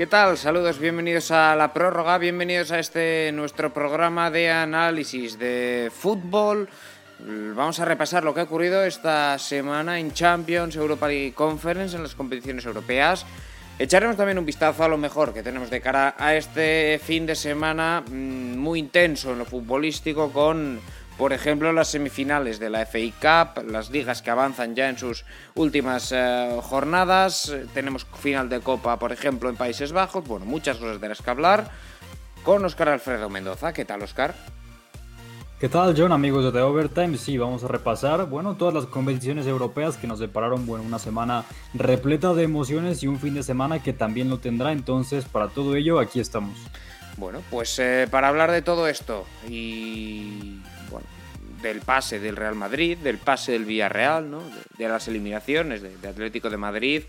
¿Qué 0.00 0.06
tal? 0.06 0.38
Saludos, 0.38 0.78
bienvenidos 0.78 1.30
a 1.30 1.54
la 1.54 1.74
prórroga, 1.74 2.16
bienvenidos 2.16 2.72
a 2.72 2.78
este 2.78 3.30
nuestro 3.34 3.74
programa 3.74 4.30
de 4.30 4.50
análisis 4.50 5.38
de 5.38 5.92
fútbol. 5.94 6.70
Vamos 7.18 7.80
a 7.80 7.84
repasar 7.84 8.24
lo 8.24 8.32
que 8.32 8.40
ha 8.40 8.44
ocurrido 8.44 8.82
esta 8.82 9.38
semana 9.38 10.00
en 10.00 10.14
Champions, 10.14 10.74
Europa 10.74 11.06
League 11.06 11.34
Conference, 11.34 11.94
en 11.94 12.02
las 12.02 12.14
competiciones 12.14 12.64
europeas. 12.64 13.26
Echaremos 13.78 14.16
también 14.16 14.38
un 14.38 14.46
vistazo 14.46 14.84
a 14.84 14.88
lo 14.88 14.96
mejor 14.96 15.34
que 15.34 15.42
tenemos 15.42 15.68
de 15.68 15.82
cara 15.82 16.14
a 16.16 16.34
este 16.34 16.98
fin 17.04 17.26
de 17.26 17.34
semana 17.34 18.02
mm, 18.10 18.56
muy 18.56 18.78
intenso 18.78 19.32
en 19.32 19.38
lo 19.40 19.44
futbolístico 19.44 20.32
con 20.32 20.80
por 21.20 21.34
ejemplo, 21.34 21.70
las 21.74 21.88
semifinales 21.88 22.58
de 22.58 22.70
la 22.70 22.86
FA 22.86 22.98
Cup, 23.20 23.70
las 23.70 23.90
ligas 23.90 24.22
que 24.22 24.30
avanzan 24.30 24.74
ya 24.74 24.88
en 24.88 24.96
sus 24.96 25.26
últimas 25.54 26.12
eh, 26.12 26.58
jornadas. 26.62 27.54
Tenemos 27.74 28.06
final 28.06 28.48
de 28.48 28.60
Copa, 28.60 28.98
por 28.98 29.12
ejemplo, 29.12 29.50
en 29.50 29.56
Países 29.56 29.92
Bajos. 29.92 30.26
Bueno, 30.26 30.46
muchas 30.46 30.78
cosas 30.78 30.98
de 30.98 31.10
las 31.10 31.20
que 31.20 31.28
hablar. 31.28 31.70
Con 32.42 32.64
Oscar 32.64 32.88
Alfredo 32.88 33.28
Mendoza. 33.28 33.74
¿Qué 33.74 33.84
tal, 33.84 34.00
Oscar? 34.00 34.34
¿Qué 35.60 35.68
tal, 35.68 35.94
John, 35.94 36.10
amigos 36.12 36.42
de 36.42 36.52
The 36.52 36.62
Overtime? 36.62 37.18
Sí, 37.18 37.36
vamos 37.36 37.64
a 37.64 37.68
repasar, 37.68 38.24
bueno, 38.24 38.56
todas 38.56 38.72
las 38.72 38.86
competiciones 38.86 39.46
europeas 39.46 39.98
que 39.98 40.06
nos 40.06 40.20
separaron, 40.20 40.64
bueno, 40.64 40.84
una 40.84 40.98
semana 40.98 41.44
repleta 41.74 42.32
de 42.32 42.44
emociones 42.44 43.02
y 43.02 43.08
un 43.08 43.18
fin 43.18 43.34
de 43.34 43.42
semana 43.42 43.82
que 43.82 43.92
también 43.92 44.30
lo 44.30 44.38
tendrá. 44.38 44.72
Entonces, 44.72 45.26
para 45.26 45.48
todo 45.48 45.76
ello, 45.76 46.00
aquí 46.00 46.18
estamos. 46.18 46.56
Bueno, 47.18 47.42
pues 47.50 47.78
eh, 47.78 48.08
para 48.10 48.28
hablar 48.28 48.50
de 48.50 48.62
todo 48.62 48.88
esto 48.88 49.26
y 49.46 50.60
del 51.62 51.80
pase 51.80 52.18
del 52.18 52.36
Real 52.36 52.54
Madrid, 52.54 52.98
del 52.98 53.18
pase 53.18 53.52
del 53.52 53.64
Villarreal, 53.64 54.30
¿no? 54.30 54.42
de, 54.78 54.88
las 54.88 55.08
eliminaciones 55.08 55.82
de, 55.82 56.08
Atlético 56.08 56.50
de 56.50 56.56
Madrid 56.56 57.02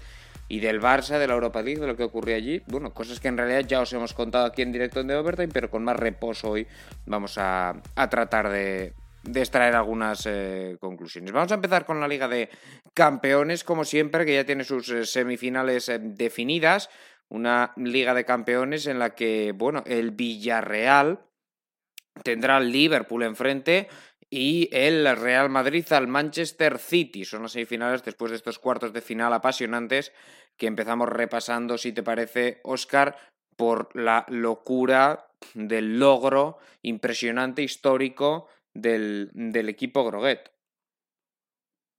y 0.47 0.59
del 0.59 0.81
Barça, 0.81 1.17
de 1.17 1.27
la 1.27 1.33
Europa 1.33 1.61
League, 1.61 1.79
de 1.79 1.87
lo 1.87 1.95
que 1.95 2.03
ocurrió 2.03 2.35
allí. 2.35 2.61
Bueno, 2.67 2.93
cosas 2.93 3.19
que 3.19 3.29
en 3.29 3.37
realidad 3.37 3.61
ya 3.61 3.81
os 3.81 3.93
hemos 3.93 4.13
contado 4.13 4.45
aquí 4.45 4.61
en 4.61 4.71
directo 4.71 4.99
en 4.99 5.07
The 5.07 5.15
Overtime, 5.15 5.49
pero 5.53 5.69
con 5.69 5.83
más 5.83 5.95
reposo 5.95 6.49
hoy 6.49 6.67
vamos 7.05 7.37
a, 7.37 7.81
tratar 8.09 8.49
de, 8.49 8.93
extraer 9.33 9.75
algunas 9.75 10.25
eh, 10.25 10.77
conclusiones. 10.79 11.31
Vamos 11.31 11.51
a 11.51 11.55
empezar 11.55 11.85
con 11.85 12.01
la 12.01 12.07
Liga 12.07 12.27
de 12.27 12.49
Campeones, 12.93 13.63
como 13.63 13.85
siempre, 13.85 14.25
que 14.25 14.35
ya 14.35 14.45
tiene 14.45 14.65
sus 14.65 14.89
eh, 14.89 15.05
semifinales 15.05 15.87
eh, 15.87 15.99
definidas. 16.01 16.89
Una 17.29 17.71
Liga 17.77 18.13
de 18.13 18.25
Campeones 18.25 18.87
en 18.87 18.99
la 18.99 19.15
que, 19.15 19.53
bueno, 19.55 19.83
el 19.85 20.11
Villarreal 20.11 21.21
tendrá 22.23 22.57
al 22.57 22.71
Liverpool 22.71 23.23
enfrente 23.23 23.87
y 24.33 24.69
el 24.71 25.05
Real 25.17 25.49
Madrid 25.49 25.85
al 25.91 26.07
Manchester 26.07 26.79
City. 26.79 27.25
Son 27.25 27.43
las 27.43 27.51
semifinales 27.51 28.03
después 28.03 28.31
de 28.31 28.37
estos 28.37 28.59
cuartos 28.59 28.93
de 28.93 29.01
final 29.01 29.33
apasionantes 29.33 30.13
que 30.57 30.67
empezamos 30.67 31.09
repasando, 31.09 31.77
si 31.77 31.91
te 31.91 32.01
parece, 32.01 32.61
Oscar, 32.63 33.17
por 33.57 33.93
la 33.93 34.25
locura 34.29 35.27
del 35.53 35.99
logro 35.99 36.59
impresionante 36.81 37.61
histórico 37.61 38.47
del, 38.73 39.29
del 39.33 39.67
equipo 39.67 40.05
Groguet. 40.05 40.49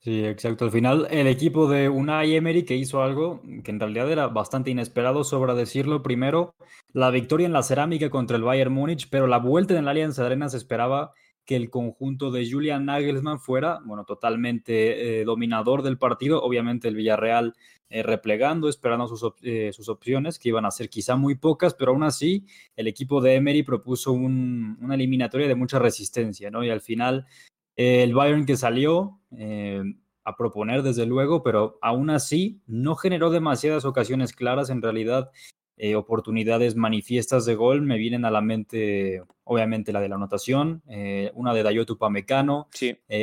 Sí, 0.00 0.24
exacto. 0.24 0.64
Al 0.64 0.72
final, 0.72 1.06
el 1.10 1.26
equipo 1.26 1.68
de 1.68 1.88
Unai 1.88 2.34
Emery 2.34 2.64
que 2.64 2.74
hizo 2.74 3.02
algo 3.02 3.42
que 3.62 3.70
en 3.70 3.78
realidad 3.78 4.10
era 4.10 4.26
bastante 4.26 4.70
inesperado, 4.70 5.22
sobra 5.22 5.54
decirlo. 5.54 6.02
Primero, 6.02 6.54
la 6.92 7.10
victoria 7.10 7.46
en 7.46 7.52
la 7.52 7.62
cerámica 7.62 8.10
contra 8.10 8.36
el 8.36 8.42
Bayern 8.42 8.72
Múnich, 8.72 9.08
pero 9.10 9.26
la 9.26 9.38
vuelta 9.38 9.78
en 9.78 9.84
la 9.84 9.92
Alianza 9.92 10.26
Arena 10.26 10.48
se 10.48 10.56
esperaba 10.56 11.12
que 11.44 11.56
el 11.56 11.70
conjunto 11.70 12.30
de 12.30 12.48
Julian 12.48 12.86
Nagelsmann 12.86 13.40
fuera, 13.40 13.80
bueno, 13.84 14.04
totalmente 14.04 15.20
eh, 15.20 15.24
dominador 15.24 15.82
del 15.82 15.98
partido. 15.98 16.42
Obviamente 16.42 16.88
el 16.88 16.96
Villarreal 16.96 17.54
eh, 17.90 18.02
replegando, 18.02 18.68
esperando 18.68 19.08
sus, 19.08 19.34
eh, 19.42 19.70
sus, 19.72 19.88
opciones, 19.88 20.38
que 20.38 20.50
iban 20.50 20.64
a 20.64 20.70
ser 20.70 20.88
quizá 20.88 21.16
muy 21.16 21.34
pocas, 21.34 21.74
pero 21.74 21.92
aún 21.92 22.04
así 22.04 22.46
el 22.76 22.86
equipo 22.86 23.20
de 23.20 23.34
Emery 23.34 23.62
propuso 23.64 24.12
una 24.12 24.94
eliminatoria 24.94 25.48
de 25.48 25.54
mucha 25.54 25.78
resistencia, 25.78 26.50
¿no? 26.50 26.64
Y 26.64 26.70
al 26.70 26.80
final 26.80 27.26
el 27.76 28.14
Bayern 28.14 28.46
que 28.46 28.56
salió 28.56 29.18
a 30.24 30.36
proponer, 30.36 30.82
desde 30.82 31.06
luego, 31.06 31.42
pero 31.42 31.78
aún 31.82 32.10
así 32.10 32.62
no 32.66 32.94
generó 32.94 33.30
demasiadas 33.30 33.84
ocasiones 33.84 34.32
claras. 34.32 34.70
En 34.70 34.82
realidad, 34.82 35.30
eh, 35.76 35.94
oportunidades 35.96 36.76
manifiestas 36.76 37.44
de 37.44 37.54
gol 37.54 37.82
me 37.82 37.98
vienen 37.98 38.24
a 38.24 38.30
la 38.30 38.40
mente, 38.40 39.22
obviamente, 39.44 39.92
la 39.92 40.00
de 40.00 40.08
la 40.08 40.16
anotación, 40.16 40.82
eh, 40.88 41.30
una 41.34 41.54
de 41.54 41.62
Dayotu 41.62 41.98
Pamecano, 41.98 42.68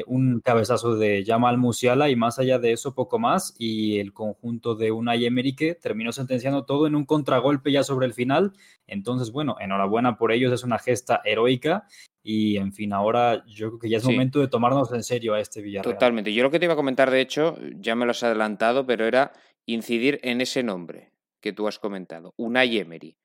un 0.08 0.42
cabezazo 0.42 0.96
de 0.96 1.24
Jamal 1.26 1.58
Musiala 1.58 2.09
y 2.09 2.16
más 2.16 2.40
allá 2.40 2.59
de 2.59 2.72
eso, 2.72 2.96
poco 2.96 3.20
más. 3.20 3.56
Y 3.58 4.00
el 4.00 4.14
conjunto 4.14 4.76
de 4.76 4.92
Unai 4.92 5.26
Emery 5.26 5.56
que 5.56 5.76
terminó 5.76 6.12
sentenciando 6.12 6.66
todo 6.66 6.88
en 6.88 6.96
un 6.96 7.06
contragolpe 7.06 7.72
ya 7.72 7.84
sobre 7.84 8.08
el 8.08 8.14
final. 8.14 8.54
Entonces, 8.88 9.32
bueno, 9.32 9.56
enhorabuena 9.59 10.18
por 10.18 10.32
ellos, 10.32 10.52
es 10.52 10.64
una 10.64 10.80
gesta 10.80 11.22
heroica 11.24 11.86
y 12.24 12.58
en 12.58 12.74
fin, 12.74 12.94
ahora 12.94 13.44
yo 13.48 13.70
creo 13.70 13.80
que 13.80 13.90
ya 13.90 13.98
es 13.98 14.04
momento 14.04 14.40
de 14.40 14.48
tomarnos 14.48 14.92
en 14.92 15.04
serio 15.04 15.34
a 15.34 15.40
este 15.40 15.62
Villarreal. 15.62 15.96
Totalmente. 15.96 16.34
Yo 16.34 16.44
lo 16.44 16.52
que 16.52 16.59
te 16.59 16.66
iba 16.66 16.74
a 16.74 16.78
comentar, 16.78 17.09
de 17.09 17.22
hecho, 17.22 17.58
ya 17.76 17.96
me 17.96 18.06
lo 18.06 18.12
has 18.12 18.24
adelantado, 18.24 18.86
pero 18.86 19.06
era 19.06 19.32
incidir 19.66 20.20
en 20.24 20.42
ese 20.42 20.64
nombre 20.64 21.12
que 21.42 21.54
tú 21.54 21.68
has 21.68 21.80
comentado, 21.80 22.34
Unai 22.38 22.78
Emery. 22.78 23.18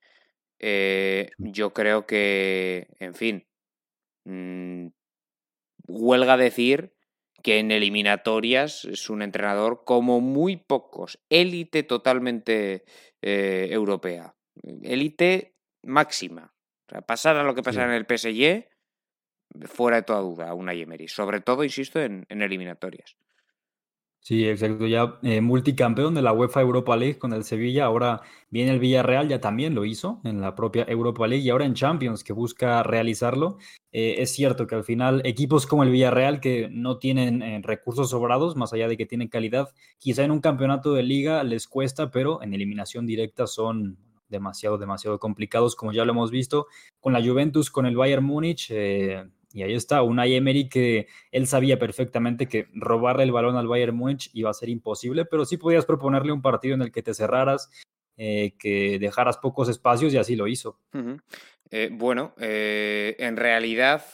Eh, 0.59 1.31
yo 1.39 1.73
creo 1.73 2.07
que, 2.07 2.89
en 2.99 3.15
fin, 3.15 3.47
mmm, 4.25 4.89
huelga 5.87 6.37
decir 6.37 6.95
que 7.43 7.59
en 7.59 7.71
eliminatorias 7.71 8.85
es 8.87 9.11
un 9.11 9.23
entrenador 9.23 9.85
como 9.85 10.21
muy 10.21 10.57
pocos, 10.57 11.21
élite 11.29 11.83
totalmente 11.83 12.85
eh, 13.21 13.69
europea, 13.71 14.35
élite 14.83 15.55
máxima. 15.83 16.55
O 16.87 16.91
sea, 16.91 17.03
pasar 17.03 17.37
a 17.37 17.43
lo 17.43 17.55
que 17.55 17.63
pasa 17.63 17.85
en 17.85 17.91
el 17.91 18.07
PSG, 18.07 18.67
fuera 19.67 19.97
de 19.97 20.03
toda 20.03 20.21
duda, 20.21 20.55
una 20.55 20.73
Emery. 20.73 21.09
Sobre 21.09 21.41
todo, 21.41 21.65
insisto, 21.65 22.01
en, 22.01 22.27
eliminatorias. 22.29 23.17
Sí, 24.27 24.49
exacto. 24.49 24.87
Ya 24.87 25.19
eh, 25.23 25.43
multicampeón 25.43 26.15
de 26.15 26.23
la 26.23 26.33
UEFA 26.33 26.63
Europa 26.63 26.97
League 26.97 27.19
con 27.19 27.35
el 27.35 27.45
Sevilla. 27.45 27.85
Ahora 27.85 28.23
viene 28.49 28.71
el 28.71 28.79
Villarreal, 28.79 29.29
ya 29.29 29.39
también 29.39 29.75
lo 29.75 29.85
hizo 29.85 30.23
en 30.25 30.41
la 30.41 30.55
propia 30.55 30.85
Europa 30.89 31.27
League 31.27 31.45
y 31.45 31.51
ahora 31.51 31.67
en 31.67 31.75
Champions, 31.75 32.25
que 32.25 32.33
busca 32.33 32.83
realizarlo. 32.83 33.59
Eh, 33.93 34.15
es 34.23 34.31
cierto 34.33 34.67
que 34.67 34.77
al 34.77 34.85
final 34.85 35.21
equipos 35.27 35.67
como 35.67 35.83
el 35.83 35.91
Villarreal, 35.91 36.41
que 36.41 36.71
no 36.71 36.97
tienen 36.99 37.43
eh, 37.43 37.61
recursos 37.63 38.09
sobrados, 38.09 38.57
más 38.57 38.73
allá 38.73 38.89
de 38.89 38.97
que 38.97 39.05
tienen 39.05 39.29
calidad, 39.29 39.69
quizá 39.99 40.25
en 40.25 40.31
un 40.31 40.41
campeonato 40.41 40.95
de 40.95 41.03
liga 41.03 41.45
les 41.45 41.69
cuesta, 41.69 42.11
pero 42.11 42.43
en 42.43 42.55
eliminación 42.55 43.05
directa 43.05 43.47
son 43.47 43.99
demasiado, 44.31 44.79
demasiado 44.79 45.19
complicados, 45.19 45.77
como 45.77 45.93
ya 45.93 46.07
lo 46.07 46.13
hemos 46.13 46.31
visto 46.31 46.67
con 46.99 47.13
la 47.13 47.23
Juventus, 47.23 47.71
con 47.71 47.85
el 47.85 47.95
Bayern 47.95 48.25
Múnich. 48.25 48.73
Y 49.55 49.63
ahí 49.63 49.73
está, 49.73 50.03
una 50.03 50.27
Emery 50.27 50.69
que 50.69 51.07
él 51.31 51.47
sabía 51.47 51.79
perfectamente 51.79 52.49
que 52.49 52.67
robarle 52.75 53.23
el 53.23 53.31
balón 53.31 53.57
al 53.57 53.69
Bayern 53.69 53.97
Múnich 53.97 54.29
iba 54.33 54.51
a 54.51 54.55
ser 54.55 54.69
imposible, 54.69 55.25
pero 55.27 55.45
sí 55.45 55.59
podías 55.59 55.87
proponerle 55.87 56.33
un 56.33 56.43
partido 56.43 56.75
en 56.75 56.83
el 56.83 56.91
que 56.91 57.05
te 57.05 57.15
cerraras, 57.15 57.71
eh, 58.17 58.55
que 58.59 58.99
dejaras 58.99 59.39
pocos 59.39 59.69
espacios 59.69 60.13
y 60.13 60.19
así 60.19 60.35
lo 60.35 60.49
hizo. 60.49 60.81
Eh, 61.71 61.89
bueno, 61.93 62.35
eh, 62.39 63.15
en 63.21 63.37
realidad, 63.37 64.05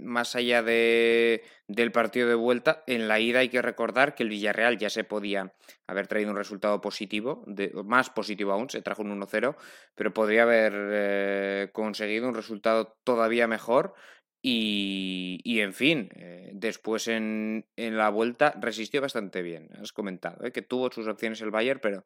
más 0.00 0.36
allá 0.36 0.62
de, 0.62 1.42
del 1.66 1.90
partido 1.90 2.28
de 2.28 2.36
vuelta, 2.36 2.84
en 2.86 3.08
la 3.08 3.18
ida 3.18 3.40
hay 3.40 3.48
que 3.48 3.62
recordar 3.62 4.14
que 4.14 4.22
el 4.22 4.28
Villarreal 4.28 4.78
ya 4.78 4.90
se 4.90 5.02
podía 5.02 5.52
haber 5.88 6.06
traído 6.06 6.30
un 6.30 6.36
resultado 6.36 6.80
positivo, 6.80 7.44
más 7.84 8.10
positivo 8.10 8.52
aún, 8.52 8.70
se 8.70 8.80
trajo 8.80 9.02
un 9.02 9.20
1-0, 9.20 9.56
pero 9.96 10.14
podría 10.14 10.44
haber 10.44 11.72
conseguido 11.72 12.28
un 12.28 12.34
resultado 12.36 12.96
todavía 13.02 13.48
mejor 13.48 13.94
y, 14.42 15.60
en 15.60 15.74
fin, 15.74 16.08
eh, 16.16 16.50
después 16.54 17.08
en, 17.08 17.66
en, 17.76 17.96
la 17.96 18.08
vuelta 18.08 18.54
resistió 18.58 19.02
bastante 19.02 19.42
bien. 19.42 19.68
Has 19.80 19.92
comentado 19.92 20.44
¿eh? 20.46 20.52
que 20.52 20.62
tuvo 20.62 20.90
sus 20.90 21.06
opciones 21.08 21.42
el 21.42 21.50
Bayern, 21.50 21.80
pero 21.82 22.04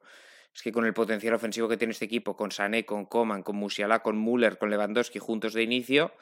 es 0.53 0.61
que 0.61 0.71
con 0.71 0.85
el 0.85 0.93
potencial 0.93 1.33
ofensivo 1.33 1.69
que 1.69 1.77
tiene 1.77 1.91
este 1.91 2.05
equipo, 2.05 2.35
con 2.35 2.51
Sané, 2.51 2.85
con 2.85 3.05
Coman, 3.05 3.43
con 3.43 3.55
Musiala, 3.55 3.99
con 3.99 4.17
Müller, 4.17 4.57
con 4.57 4.69
Lewandowski 4.69 5.19
juntos 5.19 5.53
de 5.53 5.63
inicio, 5.63 6.13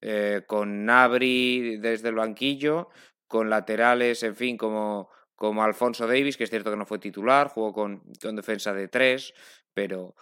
eh, 0.00 0.42
con 0.46 0.84
Nabri 0.84 1.78
desde 1.78 2.10
el 2.10 2.14
banquillo, 2.14 2.90
con 3.26 3.50
laterales, 3.50 4.22
en 4.22 4.36
fin, 4.36 4.56
como, 4.56 5.10
como 5.34 5.64
Alfonso 5.64 6.06
Davis, 6.06 6.36
que 6.36 6.44
es 6.44 6.50
cierto 6.50 6.70
que 6.70 6.76
no 6.76 6.86
fue 6.86 6.98
titular, 6.98 7.48
jugó 7.48 7.72
con, 7.72 8.02
con 8.20 8.36
defensa 8.36 8.72
de 8.72 8.88
tres, 8.88 9.34
pero 9.74 10.14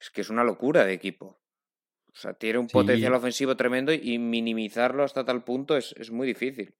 es 0.00 0.10
que 0.10 0.22
es 0.22 0.30
una 0.30 0.42
locura 0.42 0.84
de 0.84 0.94
equipo. 0.94 1.43
O 2.14 2.16
sea, 2.16 2.32
tiene 2.32 2.60
un 2.60 2.68
potencial 2.68 3.12
ofensivo 3.14 3.56
tremendo 3.56 3.92
y 3.92 4.18
minimizarlo 4.20 5.02
hasta 5.02 5.24
tal 5.24 5.42
punto 5.42 5.76
es, 5.76 6.10
muy 6.12 6.28
difícil. 6.28 6.72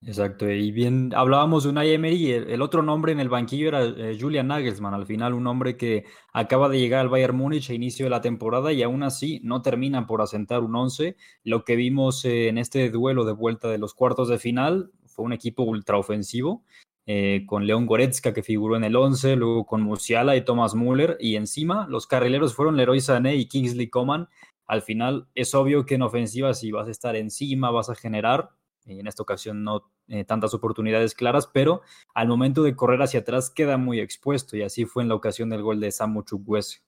Exacto, 0.00 0.48
y 0.48 0.70
bien, 0.70 1.12
hablábamos 1.16 1.64
de 1.64 1.70
Unai 1.70 1.92
Emery 1.92 2.14
y 2.14 2.30
el, 2.30 2.62
otro 2.62 2.82
nombre 2.82 3.10
en 3.10 3.18
el 3.18 3.28
banquillo 3.28 3.66
era 3.68 3.82
eh, 3.82 4.16
Julian 4.20 4.46
Nagelsmann, 4.46 4.94
al 4.94 5.06
final 5.06 5.34
un 5.34 5.48
hombre 5.48 5.76
que 5.76 6.04
acaba 6.32 6.68
de 6.68 6.78
llegar 6.78 7.00
al 7.00 7.08
Bayern 7.08 7.36
Múnich 7.36 7.70
a 7.70 7.74
inicio 7.74 8.06
de 8.06 8.10
la 8.10 8.20
temporada 8.20 8.72
y 8.72 8.82
aún 8.84 9.02
así 9.02 9.40
no 9.42 9.62
termina 9.62 10.06
por 10.06 10.22
asentar 10.22 10.62
un 10.62 10.76
11. 10.76 11.16
Lo 11.42 11.64
que 11.64 11.74
vimos 11.74 12.24
eh, 12.24 12.48
en 12.48 12.58
este 12.58 12.88
duelo 12.90 13.24
de 13.24 13.32
vuelta 13.32 13.68
de 13.68 13.78
los 13.78 13.94
cuartos 13.94 14.28
de 14.28 14.38
final 14.38 14.92
fue 15.06 15.24
un 15.24 15.32
equipo 15.32 15.64
ultraofensivo 15.64 16.62
eh, 17.08 17.44
con 17.46 17.68
León 17.68 17.86
Goretzka 17.86 18.34
que 18.34 18.42
figuró 18.42 18.74
en 18.74 18.82
el 18.82 18.96
11, 18.96 19.36
luego 19.36 19.64
con 19.64 19.80
Musiala 19.80 20.34
y 20.34 20.44
Thomas 20.44 20.74
Müller 20.74 21.16
y 21.20 21.36
encima 21.36 21.86
los 21.88 22.08
carrileros 22.08 22.52
fueron 22.52 22.76
Leroy 22.76 23.00
Sané 23.00 23.36
y 23.36 23.46
Kingsley 23.46 23.88
Coman. 23.88 24.28
Al 24.66 24.82
final 24.82 25.28
es 25.36 25.54
obvio 25.54 25.86
que 25.86 25.94
en 25.94 26.02
ofensiva 26.02 26.52
si 26.52 26.72
vas 26.72 26.88
a 26.88 26.90
estar 26.90 27.14
encima, 27.14 27.70
vas 27.70 27.90
a 27.90 27.94
generar, 27.94 28.50
en 28.86 29.06
esta 29.06 29.22
ocasión 29.22 29.62
no 29.62 29.88
eh, 30.08 30.24
tantas 30.24 30.52
oportunidades 30.52 31.14
claras, 31.14 31.46
pero 31.46 31.82
al 32.12 32.26
momento 32.26 32.64
de 32.64 32.74
correr 32.74 33.00
hacia 33.00 33.20
atrás 33.20 33.50
queda 33.50 33.76
muy 33.76 34.00
expuesto 34.00 34.56
y 34.56 34.62
así 34.62 34.84
fue 34.84 35.04
en 35.04 35.08
la 35.08 35.14
ocasión 35.14 35.48
del 35.48 35.62
gol 35.62 35.78
de 35.78 35.92
Samu 35.92 36.24
Chukwueze. 36.24 36.80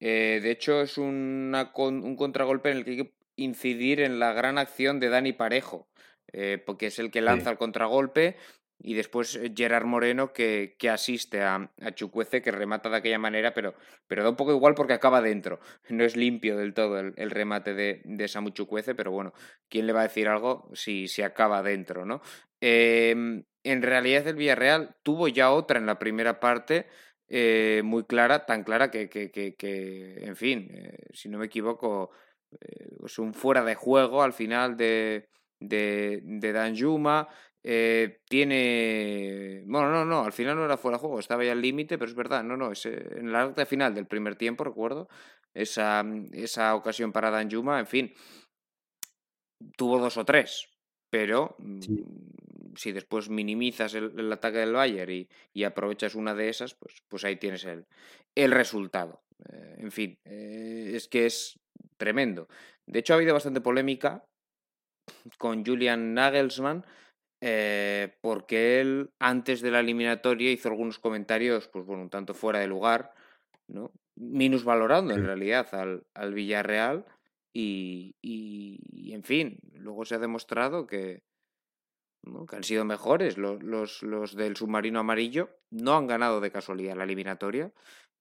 Eh, 0.00 0.40
de 0.42 0.50
hecho 0.50 0.82
es 0.82 0.98
un 0.98 1.54
contragolpe 2.18 2.72
en 2.72 2.78
el 2.78 2.84
que 2.84 2.90
hay 2.90 2.96
que 2.96 3.14
incidir 3.36 4.00
en 4.00 4.18
la 4.18 4.32
gran 4.32 4.58
acción 4.58 4.98
de 4.98 5.10
Dani 5.10 5.32
Parejo, 5.32 5.86
porque 6.66 6.86
es 6.86 6.98
el 6.98 7.12
que 7.12 7.20
lanza 7.20 7.50
el 7.50 7.58
contragolpe 7.58 8.36
y 8.82 8.94
después 8.94 9.36
eh, 9.36 9.52
Gerard 9.56 9.84
Moreno 9.84 10.32
que, 10.32 10.76
que 10.78 10.90
asiste 10.90 11.42
a, 11.42 11.70
Chucuece, 11.94 12.42
que 12.42 12.50
remata 12.50 12.90
de 12.90 12.96
aquella 12.96 13.18
manera, 13.18 13.54
pero, 13.54 13.74
pero 14.06 14.24
da 14.24 14.30
un 14.30 14.36
poco 14.36 14.52
igual 14.52 14.74
porque 14.74 14.92
acaba 14.92 15.22
dentro. 15.22 15.60
No 15.90 16.04
es 16.04 16.16
limpio 16.16 16.56
del 16.56 16.74
todo 16.74 16.98
el, 16.98 17.12
el 17.16 17.30
remate 17.30 17.74
de, 17.74 18.00
de, 18.04 18.28
Samu 18.28 18.50
Chucuece, 18.50 18.94
pero 18.94 19.10
bueno, 19.10 19.32
¿quién 19.68 19.86
le 19.86 19.92
va 19.92 20.00
a 20.00 20.04
decir 20.04 20.28
algo 20.28 20.70
si, 20.74 21.06
si 21.06 21.22
acaba 21.22 21.62
dentro, 21.62 22.04
no? 22.04 22.22
Eh, 22.60 23.14
en 23.64 23.82
realidad 23.82 24.26
el 24.26 24.36
Villarreal 24.36 24.96
tuvo 25.02 25.28
ya 25.28 25.52
otra 25.52 25.78
en 25.78 25.86
la 25.86 25.98
primera 25.98 26.40
parte, 26.40 26.86
eh, 27.28 27.82
muy 27.84 28.04
clara, 28.04 28.46
tan 28.46 28.64
clara 28.64 28.90
que, 28.90 29.08
que, 29.08 29.30
que, 29.30 30.24
en 30.24 30.36
fin, 30.36 30.68
eh, 30.72 30.96
si 31.12 31.28
no 31.28 31.38
me 31.38 31.46
equivoco, 31.46 32.10
es 33.04 33.18
un 33.18 33.34
fuera 33.34 33.64
de 33.64 33.74
juego 33.74 34.22
al 34.22 34.32
final 34.32 34.76
de, 34.76 35.28
de, 35.60 36.20
de 36.22 36.52
Dan 36.52 36.76
Juma, 36.78 37.28
eh, 37.64 38.20
tiene. 38.28 39.62
Bueno, 39.66 39.90
no, 39.90 40.04
no, 40.04 40.24
al 40.24 40.32
final 40.32 40.56
no 40.56 40.64
era 40.64 40.76
fuera 40.76 40.96
de 40.96 41.00
juego, 41.00 41.20
estaba 41.20 41.44
ya 41.44 41.52
al 41.52 41.62
límite, 41.62 41.96
pero 41.96 42.10
es 42.10 42.16
verdad, 42.16 42.42
no, 42.42 42.56
no, 42.56 42.72
es 42.72 42.86
eh, 42.86 43.18
en 43.18 43.30
la 43.30 43.46
recta 43.46 43.66
final 43.66 43.94
del 43.94 44.06
primer 44.06 44.36
tiempo, 44.36 44.64
recuerdo, 44.64 45.08
esa, 45.54 46.04
esa 46.32 46.74
ocasión 46.74 47.12
para 47.12 47.30
Dan 47.30 47.48
Yuma, 47.48 47.78
en 47.78 47.86
fin, 47.86 48.14
tuvo 49.76 50.00
dos 50.00 50.16
o 50.16 50.24
tres, 50.24 50.68
pero 51.08 51.54
mm, 51.58 51.80
si 52.74 52.90
después 52.90 53.28
minimizas 53.28 53.94
el, 53.94 54.32
ataque 54.32 54.58
del 54.58 54.72
Bayern 54.72 55.12
y, 55.12 55.28
y, 55.52 55.62
aprovechas 55.62 56.16
una 56.16 56.34
de 56.34 56.48
esas, 56.48 56.74
pues, 56.74 57.02
pues 57.08 57.24
ahí 57.24 57.36
tienes 57.36 57.64
el, 57.64 57.86
el 58.34 58.50
resultado. 58.50 59.22
Eh, 59.52 59.76
en 59.78 59.92
fin, 59.92 60.18
es 60.24 61.06
que 61.06 61.26
es 61.26 61.60
tremendo. 61.96 62.48
De 62.86 62.98
hecho, 62.98 63.12
ha 63.12 63.16
habido 63.16 63.34
bastante 63.34 63.60
polémica 63.60 64.24
con 65.38 65.64
Julian 65.64 66.14
Nagelsmann 66.14 66.84
eh, 67.44 68.16
porque 68.20 68.80
él 68.80 69.10
antes 69.18 69.62
de 69.62 69.72
la 69.72 69.80
eliminatoria 69.80 70.52
hizo 70.52 70.68
algunos 70.68 71.00
comentarios, 71.00 71.66
pues 71.66 71.84
bueno, 71.84 72.04
un 72.04 72.08
tanto 72.08 72.34
fuera 72.34 72.60
de 72.60 72.68
lugar, 72.68 73.12
¿no? 73.66 73.90
valorando 74.64 75.12
en 75.12 75.24
realidad 75.24 75.74
al, 75.74 76.04
al 76.14 76.34
Villarreal 76.34 77.04
y, 77.52 78.14
y, 78.22 79.12
en 79.12 79.24
fin, 79.24 79.58
luego 79.74 80.04
se 80.04 80.14
ha 80.14 80.18
demostrado 80.18 80.86
que, 80.86 81.24
que 82.48 82.56
han 82.56 82.62
sido 82.62 82.84
mejores. 82.84 83.36
Los, 83.36 83.60
los, 83.64 84.04
los, 84.04 84.36
del 84.36 84.56
submarino 84.56 85.00
amarillo 85.00 85.50
no 85.70 85.96
han 85.96 86.06
ganado 86.06 86.40
de 86.40 86.52
casualidad 86.52 86.96
la 86.96 87.04
eliminatoria 87.04 87.72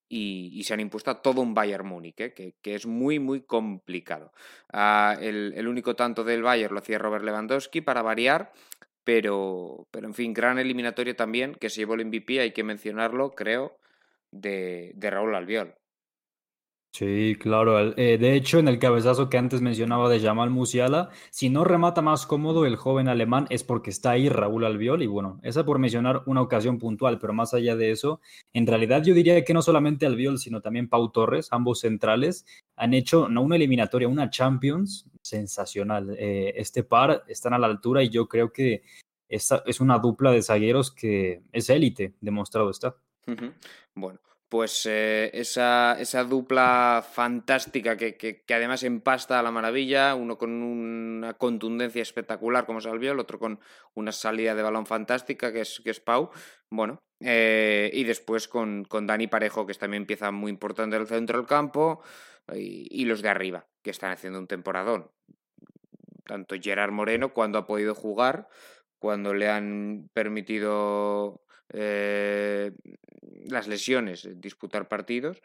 y, 0.09 0.49
y 0.53 0.63
se 0.63 0.73
han 0.73 0.79
impuesto 0.79 1.11
a 1.11 1.21
todo 1.21 1.41
un 1.41 1.53
Bayern 1.53 1.87
Múnich, 1.87 2.19
¿eh? 2.19 2.33
que, 2.33 2.55
que, 2.59 2.73
es 2.73 2.87
muy, 2.87 3.19
muy 3.19 3.41
complicado. 3.41 4.31
Ah, 4.73 5.15
el, 5.21 5.53
el, 5.55 5.67
único 5.67 5.95
tanto 5.95 6.23
del 6.23 6.41
Bayern 6.41 6.73
lo 6.73 6.79
hacía 6.79 6.97
Robert 6.97 7.23
Lewandowski 7.23 7.81
para 7.81 8.01
variar 8.01 8.51
pero, 9.03 9.87
pero 9.91 10.07
en 10.07 10.13
fin, 10.13 10.33
gran 10.33 10.59
eliminatorio 10.59 11.15
también, 11.15 11.55
que 11.55 11.69
se 11.69 11.81
llevó 11.81 11.95
el 11.95 12.05
MVP, 12.05 12.39
hay 12.39 12.51
que 12.51 12.63
mencionarlo, 12.63 13.31
creo, 13.31 13.77
de, 14.31 14.91
de 14.95 15.09
Raúl 15.09 15.35
Albiol. 15.35 15.75
Sí, 16.93 17.37
claro. 17.39 17.97
Eh, 17.97 18.17
de 18.17 18.35
hecho, 18.35 18.59
en 18.59 18.67
el 18.67 18.77
cabezazo 18.77 19.29
que 19.29 19.37
antes 19.37 19.61
mencionaba 19.61 20.09
de 20.09 20.19
Jamal 20.19 20.49
Musiala, 20.49 21.09
si 21.29 21.49
no 21.49 21.63
remata 21.63 22.01
más 22.01 22.25
cómodo 22.25 22.65
el 22.65 22.75
joven 22.75 23.07
alemán 23.07 23.47
es 23.49 23.63
porque 23.63 23.89
está 23.89 24.11
ahí 24.11 24.27
Raúl 24.27 24.65
Albiol. 24.65 25.01
Y 25.01 25.07
bueno, 25.07 25.39
esa 25.41 25.63
por 25.63 25.79
mencionar 25.79 26.21
una 26.25 26.41
ocasión 26.41 26.79
puntual, 26.79 27.17
pero 27.17 27.31
más 27.31 27.53
allá 27.53 27.77
de 27.77 27.91
eso, 27.91 28.19
en 28.51 28.67
realidad 28.67 29.03
yo 29.03 29.13
diría 29.13 29.41
que 29.45 29.53
no 29.53 29.61
solamente 29.61 30.05
Albiol, 30.05 30.37
sino 30.37 30.59
también 30.59 30.89
Pau 30.89 31.09
Torres, 31.11 31.47
ambos 31.51 31.79
centrales, 31.79 32.45
han 32.75 32.93
hecho 32.93 33.29
no 33.29 33.41
una 33.41 33.55
eliminatoria, 33.55 34.09
una 34.09 34.29
Champions 34.29 35.05
sensacional. 35.21 36.13
Eh, 36.19 36.53
este 36.57 36.83
par 36.83 37.23
están 37.27 37.53
a 37.53 37.59
la 37.59 37.67
altura 37.67 38.03
y 38.03 38.09
yo 38.09 38.27
creo 38.27 38.51
que 38.51 38.83
esta 39.29 39.63
es 39.65 39.79
una 39.79 39.97
dupla 39.97 40.31
de 40.31 40.41
zagueros 40.41 40.91
que 40.91 41.41
es 41.53 41.69
élite, 41.69 42.15
demostrado 42.19 42.69
está. 42.69 42.97
Bueno, 43.95 44.19
pues 44.51 44.85
eh, 44.85 45.31
esa, 45.33 45.95
esa, 45.97 46.25
dupla 46.25 47.05
fantástica 47.09 47.95
que, 47.95 48.17
que, 48.17 48.53
además 48.53 48.83
empasta 48.83 49.39
a 49.39 49.43
la 49.43 49.49
maravilla, 49.49 50.13
uno 50.13 50.37
con 50.37 50.51
una 50.61 51.35
contundencia 51.35 52.01
espectacular 52.01 52.65
como 52.65 52.81
Salvio, 52.81 53.13
el 53.13 53.19
otro 53.19 53.39
con 53.39 53.61
una 53.93 54.11
salida 54.11 54.53
de 54.53 54.61
balón 54.61 54.85
fantástica 54.85 55.53
que 55.53 55.61
es, 55.61 55.79
que 55.81 55.91
es 55.91 56.01
Pau, 56.01 56.31
bueno, 56.69 57.01
eh, 57.21 57.91
y 57.93 58.03
después 58.03 58.49
con, 58.49 58.83
con 58.83 59.07
Dani 59.07 59.27
Parejo, 59.27 59.65
que 59.65 59.71
es 59.71 59.79
también 59.79 60.05
pieza 60.05 60.31
muy 60.31 60.51
importante 60.51 60.97
del 60.97 61.07
centro 61.07 61.37
del 61.37 61.47
campo, 61.47 62.01
y, 62.53 62.89
y 62.91 63.05
los 63.05 63.21
de 63.21 63.29
arriba, 63.29 63.67
que 63.81 63.91
están 63.91 64.11
haciendo 64.11 64.37
un 64.37 64.47
temporadón. 64.47 65.11
Tanto 66.25 66.55
Gerard 66.61 66.91
Moreno, 66.91 67.33
cuando 67.33 67.57
ha 67.57 67.65
podido 67.65 67.95
jugar, 67.95 68.49
cuando 68.99 69.33
le 69.33 69.47
han 69.47 70.09
permitido 70.13 71.41
eh, 71.73 72.71
las 73.45 73.67
lesiones, 73.67 74.27
disputar 74.39 74.87
partidos, 74.87 75.41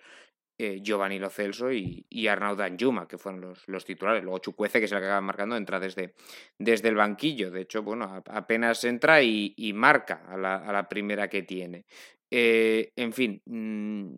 eh, 0.59 0.81
Giovanni 0.83 1.19
Lo 1.19 1.29
Celso 1.29 1.71
y, 1.71 2.07
y 2.09 2.29
Arnaud 2.29 2.57
Danjuma, 2.57 3.07
que 3.07 3.19
fueron 3.19 3.43
los, 3.43 3.69
los, 3.69 3.85
titulares. 3.85 4.25
Luego 4.25 4.39
Chucuece, 4.39 4.79
que 4.79 4.87
es 4.87 4.93
el 4.93 5.01
que 5.01 5.05
acaba 5.05 5.21
marcando, 5.21 5.55
entra 5.55 5.79
desde, 5.79 6.15
desde 6.59 6.89
el 6.89 6.95
banquillo. 6.95 7.51
De 7.51 7.61
hecho, 7.61 7.83
bueno, 7.83 8.23
apenas 8.27 8.83
entra 8.85 9.23
y, 9.23 9.53
y 9.57 9.75
marca 9.75 10.25
a 10.27 10.39
la, 10.39 10.57
a 10.57 10.73
la, 10.73 10.89
primera 10.89 11.29
que 11.29 11.43
tiene. 11.43 11.85
Eh, 12.31 12.91
en 12.97 13.13
fin, 13.13 13.43
mmm, 13.45 14.09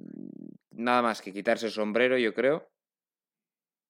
nada 0.77 1.03
más 1.03 1.21
que 1.23 1.33
quitarse 1.33 1.67
el 1.67 1.73
sombrero, 1.73 2.17
yo 2.17 2.33
creo. 2.33 2.69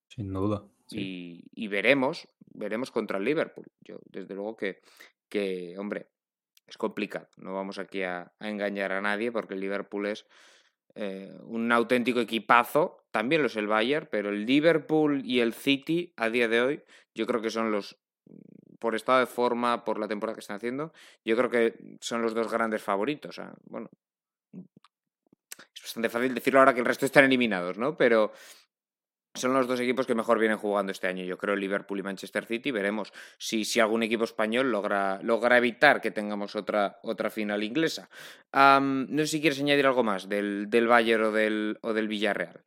Sin 0.08 0.32
duda. 0.32 0.64
Sí. 0.86 1.44
Y, 1.54 1.64
y, 1.64 1.68
veremos, 1.68 2.26
veremos 2.54 2.90
contra 2.90 3.18
el 3.18 3.24
Liverpool. 3.24 3.66
Yo, 3.82 3.98
desde 4.06 4.34
luego 4.34 4.56
que, 4.56 4.80
que 5.28 5.76
hombre, 5.76 6.06
es 6.68 6.76
complicado. 6.76 7.28
No 7.36 7.54
vamos 7.54 7.78
aquí 7.78 8.02
a, 8.02 8.32
engañar 8.40 8.92
a 8.92 9.00
nadie 9.00 9.32
porque 9.32 9.54
el 9.54 9.60
Liverpool 9.60 10.06
es 10.06 10.26
eh, 10.94 11.32
un 11.44 11.72
auténtico 11.72 12.20
equipazo. 12.20 13.04
También 13.10 13.42
lo 13.42 13.46
es 13.46 13.56
el 13.56 13.66
Bayern, 13.66 14.08
pero 14.10 14.28
el 14.28 14.44
Liverpool 14.44 15.22
y 15.24 15.40
el 15.40 15.54
City 15.54 16.12
a 16.16 16.28
día 16.28 16.48
de 16.48 16.60
hoy 16.60 16.84
yo 17.14 17.26
creo 17.26 17.40
que 17.40 17.50
son 17.50 17.72
los, 17.72 17.98
por 18.78 18.94
estado 18.94 19.18
de 19.20 19.26
forma, 19.26 19.84
por 19.84 19.98
la 19.98 20.08
temporada 20.08 20.34
que 20.34 20.40
están 20.40 20.56
haciendo, 20.56 20.92
yo 21.24 21.36
creo 21.36 21.50
que 21.50 21.74
son 22.00 22.22
los 22.22 22.34
dos 22.34 22.50
grandes 22.50 22.82
favoritos. 22.82 23.40
Bueno, 23.64 23.90
es 24.52 25.82
bastante 25.82 26.08
fácil 26.08 26.34
decirlo 26.34 26.60
ahora 26.60 26.74
que 26.74 26.80
el 26.80 26.86
resto 26.86 27.06
están 27.06 27.24
eliminados, 27.24 27.78
¿no? 27.78 27.96
Pero 27.96 28.32
son 29.38 29.54
los 29.54 29.66
dos 29.66 29.80
equipos 29.80 30.06
que 30.06 30.14
mejor 30.14 30.38
vienen 30.38 30.58
jugando 30.58 30.92
este 30.92 31.06
año. 31.06 31.24
Yo 31.24 31.38
creo 31.38 31.56
Liverpool 31.56 31.98
y 31.98 32.02
Manchester 32.02 32.44
City. 32.44 32.70
Veremos 32.70 33.12
si, 33.38 33.64
si 33.64 33.80
algún 33.80 34.02
equipo 34.02 34.24
español 34.24 34.70
logra, 34.70 35.20
logra 35.22 35.56
evitar 35.56 36.00
que 36.00 36.10
tengamos 36.10 36.56
otra, 36.56 36.98
otra 37.02 37.30
final 37.30 37.62
inglesa. 37.62 38.10
Um, 38.52 39.06
no 39.08 39.22
sé 39.22 39.28
si 39.28 39.40
quieres 39.40 39.60
añadir 39.60 39.86
algo 39.86 40.02
más 40.02 40.28
del, 40.28 40.68
del 40.68 40.86
Bayern 40.86 41.24
o 41.24 41.32
del, 41.32 41.78
o 41.82 41.92
del 41.92 42.08
Villarreal. 42.08 42.64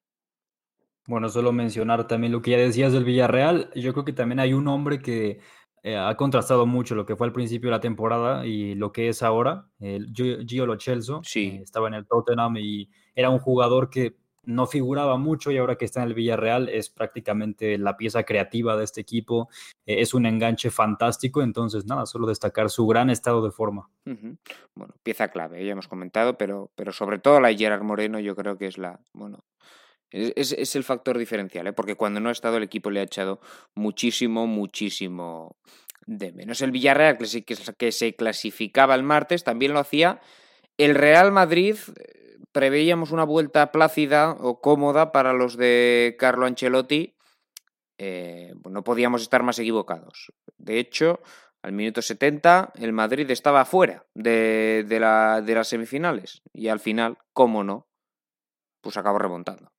Bueno, 1.08 1.30
solo 1.30 1.52
mencionar 1.52 2.08
también 2.08 2.32
lo 2.32 2.42
que 2.42 2.52
ya 2.52 2.58
decías 2.58 2.94
del 2.94 3.06
Villarreal. 3.06 3.70
Yo 3.76 3.92
creo 3.94 4.06
que 4.06 4.14
también 4.14 4.40
hay 4.40 4.54
un 4.54 4.68
hombre 4.68 5.02
que 5.02 5.40
eh, 5.84 5.98
ha 5.98 6.16
contrastado 6.16 6.68
mucho 6.68 6.94
lo 6.94 7.06
que 7.06 7.16
fue 7.16 7.26
al 7.26 7.34
principio 7.34 7.70
de 7.70 7.76
la 7.76 7.80
temporada 7.80 8.46
y 8.46 8.76
lo 8.76 8.92
que 8.92 9.10
es 9.10 9.24
ahora. 9.24 9.68
El 9.80 10.14
Gio 10.14 10.66
Lo 10.66 10.80
Celso. 10.80 11.22
Sí. 11.24 11.48
Eh, 11.48 11.62
estaba 11.64 11.88
en 11.88 11.96
el 11.96 12.08
Tottenham 12.08 12.56
y 12.58 12.90
era 13.16 13.30
un 13.30 13.40
jugador 13.40 13.90
que 13.90 14.16
no 14.44 14.68
figuraba 14.68 15.18
mucho 15.18 15.52
y 15.52 15.58
ahora 15.58 15.76
que 15.76 15.86
está 15.86 16.02
en 16.02 16.10
el 16.10 16.14
Villarreal 16.14 16.70
es 16.70 16.90
prácticamente 16.90 17.78
la 17.78 17.98
pieza 17.98 18.24
creativa 18.24 18.76
de 18.76 18.84
este 18.84 19.02
equipo, 19.02 19.50
eh, 19.86 20.02
es 20.02 20.14
un 20.14 20.26
enganche 20.26 20.72
fantástico, 20.72 21.42
entonces 21.42 21.86
nada, 21.86 22.06
solo 22.06 22.28
destacar 22.28 22.70
su 22.70 22.88
gran 22.88 23.10
estado 23.10 23.44
de 23.44 23.52
forma. 23.52 23.90
Bueno, 24.06 24.96
pieza 25.04 25.30
clave, 25.30 25.64
ya 25.66 25.74
hemos 25.74 25.88
comentado, 25.88 26.38
pero, 26.38 26.72
pero 26.76 26.92
sobre 26.92 27.20
todo 27.20 27.40
la 27.40 27.54
Gerard 27.54 27.84
Moreno 27.84 28.20
yo 28.20 28.36
creo 28.36 28.58
que 28.58 28.68
es 28.68 28.78
la, 28.78 29.00
bueno, 29.14 29.44
es, 30.10 30.52
es 30.52 30.76
el 30.76 30.84
factor 30.84 31.18
diferencial, 31.18 31.68
¿eh? 31.68 31.74
porque 31.74 31.96
cuando 31.96 32.20
no 32.20 32.30
ha 32.30 32.34
estado 32.34 32.58
el 32.58 32.64
equipo 32.64 32.90
le 32.90 33.00
ha 33.00 33.04
echado 33.04 33.40
muchísimo, 33.76 34.48
muchísimo 34.48 35.56
de 36.06 36.32
menos. 36.34 36.62
El 36.62 36.72
Villarreal, 36.72 37.18
que 37.18 37.44
que 37.78 37.92
se 37.92 38.16
clasificaba 38.16 38.96
el 38.96 39.04
martes, 39.04 39.44
también 39.44 39.74
lo 39.74 39.80
hacía 39.80 40.20
el 40.78 40.96
Real 40.96 41.32
Madrid 41.32 41.76
preveíamos 42.52 43.12
una 43.12 43.24
vuelta 43.24 43.72
plácida 43.72 44.32
o 44.32 44.62
cómoda 44.62 45.12
para 45.12 45.34
los 45.34 45.58
de 45.58 46.16
Carlo 46.20 46.46
Ancelotti, 46.46 47.16
eh, 47.98 48.54
no 48.70 48.84
podíamos 48.84 49.22
estar 49.22 49.44
más 49.44 49.60
equivocados. 49.60 50.32
De 50.58 50.80
hecho, 50.80 51.20
Al 51.64 51.74
minuto 51.74 52.02
70 52.02 52.74
el 52.76 52.92
Madrid 52.92 53.30
estaba 53.30 53.66
fuera 53.66 54.06
de, 54.16 54.84
de 54.88 55.00
las 55.56 55.68
semifinales 55.68 56.42
y 56.54 56.70
al 56.70 56.80
final, 56.80 57.20
cómo 57.34 57.64
no, 57.64 57.88
pues 58.82 58.98
acabó 58.98 59.20
remontando. 59.20 59.72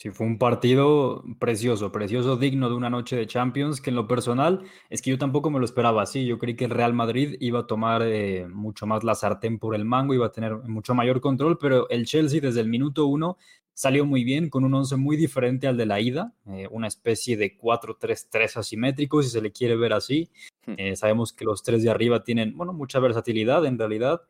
Sí, 0.00 0.08
fue 0.12 0.26
un 0.26 0.38
partido 0.38 1.22
precioso, 1.38 1.92
precioso, 1.92 2.38
digno 2.38 2.70
de 2.70 2.74
una 2.74 2.88
noche 2.88 3.16
de 3.16 3.26
Champions, 3.26 3.82
que 3.82 3.90
en 3.90 3.96
lo 3.96 4.08
personal 4.08 4.62
es 4.88 5.02
que 5.02 5.10
yo 5.10 5.18
tampoco 5.18 5.50
me 5.50 5.58
lo 5.58 5.66
esperaba 5.66 6.00
así. 6.00 6.24
Yo 6.24 6.38
creí 6.38 6.56
que 6.56 6.64
el 6.64 6.70
Real 6.70 6.94
Madrid 6.94 7.36
iba 7.38 7.60
a 7.60 7.66
tomar 7.66 8.00
eh, 8.02 8.48
mucho 8.48 8.86
más 8.86 9.04
la 9.04 9.14
sartén 9.14 9.58
por 9.58 9.74
el 9.74 9.84
mango, 9.84 10.14
iba 10.14 10.24
a 10.24 10.32
tener 10.32 10.56
mucho 10.56 10.94
mayor 10.94 11.20
control, 11.20 11.58
pero 11.58 11.86
el 11.90 12.06
Chelsea 12.06 12.40
desde 12.40 12.62
el 12.62 12.68
minuto 12.70 13.04
uno 13.04 13.36
salió 13.74 14.06
muy 14.06 14.24
bien, 14.24 14.48
con 14.48 14.64
un 14.64 14.72
once 14.72 14.96
muy 14.96 15.18
diferente 15.18 15.66
al 15.66 15.76
de 15.76 15.84
la 15.84 16.00
ida, 16.00 16.32
eh, 16.46 16.66
una 16.70 16.86
especie 16.86 17.36
de 17.36 17.58
4-3-3 17.58 18.56
asimétrico, 18.56 19.22
si 19.22 19.28
se 19.28 19.42
le 19.42 19.52
quiere 19.52 19.76
ver 19.76 19.92
así. 19.92 20.30
Hmm. 20.64 20.76
Eh, 20.78 20.96
sabemos 20.96 21.34
que 21.34 21.44
los 21.44 21.62
tres 21.62 21.82
de 21.82 21.90
arriba 21.90 22.24
tienen, 22.24 22.56
bueno, 22.56 22.72
mucha 22.72 23.00
versatilidad 23.00 23.66
en 23.66 23.78
realidad. 23.78 24.22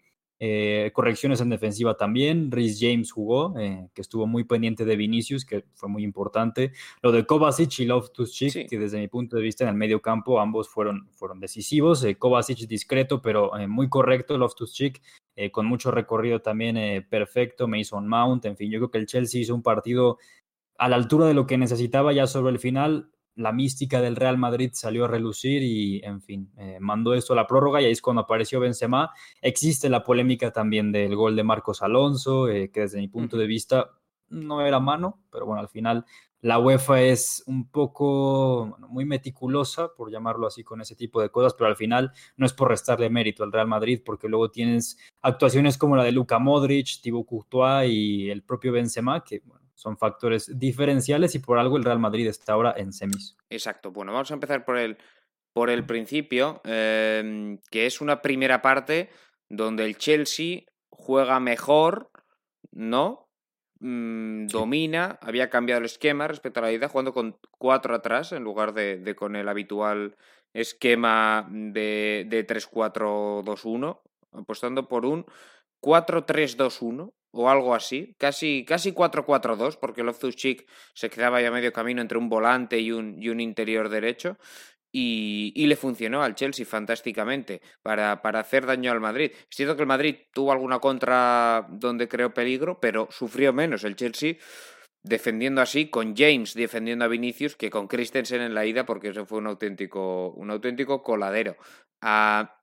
Eh, 0.43 0.91
correcciones 0.95 1.43
en 1.43 1.51
defensiva 1.51 1.99
también. 1.99 2.51
Rhys 2.51 2.79
James 2.81 3.13
jugó, 3.13 3.55
eh, 3.59 3.89
que 3.93 4.01
estuvo 4.01 4.27
muy 4.27 4.45
pendiente 4.45 4.87
de 4.87 4.97
Vinicius, 4.97 5.45
que 5.45 5.67
fue 5.75 5.91
muy 5.91 6.03
importante. 6.03 6.73
Lo 7.03 7.13
de 7.13 7.27
Kovacic 7.27 7.81
y 7.81 7.85
Loftus-Cheek, 7.85 8.67
que 8.67 8.79
desde 8.79 8.99
mi 8.99 9.09
punto 9.09 9.37
de 9.37 9.43
vista 9.43 9.65
en 9.65 9.69
el 9.71 9.77
medio 9.77 10.01
campo 10.01 10.41
ambos 10.41 10.71
fueron, 10.71 11.11
fueron 11.13 11.41
decisivos. 11.41 12.03
Eh, 12.05 12.17
Kovacic 12.17 12.61
discreto, 12.67 13.21
pero 13.21 13.53
muy 13.69 13.91
correcto. 13.91 14.39
Loftus-Cheek 14.39 15.03
con 15.53 15.67
mucho 15.67 15.91
recorrido 15.91 16.41
también 16.41 17.07
perfecto. 17.09 17.69
Mason 17.69 18.07
Mount, 18.09 18.45
en 18.47 18.57
fin, 18.57 18.71
yo 18.71 18.79
creo 18.79 18.91
que 18.91 18.99
el 18.99 19.07
Chelsea 19.07 19.41
hizo 19.41 19.55
un 19.55 19.63
partido 19.63 20.19
a 20.79 20.89
la 20.89 20.97
altura 20.97 21.27
de 21.27 21.35
lo 21.35 21.47
que 21.47 21.59
necesitaba 21.59 22.13
ya 22.13 22.27
sobre 22.27 22.53
el 22.53 22.59
final 22.59 23.11
la 23.35 23.53
mística 23.53 24.01
del 24.01 24.17
Real 24.17 24.39
Madrid 24.39 24.71
salió 24.73 25.05
a 25.05 25.09
relucir 25.09 25.63
y, 25.63 26.01
en 26.05 26.21
fin, 26.21 26.51
eh, 26.57 26.79
mandó 26.81 27.15
esto 27.15 27.33
a 27.33 27.37
la 27.37 27.47
prórroga 27.47 27.81
y 27.81 27.87
ahí 27.87 27.93
es 27.93 28.03
cuando 28.03 28.23
apareció 28.23 28.61
Benzema. 28.61 29.13
Existe 29.41 29.89
la 29.89 30.05
polémica 30.05 30.53
también 30.53 30.93
del 30.93 31.17
gol 31.17 31.37
de 31.37 31.45
Marcos 31.45 31.83
Alonso, 31.83 32.49
eh, 32.49 32.71
que 32.71 32.81
desde 32.81 32.99
mi 32.99 33.09
punto 33.09 33.37
de 33.37 33.47
vista 33.47 33.91
no 34.29 34.65
era 34.65 34.79
mano, 34.81 35.23
pero 35.31 35.47
bueno, 35.47 35.61
al 35.61 35.69
final 35.69 36.05
la 36.43 36.59
UEFA 36.59 37.03
es 37.03 37.43
un 37.47 37.69
poco 37.69 38.79
muy 38.89 39.05
meticulosa, 39.05 39.93
por 39.95 40.11
llamarlo 40.11 40.47
así, 40.47 40.65
con 40.65 40.81
ese 40.81 40.97
tipo 40.97 41.21
de 41.21 41.29
cosas, 41.29 41.53
pero 41.55 41.69
al 41.69 41.77
final 41.77 42.13
no 42.37 42.47
es 42.47 42.55
por 42.55 42.69
restarle 42.69 43.11
mérito 43.11 43.45
al 43.45 43.53
Real 43.53 43.69
Madrid, 43.69 44.01
porque 44.05 44.29
luego 44.29 44.51
tienes 44.51 44.97
actuaciones 45.21 45.77
como 45.77 45.97
la 45.97 46.05
de 46.05 46.13
Luka 46.13 46.39
Modric, 46.39 47.03
Thibaut 47.03 47.27
Courtois 47.27 47.91
y 47.91 48.31
el 48.31 48.43
propio 48.43 48.73
Benzema, 48.73 49.23
que 49.23 49.43
bueno, 49.45 49.60
son 49.81 49.97
factores 49.97 50.59
diferenciales 50.59 51.35
y 51.35 51.39
por 51.39 51.59
algo 51.59 51.79
el 51.79 51.85
Real 51.85 51.99
Madrid 51.99 52.27
está 52.27 52.53
ahora 52.53 52.75
en 52.77 52.93
semis. 52.93 53.35
Exacto. 53.49 53.91
Bueno, 53.91 54.13
vamos 54.13 54.31
a 54.31 54.35
empezar 54.35 54.63
por 54.67 54.77
el, 54.77 54.99
por 55.55 55.71
el 55.71 55.87
principio, 55.87 56.61
em, 56.65 57.59
que 57.71 57.87
es 57.87 58.03
una 58.03 58.21
primera 58.21 58.61
parte 58.61 59.09
donde 59.49 59.87
el 59.87 59.97
Chelsea 59.97 60.65
juega 60.91 61.41
mejor, 61.41 62.11
¿no? 62.73 63.31
Mm, 63.79 64.49
domina, 64.49 65.19
había 65.23 65.49
cambiado 65.49 65.79
el 65.79 65.87
esquema 65.87 66.29
respecto 66.29 66.61
a 66.61 66.65
la 66.65 66.73
ida, 66.73 66.91
jugando 66.91 67.15
con 67.15 67.39
cuatro 67.57 67.95
atrás 67.95 68.33
en 68.33 68.45
lugar 68.45 68.75
de, 68.75 69.15
con 69.17 69.35
el 69.35 69.49
habitual 69.49 70.15
esquema 70.53 71.49
de, 71.51 72.27
de 72.29 72.47
3-4-2-1, 72.47 73.99
apostando 74.33 74.89
por 74.89 75.07
un 75.07 75.25
4-3-2-1, 75.81 77.15
o 77.33 77.49
algo 77.49 77.75
así, 77.75 78.15
casi, 78.19 78.65
casi 78.67 78.93
4-4-2, 78.93 79.79
porque 79.79 80.03
Loftus 80.03 80.37
Cheek 80.37 80.67
se 80.95 81.11
quedaba 81.11 81.41
ya 81.41 81.51
medio 81.51 81.73
camino 81.73 82.03
entre 82.03 82.19
un 82.19 82.29
volante 82.29 82.81
y 82.81 82.93
un, 82.93 83.23
y 83.23 83.29
un 83.29 83.41
interior 83.41 83.89
derecho. 83.89 84.39
Y, 84.93 85.53
y, 85.55 85.69
le 85.69 85.77
funcionó 85.77 86.25
al 86.25 86.35
Chelsea 86.35 86.67
fantásticamente 86.67 87.63
para, 87.81 88.23
para, 88.23 88.41
hacer 88.41 88.67
daño 88.67 88.91
al 88.91 88.99
Madrid. 88.99 89.31
Es 89.49 89.57
cierto 89.57 89.77
que 89.77 89.83
el 89.83 89.87
Madrid 89.87 90.17
tuvo 90.33 90.51
alguna 90.51 90.81
contra 90.81 91.65
donde 91.71 92.09
creó 92.09 92.35
peligro, 92.35 92.81
pero 92.81 93.07
sufrió 93.13 93.53
menos 93.53 93.85
el 93.85 93.95
Chelsea 93.95 94.35
defendiendo 95.03 95.61
así, 95.61 95.89
con 95.89 96.15
James 96.17 96.55
defendiendo 96.55 97.05
a 97.05 97.09
Vinicius, 97.09 97.57
que 97.57 97.71
con 97.71 97.89
Christensen 97.89 98.43
en 98.43 98.55
la 98.55 98.67
ida, 98.67 98.85
porque 98.85 99.09
eso 99.09 99.27
fue 99.27 99.39
un 99.39 99.47
auténtico, 99.47 100.31
un 100.31 100.51
auténtico 100.51 101.03
coladero. 101.03 101.57
A 102.01 102.59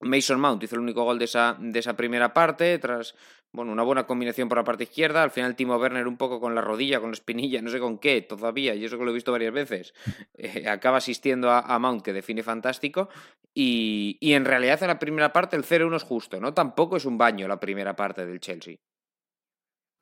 Mason 0.00 0.40
Mount 0.40 0.62
hizo 0.62 0.76
el 0.76 0.82
único 0.82 1.04
gol 1.04 1.18
de 1.18 1.24
esa, 1.24 1.56
de 1.58 1.78
esa 1.78 1.96
primera 1.96 2.32
parte, 2.32 2.78
tras 2.78 3.14
bueno, 3.52 3.72
una 3.72 3.82
buena 3.82 4.06
combinación 4.06 4.48
por 4.48 4.58
la 4.58 4.64
parte 4.64 4.84
izquierda. 4.84 5.22
Al 5.22 5.30
final, 5.30 5.56
Timo 5.56 5.76
Werner 5.76 6.06
un 6.06 6.16
poco 6.16 6.40
con 6.40 6.54
la 6.54 6.60
rodilla, 6.60 7.00
con 7.00 7.10
la 7.10 7.14
espinilla, 7.14 7.62
no 7.62 7.70
sé 7.70 7.80
con 7.80 7.98
qué 7.98 8.22
todavía, 8.22 8.74
y 8.74 8.84
eso 8.84 8.98
que 8.98 9.04
lo 9.04 9.10
he 9.10 9.14
visto 9.14 9.32
varias 9.32 9.52
veces. 9.52 9.94
Eh, 10.40 10.68
acaba 10.68 10.98
asistiendo 10.98 11.50
a, 11.50 11.78
Mount, 11.80 12.02
que 12.02 12.12
define 12.12 12.44
fantástico. 12.44 13.08
Y, 13.52 14.16
en 14.20 14.44
realidad, 14.44 14.80
en 14.82 14.88
la 14.88 15.00
primera 15.00 15.32
parte, 15.32 15.56
el 15.56 15.64
0-1 15.64 15.96
es 15.96 16.04
justo, 16.04 16.40
¿no? 16.40 16.54
Tampoco 16.54 16.96
es 16.96 17.04
un 17.04 17.18
baño 17.18 17.48
la 17.48 17.58
primera 17.58 17.96
parte 17.96 18.24
del 18.24 18.38
Chelsea. 18.38 18.76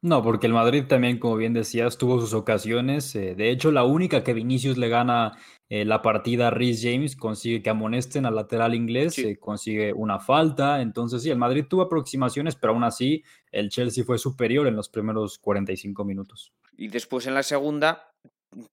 No, 0.07 0.23
porque 0.23 0.47
el 0.47 0.53
Madrid 0.53 0.85
también, 0.87 1.19
como 1.19 1.35
bien 1.35 1.53
decías, 1.53 1.99
tuvo 1.99 2.21
sus 2.21 2.33
ocasiones. 2.33 3.13
Eh, 3.17 3.35
de 3.35 3.51
hecho, 3.51 3.73
la 3.73 3.83
única 3.83 4.23
que 4.23 4.35
Vinicius 4.35 4.79
le 4.79 4.89
gana 4.89 5.37
eh, 5.69 5.85
la 5.85 6.01
partida 6.01 6.47
a 6.47 6.51
Rhys 6.53 6.81
James 6.81 7.17
consigue 7.17 7.61
que 7.61 7.71
amonesten 7.71 8.25
al 8.25 8.37
lateral 8.37 8.77
inglés, 8.77 9.19
eh, 9.19 9.37
consigue 9.37 9.93
una 9.93 10.21
falta. 10.21 10.81
Entonces, 10.81 11.25
sí, 11.25 11.31
el 11.31 11.39
Madrid 11.39 11.65
tuvo 11.69 11.83
aproximaciones, 11.83 12.55
pero 12.55 12.73
aún 12.73 12.85
así 12.85 13.25
el 13.51 13.69
Chelsea 13.69 14.05
fue 14.05 14.17
superior 14.17 14.69
en 14.69 14.77
los 14.77 14.89
primeros 14.89 15.41
45 15.41 16.05
minutos. 16.05 16.53
Y 16.77 16.87
después 16.87 17.27
en 17.27 17.35
la 17.35 17.43
segunda 17.43 18.13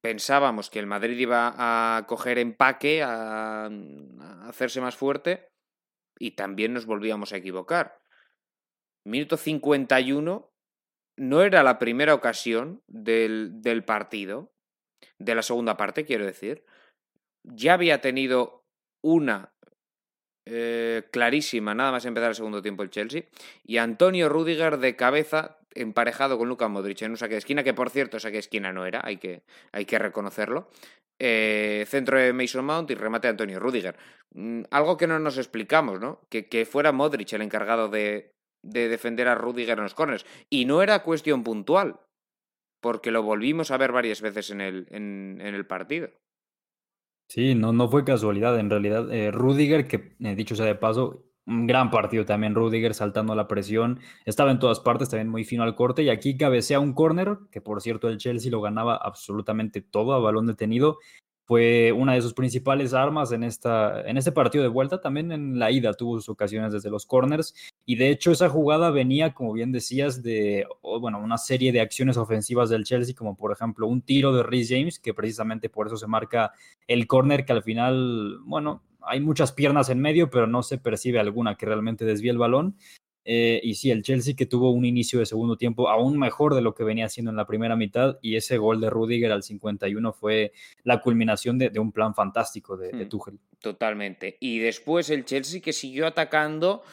pensábamos 0.02 0.70
que 0.70 0.78
el 0.78 0.86
Madrid 0.86 1.18
iba 1.18 1.56
a 1.98 2.06
coger 2.06 2.38
empaque, 2.38 3.02
a, 3.02 3.66
a 3.66 4.50
hacerse 4.50 4.82
más 4.82 4.96
fuerte, 4.96 5.48
y 6.20 6.36
también 6.36 6.74
nos 6.74 6.86
volvíamos 6.86 7.34
a 7.34 7.38
equivocar. 7.38 7.98
Minuto 9.04 9.36
51 9.36 10.53
no 11.18 11.42
era 11.42 11.64
la 11.64 11.80
primera 11.80 12.14
ocasión 12.14 12.82
del, 12.88 13.62
del, 13.62 13.84
partido, 13.84 14.52
de 15.20 15.36
la 15.36 15.44
segunda 15.44 15.78
parte, 15.78 16.06
quiero 16.06 16.26
decir. 16.26 16.66
Ya 17.44 17.74
había 17.74 18.02
tenido 18.02 18.66
una 19.02 19.54
eh, 20.46 21.04
clarísima, 21.12 21.74
nada 21.74 21.92
más 21.92 22.06
empezar 22.06 22.30
el 22.30 22.36
segundo 22.36 22.62
tiempo 22.62 22.84
el 22.84 22.90
Chelsea, 22.90 23.24
y 23.64 23.78
Antonio 23.78 24.30
Rudiger 24.30 24.78
de 24.78 24.96
cabeza 24.96 25.60
emparejado 25.76 26.38
con 26.38 26.50
Luka 26.50 26.68
Modric 26.68 27.02
en 27.02 27.12
un 27.12 27.18
saque 27.18 27.34
de 27.34 27.40
esquina, 27.40 27.64
que 27.64 27.74
por 27.74 27.90
cierto 27.90 28.20
saque 28.20 28.34
de 28.34 28.40
esquina 28.40 28.72
no 28.72 28.86
era, 28.86 29.02
hay 29.04 29.18
que, 29.18 29.44
hay 29.72 29.86
que 29.86 30.00
reconocerlo. 30.00 30.70
Eh, 31.20 31.86
centro 31.88 32.20
de 32.20 32.34
Mason 32.34 32.66
Mount 32.66 32.92
y 32.92 32.96
remate 32.96 33.28
de 33.28 33.32
Antonio 33.32 33.60
Rudiger. 33.60 33.96
Mm, 34.34 34.64
algo 34.72 34.98
que 34.98 35.08
no 35.08 35.20
nos 35.20 35.38
explicamos, 35.38 36.00
¿no? 36.00 36.22
Que, 36.30 36.48
que 36.50 36.66
fuera 36.66 36.92
Modric 36.92 37.32
el 37.34 37.44
encargado 37.44 37.88
de, 37.88 38.34
de 38.64 38.90
defender 38.90 39.28
a 39.28 39.36
Rudiger 39.36 39.78
en 39.78 39.84
los 39.84 39.94
corners. 39.94 40.26
Y 40.50 40.66
no 40.66 40.82
era 40.82 41.04
cuestión 41.04 41.44
puntual, 41.44 42.00
porque 42.82 43.12
lo 43.12 43.22
volvimos 43.22 43.72
a 43.72 43.78
ver 43.78 43.92
varias 43.92 44.22
veces 44.22 44.50
en 44.50 44.62
el, 44.62 44.88
en, 44.90 45.40
el 45.42 45.66
partido. 45.68 46.10
Sí, 47.30 47.56
no, 47.56 47.72
no 47.72 47.88
fue 47.90 48.04
casualidad. 48.04 48.60
En 48.60 48.70
realidad, 48.70 49.12
eh, 49.12 49.32
Rudiger, 49.32 49.88
que 49.88 50.16
eh, 50.20 50.36
dicho 50.36 50.56
sea 50.56 50.66
de 50.66 50.76
paso, 50.76 51.26
un 51.46 51.68
gran 51.68 51.92
partido 51.92 52.26
también, 52.26 52.56
Rudiger 52.56 52.94
saltando 52.94 53.36
la 53.36 53.48
presión, 53.48 54.00
estaba 54.26 54.52
en 54.52 54.60
todas 54.60 54.80
partes, 54.80 55.10
también 55.10 55.30
muy 55.30 55.44
fino 55.44 55.64
al 55.64 55.76
corte, 55.76 56.04
y 56.04 56.10
aquí 56.10 56.38
cabecea 56.38 56.80
un 56.80 56.94
corner, 56.94 57.38
que 57.52 57.62
por 57.62 57.82
cierto 57.82 58.08
el 58.08 58.18
Chelsea 58.18 58.52
lo 58.52 58.62
ganaba 58.62 58.96
absolutamente 58.96 59.82
todo 59.82 60.14
a 60.14 60.20
balón 60.20 60.48
detenido, 60.48 61.00
fue 61.46 61.92
una 61.92 62.14
de 62.14 62.22
sus 62.22 62.34
principales 62.34 62.94
armas 62.94 63.32
en, 63.32 63.44
esta, 63.44 64.02
en 64.02 64.18
este 64.18 64.32
partido 64.32 64.64
de 64.64 64.70
vuelta. 64.70 65.02
También 65.02 65.32
en 65.32 65.60
la 65.60 65.72
ida 65.72 65.94
tuvo 65.94 66.16
sus 66.16 66.30
ocasiones 66.30 66.72
desde 66.72 66.90
los 66.90 67.06
corners. 67.06 67.54
Y 67.86 67.96
de 67.96 68.10
hecho 68.10 68.32
esa 68.32 68.50
jugada 68.50 68.92
venía, 68.92 69.34
como 69.34 69.54
bien 69.54 69.72
decías, 69.72 70.24
de 70.24 70.66
bueno, 70.82 71.20
una 71.20 71.38
serie 71.38 71.72
de 71.72 71.82
acciones 71.82 72.18
ofensivas 72.18 72.70
del 72.70 72.86
Chelsea, 72.86 73.16
como 73.16 73.36
por 73.36 73.52
ejemplo 73.52 73.88
un 73.88 74.02
tiro 74.02 74.34
de 74.34 74.44
Rhys 74.44 74.70
James, 74.70 75.00
que 75.00 75.14
precisamente 75.14 75.70
por 75.70 75.88
eso 75.88 75.98
se 75.98 76.08
marca 76.08 76.54
el 76.88 77.08
corner, 77.08 77.46
que 77.46 77.54
al 77.54 77.64
final, 77.64 78.40
bueno, 78.46 78.82
hay 79.02 79.20
muchas 79.20 79.52
piernas 79.52 79.90
en 79.90 80.00
medio, 80.00 80.30
pero 80.30 80.48
no 80.48 80.64
se 80.64 80.78
percibe 80.78 81.20
alguna 81.20 81.56
que 81.56 81.66
realmente 81.66 82.06
desvíe 82.06 82.32
el 82.32 82.38
balón. 82.38 82.78
Eh, 83.26 83.62
y 83.64 83.76
sí, 83.76 83.90
el 83.90 84.04
Chelsea 84.04 84.36
que 84.36 84.46
tuvo 84.46 84.72
un 84.72 84.84
inicio 84.84 85.20
de 85.20 85.26
segundo 85.26 85.56
tiempo 85.56 85.90
aún 85.90 86.20
mejor 86.20 86.56
de 86.56 86.62
lo 86.62 86.76
que 86.76 86.84
venía 86.84 87.06
haciendo 87.06 87.32
en 87.32 87.38
la 87.38 87.48
primera 87.48 87.76
mitad 87.76 88.18
y 88.22 88.36
ese 88.36 88.58
gol 88.58 88.82
de 88.82 88.90
Rudiger 88.90 89.32
al 89.32 89.44
51 89.44 90.12
fue 90.12 90.52
la 90.84 91.00
culminación 91.00 91.58
de, 91.58 91.72
un 91.80 91.92
plan 91.92 92.14
fantástico 92.14 92.76
de, 92.76 92.92
hmm, 92.92 93.10
Tuchel. 93.10 93.40
Totalmente. 93.60 94.38
Y 94.40 94.60
después 94.60 95.10
el 95.10 95.24
Chelsea 95.26 95.62
que 95.62 95.72
siguió 95.72 96.06
atacando 96.06 96.84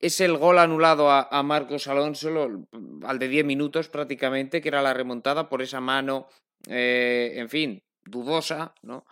es 0.00 0.20
el 0.20 0.36
gol 0.36 0.58
anulado 0.58 1.10
a, 1.10 1.42
Marcos 1.42 1.86
Alonso 1.86 2.28
al 3.04 3.18
de 3.18 3.28
10 3.28 3.46
minutos 3.46 3.88
prácticamente, 3.88 4.60
que 4.60 4.68
era 4.68 4.82
la 4.82 4.92
remontada 4.92 5.48
por 5.48 5.62
esa 5.62 5.80
mano, 5.80 6.26
eh, 6.68 7.32
en 7.36 7.48
fin, 7.48 7.82
dudosa, 8.04 8.74
¿no? 8.82 9.06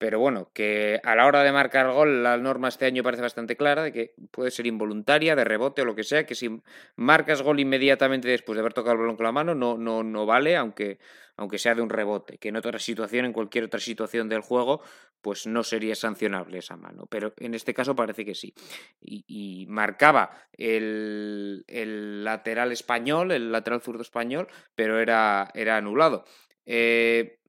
Pero 0.00 0.18
bueno, 0.18 0.50
que 0.54 0.98
a 1.04 1.14
la 1.14 1.26
hora 1.26 1.42
de 1.42 1.52
marcar 1.52 1.92
gol 1.92 2.22
la 2.22 2.38
norma 2.38 2.68
este 2.68 2.86
año 2.86 3.02
parece 3.02 3.20
bastante 3.20 3.54
clara, 3.54 3.82
de 3.82 3.92
que 3.92 4.14
puede 4.30 4.50
ser 4.50 4.66
involuntaria, 4.66 5.36
de 5.36 5.44
rebote 5.44 5.82
o 5.82 5.84
lo 5.84 5.94
que 5.94 6.04
sea, 6.04 6.24
que 6.24 6.34
si 6.34 6.62
marcas 6.96 7.42
gol 7.42 7.60
inmediatamente 7.60 8.26
después 8.26 8.56
de 8.56 8.60
haber 8.60 8.72
tocado 8.72 8.94
el 8.94 9.00
balón 9.00 9.16
con 9.16 9.24
la 9.24 9.32
mano 9.32 9.54
no, 9.54 9.76
no, 9.76 10.02
no 10.02 10.24
vale, 10.24 10.56
aunque, 10.56 11.00
aunque 11.36 11.58
sea 11.58 11.74
de 11.74 11.82
un 11.82 11.90
rebote, 11.90 12.38
que 12.38 12.48
en 12.48 12.56
otra 12.56 12.78
situación, 12.78 13.26
en 13.26 13.34
cualquier 13.34 13.64
otra 13.64 13.78
situación 13.78 14.30
del 14.30 14.40
juego, 14.40 14.80
pues 15.20 15.46
no 15.46 15.62
sería 15.62 15.94
sancionable 15.94 16.56
esa 16.56 16.78
mano, 16.78 17.04
pero 17.04 17.34
en 17.36 17.52
este 17.52 17.74
caso 17.74 17.94
parece 17.94 18.24
que 18.24 18.34
sí. 18.34 18.54
Y, 19.02 19.66
marcaba 19.68 20.30
el, 20.54 21.62
el, 21.68 22.24
lateral 22.24 22.72
español, 22.72 23.32
el 23.32 23.52
lateral 23.52 23.82
zurdo 23.82 24.00
español, 24.00 24.48
pero 24.74 24.98
era, 24.98 25.50
era 25.52 25.76
anulado. 25.76 26.24
Eh, 26.64 27.40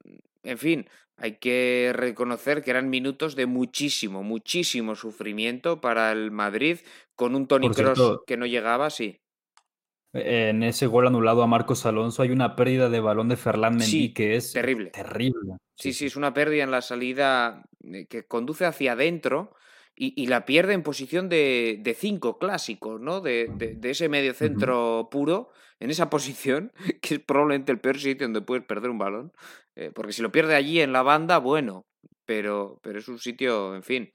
en 0.43 0.58
fin, 0.58 0.89
hay 1.22 1.38
que 1.38 1.92
reconocer 1.94 2.63
que 2.63 2.72
eran 2.72 2.90
minutos 2.90 3.36
de 3.36 3.46
muchísimo, 3.46 4.24
muchísimo 4.24 4.96
sufrimiento 4.96 5.80
para 5.80 6.12
el 6.12 6.32
Madrid, 6.32 6.80
con 7.16 7.36
un 7.36 7.48
Tony 7.48 7.70
Cross 7.70 8.22
que 8.25 8.38
no 8.38 8.46
llegaba, 8.46 8.90
sí. 8.90 9.22
En 10.13 10.63
ese 10.63 10.88
gol 10.88 11.08
anulado 11.08 11.42
a 11.42 11.48
Marcos 11.48 11.86
Alonso 11.86 12.22
hay 12.22 12.32
una 12.32 12.56
pérdida 12.58 12.90
de 12.90 13.00
balón 13.00 13.30
de 13.30 13.38
Ferland 13.38 13.80
Mendy 13.80 14.13
que 14.13 14.36
es 14.36 14.51
terrible. 14.51 14.90
terrible. 14.90 15.58
Sí, 15.75 15.94
sí, 15.94 16.08
es 16.08 16.18
una 16.18 16.34
pérdida 16.34 16.63
en 16.63 16.72
la 16.72 16.82
salida 16.82 17.63
eh, 17.84 18.08
que 18.08 18.25
conduce 18.25 18.66
hacia 18.66 18.92
adentro 18.92 19.56
y, 19.96 20.25
la 20.25 20.46
pierde 20.46 20.74
en 20.74 20.82
posición 20.82 21.30
de, 21.30 21.96
cinco 21.98 22.40
clásico, 22.40 22.98
¿no? 22.98 23.22
De, 23.22 23.51
ese 23.84 24.10
medio 24.10 24.34
centro 24.34 25.10
puro, 25.12 25.51
en 25.80 25.92
esa 25.92 26.10
posición, 26.10 26.72
que 27.01 27.16
es 27.16 27.20
probablemente 27.20 27.72
el 27.72 27.80
peor 27.80 28.00
sitio 28.00 28.25
donde 28.25 28.42
puedes 28.42 28.66
perder 28.66 28.90
un 28.90 28.98
balón. 28.98 29.32
Eh, 29.75 29.92
porque 29.94 30.13
si 30.13 30.22
lo 30.22 30.32
pierde 30.32 30.56
allí 30.56 30.82
en 30.82 30.94
la 30.94 31.01
banda, 31.01 31.38
bueno, 31.38 31.86
pero, 32.25 32.80
pero 32.82 33.00
es 33.00 33.08
un 33.08 33.20
sitio, 33.20 33.75
en 33.75 33.84
fin, 33.84 34.12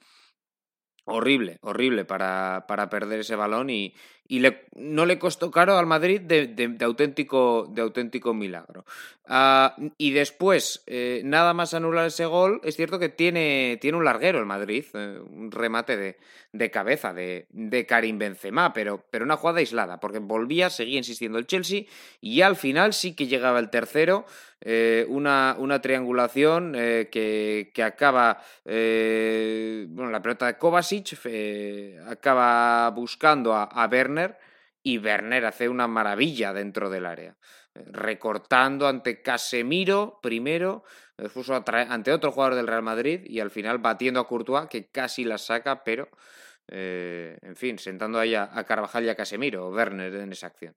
horrible, 1.06 1.58
horrible 1.62 2.04
para, 2.04 2.64
para 2.66 2.90
perder 2.90 3.20
ese 3.20 3.36
balón 3.36 3.70
y, 3.70 3.94
y 4.28 4.40
le, 4.40 4.66
no 4.74 5.06
le 5.06 5.18
costó 5.18 5.50
caro 5.52 5.78
al 5.78 5.86
Madrid 5.86 6.20
de, 6.20 6.48
de, 6.48 6.84
auténtico, 6.84 7.66
de 7.70 7.82
auténtico 7.82 8.34
milagro. 8.34 8.84
Ah, 9.26 9.76
y 9.98 10.10
después, 10.10 10.82
eh, 10.86 11.22
nada 11.24 11.54
más 11.54 11.74
anular 11.74 12.06
ese 12.06 12.26
gol, 12.26 12.60
es 12.64 12.76
cierto 12.76 12.98
que 12.98 13.08
tiene, 13.08 13.78
tiene 13.80 13.98
un 13.98 14.04
larguero 14.04 14.40
el 14.40 14.46
Madrid, 14.46 14.84
eh, 14.94 15.20
un 15.20 15.52
remate 15.52 15.96
de, 15.96 16.18
de 16.52 16.70
cabeza 16.72 17.14
de, 17.14 17.46
de, 17.50 17.86
Karim 17.86 18.18
Benzema, 18.18 18.72
pero, 18.72 19.04
pero 19.10 19.24
una 19.24 19.36
jugada 19.36 19.60
aislada, 19.60 20.00
porque 20.00 20.18
volvía, 20.18 20.70
seguía 20.70 20.98
insistiendo 20.98 21.38
el 21.38 21.46
Chelsea 21.46 21.84
y 22.20 22.40
al 22.40 22.56
final 22.56 22.92
sí 22.92 23.14
que 23.14 23.28
llegaba 23.28 23.60
el 23.60 23.70
tercero, 23.70 24.26
eh, 24.60 25.04
una, 25.08 25.56
una, 25.58 25.80
triangulación 25.80 26.72
que, 26.72 27.70
que, 27.74 27.82
acaba, 27.82 28.42
bueno, 28.64 30.10
la 30.10 30.22
pelota 30.22 30.46
de 30.46 30.58
Kovacic 30.58 31.18
acaba 32.06 32.90
buscando 32.90 33.54
a, 33.54 33.64
a 33.64 33.88
y 34.86 34.98
Werner 34.98 35.44
hace 35.46 35.68
una 35.68 35.88
maravilla 35.88 36.52
dentro 36.52 36.88
del 36.88 37.06
área, 37.06 37.36
eh, 37.74 37.82
recortando 37.86 38.86
ante 38.86 39.20
Casemiro 39.20 40.20
primero, 40.22 40.84
después 41.18 41.50
ante 41.50 42.12
otro 42.12 42.30
jugador 42.30 42.54
del 42.54 42.68
Real 42.68 42.84
Madrid 42.84 43.22
y 43.24 43.40
al 43.40 43.50
final 43.50 43.78
batiendo 43.78 44.20
a 44.20 44.28
Courtois 44.28 44.68
que 44.68 44.86
casi 44.86 45.24
la 45.24 45.38
saca, 45.38 45.82
pero 45.82 46.08
eh, 46.68 47.36
en 47.42 47.56
fin, 47.56 47.80
sentando 47.80 48.20
ahí 48.20 48.36
a, 48.36 48.48
Carvajal 48.62 49.04
y 49.04 49.08
a 49.08 49.16
Casemiro, 49.16 49.70
Werner 49.70 50.14
en 50.14 50.30
esa 50.30 50.46
acción. 50.46 50.76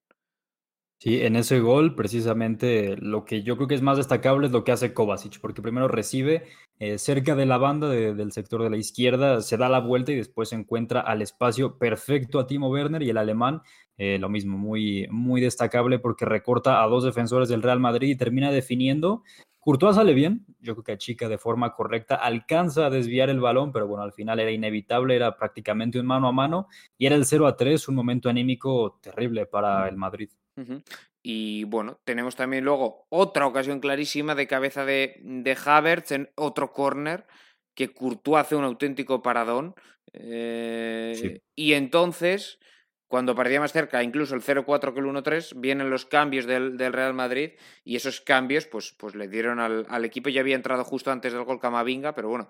Sí, 1.02 1.22
en 1.22 1.38
ese 1.38 1.62
gol, 1.62 1.96
precisamente 1.96 2.98
lo 2.98 3.24
que 3.24 3.42
yo 3.42 3.56
creo 3.56 3.70
que 3.70 3.76
es 3.76 3.82
más 3.82 3.96
destacable 3.96 4.48
es 4.48 4.52
lo 4.52 4.66
que 4.66 4.74
hace 4.74 4.94
Kovacic, 4.94 5.40
porque 5.40 5.62
primero 5.62 5.88
recibe 5.88 6.44
eh, 6.78 6.98
cerca 6.98 7.36
de 7.36 7.46
la 7.46 7.58
banda 7.58 7.88
del 7.88 8.34
sector 8.34 8.64
de 8.64 8.70
la 8.70 8.76
izquierda, 8.76 9.40
se 9.40 9.56
da 9.56 9.70
la 9.70 9.80
vuelta 9.80 10.12
y 10.12 10.16
después 10.16 10.52
encuentra 10.52 11.00
al 11.00 11.22
espacio 11.22 11.78
perfecto 11.78 12.38
a 12.38 12.48
Timo 12.48 12.70
Werner 12.70 13.02
y 13.02 13.12
el 13.12 13.18
alemán, 13.18 13.62
eh, 13.98 14.18
lo 14.20 14.28
mismo, 14.28 14.58
muy, 14.58 15.08
muy 15.10 15.40
destacable 15.40 16.00
porque 16.00 16.26
recorta 16.26 16.84
a 16.84 16.88
dos 16.88 17.06
defensores 17.06 17.48
del 17.48 17.64
Real 17.64 17.80
Madrid 17.80 18.10
y 18.10 18.18
termina 18.18 18.52
definiendo. 18.52 19.24
Courtois 19.60 19.96
sale 19.96 20.14
bien, 20.14 20.46
yo 20.60 20.74
creo 20.76 20.84
que 20.84 20.92
achica 20.92 21.30
de 21.30 21.38
forma 21.38 21.74
correcta, 21.74 22.16
alcanza 22.16 22.88
a 22.88 22.90
desviar 22.90 23.30
el 23.30 23.40
balón, 23.40 23.72
pero 23.72 23.88
bueno, 23.88 24.04
al 24.04 24.12
final 24.12 24.42
era 24.42 24.52
inevitable, 24.52 25.16
era 25.16 25.38
prácticamente 25.38 25.98
un 25.98 26.08
mano 26.08 26.28
a 26.28 26.34
mano 26.34 26.68
y 26.98 27.06
era 27.06 27.16
el 27.16 27.26
0 27.26 27.48
a 27.48 27.56
3, 27.56 27.88
un 27.88 27.96
momento 27.96 28.28
anímico 28.28 29.00
terrible 29.02 29.46
para 29.46 29.88
el 29.88 29.96
Madrid. 29.96 30.30
Y 31.22 31.66
bueno, 31.66 32.00
tenemos 32.06 32.36
también 32.36 32.64
luego 32.64 33.06
otra 33.10 33.46
ocasión 33.46 33.80
clarísima 33.80 34.36
de 34.36 34.48
cabeza 34.48 34.86
de, 34.86 35.20
de 35.22 35.58
Havertz 35.66 36.12
en 36.12 36.32
otro 36.36 36.72
corner 36.72 37.26
que 37.76 37.94
Courtois 37.94 38.42
hace 38.42 38.56
un 38.56 38.64
auténtico 38.64 39.22
paradón. 39.22 39.76
Eh, 40.14 41.42
y 41.56 41.74
entonces, 41.74 42.60
cuando 43.08 43.36
parecía 43.36 43.60
más 43.60 43.74
cerca, 43.74 44.04
incluso 44.04 44.36
el 44.36 44.42
0-4 44.42 44.94
que 44.94 45.00
el 45.00 45.06
1-3, 45.06 45.60
vienen 45.60 45.90
los 45.90 46.06
cambios 46.06 46.46
del, 46.46 46.78
del, 46.78 46.94
Real 46.94 47.14
Madrid 47.14 47.52
y 47.84 47.96
esos 47.96 48.22
cambios 48.22 48.66
pues, 48.66 48.96
pues 48.98 49.16
le 49.16 49.28
dieron 49.28 49.60
al, 49.60 49.86
al, 49.90 50.06
equipo. 50.06 50.30
Ya 50.30 50.42
había 50.42 50.56
entrado 50.56 50.84
justo 50.84 51.12
antes 51.12 51.34
del 51.34 51.44
gol 51.44 51.60
Camavinga, 51.60 52.16
pero 52.16 52.30
bueno, 52.30 52.50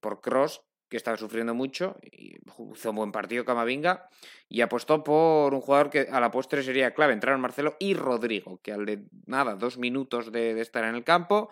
por 0.00 0.20
Cross 0.20 0.62
que 0.88 0.96
estaba 0.96 1.16
sufriendo 1.16 1.54
mucho, 1.54 1.96
y 2.02 2.36
hizo 2.72 2.90
un 2.90 2.96
buen 2.96 3.12
partido 3.12 3.44
Camavinga 3.44 4.08
y 4.48 4.62
apostó 4.62 5.04
por 5.04 5.52
un 5.52 5.60
jugador 5.60 5.90
que 5.90 6.08
a 6.10 6.20
la 6.20 6.30
postre 6.30 6.62
sería 6.62 6.94
clave. 6.94 7.12
Entraron 7.12 7.40
Marcelo 7.40 7.76
y 7.78 7.94
Rodrigo, 7.94 8.60
que 8.62 8.72
al 8.72 8.86
de 8.86 9.04
nada, 9.26 9.54
dos 9.54 9.76
minutos 9.78 10.32
de, 10.32 10.58
estar 10.60 10.84
en 10.84 10.94
el 10.94 11.04
campo, 11.04 11.50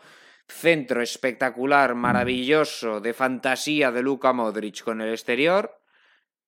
centro 0.48 1.02
espectacular, 1.02 1.94
maravilloso, 1.94 3.00
de 3.00 3.12
fantasía 3.12 3.92
de 3.92 4.02
Luka 4.02 4.32
Modric 4.32 4.82
con 4.82 5.00
el 5.00 5.10
exterior 5.10 5.80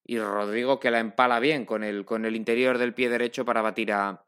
y 0.05 0.19
Rodrigo 0.19 0.81
que 0.81 0.91
la 0.91 1.01
empala 1.01 1.39
bien 1.41 1.67
con 1.67 1.85
el, 1.85 2.07
con 2.07 2.25
el 2.25 2.35
interior 2.35 2.79
del 2.79 2.95
pie 2.95 3.11
derecho 3.11 3.45
para 3.45 3.61
batir 3.61 3.93
a, 3.93 4.25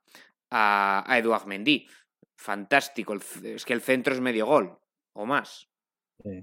a, 0.50 1.04
a 1.06 1.18
Eduard 1.18 1.46
Mendy. 1.46 1.88
Fantástico, 2.36 3.14
es 3.14 3.64
que 3.64 3.72
el 3.72 3.80
centro 3.80 4.12
es 4.12 4.20
medio 4.20 4.46
gol 4.46 4.78
o 5.14 5.24
más. 5.24 5.69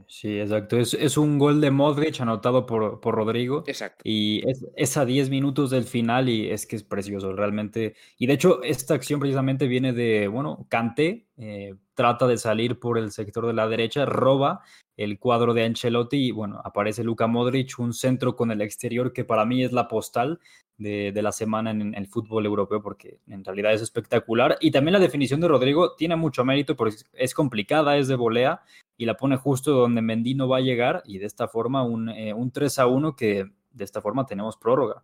Sí, 0.08 0.40
exacto. 0.40 0.78
Es, 0.78 0.94
es, 0.94 1.18
un 1.18 1.38
gol 1.38 1.62
de 1.62 1.72
Modric 1.72 2.20
anotado 2.22 2.66
por, 2.66 3.00
por 3.00 3.16
Rodrigo. 3.16 3.63
Exacto. 3.68 4.02
Y 4.04 4.48
es, 4.50 4.66
es, 4.76 4.98
a 4.98 5.06
10 5.06 5.30
minutos 5.30 5.70
del 5.70 5.84
final 5.84 6.30
y 6.30 6.50
es 6.50 6.66
que 6.66 6.76
es 6.76 6.84
precioso, 6.84 7.34
realmente. 7.34 7.96
Y 8.18 8.28
de 8.28 8.34
hecho, 8.34 8.63
esta 8.63 8.94
acción 8.94 9.20
precisamente 9.20 9.68
viene 9.68 9.94
de, 9.94 10.28
bueno, 10.28 10.66
Kanté 10.70 11.27
eh, 11.38 11.76
trata 11.93 12.26
de 12.26 12.38
salir 12.38 12.80
por 12.80 12.97
el 12.97 13.12
sector 13.12 13.45
de 13.45 13.54
la 13.54 13.67
derecha, 13.67 14.06
roba 14.06 14.62
el 14.95 15.19
cuadro 15.19 15.54
de 15.54 15.63
Ancelotti 15.63 16.17
y, 16.28 16.32
bueno, 16.32 16.60
aparece 16.63 17.04
Luka 17.04 17.28
Modric, 17.28 17.78
un 17.78 17.93
centro 17.93 18.36
con 18.36 18.50
el 18.52 18.62
exterior 18.62 19.13
que 19.13 19.23
para 19.23 19.45
mí 19.45 19.63
es 19.63 19.71
la 19.71 19.88
postal 19.88 20.39
de, 20.78 21.12
la 21.21 21.32
semana 21.32 21.71
en, 21.71 21.93
el 21.93 22.08
fútbol 22.08 22.45
europeo 22.45 22.82
porque 22.82 23.19
en 23.28 23.43
realidad 23.43 23.73
es 23.73 23.82
espectacular. 23.82 24.58
Y 24.60 24.71
también 24.71 24.93
la 24.93 25.00
definición 25.00 25.39
de 25.39 25.47
Rodrigo 25.47 25.95
tiene 25.95 26.15
mucho 26.15 26.43
mérito 26.43 26.76
porque 26.76 26.97
es 27.13 27.34
complicada, 27.36 27.97
es 27.97 28.08
de 28.08 28.15
volea 28.15 28.62
y 28.97 29.06
la 29.06 29.15
pone 29.15 29.38
justo 29.38 29.71
donde 29.71 30.02
Mendy 30.02 30.34
no 30.34 30.47
va 30.47 30.58
a 30.58 30.62
llegar 30.62 31.04
y 31.06 31.19
de 31.19 31.28
esta 31.28 31.47
forma 31.47 31.84
un, 31.84 32.10
eh, 32.10 32.34
un 32.34 32.52
3 32.52 32.80
a 32.80 32.88
1 32.88 33.15
que 33.15 33.45
de 33.71 33.84
esta 33.84 34.02
forma 34.02 34.26
tenemos 34.26 34.58
prórroga. 34.58 35.04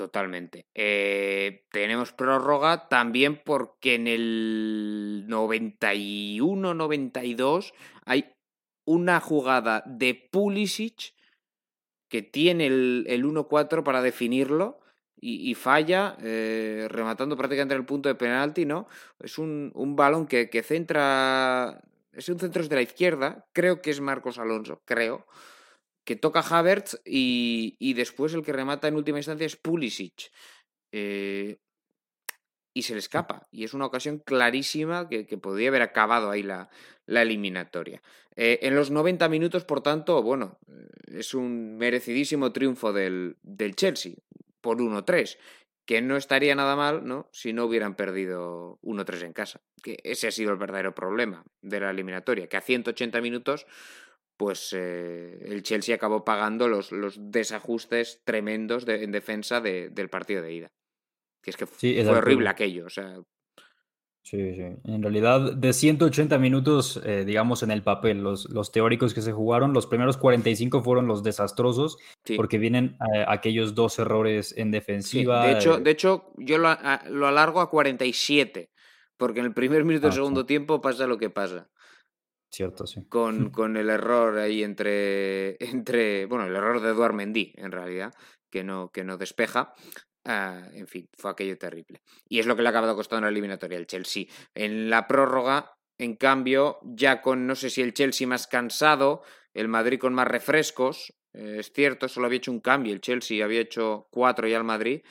Totalmente. 0.00 0.64
Eh, 0.74 1.66
tenemos 1.70 2.12
prórroga 2.14 2.88
también 2.88 3.38
porque 3.44 3.96
en 3.96 4.08
el 4.08 5.26
91-92 5.28 7.74
hay 8.06 8.32
una 8.86 9.20
jugada 9.20 9.82
de 9.84 10.14
Pulisic 10.14 11.12
que 12.08 12.22
tiene 12.22 12.68
el, 12.68 13.04
el 13.08 13.26
1-4 13.26 13.82
para 13.82 14.00
definirlo 14.00 14.80
y, 15.20 15.54
falla, 15.54 16.16
eh, 16.22 16.86
rematando 16.88 17.36
prácticamente 17.36 17.74
en 17.74 17.80
el 17.80 17.86
punto 17.86 18.08
de 18.08 18.14
penalti, 18.14 18.64
¿no? 18.64 18.86
Es 19.18 19.36
un, 19.36 19.70
un 19.74 19.96
balón 19.96 20.26
que, 20.26 20.48
que 20.48 20.62
centra 20.62 21.78
es 22.14 22.26
un 22.30 22.38
centro 22.38 22.66
de 22.66 22.74
la 22.74 22.80
izquierda, 22.80 23.46
creo 23.52 23.82
que 23.82 23.90
es 23.90 24.00
Marcos 24.00 24.38
Alonso, 24.38 24.80
creo, 24.86 25.26
que 26.10 26.16
toca 26.16 26.40
Havertz 26.40 27.00
y, 27.04 27.94
después 27.94 28.34
el 28.34 28.42
que 28.42 28.52
remata 28.52 28.88
en 28.88 28.96
última 28.96 29.20
instancia 29.20 29.46
es 29.46 29.54
Pulisic. 29.54 30.32
Eh, 30.90 31.58
y 32.74 32.82
se 32.82 32.94
le 32.94 32.98
escapa. 32.98 33.46
Y 33.52 33.62
es 33.62 33.74
una 33.74 33.86
ocasión 33.86 34.18
clarísima 34.18 35.08
que, 35.08 35.24
podría 35.38 35.68
haber 35.68 35.82
acabado 35.82 36.28
ahí 36.28 36.42
la, 36.42 36.68
la 37.06 37.22
eliminatoria. 37.22 38.02
Eh, 38.34 38.58
en 38.62 38.74
los 38.74 38.90
90 38.90 39.28
minutos, 39.28 39.64
por 39.64 39.84
tanto, 39.84 40.20
bueno, 40.20 40.58
es 41.06 41.32
un 41.32 41.76
merecidísimo 41.76 42.50
triunfo 42.50 42.92
del, 42.92 43.36
del 43.44 43.76
Chelsea 43.76 44.14
por 44.60 44.78
1-3 44.78 45.38
que 45.86 46.02
no 46.02 46.16
estaría 46.16 46.56
nada 46.56 46.74
mal, 46.74 47.06
¿no? 47.06 47.28
Si 47.30 47.52
no 47.52 47.66
hubieran 47.66 47.94
perdido 47.94 48.80
1-3 48.82 49.26
en 49.26 49.32
casa. 49.32 49.60
Que 49.80 50.00
ese 50.02 50.26
ha 50.26 50.32
sido 50.32 50.50
el 50.50 50.58
verdadero 50.58 50.92
problema 50.92 51.44
de 51.62 51.78
la 51.78 51.90
eliminatoria, 51.90 52.48
que 52.48 52.56
a 52.56 52.60
180 52.60 53.20
minutos, 53.20 53.66
pues 54.40 54.72
eh, 54.72 55.38
el 55.44 55.62
Chelsea 55.62 55.94
acabó 55.94 56.24
pagando 56.24 56.66
los, 56.66 56.92
los 56.92 57.30
desajustes 57.30 58.22
tremendos 58.24 58.88
en 58.88 59.12
defensa 59.12 59.60
del 59.60 60.08
partido 60.08 60.40
de 60.40 60.54
ida. 60.54 60.72
Que 61.42 61.50
es 61.50 61.58
que 61.58 61.66
fue 61.66 62.08
horrible 62.08 62.48
aquello, 62.48 62.86
o 62.86 62.88
sea. 62.88 63.20
Sí, 64.22 64.54
sí. 64.54 64.62
En 64.84 65.02
realidad, 65.02 65.52
de 65.52 65.74
180 65.74 66.38
minutos, 66.38 67.02
eh, 67.04 67.26
digamos, 67.26 67.62
en 67.62 67.70
el 67.70 67.82
papel, 67.82 68.22
los, 68.22 68.48
los, 68.48 68.72
teóricos 68.72 69.12
que 69.12 69.20
se 69.20 69.32
jugaron, 69.32 69.74
los 69.74 69.86
primeros 69.86 70.16
45 70.16 70.82
fueron 70.82 71.06
los 71.06 71.22
desastrosos, 71.22 71.98
porque 72.38 72.56
vienen 72.56 72.96
eh, 73.14 73.26
aquellos 73.28 73.74
dos 73.74 73.98
errores 73.98 74.54
en 74.56 74.70
defensiva. 74.70 75.48
De, 75.48 75.52
hecho, 75.52 75.80
de 75.80 75.90
hecho, 75.90 76.32
yo 76.38 76.56
lo, 76.56 76.70
lo, 77.10 77.26
alargo 77.26 77.60
a 77.60 77.68
47, 77.68 78.70
porque 79.18 79.40
en 79.40 79.46
el 79.46 79.52
primer 79.52 79.84
minuto 79.84 80.06
del 80.06 80.12
ah, 80.12 80.14
segundo 80.14 80.46
tiempo 80.46 80.80
pasa 80.80 81.06
lo 81.06 81.18
que 81.18 81.28
pasa. 81.28 81.68
Cierto, 82.50 82.86
sí. 82.86 83.04
Con, 83.08 83.50
con 83.50 83.76
el 83.76 83.90
error 83.90 84.38
ahí 84.38 84.62
entre, 84.62 85.56
entre. 85.64 86.26
Bueno, 86.26 86.46
el 86.46 86.56
error 86.56 86.80
de 86.80 86.90
Eduard 86.90 87.14
Mendy, 87.14 87.52
en 87.56 87.72
realidad, 87.72 88.12
que 88.50 88.64
no, 88.64 88.90
que 88.92 89.04
no 89.04 89.16
despeja. 89.16 89.72
Ah, 90.24 90.68
en 90.74 90.86
fin, 90.86 91.08
fue 91.16 91.30
aquello 91.30 91.56
terrible. 91.56 92.02
Y 92.28 92.40
es 92.40 92.46
lo 92.46 92.56
que 92.56 92.62
le 92.62 92.68
ha 92.68 92.70
acabado 92.70 92.94
costando 92.94 93.22
la 93.22 93.30
eliminatoria 93.30 93.78
el 93.78 93.86
Chelsea. 93.86 94.26
En 94.54 94.90
la 94.90 95.06
prórroga, 95.06 95.72
en 95.98 96.16
cambio, 96.16 96.78
ya 96.82 97.22
con 97.22 97.46
no 97.46 97.54
sé 97.54 97.70
si 97.70 97.80
el 97.80 97.94
Chelsea 97.94 98.26
más 98.26 98.46
cansado, 98.46 99.22
el 99.54 99.68
Madrid 99.68 99.98
con 99.98 100.12
más 100.12 100.28
refrescos, 100.28 101.14
eh, 101.32 101.56
es 101.60 101.72
cierto, 101.72 102.08
solo 102.08 102.26
había 102.26 102.38
hecho 102.38 102.52
un 102.52 102.60
cambio, 102.60 102.92
el 102.92 103.00
Chelsea 103.00 103.44
había 103.44 103.60
hecho 103.60 104.08
cuatro 104.10 104.46
ya 104.46 104.58
al 104.58 104.64
Madrid 104.64 105.02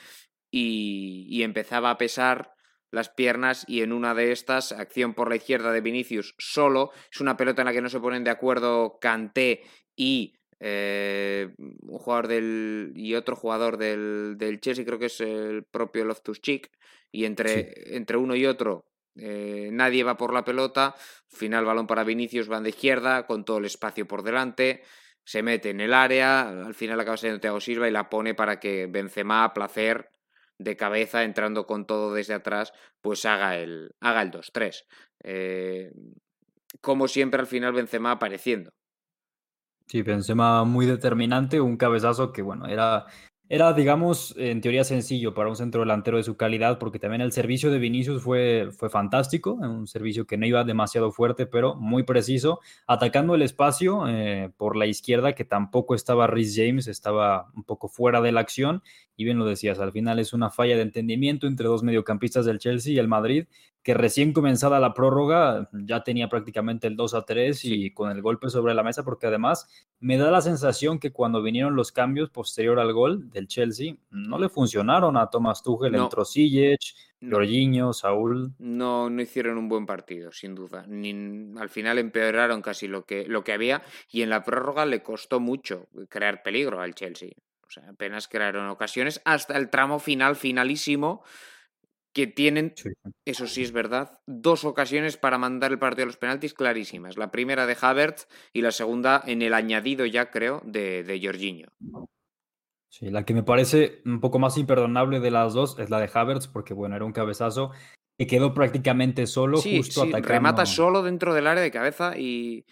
y, 0.50 1.26
y 1.28 1.42
empezaba 1.42 1.90
a 1.90 1.98
pesar 1.98 2.54
las 2.90 3.08
piernas 3.08 3.64
y 3.68 3.82
en 3.82 3.92
una 3.92 4.14
de 4.14 4.32
estas, 4.32 4.72
acción 4.72 5.14
por 5.14 5.28
la 5.28 5.36
izquierda 5.36 5.72
de 5.72 5.80
Vinicius 5.80 6.34
solo, 6.38 6.90
es 7.12 7.20
una 7.20 7.36
pelota 7.36 7.62
en 7.62 7.66
la 7.66 7.72
que 7.72 7.82
no 7.82 7.88
se 7.88 8.00
ponen 8.00 8.24
de 8.24 8.30
acuerdo 8.30 8.98
Kanté 9.00 9.62
y 9.96 10.34
eh, 10.58 11.54
un 11.58 11.98
jugador 11.98 12.28
del 12.28 12.92
y 12.94 13.14
otro 13.14 13.36
jugador 13.36 13.76
del, 13.76 14.34
del, 14.36 14.60
Chelsea, 14.60 14.84
creo 14.84 14.98
que 14.98 15.06
es 15.06 15.20
el 15.20 15.64
propio 15.64 16.04
Loftus 16.04 16.40
Cheek, 16.40 16.70
y 17.10 17.24
entre, 17.24 17.96
entre 17.96 18.16
uno 18.16 18.36
y 18.36 18.46
otro 18.46 18.84
eh, 19.16 19.70
nadie 19.72 20.04
va 20.04 20.16
por 20.16 20.32
la 20.32 20.44
pelota, 20.44 20.94
final 21.28 21.64
balón 21.64 21.86
para 21.86 22.04
Vinicius, 22.04 22.48
van 22.48 22.62
de 22.62 22.70
izquierda, 22.70 23.26
con 23.26 23.44
todo 23.44 23.58
el 23.58 23.64
espacio 23.64 24.06
por 24.06 24.22
delante, 24.22 24.82
se 25.24 25.42
mete 25.42 25.70
en 25.70 25.80
el 25.80 25.94
área, 25.94 26.48
al 26.48 26.74
final 26.74 27.00
acaba 27.00 27.16
siendo 27.16 27.40
Thiago 27.40 27.60
Silva 27.60 27.88
y 27.88 27.92
la 27.92 28.08
pone 28.08 28.34
para 28.34 28.60
que 28.60 28.86
Benzema, 28.86 29.44
a 29.44 29.54
placer, 29.54 30.10
de 30.60 30.76
cabeza, 30.76 31.24
entrando 31.24 31.66
con 31.66 31.86
todo 31.86 32.12
desde 32.14 32.34
atrás, 32.34 32.72
pues 33.00 33.24
haga 33.24 33.56
el, 33.56 33.94
haga 34.00 34.22
el 34.22 34.30
2-3. 34.30 34.84
Eh, 35.24 35.90
como 36.80 37.08
siempre, 37.08 37.40
al 37.40 37.46
final 37.46 37.72
Benzema 37.72 38.12
apareciendo. 38.12 38.70
Sí, 39.86 40.02
Benzema 40.02 40.64
muy 40.64 40.86
determinante, 40.86 41.60
un 41.60 41.76
cabezazo 41.76 42.32
que, 42.32 42.42
bueno, 42.42 42.66
era, 42.66 43.06
era, 43.52 43.72
digamos, 43.72 44.32
en 44.38 44.60
teoría 44.60 44.84
sencillo 44.84 45.34
para 45.34 45.48
un 45.48 45.56
centro 45.56 45.80
delantero 45.80 46.18
de 46.18 46.22
su 46.22 46.36
calidad, 46.36 46.78
porque 46.78 47.00
también 47.00 47.20
el 47.20 47.32
servicio 47.32 47.72
de 47.72 47.80
Vinicius 47.80 48.22
fue, 48.22 48.68
fue 48.70 48.90
fantástico, 48.90 49.54
un 49.54 49.88
servicio 49.88 50.24
que 50.24 50.36
no 50.36 50.46
iba 50.46 50.62
demasiado 50.62 51.10
fuerte, 51.10 51.46
pero 51.46 51.74
muy 51.74 52.04
preciso, 52.04 52.60
atacando 52.86 53.34
el 53.34 53.42
espacio 53.42 54.06
eh, 54.06 54.52
por 54.56 54.76
la 54.76 54.86
izquierda, 54.86 55.32
que 55.32 55.44
tampoco 55.44 55.96
estaba 55.96 56.28
Rhys 56.28 56.54
James, 56.56 56.86
estaba 56.86 57.50
un 57.56 57.64
poco 57.64 57.88
fuera 57.88 58.20
de 58.20 58.30
la 58.30 58.38
acción, 58.38 58.84
y 59.16 59.24
bien 59.24 59.40
lo 59.40 59.46
decías, 59.46 59.80
al 59.80 59.90
final 59.90 60.20
es 60.20 60.32
una 60.32 60.50
falla 60.50 60.76
de 60.76 60.82
entendimiento 60.82 61.48
entre 61.48 61.66
dos 61.66 61.82
mediocampistas 61.82 62.46
del 62.46 62.60
Chelsea 62.60 62.92
y 62.92 62.98
el 62.98 63.08
Madrid, 63.08 63.46
que 63.82 63.94
recién 63.94 64.32
comenzada 64.32 64.78
la 64.78 64.92
prórroga 64.92 65.70
ya 65.72 66.02
tenía 66.02 66.28
prácticamente 66.28 66.86
el 66.86 66.96
2 66.96 67.14
a 67.14 67.22
3 67.24 67.64
y 67.64 67.90
con 67.92 68.10
el 68.10 68.20
golpe 68.20 68.50
sobre 68.50 68.74
la 68.74 68.82
mesa, 68.82 69.04
porque 69.04 69.26
además 69.26 69.68
me 70.00 70.18
da 70.18 70.30
la 70.30 70.42
sensación 70.42 70.98
que 70.98 71.12
cuando 71.12 71.42
vinieron 71.42 71.74
los 71.74 71.90
cambios 71.90 72.30
posterior 72.30 72.78
al 72.78 72.92
gol 72.92 73.30
del 73.30 73.48
Chelsea, 73.48 73.94
no 74.10 74.38
le 74.38 74.50
funcionaron 74.50 75.16
a 75.16 75.30
Thomas 75.30 75.62
Tuchel, 75.62 75.92
no. 75.92 76.04
entró 76.04 76.24
Ziyech, 76.26 76.94
Jorginho, 77.22 77.92
Saúl. 77.92 78.52
No, 78.58 79.08
no 79.08 79.22
hicieron 79.22 79.56
un 79.56 79.68
buen 79.68 79.86
partido, 79.86 80.30
sin 80.32 80.54
duda. 80.54 80.84
Ni, 80.86 81.52
al 81.58 81.70
final 81.70 81.98
empeoraron 81.98 82.60
casi 82.60 82.86
lo 82.86 83.04
que, 83.04 83.26
lo 83.26 83.44
que 83.44 83.52
había 83.52 83.82
y 84.10 84.22
en 84.22 84.30
la 84.30 84.44
prórroga 84.44 84.84
le 84.84 85.02
costó 85.02 85.40
mucho 85.40 85.88
crear 86.08 86.42
peligro 86.42 86.80
al 86.80 86.94
Chelsea. 86.94 87.30
O 87.66 87.70
sea, 87.70 87.88
apenas 87.88 88.26
crearon 88.26 88.68
ocasiones 88.68 89.22
hasta 89.24 89.56
el 89.56 89.70
tramo 89.70 90.00
final, 90.00 90.34
finalísimo, 90.34 91.22
que 92.12 92.26
tienen, 92.26 92.74
eso 93.24 93.46
sí 93.46 93.62
es 93.62 93.72
verdad, 93.72 94.18
dos 94.26 94.64
ocasiones 94.64 95.16
para 95.16 95.38
mandar 95.38 95.70
el 95.70 95.78
partido 95.78 96.04
a 96.04 96.06
los 96.06 96.16
penaltis 96.16 96.54
clarísimas. 96.54 97.16
La 97.16 97.30
primera 97.30 97.66
de 97.66 97.76
Havertz 97.80 98.26
y 98.52 98.62
la 98.62 98.72
segunda 98.72 99.22
en 99.26 99.42
el 99.42 99.54
añadido 99.54 100.06
ya, 100.06 100.30
creo, 100.30 100.60
de, 100.64 101.04
de 101.04 101.20
Jorginho. 101.22 101.68
Sí, 102.88 103.08
la 103.08 103.24
que 103.24 103.34
me 103.34 103.44
parece 103.44 104.02
un 104.04 104.20
poco 104.20 104.40
más 104.40 104.58
imperdonable 104.58 105.20
de 105.20 105.30
las 105.30 105.54
dos 105.54 105.78
es 105.78 105.90
la 105.90 106.00
de 106.00 106.10
Havertz, 106.12 106.48
porque 106.48 106.74
bueno, 106.74 106.96
era 106.96 107.04
un 107.04 107.12
cabezazo 107.12 107.70
que 108.18 108.26
quedó 108.26 108.52
prácticamente 108.52 109.26
solo, 109.26 109.58
justo 109.62 110.04
sí, 110.04 110.12
Remata 110.12 110.66
solo 110.66 111.02
dentro 111.02 111.32
del 111.32 111.46
área 111.46 111.62
de 111.62 111.70
cabeza 111.70 112.18
y. 112.18 112.66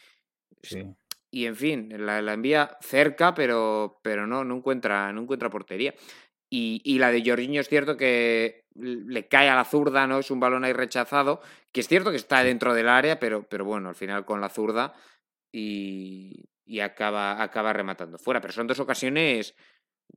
Y 1.30 1.46
en 1.46 1.56
fin, 1.56 1.88
la, 2.04 2.20
la, 2.20 2.32
envía 2.32 2.76
cerca, 2.80 3.34
pero, 3.34 4.00
pero 4.02 4.26
no, 4.26 4.44
no 4.44 4.56
encuentra, 4.56 5.12
no 5.12 5.22
encuentra 5.22 5.50
portería. 5.50 5.94
Y, 6.50 6.80
y, 6.84 6.98
la 6.98 7.10
de 7.10 7.22
Jorginho 7.24 7.60
es 7.60 7.68
cierto 7.68 7.96
que 7.96 8.64
le 8.78 9.28
cae 9.28 9.48
a 9.48 9.56
la 9.56 9.64
zurda, 9.64 10.06
¿no? 10.06 10.18
Es 10.18 10.30
un 10.30 10.40
balón 10.40 10.64
ahí 10.64 10.72
rechazado, 10.72 11.40
que 11.72 11.80
es 11.80 11.88
cierto 11.88 12.10
que 12.10 12.16
está 12.16 12.42
dentro 12.44 12.74
del 12.74 12.88
área, 12.88 13.18
pero, 13.18 13.42
pero 13.48 13.64
bueno, 13.64 13.88
al 13.88 13.94
final 13.94 14.24
con 14.24 14.40
la 14.40 14.48
zurda 14.48 14.94
y, 15.52 16.48
y 16.64 16.80
acaba, 16.80 17.42
acaba 17.42 17.72
rematando 17.72 18.18
fuera. 18.18 18.40
Pero 18.40 18.52
son 18.52 18.66
dos 18.66 18.80
ocasiones 18.80 19.54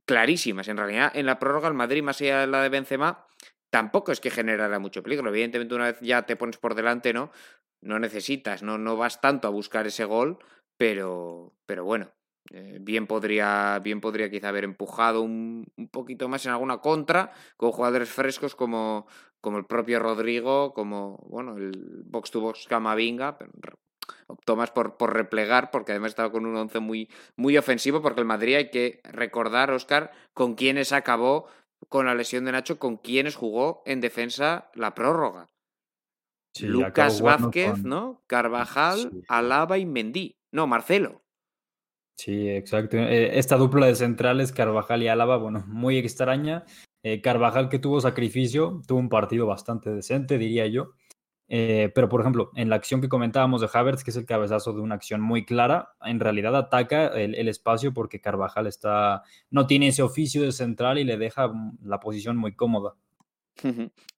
clarísimas. 0.06 0.68
En 0.68 0.76
realidad, 0.76 1.12
en 1.14 1.26
la 1.26 1.38
prórroga, 1.38 1.68
el 1.68 1.74
Madrid, 1.74 2.02
más 2.02 2.20
allá 2.20 2.40
de 2.40 2.46
la 2.46 2.62
de 2.62 2.68
Benzema, 2.68 3.26
tampoco 3.70 4.12
es 4.12 4.20
que 4.20 4.30
generara 4.30 4.78
mucho 4.78 5.02
peligro. 5.02 5.28
Evidentemente, 5.28 5.74
una 5.74 5.86
vez 5.86 6.00
ya 6.00 6.22
te 6.22 6.36
pones 6.36 6.58
por 6.58 6.74
delante, 6.74 7.12
¿no? 7.12 7.32
No 7.80 7.98
necesitas, 7.98 8.62
no, 8.62 8.78
no 8.78 8.96
vas 8.96 9.20
tanto 9.20 9.48
a 9.48 9.50
buscar 9.50 9.86
ese 9.86 10.04
gol, 10.04 10.38
pero, 10.76 11.54
pero 11.66 11.84
bueno, 11.84 12.12
eh, 12.54 12.78
bien, 12.82 13.06
podría, 13.06 13.80
bien 13.82 14.02
podría 14.02 14.30
quizá 14.30 14.50
haber 14.50 14.64
empujado 14.64 15.22
un, 15.22 15.66
un, 15.76 15.88
poquito 15.88 16.28
más 16.28 16.44
en 16.44 16.52
alguna 16.52 16.78
contra 16.78 17.32
con 17.56 17.72
jugadores 17.72 18.10
frescos 18.10 18.54
como, 18.54 19.06
como 19.40 19.56
el 19.56 19.64
propio 19.64 19.98
Rodrigo, 19.98 20.74
como 20.74 21.16
bueno, 21.28 21.56
el 21.56 22.02
box 22.04 22.30
to 22.30 22.40
box 22.40 22.66
Camavinga, 22.68 23.38
pero 23.38 23.52
optó 24.26 24.54
más 24.54 24.70
por, 24.70 24.98
por 24.98 25.14
replegar 25.14 25.70
porque 25.70 25.92
además 25.92 26.10
estaba 26.10 26.30
con 26.30 26.44
un 26.44 26.54
once 26.54 26.78
muy, 26.78 27.08
muy 27.36 27.56
ofensivo 27.56 28.02
porque 28.02 28.20
el 28.20 28.26
Madrid 28.26 28.56
hay 28.56 28.70
que 28.70 29.00
recordar, 29.04 29.70
Oscar, 29.70 30.12
con 30.34 30.54
quienes 30.54 30.92
acabó 30.92 31.46
con 31.88 32.04
la 32.04 32.14
lesión 32.14 32.44
de 32.44 32.52
Nacho, 32.52 32.78
con 32.78 32.98
quienes 32.98 33.34
jugó 33.34 33.82
en 33.86 34.02
defensa 34.02 34.70
la 34.74 34.94
prórroga. 34.94 35.48
Sí, 36.54 36.66
Lucas 36.66 37.22
Vázquez, 37.22 37.72
con... 37.72 37.82
¿no? 37.84 38.22
Carvajal, 38.26 38.98
sí. 38.98 39.22
Alaba 39.28 39.78
y 39.78 39.86
Mendy. 39.86 40.36
No, 40.50 40.66
Marcelo. 40.66 41.21
Sí, 42.16 42.48
exacto. 42.48 42.98
Eh, 42.98 43.38
esta 43.38 43.56
dupla 43.56 43.86
de 43.86 43.94
centrales, 43.94 44.52
Carvajal 44.52 45.02
y 45.02 45.08
Álava, 45.08 45.36
bueno, 45.36 45.64
muy 45.66 45.98
extraña. 45.98 46.64
Eh, 47.02 47.20
Carvajal 47.20 47.68
que 47.68 47.78
tuvo 47.78 48.00
sacrificio, 48.00 48.80
tuvo 48.86 49.00
un 49.00 49.08
partido 49.08 49.46
bastante 49.46 49.90
decente, 49.90 50.38
diría 50.38 50.66
yo. 50.66 50.92
Eh, 51.48 51.90
pero, 51.94 52.08
por 52.08 52.20
ejemplo, 52.20 52.50
en 52.54 52.70
la 52.70 52.76
acción 52.76 53.00
que 53.00 53.08
comentábamos 53.08 53.60
de 53.60 53.68
Havertz, 53.72 54.04
que 54.04 54.10
es 54.10 54.16
el 54.16 54.24
cabezazo 54.24 54.72
de 54.72 54.80
una 54.80 54.94
acción 54.94 55.20
muy 55.20 55.44
clara, 55.44 55.90
en 56.02 56.20
realidad 56.20 56.56
ataca 56.56 57.08
el, 57.08 57.48
espacio 57.48 57.92
porque 57.92 58.20
Carvajal 58.20 58.66
está, 58.66 59.22
no 59.50 59.66
tiene 59.66 59.88
ese 59.88 60.02
oficio 60.02 60.42
de 60.42 60.52
central 60.52 60.98
y 60.98 61.04
le 61.04 61.18
deja 61.18 61.52
la 61.82 62.00
posición 62.00 62.36
muy 62.38 62.54
cómoda. 62.54 62.94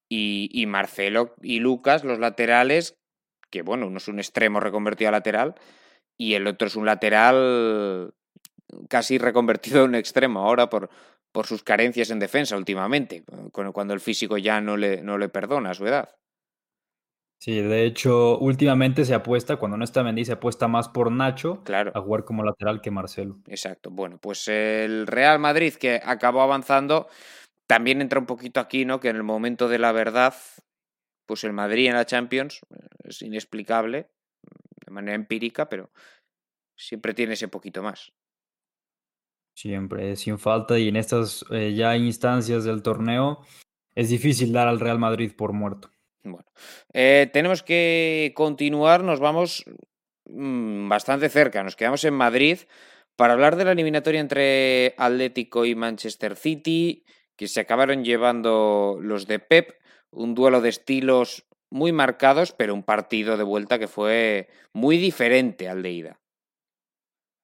y, 0.09 0.49
y 0.53 0.67
Marcelo 0.67 1.35
y 1.43 1.59
Lucas, 1.59 2.05
los 2.05 2.21
laterales, 2.21 2.99
que 3.51 3.63
bueno, 3.63 3.89
uno 3.89 3.97
es 3.97 4.07
un 4.07 4.19
extremo 4.21 4.61
reconvertido 4.61 5.09
a 5.09 5.13
lateral, 5.13 5.57
y 6.19 6.35
el 6.35 6.47
otro 6.47 6.69
es 6.69 6.77
un 6.77 6.87
lateral 6.87 8.15
casi 8.89 9.19
reconvertido 9.19 9.85
en 9.85 9.91
un 9.91 9.95
extremo 9.95 10.41
ahora 10.41 10.69
por, 10.69 10.91
por 11.33 11.47
sus 11.47 11.63
carencias 11.63 12.11
en 12.11 12.19
defensa 12.19 12.57
últimamente, 12.57 13.25
cuando 13.53 13.95
el 13.95 14.01
físico 14.01 14.39
ya 14.39 14.61
no 14.61 14.77
le, 14.77 15.03
no 15.03 15.19
le 15.19 15.29
perdona 15.29 15.71
a 15.71 15.75
su 15.75 15.87
edad. 15.87 16.15
Sí, 17.41 17.61
de 17.61 17.85
hecho, 17.85 18.39
últimamente 18.39 19.05
se 19.05 19.13
apuesta, 19.13 19.57
cuando 19.57 19.77
no 19.77 19.85
está 19.85 20.03
Mendy, 20.03 20.25
se 20.25 20.33
apuesta 20.33 20.67
más 20.67 20.89
por 20.89 21.13
Nacho 21.13 21.63
claro. 21.63 21.93
a 21.95 22.01
jugar 22.01 22.25
como 22.25 22.43
lateral 22.43 22.81
que 22.81 22.91
Marcelo. 22.91 23.39
Exacto. 23.49 23.91
Bueno, 23.91 24.17
pues 24.19 24.49
el 24.49 25.07
Real 25.07 25.39
Madrid, 25.39 25.75
que 25.75 26.01
acabó 26.03 26.41
avanzando, 26.41 27.07
también 27.67 28.01
entra 28.01 28.19
un 28.19 28.25
poquito 28.25 28.61
aquí, 28.61 28.87
¿no? 28.87 28.99
Que 28.99 29.11
en 29.11 29.17
el 29.17 29.25
momento 29.25 29.69
de 29.69 29.79
la 29.79 29.93
verdad, 29.93 30.35
pues 31.27 31.45
el 31.45 31.53
Madrid 31.53 31.89
en 31.89 31.97
la 31.97 32.07
Champions 32.07 32.61
eh, 32.71 32.87
es 33.05 33.21
inexplicable, 33.21 34.09
manera 34.95 35.15
empírica, 35.15 35.69
pero 35.69 35.91
siempre 36.77 37.15
tiene 37.15 37.35
ese 37.35 37.49
poquito 37.49 37.83
más. 37.83 38.13
Siempre, 39.57 40.17
sin 40.17 40.39
falta, 40.39 40.79
y 40.79 40.89
en 40.89 40.97
estas 40.97 41.45
eh, 41.51 41.75
ya 41.75 41.97
instancias 41.97 42.65
del 42.65 42.83
torneo 42.83 43.41
es 43.95 44.09
difícil 44.09 44.53
dar 44.53 44.67
al 44.67 44.81
Real 44.81 44.99
Madrid 44.99 45.33
por 45.37 45.53
muerto. 45.53 45.91
Bueno, 46.25 46.47
eh, 46.93 47.31
tenemos 47.33 47.63
que 47.63 48.33
continuar, 48.35 49.05
nos 49.05 49.21
vamos 49.21 49.65
mmm, 50.25 50.89
bastante 50.89 51.29
cerca, 51.29 51.63
nos 51.63 51.77
quedamos 51.77 52.03
en 52.05 52.15
Madrid 52.15 52.59
para 53.15 53.35
hablar 53.35 53.57
de 53.57 53.65
la 53.65 53.73
eliminatoria 53.73 54.21
entre 54.21 54.95
Atlético 54.97 55.65
y 55.65 55.75
Manchester 55.75 56.35
City, 56.35 57.05
que 57.37 57.47
se 57.47 57.61
acabaron 57.61 58.05
llevando 58.05 58.99
los 59.01 59.27
de 59.27 59.39
Pep, 59.39 59.79
un 60.11 60.35
duelo 60.35 60.61
de 60.61 60.71
estilos 60.71 61.47
muy 61.71 61.93
marcados, 61.93 62.53
pero 62.53 62.75
un 62.75 62.83
partido 62.83 63.37
de 63.37 63.45
vuelta 63.45 63.79
que 63.79 63.89
fue 63.89 64.49
muy 64.73 64.97
diferente 64.97 65.69
al 65.69 65.83
de 65.83 65.93
ida. 65.93 66.21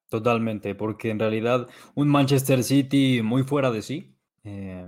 Totalmente, 0.08 0.74
porque 0.74 1.10
en 1.10 1.20
realidad 1.20 1.68
un 1.94 2.08
Manchester 2.08 2.64
City 2.64 3.22
muy 3.22 3.44
fuera 3.44 3.70
de 3.70 3.82
sí. 3.82 4.16
Eh, 4.42 4.86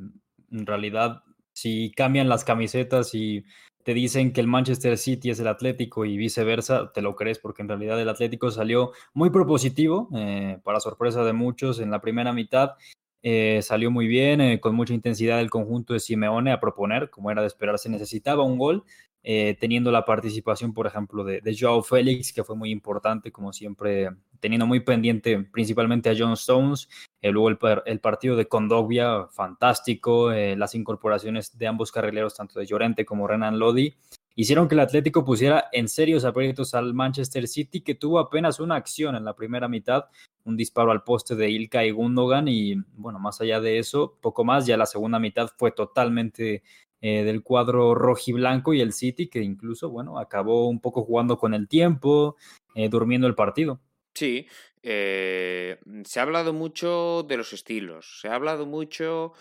en 0.50 0.66
realidad, 0.66 1.22
si 1.52 1.92
cambian 1.92 2.28
las 2.28 2.44
camisetas 2.44 3.14
y 3.14 3.44
te 3.84 3.94
dicen 3.94 4.32
que 4.32 4.40
el 4.40 4.46
Manchester 4.46 4.98
City 4.98 5.30
es 5.30 5.40
el 5.40 5.48
Atlético 5.48 6.04
y 6.04 6.16
viceversa, 6.16 6.92
te 6.92 7.02
lo 7.02 7.14
crees 7.16 7.38
porque 7.38 7.62
en 7.62 7.68
realidad 7.68 8.00
el 8.00 8.08
Atlético 8.08 8.50
salió 8.50 8.92
muy 9.12 9.30
propositivo, 9.30 10.08
eh, 10.14 10.58
para 10.64 10.80
sorpresa 10.80 11.24
de 11.24 11.32
muchos 11.32 11.80
en 11.80 11.90
la 11.90 12.00
primera 12.00 12.32
mitad. 12.32 12.72
Eh, 13.22 13.60
salió 13.62 13.90
muy 13.90 14.06
bien, 14.06 14.58
con 14.58 14.74
mucha 14.74 14.94
intensidad 14.94 15.40
el 15.40 15.50
conjunto 15.50 15.92
de 15.92 16.00
Simeone 16.00 16.52
a 16.52 16.60
proponer, 16.60 17.10
como 17.10 17.30
era 17.30 17.40
de 17.40 17.46
esperarse, 17.46 17.88
necesitaba 17.88 18.42
un 18.42 18.58
gol, 18.58 18.84
eh, 19.24 19.56
teniendo 19.60 19.92
la 19.92 20.04
participación, 20.04 20.74
por 20.74 20.88
ejemplo, 20.88 21.22
de, 21.22 21.40
de, 21.40 21.56
Joao 21.56 21.84
Félix, 21.84 22.32
que 22.32 22.42
fue 22.42 22.56
muy 22.56 22.70
importante, 22.70 23.30
como 23.30 23.52
siempre, 23.52 24.08
teniendo 24.40 24.66
muy 24.66 24.80
pendiente 24.80 25.38
principalmente 25.38 26.10
a 26.10 26.14
John 26.18 26.32
Stones, 26.32 26.88
eh, 27.20 27.30
luego 27.30 27.48
el, 27.86 28.00
partido 28.00 28.34
de 28.34 28.48
Condovia, 28.48 29.28
fantástico, 29.30 30.32
eh, 30.32 30.56
las 30.56 30.74
incorporaciones 30.74 31.56
de 31.56 31.68
ambos 31.68 31.92
carrileros, 31.92 32.34
tanto 32.34 32.58
de 32.58 32.66
Llorente 32.66 33.04
como 33.04 33.28
Renan 33.28 33.60
Lodi, 33.60 33.94
hicieron 34.34 34.68
que 34.68 34.74
el 34.74 34.80
Atlético 34.80 35.24
pusiera 35.24 35.68
en 35.72 35.88
serios 35.88 36.24
aprietos 36.24 36.74
al 36.74 36.94
Manchester 36.94 37.46
City, 37.48 37.80
que 37.80 37.94
tuvo 37.94 38.18
apenas 38.18 38.60
una 38.60 38.76
acción 38.76 39.16
en 39.16 39.24
la 39.24 39.34
primera 39.34 39.68
mitad, 39.68 40.04
un 40.44 40.56
disparo 40.56 40.90
al 40.90 41.04
poste 41.04 41.34
de 41.34 41.50
Ilka 41.50 41.84
y 41.84 41.90
Gundogan, 41.90 42.48
y 42.48 42.74
bueno, 42.94 43.18
más 43.18 43.40
allá 43.40 43.60
de 43.60 43.78
eso, 43.78 44.18
poco 44.20 44.44
más, 44.44 44.66
ya 44.66 44.76
la 44.76 44.86
segunda 44.86 45.18
mitad 45.18 45.48
fue 45.56 45.72
totalmente 45.72 46.62
eh, 47.00 47.24
del 47.24 47.42
cuadro 47.42 47.94
rojiblanco 47.94 48.74
y 48.74 48.80
el 48.80 48.92
City, 48.92 49.28
que 49.28 49.42
incluso, 49.42 49.90
bueno, 49.90 50.18
acabó 50.18 50.68
un 50.68 50.80
poco 50.80 51.04
jugando 51.04 51.36
con 51.36 51.52
el 51.52 51.68
tiempo, 51.68 52.36
eh, 52.74 52.88
durmiendo 52.88 53.26
el 53.26 53.34
partido. 53.34 53.80
Sí, 54.14 54.46
eh, 54.82 55.78
se 56.04 56.20
ha 56.20 56.22
hablado 56.22 56.52
mucho 56.52 57.24
de 57.26 57.36
los 57.36 57.52
estilos, 57.52 58.20
se 58.20 58.28
ha 58.28 58.34
hablado 58.34 58.66
mucho 58.66 59.32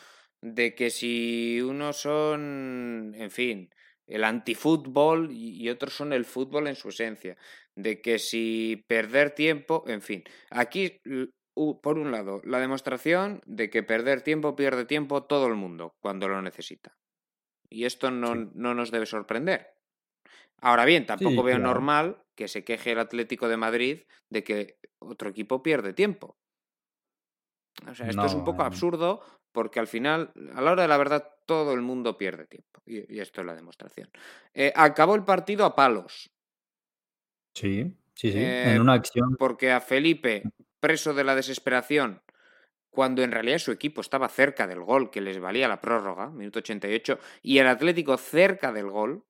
de 0.42 0.74
que 0.74 0.90
si 0.90 1.62
unos 1.62 1.98
son, 1.98 3.14
en 3.16 3.30
fin, 3.30 3.70
el 4.12 4.24
antifútbol 4.24 5.30
y 5.32 5.68
otros 5.70 5.94
son 5.94 6.14
el 6.14 6.26
fútbol 6.26 6.68
en 6.68 6.76
su 6.76 6.90
esencia, 6.90 7.38
de 7.76 8.02
que 8.02 8.20
si 8.20 8.84
perder 8.88 9.32
tiempo, 9.32 9.84
en 9.88 10.02
fin, 10.02 10.24
aquí 10.50 11.02
por 11.82 11.98
un 11.98 12.12
lado, 12.12 12.42
la 12.44 12.60
demostración 12.60 13.42
de 13.46 13.70
que 13.70 13.84
perder 13.84 14.22
tiempo 14.22 14.56
pierde 14.56 14.86
tiempo 14.86 15.24
todo 15.24 15.48
el 15.48 15.56
mundo 15.56 15.96
cuando 16.00 16.28
lo 16.28 16.42
necesita. 16.42 16.98
Y 17.70 17.86
esto 17.86 18.12
no, 18.12 18.36
no 18.36 18.74
nos 18.74 18.92
debe 18.92 19.06
sorprender. 19.06 19.68
Ahora 20.62 20.86
bien, 20.86 21.06
tampoco 21.06 21.44
veo 21.44 21.58
normal 21.58 22.22
que 22.36 22.48
se 22.48 22.64
queje 22.64 22.92
el 22.92 23.00
Atlético 23.00 23.48
de 23.48 23.58
Madrid 23.58 24.02
de 24.30 24.44
que 24.44 24.78
otro 25.00 25.30
equipo 25.30 25.64
pierde 25.64 25.94
tiempo. 25.94 26.38
O 27.90 27.96
sea, 27.96 28.08
esto 28.08 28.26
es 28.26 28.34
un 28.34 28.44
poco 28.44 28.64
absurdo 28.64 29.22
porque 29.52 29.80
al 29.80 29.88
final, 29.88 30.32
a 30.56 30.62
la 30.62 30.72
hora 30.72 30.84
de 30.84 30.88
la 30.88 30.98
verdad, 30.98 31.28
todo 31.46 31.74
el 31.74 31.82
mundo 31.82 32.18
pierde 32.18 32.48
tiempo. 32.48 32.82
Y, 32.86 33.20
esto 33.20 33.42
es 33.42 33.48
la 33.48 33.56
demostración. 33.56 34.10
Eh, 34.54 34.72
acabó 34.76 35.16
el 35.16 35.24
partido 35.24 35.66
a 35.66 35.76
palos. 35.76 36.32
Sí, 37.54 37.98
sí, 38.14 38.32
sí. 38.32 38.38
en 38.38 38.76
eh, 38.76 38.80
una 38.80 38.94
acción. 38.94 39.36
Porque 39.38 39.72
a 39.72 39.82
Felipe, 39.82 40.44
preso 40.80 41.14
de 41.14 41.24
la 41.24 41.36
desesperación, 41.36 42.22
cuando 42.90 43.24
en 43.24 43.32
realidad 43.32 43.58
su 43.58 43.72
equipo 43.72 44.02
estaba 44.02 44.28
cerca 44.30 44.68
del 44.68 44.82
gol 44.82 45.12
que 45.12 45.22
les 45.22 45.40
valía 45.40 45.68
la 45.68 45.82
prórroga, 45.82 46.30
minuto 46.30 46.60
88, 46.60 47.20
y 47.42 47.58
el 47.58 47.68
Atlético 47.68 48.18
cerca 48.18 48.72
del 48.72 48.90
gol, 48.90 49.26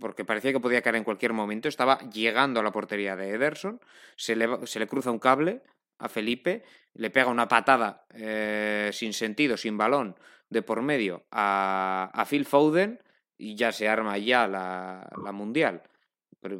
porque 0.00 0.24
parecía 0.24 0.52
que 0.52 0.60
podía 0.60 0.82
caer 0.82 0.96
en 0.96 1.04
cualquier 1.04 1.32
momento, 1.32 1.68
estaba 1.68 1.98
llegando 2.10 2.60
a 2.60 2.62
la 2.62 2.72
portería 2.72 3.16
de 3.16 3.30
Ederson, 3.30 3.80
se 4.16 4.36
le, 4.36 4.66
se 4.66 4.78
le 4.78 4.86
cruza 4.86 5.10
un 5.10 5.18
cable 5.18 5.62
a 6.02 6.08
Felipe, 6.08 6.64
le 6.94 7.10
pega 7.10 7.28
una 7.28 7.48
patada 7.48 8.06
eh, 8.12 8.90
sin 8.92 9.12
sentido, 9.12 9.56
sin 9.56 9.78
balón, 9.78 10.16
de 10.50 10.62
por 10.62 10.82
medio 10.82 11.24
a, 11.30 12.10
a 12.12 12.24
Phil 12.26 12.44
Foden 12.44 13.00
y 13.38 13.54
ya 13.54 13.72
se 13.72 13.88
arma 13.88 14.18
ya 14.18 14.46
la, 14.46 15.08
la 15.22 15.32
mundial 15.32 15.82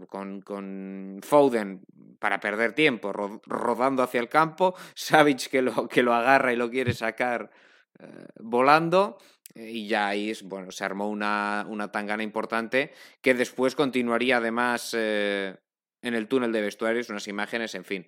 con, 0.08 0.40
con 0.42 1.20
Foden 1.22 1.82
para 2.18 2.38
perder 2.38 2.72
tiempo, 2.72 3.12
rodando 3.12 4.02
hacia 4.02 4.20
el 4.20 4.28
campo, 4.28 4.74
Savic 4.94 5.48
que 5.48 5.62
lo, 5.62 5.88
que 5.88 6.02
lo 6.02 6.14
agarra 6.14 6.52
y 6.52 6.56
lo 6.56 6.70
quiere 6.70 6.94
sacar 6.94 7.50
eh, 7.98 8.26
volando, 8.38 9.18
eh, 9.54 9.70
y 9.70 9.88
ya 9.88 10.08
ahí 10.08 10.32
bueno, 10.44 10.70
se 10.70 10.84
armó 10.84 11.08
una, 11.08 11.66
una 11.68 11.90
tangana 11.90 12.22
importante 12.22 12.92
que 13.20 13.34
después 13.34 13.74
continuaría 13.74 14.36
además 14.36 14.94
en 14.94 15.58
el 16.02 16.28
túnel 16.28 16.52
de 16.52 16.60
vestuarios, 16.60 17.10
unas 17.10 17.26
imágenes, 17.26 17.74
en 17.74 17.84
fin. 17.84 18.06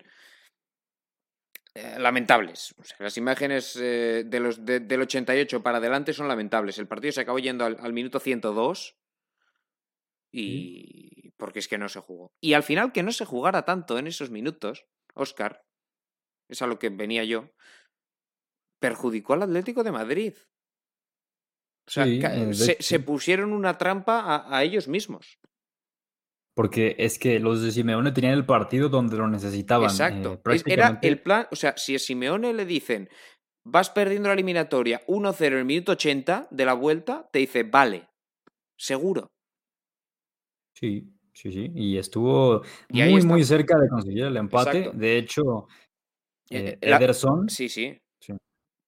Lamentables. 1.98 2.74
las 2.98 3.16
imágenes 3.16 3.74
de 3.74 4.40
los, 4.40 4.64
del 4.64 5.00
88 5.00 5.62
para 5.62 5.78
adelante 5.78 6.12
son 6.12 6.28
lamentables. 6.28 6.78
El 6.78 6.86
partido 6.86 7.12
se 7.12 7.20
acabó 7.22 7.38
yendo 7.38 7.64
al, 7.64 7.76
al 7.80 7.92
minuto 7.92 8.20
102 8.20 8.96
y, 10.36 11.30
porque 11.36 11.60
es 11.60 11.68
que 11.68 11.78
no 11.78 11.88
se 11.88 12.00
jugó. 12.00 12.32
Y 12.40 12.54
al 12.54 12.64
final 12.64 12.92
que 12.92 13.04
no 13.04 13.12
se 13.12 13.24
jugara 13.24 13.64
tanto 13.64 13.98
en 13.98 14.08
esos 14.08 14.30
minutos, 14.30 14.86
Oscar, 15.14 15.64
es 16.48 16.60
a 16.60 16.66
lo 16.66 16.78
que 16.78 16.88
venía 16.88 17.22
yo, 17.24 17.52
perjudicó 18.80 19.34
al 19.34 19.42
Atlético 19.42 19.84
de 19.84 19.92
Madrid. 19.92 20.34
O 21.86 21.90
sea, 21.90 22.06
eh, 22.06 22.54
se, 22.54 23.00
pusieron 23.00 23.52
una 23.52 23.78
trampa 23.78 24.46
a, 24.48 24.64
ellos 24.64 24.88
mismos. 24.88 25.38
Porque 26.54 26.94
es 26.98 27.18
que 27.18 27.40
los 27.40 27.62
de 27.62 27.72
Simeone 27.72 28.12
tenían 28.12 28.34
el 28.34 28.46
partido 28.46 28.88
donde 28.88 29.16
lo 29.16 29.28
necesitaban. 29.28 29.90
Exacto. 29.90 30.40
Eh, 30.50 30.62
era 30.66 30.98
el 31.02 31.20
plan, 31.20 31.48
o 31.50 31.56
sea, 31.56 31.76
si 31.76 31.96
a 31.96 31.98
Simeone 31.98 32.52
le 32.52 32.64
dicen, 32.64 33.08
vas 33.64 33.90
perdiendo 33.90 34.28
la 34.28 34.34
eliminatoria 34.34 35.04
1-0 35.06 35.46
en 35.46 35.52
el 35.54 35.64
minuto 35.64 35.92
80 35.92 36.48
de 36.50 36.64
la 36.64 36.74
vuelta, 36.74 37.28
te 37.32 37.40
dice, 37.40 37.64
vale, 37.64 38.08
seguro. 38.76 39.32
Sí, 40.76 41.14
Sí, 41.34 41.50
sí, 41.50 41.72
y 41.74 41.98
estuvo 41.98 42.62
muy, 42.90 43.22
muy 43.22 43.42
cerca 43.42 43.76
de 43.76 43.88
conseguir 43.88 44.24
el 44.24 44.36
empate. 44.36 44.92
De 44.94 45.18
hecho, 45.18 45.66
eh, 46.48 46.78
eh 46.80 46.94
Ederson. 46.94 47.48
Sí, 47.48 47.68
sí. 47.68 48.00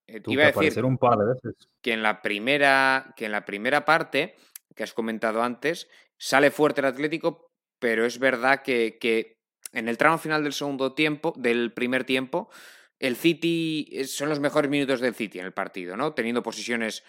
Eh, 0.09 0.21
tuvo 0.21 0.35
Iba 0.35 0.47
a 0.47 0.53
decir 0.53 0.85
un 0.85 0.97
par 0.97 1.19
de 1.19 1.27
veces. 1.27 1.69
Que 1.83 1.93
en 1.93 2.05
la 2.05 2.23
primera, 2.23 3.13
que 3.17 3.25
en 3.25 3.33
la 3.33 3.45
primera 3.45 3.85
parte, 3.85 4.37
que 4.77 4.85
has 4.85 4.95
comentado 4.95 5.43
antes, 5.43 5.89
sale 6.17 6.53
fuerte 6.53 6.81
el 6.81 6.87
Atlético, 6.87 7.51
pero 7.79 8.05
es 8.05 8.19
verdad 8.19 8.63
que, 8.63 8.99
que 9.01 9.37
en 9.73 9.89
el 9.89 9.99
tramo 9.99 10.19
final 10.19 10.43
del 10.43 10.53
segundo 10.53 10.95
tiempo, 10.95 11.33
del 11.37 11.73
primer 11.73 12.05
tiempo, 12.05 12.51
el 12.99 13.17
City 13.17 13.89
eh, 13.93 14.05
son 14.05 14.29
los 14.29 14.41
mejores 14.41 14.71
minutos 14.71 15.01
del 15.01 15.15
City 15.15 15.39
en 15.39 15.47
el 15.47 15.53
partido, 15.53 15.97
¿no? 15.97 16.15
Teniendo 16.15 16.43
posiciones 16.43 17.05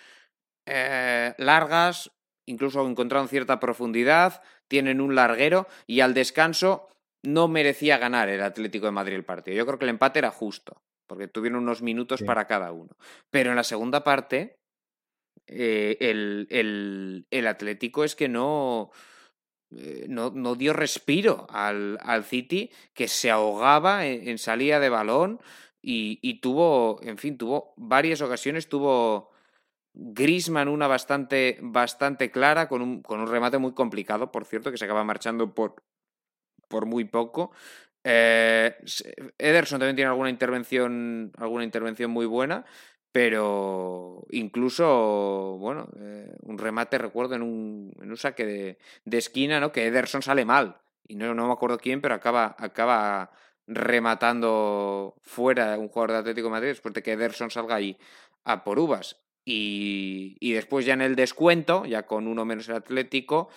largas, 0.67 2.12
incluso 2.45 2.86
encontraron 2.86 3.30
cierta 3.30 3.58
profundidad, 3.58 4.41
tienen 4.67 4.99
un 4.99 5.15
larguero 5.15 5.67
y 5.86 6.01
al 6.01 6.13
descanso 6.13 6.89
no 7.23 7.47
merecía 7.47 7.97
ganar 7.97 8.30
el 8.30 8.41
Atlético 8.41 8.86
de 8.86 8.91
Madrid 8.91 9.15
el 9.15 9.25
partido. 9.25 9.58
Yo 9.58 9.65
creo 9.65 9.80
que 9.80 9.86
el 9.86 9.89
empate 9.89 10.19
era 10.19 10.32
justo, 10.32 10.82
porque 11.08 11.27
tuvieron 11.27 11.63
unos 11.63 11.82
minutos 11.82 12.23
para 12.23 12.47
cada 12.47 12.71
uno. 12.71 12.95
Pero 13.30 13.49
en 13.49 13.56
la 13.56 13.63
segunda 13.63 14.03
parte, 14.03 14.60
eh, 15.47 15.97
el, 15.99 17.25
el, 17.30 17.47
Atlético 17.47 18.03
es 18.03 18.15
que 18.15 18.30
no, 18.30 18.91
eh, 18.91 18.97
no, 19.69 20.32
no, 20.32 20.56
dio 20.56 20.73
respiro 20.73 21.47
al, 21.49 21.99
al, 22.01 22.23
City, 22.23 22.71
que 22.93 23.08
se 23.08 23.30
ahogaba 23.30 24.06
en, 24.06 24.38
salida 24.38 24.80
de 24.80 24.89
balón 24.89 25.39
y, 25.82 26.19
y, 26.21 26.39
tuvo, 26.39 26.99
en 27.03 27.17
fin, 27.17 27.38
tuvo 27.38 27.73
varias 27.77 28.21
ocasiones, 28.21 28.69
tuvo 28.69 29.32
Grisman 29.93 30.67
una 30.67 30.88
bastante, 30.88 31.58
bastante 31.62 32.30
clara, 32.32 32.67
con 32.69 32.82
un, 32.82 33.01
con 33.01 33.19
un 33.19 33.27
remate 33.27 33.58
muy 33.58 33.73
complicado, 33.73 34.32
por 34.32 34.45
cierto, 34.45 34.71
que 34.71 34.77
se 34.77 34.86
acaba 34.86 35.03
marchando 35.03 35.53
por, 35.53 35.75
por 36.67 36.86
muy 36.86 37.06
poco. 37.06 37.51
Eh, 38.03 38.75
Ederson 39.38 39.80
también 39.80 39.95
tiene 39.95 40.10
alguna 40.10 40.30
intervención, 40.30 41.32
alguna 41.38 41.63
intervención 41.63 42.12
muy 42.12 42.25
buena, 42.25 42.63
pero 43.17 44.27
incluso, 44.30 45.58
bueno, 45.60 45.89
eh, 45.99 46.36
un 46.43 46.60
remate, 46.60 46.99
recuerdo, 46.99 47.34
en 47.34 47.41
un, 47.41 47.91
en 47.99 48.12
un 48.12 48.15
saque 48.15 48.45
de, 48.45 49.17
esquina, 49.17 49.60
¿no? 49.60 49.71
Que 49.71 49.88
Ederson 49.88 50.21
sale 50.21 50.45
mal. 50.45 50.77
Y 51.08 51.15
no, 51.15 51.34
no 51.34 51.47
me 51.47 51.53
acuerdo 51.53 51.80
quién, 51.80 51.99
pero 51.99 52.13
acaba, 52.13 52.56
acaba 52.60 53.32
rematando 53.65 55.15
fuera 55.23 55.80
un 55.80 55.88
jugador 55.88 56.12
de 56.12 56.17
Atlético 56.19 56.49
de 56.49 56.51
Madrid 56.51 56.67
después 56.67 56.93
de 56.93 57.01
que 57.01 57.13
Ederson 57.13 57.49
salga 57.49 57.73
ahí 57.73 57.97
a 58.43 58.63
por 58.63 58.77
uvas. 58.77 59.17
Y, 59.43 60.53
después 60.53 60.86
ya 60.86 60.93
en 60.93 61.01
el 61.01 61.15
descuento, 61.15 61.86
ya 61.86 62.06
con 62.06 62.27
uno 62.27 62.45
menos 62.45 62.69
el 62.69 62.75
Atlético, 62.75 63.49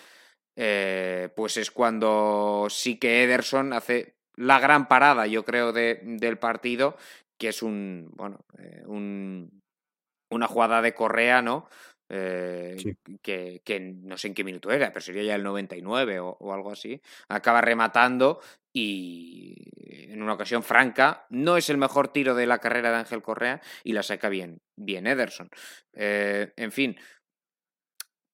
eh, 0.57 1.29
pues 1.37 1.59
es 1.59 1.71
cuando 1.71 2.69
sí 2.71 2.97
que 2.97 3.25
Ederson 3.25 3.75
hace 3.75 4.15
la 4.37 4.59
gran 4.59 4.89
parada, 4.89 5.27
yo 5.27 5.45
creo, 5.45 5.75
de, 5.75 6.01
del 6.03 6.39
partido, 6.39 6.97
que 7.41 7.49
es 7.49 7.63
un, 7.63 8.13
bueno, 8.15 8.45
eh, 8.59 8.85
un, 8.87 9.63
una 10.31 10.47
jugada 10.47 10.81
de 10.81 10.95
Correa, 10.95 11.43
¿no? 11.43 11.69
eh, 12.11 12.97
que, 13.23 13.81
no 13.81 14.19
sé 14.19 14.29
en 14.29 14.35
qué 14.35 14.43
minuto 14.43 14.71
era, 14.73 14.89
pero 14.93 15.01
sería 15.01 15.23
ya 15.23 15.37
el 15.37 15.45
99 15.45 16.19
o, 16.19 16.37
o, 16.41 16.53
algo 16.53 16.73
así, 16.73 17.01
acaba 17.29 17.61
rematando 17.61 18.41
y 18.73 19.55
en 20.13 20.21
una 20.21 20.35
ocasión 20.35 20.63
franca, 20.63 21.27
no 21.31 21.57
es 21.57 21.71
el 21.71 21.79
mejor 21.79 22.09
tiro 22.09 22.35
de 22.35 22.47
la 22.47 22.59
carrera 22.59 22.91
de 22.91 22.97
Ángel 22.97 23.23
Correa 23.23 23.61
y 23.85 23.93
la 23.93 24.03
saca 24.03 24.29
bien, 24.29 24.61
bien 24.77 25.07
Ederson. 25.07 25.51
Eh, 25.93 26.53
en 26.57 26.73
fin, 26.73 26.99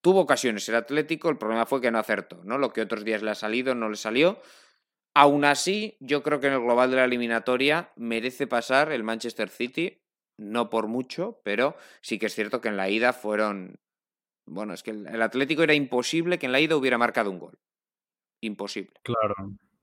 tuvo 0.01 0.21
ocasiones 0.21 0.67
el 0.71 0.77
Atlético, 0.77 1.29
el 1.29 1.39
problema 1.39 1.67
fue 1.67 1.83
que 1.83 1.91
no 1.91 1.99
acertó, 1.99 2.43
¿no? 2.45 2.57
Lo 2.57 2.73
que 2.73 2.81
otros 2.81 3.05
días 3.05 3.23
le 3.23 3.31
ha 3.31 3.35
salido, 3.35 3.75
no 3.75 3.91
le 3.91 3.97
salió. 3.97 4.41
Aún 5.19 5.47
así, 5.47 5.97
yo 5.99 6.23
creo 6.23 6.41
que 6.41 6.49
en 6.49 6.53
el 6.53 6.61
global 6.61 6.91
de 6.91 6.97
la 6.97 7.07
eliminatoria 7.07 7.91
merece 7.97 8.47
pasar 8.47 8.93
el 8.93 9.03
Manchester 9.03 9.49
City 9.49 10.03
no 10.37 10.69
por 10.69 10.89
mucho, 10.89 11.41
pero 11.43 11.75
sí 12.03 12.19
que 12.19 12.27
es 12.27 12.35
cierto 12.35 12.61
que 12.61 12.69
en 12.69 12.77
la 12.77 12.91
ida 12.91 13.15
fueron... 13.15 13.81
Bueno, 14.45 14.75
es 14.75 14.83
que 14.83 14.91
el, 14.91 15.23
Atlético 15.23 15.63
era 15.63 15.73
imposible 15.73 16.39
que 16.39 16.45
en 16.45 16.53
la 16.53 16.61
ida 16.61 16.77
hubiera 16.77 16.99
marcado 16.99 17.31
un 17.31 17.39
gol. 17.39 17.59
Imposible. 18.43 18.93
Claro, 19.03 19.35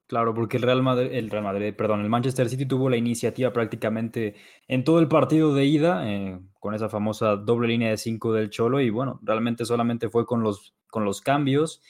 claro, 0.06 0.36
porque 0.36 0.58
el 0.58 0.63
Real 0.63 0.84
Madrid, 0.84 1.10
el 1.12 1.32
Real 1.32 1.46
Madrid, 1.46 1.74
perdón, 1.76 2.02
el 2.02 2.10
Manchester 2.12 2.48
City 2.48 2.67
tuvo 2.67 2.91
la 2.91 2.98
iniciativa 2.98 3.52
prácticamente 3.52 4.36
en 4.67 4.84
todo 4.84 5.00
el 5.00 5.08
partido 5.08 5.56
de 5.56 5.65
ida, 5.65 6.08
eh, 6.12 6.39
con 6.60 6.76
esa 6.76 6.89
famosa 6.89 7.38
doble 7.38 7.69
línea 7.69 7.89
de 7.89 7.98
cinco 7.98 8.34
del 8.34 8.52
Cholo, 8.52 8.82
y 8.82 8.91
bueno, 8.91 9.19
realmente 9.24 9.65
solamente 9.65 10.10
fue 10.10 10.28
con 10.28 10.43
los, 10.43 10.76
con 10.91 11.06
los 11.06 11.22
cambios 11.22 11.82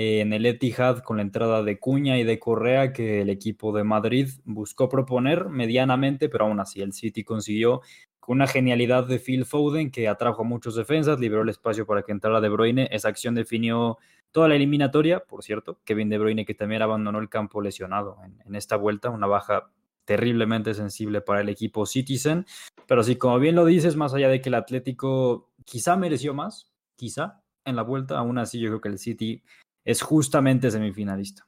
en 0.00 0.32
el 0.32 0.46
Etihad 0.46 1.00
con 1.00 1.16
la 1.16 1.24
entrada 1.24 1.64
de 1.64 1.80
Cuña 1.80 2.18
y 2.18 2.22
de 2.22 2.38
Correa 2.38 2.92
que 2.92 3.22
el 3.22 3.30
equipo 3.30 3.72
de 3.72 3.82
Madrid 3.82 4.28
buscó 4.44 4.88
proponer 4.88 5.48
medianamente, 5.48 6.28
pero 6.28 6.44
aún 6.44 6.60
así 6.60 6.80
el 6.80 6.92
City 6.92 7.24
consiguió 7.24 7.80
con 8.20 8.36
una 8.36 8.46
genialidad 8.46 9.08
de 9.08 9.18
Phil 9.18 9.44
Foden 9.44 9.90
que 9.90 10.06
atrajo 10.06 10.42
a 10.42 10.44
muchos 10.44 10.76
defensas, 10.76 11.18
liberó 11.18 11.42
el 11.42 11.48
espacio 11.48 11.84
para 11.84 12.02
que 12.04 12.12
entrara 12.12 12.40
De 12.40 12.48
Bruyne. 12.48 12.88
Esa 12.92 13.08
acción 13.08 13.34
definió 13.34 13.98
toda 14.30 14.46
la 14.46 14.54
eliminatoria, 14.54 15.18
por 15.18 15.42
cierto. 15.42 15.80
Kevin 15.84 16.10
De 16.10 16.18
Bruyne 16.18 16.46
que 16.46 16.54
también 16.54 16.82
abandonó 16.82 17.18
el 17.18 17.28
campo 17.28 17.60
lesionado 17.60 18.18
en, 18.46 18.54
esta 18.54 18.76
vuelta, 18.76 19.10
una 19.10 19.26
baja 19.26 19.72
terriblemente 20.04 20.74
sensible 20.74 21.22
para 21.22 21.40
el 21.40 21.48
equipo 21.48 21.86
Citizen. 21.86 22.46
Pero 22.86 23.02
sí, 23.02 23.16
como 23.16 23.40
bien 23.40 23.56
lo 23.56 23.64
dices, 23.64 23.96
más 23.96 24.14
allá 24.14 24.28
de 24.28 24.40
que 24.40 24.48
el 24.48 24.54
Atlético 24.54 25.50
quizá 25.64 25.96
mereció 25.96 26.34
más, 26.34 26.72
quizá 26.94 27.42
en 27.64 27.74
la 27.74 27.82
vuelta, 27.82 28.16
aún 28.16 28.38
así 28.38 28.60
yo 28.60 28.68
creo 28.68 28.80
que 28.80 28.88
el 28.90 28.98
City 29.00 29.42
es 29.88 30.02
justamente 30.02 30.70
semifinalista. 30.70 31.46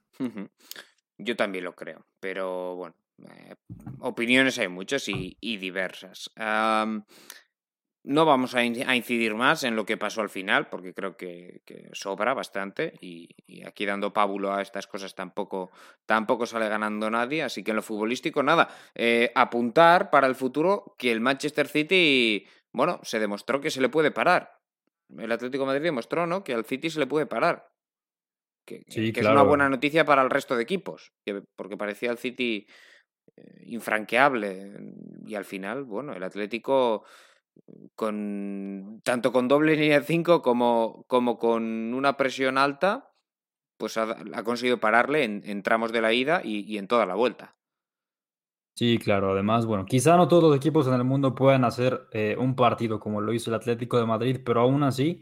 Yo 1.19 1.35
también 1.35 1.63
lo 1.63 1.75
creo, 1.75 2.07
pero 2.19 2.75
bueno, 2.75 2.95
eh, 3.29 3.53
opiniones 3.99 4.57
hay 4.57 4.67
muchas 4.67 5.07
y, 5.09 5.37
diversas. 5.57 6.31
no 8.03 8.25
vamos 8.25 8.55
a, 8.55 8.65
incidir 8.65 9.35
más 9.35 9.63
en 9.63 9.75
lo 9.75 9.85
que 9.85 9.95
pasó 9.95 10.21
al 10.21 10.31
final, 10.31 10.69
porque 10.69 10.95
creo 10.95 11.15
que, 11.15 11.61
sobra 11.93 12.33
bastante 12.33 12.93
y, 12.99 13.29
aquí 13.63 13.85
dando 13.85 14.11
pábulo 14.11 14.51
a 14.51 14.63
estas 14.63 14.87
cosas 14.87 15.13
tampoco, 15.13 15.69
tampoco 16.07 16.47
sale 16.47 16.67
ganando 16.67 17.11
nadie, 17.11 17.43
así 17.43 17.63
que 17.63 17.69
en 17.69 17.77
lo 17.77 17.83
futbolístico 17.83 18.41
nada. 18.41 18.69
Eh, 18.95 19.31
apuntar 19.35 20.09
para 20.09 20.25
el 20.25 20.33
futuro 20.33 20.95
que 20.97 21.11
el 21.11 21.21
Manchester 21.21 21.67
City, 21.67 22.47
bueno, 22.71 22.99
se 23.03 23.19
demostró 23.19 23.61
que 23.61 23.69
se 23.69 23.81
le 23.81 23.89
puede 23.89 24.09
parar. 24.09 24.57
El 25.15 25.31
Atlético 25.31 25.67
Madrid 25.67 25.83
demostró, 25.83 26.25
¿no? 26.25 26.43
Que 26.43 26.55
al 26.55 26.65
City 26.65 26.89
se 26.89 26.97
le 26.97 27.05
puede 27.05 27.27
parar. 27.27 27.70
Que, 28.65 28.83
es 28.87 29.25
una 29.25 29.43
buena 29.43 29.69
noticia 29.69 30.05
para 30.05 30.21
el 30.21 30.29
resto 30.29 30.55
de 30.55 30.63
equipos, 30.63 31.11
porque 31.55 31.77
parecía 31.77 32.11
el 32.11 32.17
City 32.17 32.67
eh, 33.35 33.63
infranqueable. 33.65 34.73
Y 35.25 35.35
al 35.35 35.45
final, 35.45 35.83
bueno, 35.83 36.13
el 36.13 36.23
Atlético 36.23 37.03
con 37.95 39.01
tanto 39.03 39.31
con 39.31 39.47
doble 39.47 39.75
línea 39.75 39.99
de 39.99 40.05
5 40.05 40.41
como, 40.41 41.03
como 41.07 41.37
con 41.37 41.93
una 41.93 42.17
presión 42.17 42.57
alta, 42.57 43.11
pues 43.77 43.97
ha, 43.97 44.43
conseguido 44.43 44.79
pararle 44.79 45.23
en, 45.23 45.63
tramos 45.63 45.91
de 45.91 46.01
la 46.01 46.13
ida 46.13 46.41
y, 46.43 46.77
en 46.77 46.87
toda 46.87 47.05
la 47.05 47.15
vuelta. 47.15 47.55
Sí, 48.75 48.97
claro. 48.99 49.31
Además, 49.31 49.65
bueno, 49.65 49.85
quizá 49.85 50.15
no 50.15 50.27
todos 50.27 50.43
los 50.43 50.55
equipos 50.55 50.87
en 50.87 50.93
el 50.93 51.03
mundo 51.03 51.35
puedan 51.35 51.65
hacer 51.65 52.07
eh, 52.13 52.35
un 52.37 52.55
partido 52.55 52.99
como 52.99 53.21
lo 53.21 53.33
hizo 53.33 53.49
el 53.49 53.55
Atlético 53.55 53.99
de 53.99 54.05
Madrid, 54.05 54.39
pero 54.45 54.61
aún 54.61 54.83
así 54.83 55.21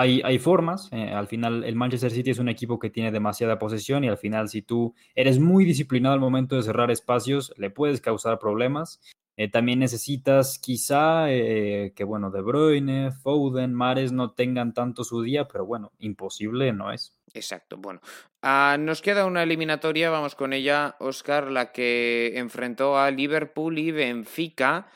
hay, 0.00 0.38
formas. 0.38 0.88
Eh, 0.92 1.10
al 1.10 1.26
final, 1.26 1.64
el 1.64 1.76
Manchester 1.76 2.10
City 2.10 2.30
es 2.30 2.38
un 2.38 2.48
equipo 2.48 2.78
que 2.78 2.90
tiene 2.90 3.10
demasiada 3.10 3.58
posesión 3.58 4.04
y 4.04 4.08
al 4.08 4.18
final, 4.18 4.48
si 4.48 4.62
tú 4.62 4.94
eres 5.14 5.38
muy 5.38 5.64
disciplinado 5.64 6.14
al 6.14 6.20
momento 6.20 6.56
de 6.56 6.62
cerrar 6.62 6.90
espacios, 6.90 7.52
le 7.56 7.70
puedes 7.70 8.00
causar 8.00 8.38
problemas. 8.38 9.00
Eh, 9.36 9.48
también 9.48 9.78
necesitas 9.78 10.58
quizá 10.58 11.30
eh, 11.30 11.92
que, 11.94 12.04
bueno, 12.04 12.30
De 12.30 12.42
Bruyne, 12.42 13.12
Foden, 13.12 13.72
Mares 13.72 14.12
no 14.12 14.32
tengan 14.32 14.74
tanto 14.74 15.04
su 15.04 15.22
día, 15.22 15.48
pero 15.48 15.64
bueno, 15.64 15.92
imposible 15.98 16.72
no 16.72 16.92
es. 16.92 17.14
Exacto, 17.32 17.76
bueno. 17.76 18.00
Ah, 18.42 18.76
nos 18.78 19.02
queda 19.02 19.24
una 19.24 19.42
eliminatoria, 19.42 20.10
vamos 20.10 20.34
con 20.34 20.52
ella, 20.52 20.96
Oscar, 20.98 21.50
la 21.50 21.72
que 21.72 22.38
enfrentó 22.38 22.98
a 22.98 23.10
Liverpool 23.10 23.78
y 23.78 23.92
Benfica 23.92 24.88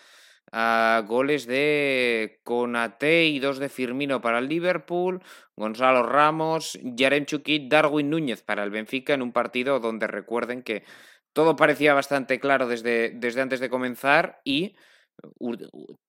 goles 1.07 1.47
de 1.47 2.41
Conate 2.45 3.27
y 3.27 3.39
dos 3.41 3.59
de 3.59 3.69
Firmino 3.69 4.21
para 4.21 4.39
el 4.39 4.49
Liverpool, 4.49 5.21
Gonzalo 5.57 6.05
Ramos, 6.05 6.79
Yaremchuk 6.83 7.49
y 7.49 7.69
Darwin 7.69 8.11
Núñez 8.11 8.43
para 8.43 8.63
el 8.63 8.71
Benfica 8.71 9.15
en 9.15 9.23
un 9.23 9.33
partido 9.33 9.81
donde 9.81 10.07
recuerden 10.07 10.63
que 10.63 10.85
todo 11.33 11.57
parecía 11.57 11.95
bastante 11.95 12.39
claro 12.39 12.69
desde, 12.69 13.11
desde 13.11 13.41
antes 13.41 13.61
de 13.61 13.69
comenzar 13.69 14.41
y 14.45 14.77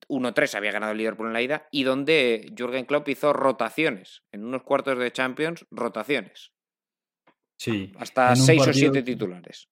1-3 0.09 0.55
había 0.55 0.71
ganado 0.71 0.91
el 0.91 0.99
Liverpool 0.99 1.27
en 1.27 1.33
la 1.33 1.41
ida 1.41 1.67
y 1.71 1.83
donde 1.83 2.53
Jürgen 2.55 2.85
Klopp 2.85 3.09
hizo 3.09 3.33
rotaciones, 3.33 4.23
en 4.31 4.45
unos 4.45 4.63
cuartos 4.63 4.97
de 4.99 5.11
Champions, 5.11 5.65
rotaciones. 5.71 6.51
Sí. 7.57 7.91
Hasta 7.97 8.35
6 8.35 8.67
o 8.67 8.73
7 8.73 9.01
titulares. 9.01 9.69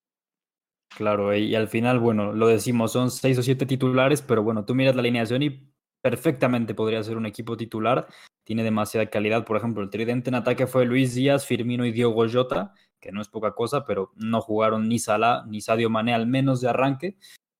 Claro, 0.95 1.35
y 1.35 1.55
al 1.55 1.67
final, 1.67 1.99
bueno, 1.99 2.33
lo 2.33 2.47
decimos, 2.47 2.91
son 2.91 3.09
seis 3.09 3.37
o 3.39 3.43
siete 3.43 3.65
titulares, 3.65 4.21
pero 4.21 4.43
bueno, 4.43 4.63
tú 4.63 4.75
miras 4.75 4.95
la 4.95 5.01
alineación 5.01 5.41
y 5.41 5.73
perfectamente 6.01 6.75
podría 6.75 7.01
ser 7.01 7.17
un 7.17 7.25
equipo 7.25 7.57
titular. 7.57 8.07
Tiene 8.43 8.63
demasiada 8.63 9.09
calidad. 9.09 9.45
Por 9.45 9.57
ejemplo, 9.57 9.81
el 9.81 9.89
tridente 9.89 10.29
en 10.29 10.35
ataque 10.35 10.67
fue 10.67 10.85
Luis 10.85 11.15
Díaz, 11.15 11.45
Firmino 11.45 11.85
y 11.85 11.91
Diogo 11.91 12.29
Jota, 12.29 12.73
que 12.99 13.11
no 13.11 13.21
es 13.21 13.29
poca 13.29 13.53
cosa, 13.53 13.85
pero 13.85 14.11
no 14.15 14.41
jugaron 14.41 14.87
ni 14.87 14.99
Salah 14.99 15.45
ni 15.47 15.61
Sadio 15.61 15.89
Mané, 15.89 16.13
al 16.13 16.27
menos 16.27 16.61
de 16.61 16.69
arranque. 16.69 17.17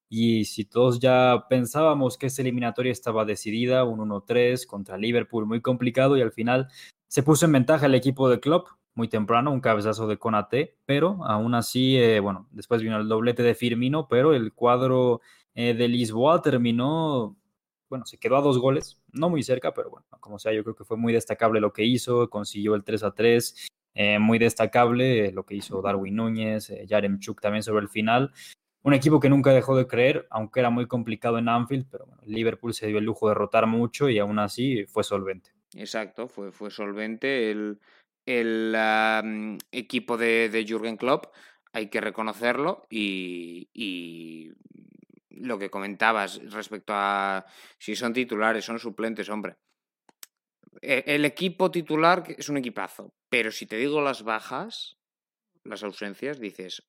Y 0.10 0.46
si 0.46 0.66
todos 0.66 1.00
ya 1.00 1.46
pensábamos 1.50 2.20
que 2.20 2.28
esta 2.28 2.44
eliminatoria 2.44 2.92
estaba 2.92 3.26
decidida, 3.26 3.84
un 3.84 4.00
1-3 4.00 4.68
contra 4.68 4.98
Liverpool, 4.98 5.48
muy 5.48 5.60
complicado, 5.62 6.18
y 6.18 6.22
al 6.22 6.32
final 6.32 6.68
se 7.08 7.24
puso 7.24 7.46
en 7.48 7.54
ventaja 7.54 7.88
el 7.88 7.96
equipo 7.96 8.30
de 8.30 8.40
Klopp, 8.40 8.68
muy 8.96 9.08
temprano, 9.08 9.52
un 9.52 9.62
cabezazo 9.62 10.08
de 10.08 10.18
Conate, 10.18 10.76
pero 10.86 11.24
aún 11.26 11.56
así, 11.56 11.98
eh, 11.98 12.20
bueno, 12.20 12.48
después 12.52 12.82
vino 12.82 12.98
el 12.98 13.08
doblete 13.08 13.44
de 13.44 13.56
Firmino, 13.56 14.08
pero 14.08 14.34
el 14.34 14.54
cuadro 14.54 15.22
eh, 15.56 15.74
de 15.74 15.88
Lisboa 15.88 16.42
terminó, 16.42 17.36
bueno, 17.90 18.06
se 18.06 18.18
quedó 18.18 18.38
a 18.38 18.42
dos 18.42 18.60
goles, 18.60 19.02
no 19.12 19.30
muy 19.30 19.44
cerca, 19.44 19.74
pero 19.74 19.90
bueno, 19.90 20.06
como 20.20 20.40
sea, 20.40 20.54
yo 20.54 20.64
creo 20.64 20.76
que 20.76 20.86
fue 20.86 20.98
muy 20.98 21.14
destacable 21.14 21.60
lo 21.60 21.74
que 21.74 21.84
hizo, 21.84 22.30
consiguió 22.30 22.76
el 22.76 22.84
3 22.84 23.04
a 23.04 23.12
3, 23.12 23.68
eh, 23.96 24.20
muy 24.20 24.40
destacable 24.40 25.32
lo 25.32 25.46
que 25.46 25.56
hizo 25.56 25.82
Darwin 25.82 26.16
Núñez, 26.16 26.72
Yaremchuk 26.86 27.42
también 27.42 27.64
sobre 27.64 27.84
el 27.84 27.90
final. 27.90 28.32
Un 28.84 28.94
equipo 28.94 29.20
que 29.20 29.30
nunca 29.30 29.52
dejó 29.52 29.78
de 29.78 29.88
creer, 29.88 30.28
aunque 30.30 30.60
era 30.60 30.70
muy 30.70 30.88
complicado 30.88 31.38
en 31.38 31.48
Anfield, 31.48 31.88
pero 31.90 32.06
bueno, 32.06 32.22
Liverpool 32.26 32.74
se 32.74 32.88
dio 32.88 32.98
el 32.98 33.06
lujo 33.06 33.30
de 33.30 33.34
rotar 33.34 33.66
mucho 33.66 34.10
y 34.10 34.20
aún 34.20 34.40
así 34.40 34.86
fue 34.86 35.06
solvente. 35.06 35.52
Exacto, 35.74 36.28
fue, 36.28 36.52
fue 36.52 36.70
solvente. 36.70 37.50
El, 37.50 37.80
el 38.26 39.58
equipo 39.72 40.18
de, 40.18 40.50
de 40.50 40.66
Jürgen 40.66 40.98
Klopp, 40.98 41.26
hay 41.74 41.88
que 41.90 42.00
reconocerlo 42.00 42.86
y, 42.90 44.52
lo 45.30 45.58
que 45.58 45.72
comentabas 45.72 46.40
respecto 46.52 46.94
a 46.96 47.46
si 47.80 47.96
son 47.96 48.14
titulares, 48.14 48.64
son 48.64 48.80
suplentes, 48.80 49.28
hombre. 49.30 49.58
E, 50.82 51.04
el 51.08 51.26
equipo 51.26 51.72
titular 51.72 52.24
es 52.38 52.50
un 52.50 52.58
equipazo, 52.58 53.14
pero 53.30 53.52
si 53.52 53.66
te 53.66 53.76
digo 53.78 54.00
las 54.02 54.24
bajas, 54.24 54.98
las 55.64 55.84
ausencias, 55.84 56.40
dices, 56.40 56.84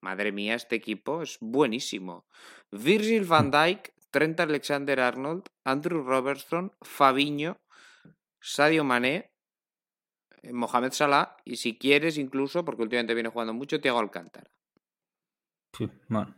madre 0.00 0.32
mía, 0.32 0.54
este 0.54 0.76
equipo 0.76 1.22
es 1.22 1.36
buenísimo. 1.40 2.26
Virgil 2.72 3.26
van 3.26 3.48
mm. 3.48 3.50
Dijk, 3.50 3.92
Trent 4.10 4.40
Alexander 4.40 4.98
Arnold, 5.00 5.44
Andrew 5.64 6.02
Robertson, 6.02 6.72
Fabiño, 6.80 7.60
Sadio 8.40 8.82
Mané, 8.82 9.30
Mohamed 10.52 10.92
Salah 10.92 11.36
y 11.44 11.56
si 11.56 11.78
quieres 11.78 12.18
incluso, 12.18 12.64
porque 12.64 12.82
últimamente 12.82 13.14
viene 13.14 13.28
jugando 13.28 13.54
mucho, 13.54 13.80
Thiago 13.80 13.98
Alcántara. 13.98 14.50
Sí, 15.76 15.88
bueno. 16.08 16.34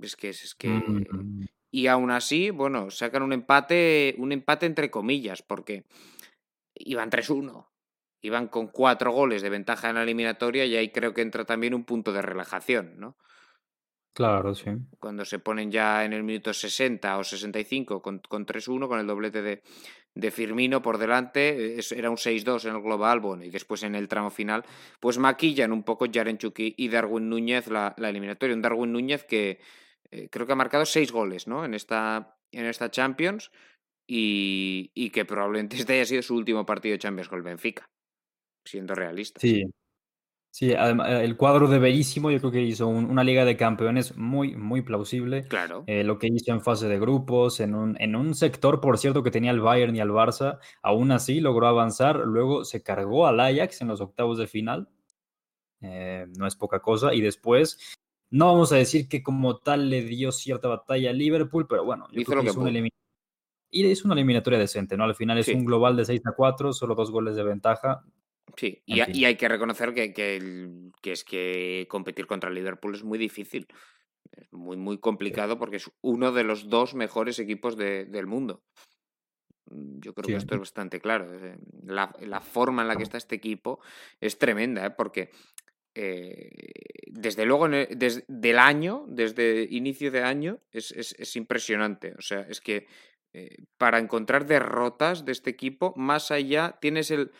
Es 0.00 0.16
que 0.16 0.30
es, 0.30 0.54
que... 0.54 0.68
Mm. 0.68 1.46
Y 1.70 1.88
aún 1.88 2.10
así, 2.10 2.50
bueno, 2.50 2.90
sacan 2.90 3.22
un 3.22 3.32
empate, 3.32 4.14
un 4.18 4.32
empate 4.32 4.66
entre 4.66 4.90
comillas, 4.90 5.42
porque 5.42 5.84
iban 6.74 7.10
3-1. 7.10 7.66
Iban 8.22 8.48
con 8.48 8.68
cuatro 8.68 9.12
goles 9.12 9.42
de 9.42 9.50
ventaja 9.50 9.90
en 9.90 9.96
la 9.96 10.02
eliminatoria 10.02 10.64
y 10.64 10.76
ahí 10.76 10.90
creo 10.90 11.12
que 11.12 11.22
entra 11.22 11.44
también 11.44 11.74
un 11.74 11.84
punto 11.84 12.12
de 12.12 12.22
relajación, 12.22 12.98
¿no? 12.98 13.16
Claro, 14.14 14.54
sí. 14.54 14.70
Cuando 14.98 15.26
se 15.26 15.38
ponen 15.38 15.70
ya 15.70 16.04
en 16.04 16.14
el 16.14 16.22
minuto 16.22 16.54
60 16.54 17.18
o 17.18 17.24
65 17.24 18.00
con, 18.00 18.20
con 18.20 18.46
3-1, 18.46 18.88
con 18.88 18.98
el 18.98 19.06
doblete 19.06 19.42
de, 19.42 19.62
de 20.16 20.30
Firmino 20.30 20.80
por 20.80 20.96
delante, 20.96 21.78
era 21.94 22.10
un 22.10 22.16
6-2 22.16 22.64
en 22.64 22.74
el 22.74 22.82
global, 22.82 23.20
bueno, 23.20 23.44
y 23.44 23.50
después 23.50 23.82
en 23.82 23.94
el 23.94 24.08
tramo 24.08 24.30
final, 24.30 24.64
pues 24.98 25.18
maquillan 25.18 25.72
un 25.72 25.82
poco 25.82 26.06
Jarenchuk 26.10 26.54
y 26.58 26.88
Darwin 26.88 27.28
Núñez 27.28 27.68
la, 27.68 27.94
eliminatoria. 27.98 28.56
Un 28.56 28.62
Darwin 28.62 28.92
Núñez 28.92 29.24
que 29.24 29.60
eh, 30.10 30.28
creo 30.30 30.46
que 30.46 30.54
ha 30.54 30.56
marcado 30.56 30.86
seis 30.86 31.12
goles, 31.12 31.46
¿no? 31.46 31.66
En 31.66 31.74
esta, 31.74 32.38
en 32.50 32.64
esta 32.64 32.90
Champions 32.90 33.52
y, 34.06 34.90
y 34.94 35.10
que 35.10 35.26
probablemente 35.26 35.76
este 35.76 35.92
haya 35.92 36.06
sido 36.06 36.22
su 36.22 36.34
último 36.34 36.64
partido 36.64 36.94
de 36.94 36.98
Champions 36.98 37.28
con 37.28 37.38
el 37.38 37.44
Benfica, 37.44 37.86
siendo 38.64 38.94
realista. 38.94 39.38
Sí, 39.38 39.64
Sí, 40.56 40.72
además, 40.72 41.10
eh, 41.10 41.22
el 41.22 41.36
cuadro 41.36 41.68
de 41.68 41.78
Verísimo 41.78 42.30
yo 42.30 42.38
creo 42.38 42.50
que 42.50 42.62
hizo 42.62 42.88
una 42.88 43.22
liga 43.22 43.44
de 43.44 43.58
campeones 43.58 44.16
muy, 44.16 44.56
muy 44.56 44.80
plausible. 44.80 45.46
Claro. 45.48 45.84
Eh, 45.86 46.02
lo 46.02 46.18
que 46.18 46.28
hizo 46.28 46.50
en 46.50 46.62
fase 46.62 46.88
de 46.88 46.98
grupos, 46.98 47.60
en 47.60 47.74
un, 47.74 47.94
en 48.00 48.16
un 48.16 48.34
sector, 48.34 48.80
por 48.80 48.96
cierto, 48.96 49.22
que 49.22 49.30
tenía 49.30 49.50
el 49.50 49.60
Bayern 49.60 49.94
y 49.94 50.00
el 50.00 50.08
Barça, 50.08 50.58
aún 50.80 51.12
así 51.12 51.40
logró 51.40 51.66
avanzar. 51.66 52.20
Luego 52.24 52.64
se 52.64 52.82
cargó 52.82 53.26
al 53.26 53.38
Ajax 53.38 53.82
en 53.82 53.88
los 53.88 54.00
octavos 54.00 54.38
de 54.38 54.46
final. 54.46 54.88
Eh, 55.82 56.24
no 56.38 56.46
es 56.46 56.56
poca 56.56 56.80
cosa. 56.80 57.12
Y 57.12 57.20
después, 57.20 57.78
no 58.30 58.46
vamos 58.46 58.72
a 58.72 58.76
decir 58.76 59.10
que 59.10 59.22
como 59.22 59.58
tal 59.58 59.90
le 59.90 60.04
dio 60.04 60.32
cierta 60.32 60.68
batalla 60.68 61.10
a 61.10 61.12
Liverpool, 61.12 61.66
pero 61.68 61.84
bueno, 61.84 62.06
hizo 62.12 62.34
lo 62.34 62.40
que, 62.40 62.48
hizo 62.48 62.60
una 62.60 62.70
y 63.70 63.90
es 63.90 64.06
una 64.06 64.14
eliminatoria 64.14 64.58
decente, 64.58 64.96
¿no? 64.96 65.04
Al 65.04 65.14
final 65.14 65.36
es 65.36 65.48
un 65.48 65.66
global 65.66 65.98
de 65.98 66.06
6 66.06 66.22
a 66.24 66.32
4, 66.32 66.72
solo 66.72 66.94
dos 66.94 67.10
goles 67.10 67.36
de 67.36 67.42
ventaja. 67.42 68.02
Sí, 68.56 68.82
y, 68.86 69.00
hay 69.00 69.36
que 69.36 69.48
reconocer 69.48 69.92
que, 69.92 70.14
que, 70.14 71.12
es 71.12 71.24
que 71.24 71.86
competir 71.90 72.26
contra 72.26 72.50
Liverpool 72.50 72.94
es 72.94 73.04
muy 73.04 73.18
difícil. 73.18 73.68
Es 74.32 74.50
muy, 74.52 74.78
muy 74.78 74.98
complicado 74.98 75.58
porque 75.58 75.76
es 75.76 75.90
uno 76.00 76.32
de 76.32 76.42
los 76.42 76.68
dos 76.68 76.94
mejores 76.94 77.38
equipos 77.38 77.76
del 77.76 78.26
mundo. 78.26 78.64
Mm, 79.66 80.00
yo 80.00 80.14
creo 80.14 80.26
que 80.26 80.36
esto 80.36 80.54
es 80.54 80.60
bastante 80.60 81.00
claro. 81.00 81.32
Eh, 81.34 81.58
la, 81.84 82.14
la, 82.20 82.40
forma 82.40 82.80
en 82.80 82.88
la 82.88 82.96
que 82.96 83.02
está 83.02 83.18
este 83.18 83.36
equipo 83.36 83.80
es 84.20 84.38
tremenda, 84.38 84.86
¿eh? 84.86 84.90
porque 84.90 85.30
eh, 85.94 86.50
desde 87.08 87.44
luego, 87.44 87.68
desde 87.68 88.24
el 88.28 88.58
año, 88.58 89.04
desde 89.06 89.68
inicio 89.70 90.10
de 90.10 90.22
año, 90.22 90.60
es, 90.70 90.92
es, 90.92 91.14
es 91.18 91.36
impresionante. 91.36 92.14
O 92.18 92.22
sea, 92.22 92.40
es 92.40 92.62
que 92.62 92.86
para 93.76 93.98
encontrar 93.98 94.46
derrotas 94.46 95.26
de 95.26 95.32
este 95.32 95.50
equipo, 95.50 95.92
más 95.94 96.30
allá, 96.30 96.78
tienes 96.80 97.10
el, 97.10 97.32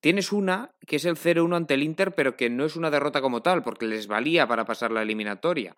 Tienes 0.00 0.32
una 0.32 0.74
que 0.86 0.96
es 0.96 1.04
el 1.04 1.16
0-1 1.16 1.56
ante 1.56 1.74
el 1.74 1.82
Inter, 1.82 2.14
pero 2.14 2.36
que 2.36 2.50
no 2.50 2.64
es 2.64 2.76
una 2.76 2.90
derrota 2.90 3.20
como 3.20 3.42
tal, 3.42 3.62
porque 3.62 3.86
les 3.86 4.06
valía 4.06 4.46
para 4.46 4.64
pasar 4.64 4.92
la 4.92 5.02
eliminatoria. 5.02 5.76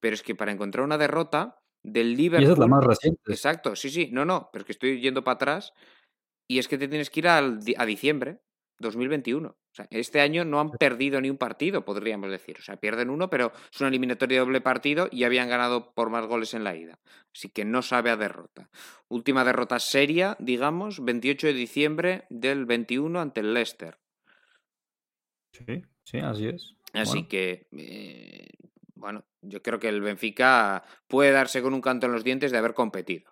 Pero 0.00 0.14
es 0.14 0.22
que 0.22 0.34
para 0.34 0.52
encontrar 0.52 0.84
una 0.84 0.98
derrota 0.98 1.60
del 1.82 2.14
Liverpool. 2.14 2.42
Y 2.42 2.44
esa 2.44 2.52
es 2.54 2.58
la 2.58 2.66
más 2.66 2.84
reciente. 2.84 3.20
Exacto, 3.26 3.76
sí, 3.76 3.90
sí. 3.90 4.10
No, 4.12 4.24
no, 4.24 4.50
pero 4.52 4.62
es 4.62 4.66
que 4.66 4.72
estoy 4.72 5.00
yendo 5.00 5.24
para 5.24 5.34
atrás. 5.36 5.72
Y 6.48 6.58
es 6.58 6.68
que 6.68 6.78
te 6.78 6.88
tienes 6.88 7.10
que 7.10 7.20
ir 7.20 7.28
al, 7.28 7.60
a 7.76 7.86
diciembre. 7.86 8.40
2021. 8.78 9.56
O 9.72 9.74
sea, 9.74 9.86
este 9.90 10.20
año 10.20 10.44
no 10.44 10.58
han 10.58 10.72
perdido 10.72 11.20
ni 11.20 11.30
un 11.30 11.36
partido, 11.36 11.84
podríamos 11.84 12.30
decir. 12.30 12.56
O 12.58 12.62
sea, 12.62 12.76
pierden 12.76 13.08
uno, 13.08 13.30
pero 13.30 13.52
es 13.72 13.80
una 13.80 13.88
eliminatoria 13.88 14.38
de 14.38 14.44
doble 14.44 14.60
partido 14.60 15.08
y 15.12 15.22
habían 15.24 15.48
ganado 15.48 15.92
por 15.92 16.10
más 16.10 16.26
goles 16.26 16.54
en 16.54 16.64
la 16.64 16.74
ida. 16.74 16.98
Así 17.32 17.50
que 17.50 17.64
no 17.64 17.82
sabe 17.82 18.10
a 18.10 18.16
derrota. 18.16 18.68
Última 19.08 19.44
derrota 19.44 19.78
seria, 19.78 20.36
digamos, 20.40 21.04
28 21.04 21.46
de 21.48 21.52
diciembre 21.52 22.24
del 22.30 22.66
21 22.66 23.20
ante 23.20 23.40
el 23.40 23.54
Leicester. 23.54 23.98
Sí, 25.52 25.82
sí, 26.02 26.18
así 26.18 26.48
es. 26.48 26.74
Así 26.92 27.28
que, 27.28 27.68
eh, 27.70 28.48
bueno, 28.94 29.24
yo 29.40 29.62
creo 29.62 29.78
que 29.78 29.88
el 29.88 30.00
Benfica 30.00 30.82
puede 31.06 31.30
darse 31.30 31.62
con 31.62 31.74
un 31.74 31.80
canto 31.80 32.06
en 32.06 32.12
los 32.12 32.24
dientes 32.24 32.50
de 32.50 32.58
haber 32.58 32.74
competido 32.74 33.30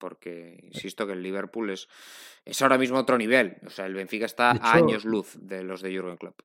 porque 0.00 0.58
insisto 0.62 1.06
que 1.06 1.12
el 1.12 1.22
Liverpool 1.22 1.70
es, 1.70 1.88
es 2.44 2.60
ahora 2.62 2.78
mismo 2.78 2.98
otro 2.98 3.16
nivel. 3.16 3.58
O 3.64 3.70
sea, 3.70 3.86
el 3.86 3.94
Benfica 3.94 4.26
está 4.26 4.50
a 4.50 4.72
años 4.72 5.04
luz 5.04 5.38
de 5.40 5.62
los 5.62 5.82
de 5.82 5.96
Jurgen 5.96 6.16
Klopp. 6.16 6.40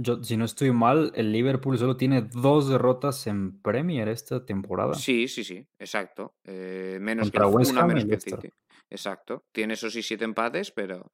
Yo, 0.00 0.22
si 0.22 0.36
no 0.36 0.44
estoy 0.44 0.70
mal, 0.70 1.10
el 1.16 1.32
Liverpool 1.32 1.76
solo 1.76 1.96
tiene 1.96 2.22
dos 2.22 2.68
derrotas 2.68 3.26
en 3.26 3.60
Premier 3.60 4.08
esta 4.08 4.46
temporada. 4.46 4.94
Sí, 4.94 5.26
sí, 5.26 5.42
sí, 5.42 5.66
exacto. 5.76 6.36
Eh, 6.44 6.98
menos 7.00 7.32
que 7.32 7.38
una 7.40 7.84
menos 7.84 8.24
que. 8.24 8.52
Exacto. 8.90 9.44
Tiene 9.52 9.74
esos 9.74 9.92
sí 9.92 10.02
siete 10.02 10.24
empates, 10.24 10.70
pero, 10.70 11.12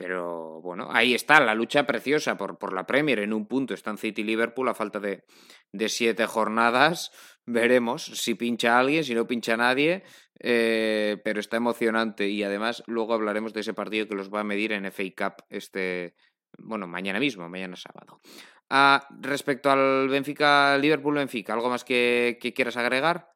pero 0.00 0.62
bueno, 0.62 0.88
ahí 0.90 1.12
está 1.12 1.40
la 1.40 1.54
lucha 1.54 1.86
preciosa 1.86 2.38
por, 2.38 2.56
por 2.56 2.72
la 2.72 2.86
Premier. 2.86 3.18
En 3.18 3.34
un 3.34 3.46
punto 3.46 3.74
están 3.74 3.98
City 3.98 4.22
y 4.22 4.24
Liverpool 4.24 4.66
a 4.70 4.74
falta 4.74 4.98
de, 4.98 5.24
de 5.72 5.90
siete 5.90 6.24
jornadas. 6.24 7.12
Veremos 7.44 8.06
si 8.06 8.34
pincha 8.34 8.78
alguien, 8.78 9.04
si 9.04 9.14
no 9.14 9.26
pincha 9.26 9.58
nadie. 9.58 10.02
Eh, 10.38 11.18
pero 11.22 11.38
está 11.38 11.58
emocionante 11.58 12.30
y 12.30 12.42
además 12.42 12.82
luego 12.86 13.12
hablaremos 13.12 13.52
de 13.52 13.60
ese 13.60 13.74
partido 13.74 14.08
que 14.08 14.14
los 14.14 14.32
va 14.32 14.40
a 14.40 14.44
medir 14.44 14.72
en 14.72 14.90
FA 14.90 15.02
Cup 15.14 15.44
este, 15.50 16.14
bueno, 16.56 16.86
mañana 16.86 17.20
mismo, 17.20 17.46
mañana 17.50 17.76
sábado. 17.76 18.22
Ah, 18.70 19.06
respecto 19.20 19.70
al 19.70 20.08
Benfica, 20.08 20.78
Liverpool-Benfica, 20.78 21.52
¿algo 21.52 21.68
más 21.68 21.84
que, 21.84 22.38
quieras 22.56 22.78
agregar? 22.78 23.28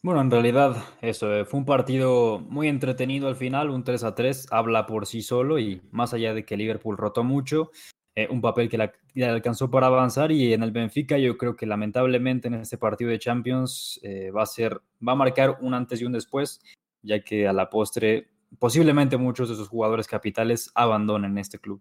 Bueno, 0.00 0.20
en 0.20 0.30
realidad 0.30 0.76
eso, 1.02 1.34
eh, 1.34 1.44
fue 1.44 1.58
un 1.58 1.66
partido 1.66 2.38
muy 2.38 2.68
entretenido 2.68 3.26
al 3.26 3.34
final, 3.34 3.70
un 3.70 3.82
3 3.82 4.04
a 4.04 4.14
3, 4.14 4.46
habla 4.52 4.86
por 4.86 5.06
sí 5.06 5.22
solo 5.22 5.58
y 5.58 5.82
más 5.90 6.14
allá 6.14 6.34
de 6.34 6.44
que 6.44 6.56
Liverpool 6.56 6.96
rotó 6.96 7.24
mucho, 7.24 7.72
eh, 8.14 8.28
un 8.30 8.40
papel 8.40 8.68
que 8.68 8.78
le 9.14 9.26
alcanzó 9.26 9.70
para 9.70 9.86
avanzar 9.86 10.30
y 10.30 10.52
en 10.52 10.62
el 10.62 10.70
Benfica 10.70 11.18
yo 11.18 11.36
creo 11.36 11.56
que 11.56 11.66
lamentablemente 11.66 12.48
en 12.48 12.54
este 12.54 12.78
partido 12.78 13.10
de 13.10 13.18
Champions 13.18 13.98
eh, 14.02 14.30
va 14.30 14.42
a 14.42 14.46
ser, 14.46 14.80
va 15.06 15.12
a 15.12 15.16
marcar 15.16 15.58
un 15.60 15.74
antes 15.74 16.00
y 16.00 16.04
un 16.04 16.12
después, 16.12 16.60
ya 17.02 17.20
que 17.20 17.48
a 17.48 17.52
la 17.52 17.68
postre 17.68 18.28
posiblemente 18.58 19.16
muchos 19.16 19.48
de 19.48 19.56
sus 19.56 19.68
jugadores 19.68 20.06
capitales 20.06 20.70
abandonen 20.74 21.38
este 21.38 21.58
club. 21.58 21.80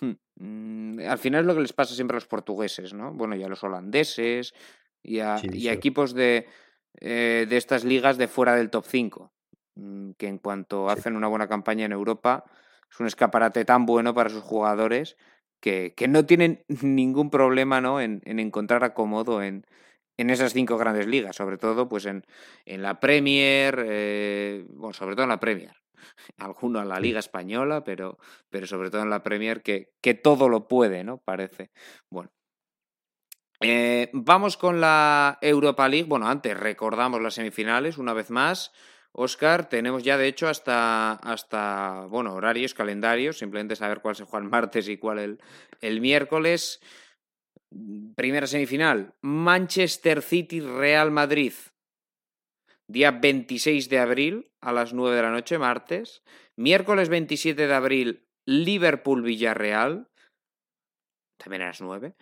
Hmm, 0.00 0.12
mm, 0.36 1.00
al 1.08 1.18
final 1.18 1.40
es 1.42 1.46
lo 1.46 1.54
que 1.54 1.60
les 1.62 1.72
pasa 1.72 1.94
siempre 1.94 2.16
a 2.16 2.20
los 2.20 2.26
portugueses, 2.26 2.94
¿no? 2.94 3.12
Bueno, 3.12 3.36
y 3.36 3.42
a 3.42 3.48
los 3.48 3.62
holandeses 3.62 4.54
y 5.02 5.20
a, 5.20 5.40
equipos 5.42 6.14
de, 6.14 6.46
eh, 7.00 7.46
de 7.48 7.56
estas 7.56 7.84
ligas 7.84 8.18
de 8.18 8.28
fuera 8.28 8.54
del 8.54 8.70
top 8.70 8.84
5, 8.86 9.32
mm, 9.74 10.10
que 10.12 10.28
en 10.28 10.38
cuanto 10.38 10.88
hacen 10.88 11.16
una 11.16 11.28
buena 11.28 11.48
campaña 11.48 11.84
en 11.84 11.92
Europa 11.92 12.44
es 12.90 13.00
un 13.00 13.06
escaparate 13.06 13.64
tan 13.64 13.86
bueno 13.86 14.14
para 14.14 14.30
sus 14.30 14.42
jugadores 14.42 15.16
que, 15.60 15.94
no 16.08 16.24
tienen 16.26 16.64
ningún 16.82 17.30
problema 17.30 17.80
¿no? 17.80 18.00
en, 18.00 18.22
encontrar 18.24 18.84
acomodo 18.84 19.42
en, 19.42 19.66
en 20.16 20.30
esas 20.30 20.52
cinco 20.52 20.78
grandes 20.78 21.06
ligas, 21.06 21.36
sobre 21.36 21.58
todo 21.58 21.88
pues 21.88 22.06
en, 22.06 22.24
en 22.64 22.82
la 22.82 23.00
Premier, 23.00 23.84
eh, 23.86 24.64
bueno, 24.70 24.92
sobre 24.92 25.14
todo 25.14 25.24
en 25.24 25.30
la 25.30 25.40
Premier, 25.40 25.74
alguno 26.38 26.80
en 26.80 26.88
la 26.88 27.00
Liga 27.00 27.18
Española, 27.18 27.84
pero, 27.84 28.18
pero 28.50 28.66
sobre 28.66 28.90
todo 28.90 29.02
en 29.02 29.10
la 29.10 29.22
Premier, 29.22 29.62
que, 29.62 29.92
que 30.00 30.14
todo 30.14 30.48
lo 30.48 30.68
puede, 30.68 31.04
¿no? 31.04 31.18
Parece. 31.18 31.70
Bueno. 32.10 32.30
Eh, 33.60 34.10
vamos 34.12 34.56
con 34.56 34.80
la 34.80 35.38
Europa 35.40 35.88
League. 35.88 36.08
Bueno, 36.08 36.28
antes 36.28 36.56
recordamos 36.56 37.20
las 37.22 37.34
semifinales 37.34 37.98
una 37.98 38.12
vez 38.12 38.30
más. 38.30 38.72
Oscar, 39.12 39.68
tenemos 39.68 40.02
ya 40.02 40.18
de 40.18 40.28
hecho 40.28 40.46
hasta, 40.46 41.12
hasta 41.12 42.06
bueno, 42.10 42.34
horarios, 42.34 42.74
calendarios, 42.74 43.38
simplemente 43.38 43.74
saber 43.74 44.00
cuál 44.00 44.14
se 44.14 44.24
juega 44.24 44.44
el 44.44 44.50
martes 44.50 44.88
y 44.88 44.98
cuál 44.98 45.18
el, 45.18 45.40
el 45.80 46.02
miércoles. 46.02 46.80
Primera 48.14 48.46
semifinal, 48.46 49.14
Manchester 49.22 50.20
City 50.20 50.60
Real 50.60 51.10
Madrid, 51.10 51.52
día 52.86 53.10
26 53.10 53.88
de 53.88 53.98
abril 53.98 54.52
a 54.60 54.72
las 54.72 54.92
9 54.92 55.16
de 55.16 55.22
la 55.22 55.30
noche, 55.30 55.58
martes. 55.58 56.22
Miércoles 56.56 57.08
27 57.08 57.66
de 57.66 57.74
abril, 57.74 58.28
Liverpool 58.46 59.22
Villarreal, 59.22 60.08
también 61.38 61.62
a 61.62 61.66
las 61.66 61.80
9. 61.80 62.14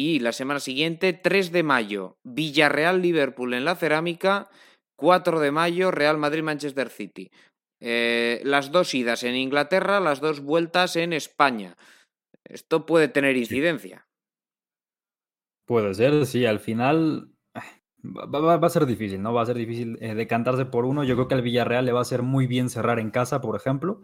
Y 0.00 0.20
la 0.20 0.30
semana 0.30 0.60
siguiente, 0.60 1.12
3 1.12 1.50
de 1.50 1.64
mayo, 1.64 2.18
Villarreal 2.22 3.02
Liverpool 3.02 3.52
en 3.52 3.64
la 3.64 3.74
cerámica 3.74 4.48
4 4.94 5.40
de 5.40 5.50
mayo, 5.50 5.90
Real 5.90 6.18
Madrid-Manchester 6.18 6.88
City. 6.88 7.32
Eh, 7.80 8.40
las 8.44 8.70
dos 8.70 8.94
idas 8.94 9.24
en 9.24 9.34
Inglaterra, 9.34 9.98
las 9.98 10.20
dos 10.20 10.38
vueltas 10.38 10.94
en 10.94 11.12
España. 11.12 11.76
Esto 12.44 12.86
puede 12.86 13.08
tener 13.08 13.36
incidencia. 13.36 14.06
Puede 15.66 15.92
ser, 15.94 16.26
sí, 16.26 16.46
al 16.46 16.60
final 16.60 17.32
va, 18.04 18.54
a 18.54 18.70
ser 18.70 18.86
difícil, 18.86 19.20
¿no? 19.20 19.34
Va 19.34 19.42
a 19.42 19.46
ser 19.46 19.56
difícil 19.56 19.98
eh, 20.00 20.14
decantarse 20.14 20.64
por 20.64 20.84
uno. 20.84 21.02
Yo 21.02 21.16
creo 21.16 21.26
que 21.26 21.34
al 21.34 21.42
Villarreal 21.42 21.84
le 21.84 21.92
va 21.92 22.02
a 22.02 22.04
ser 22.04 22.22
muy 22.22 22.46
bien 22.46 22.70
cerrar 22.70 23.00
en 23.00 23.10
casa, 23.10 23.40
por 23.40 23.56
ejemplo. 23.56 24.00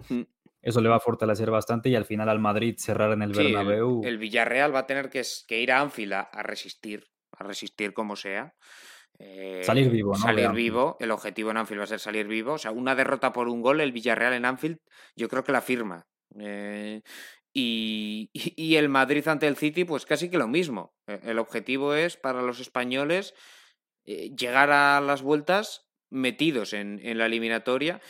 Eso 0.64 0.80
le 0.80 0.88
va 0.88 0.96
a 0.96 1.00
fortalecer 1.00 1.50
bastante 1.50 1.90
y 1.90 1.94
al 1.94 2.06
final 2.06 2.28
al 2.28 2.40
Madrid 2.40 2.74
cerrar 2.78 3.12
en 3.12 3.22
el 3.22 3.32
Bernabéu. 3.32 4.02
El, 4.04 4.18
Villarreal 4.18 4.74
va 4.74 4.80
a 4.80 4.86
tener 4.86 5.10
que, 5.10 5.22
ir 5.60 5.72
a 5.72 5.80
Anfield 5.80 6.14
a 6.14 6.42
resistir, 6.42 7.06
a 7.32 7.44
resistir 7.44 7.92
como 7.92 8.16
sea 8.16 8.54
salir 9.62 9.90
vivo, 9.90 10.12
¿no? 10.12 10.18
Salir 10.18 10.50
vivo. 10.50 10.96
El 11.00 11.10
objetivo 11.10 11.50
en 11.50 11.58
Anfield 11.58 11.80
va 11.80 11.84
a 11.84 11.88
ser 11.88 12.00
salir 12.00 12.26
vivo. 12.26 12.54
O 12.54 12.58
sea, 12.58 12.72
una 12.72 12.94
derrota 12.94 13.32
por 13.32 13.48
un 13.48 13.62
gol, 13.62 13.80
el 13.80 13.92
Villarreal 13.92 14.34
en 14.34 14.44
Anfield, 14.44 14.78
yo 15.16 15.28
creo 15.28 15.44
que 15.44 15.52
la 15.52 15.60
firma. 15.60 16.06
Eh, 16.38 17.02
y, 17.52 18.30
y, 18.32 18.76
el 18.76 18.88
Madrid 18.88 19.26
ante 19.28 19.46
el 19.46 19.56
City, 19.56 19.84
pues 19.84 20.06
casi 20.06 20.30
que 20.30 20.38
lo 20.38 20.48
mismo. 20.48 20.94
E, 21.06 21.20
el 21.24 21.38
objetivo 21.38 21.94
es 21.94 22.16
para 22.16 22.42
los 22.42 22.60
españoles 22.60 23.34
eh, 24.04 24.30
llegar 24.36 24.70
a 24.70 25.00
las 25.00 25.22
vueltas 25.22 25.86
metidos 26.10 26.72
en, 26.72 27.00
en, 27.02 27.18
la 27.18 27.26
eliminatoria. 27.26 28.00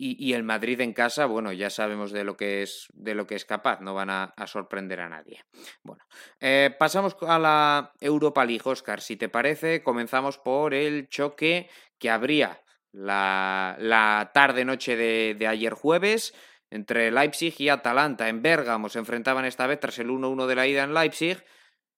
Y, 0.00 0.32
el 0.32 0.44
Madrid 0.44 0.80
en 0.80 0.92
casa, 0.92 1.26
bueno, 1.26 1.52
ya 1.52 1.70
sabemos 1.70 2.12
de 2.12 2.22
lo 2.22 2.36
que 2.36 2.62
es, 2.62 2.86
de 2.94 3.16
lo 3.16 3.26
que 3.26 3.34
es 3.34 3.44
capaz, 3.44 3.80
no 3.80 3.94
van 3.94 4.10
a, 4.10 4.32
sorprender 4.46 5.00
a 5.00 5.08
nadie. 5.08 5.42
Bueno, 5.82 6.04
eh, 6.38 6.72
pasamos 6.78 7.16
a 7.22 7.36
la 7.40 7.92
Europa 7.98 8.44
League, 8.44 8.62
Oscar. 8.64 9.00
Si 9.00 9.16
te 9.16 9.28
parece, 9.28 9.82
comenzamos 9.82 10.38
por 10.38 10.72
el 10.72 11.08
choque 11.08 11.68
que 11.98 12.10
habría 12.10 12.62
la, 12.92 14.30
tarde-noche 14.32 14.96
de, 14.96 15.46
ayer 15.48 15.74
jueves 15.74 16.32
entre 16.70 17.10
Leipzig 17.10 17.54
y 17.58 17.68
Atalanta. 17.68 18.28
En 18.28 18.40
Bérgamo 18.40 18.88
se 18.88 19.00
enfrentaban 19.00 19.46
esta 19.46 19.66
vez 19.66 19.80
tras 19.80 19.98
el 19.98 20.10
1-1 20.10 20.46
de 20.46 20.54
la 20.54 20.68
ida 20.68 20.84
en 20.84 20.94
Leipzig 20.94 21.44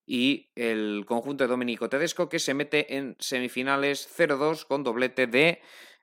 y 0.06 0.50
el 0.54 1.04
conjunto 1.06 1.44
de 1.44 1.48
Domenico 1.48 1.90
Tedesco 1.90 2.30
que 2.30 2.38
se 2.38 2.54
mete 2.54 2.96
en 2.96 3.14
semifinales 3.18 4.08
0-2 4.16 4.66
con 4.66 4.84
doblete 4.84 5.26
de 5.26 5.60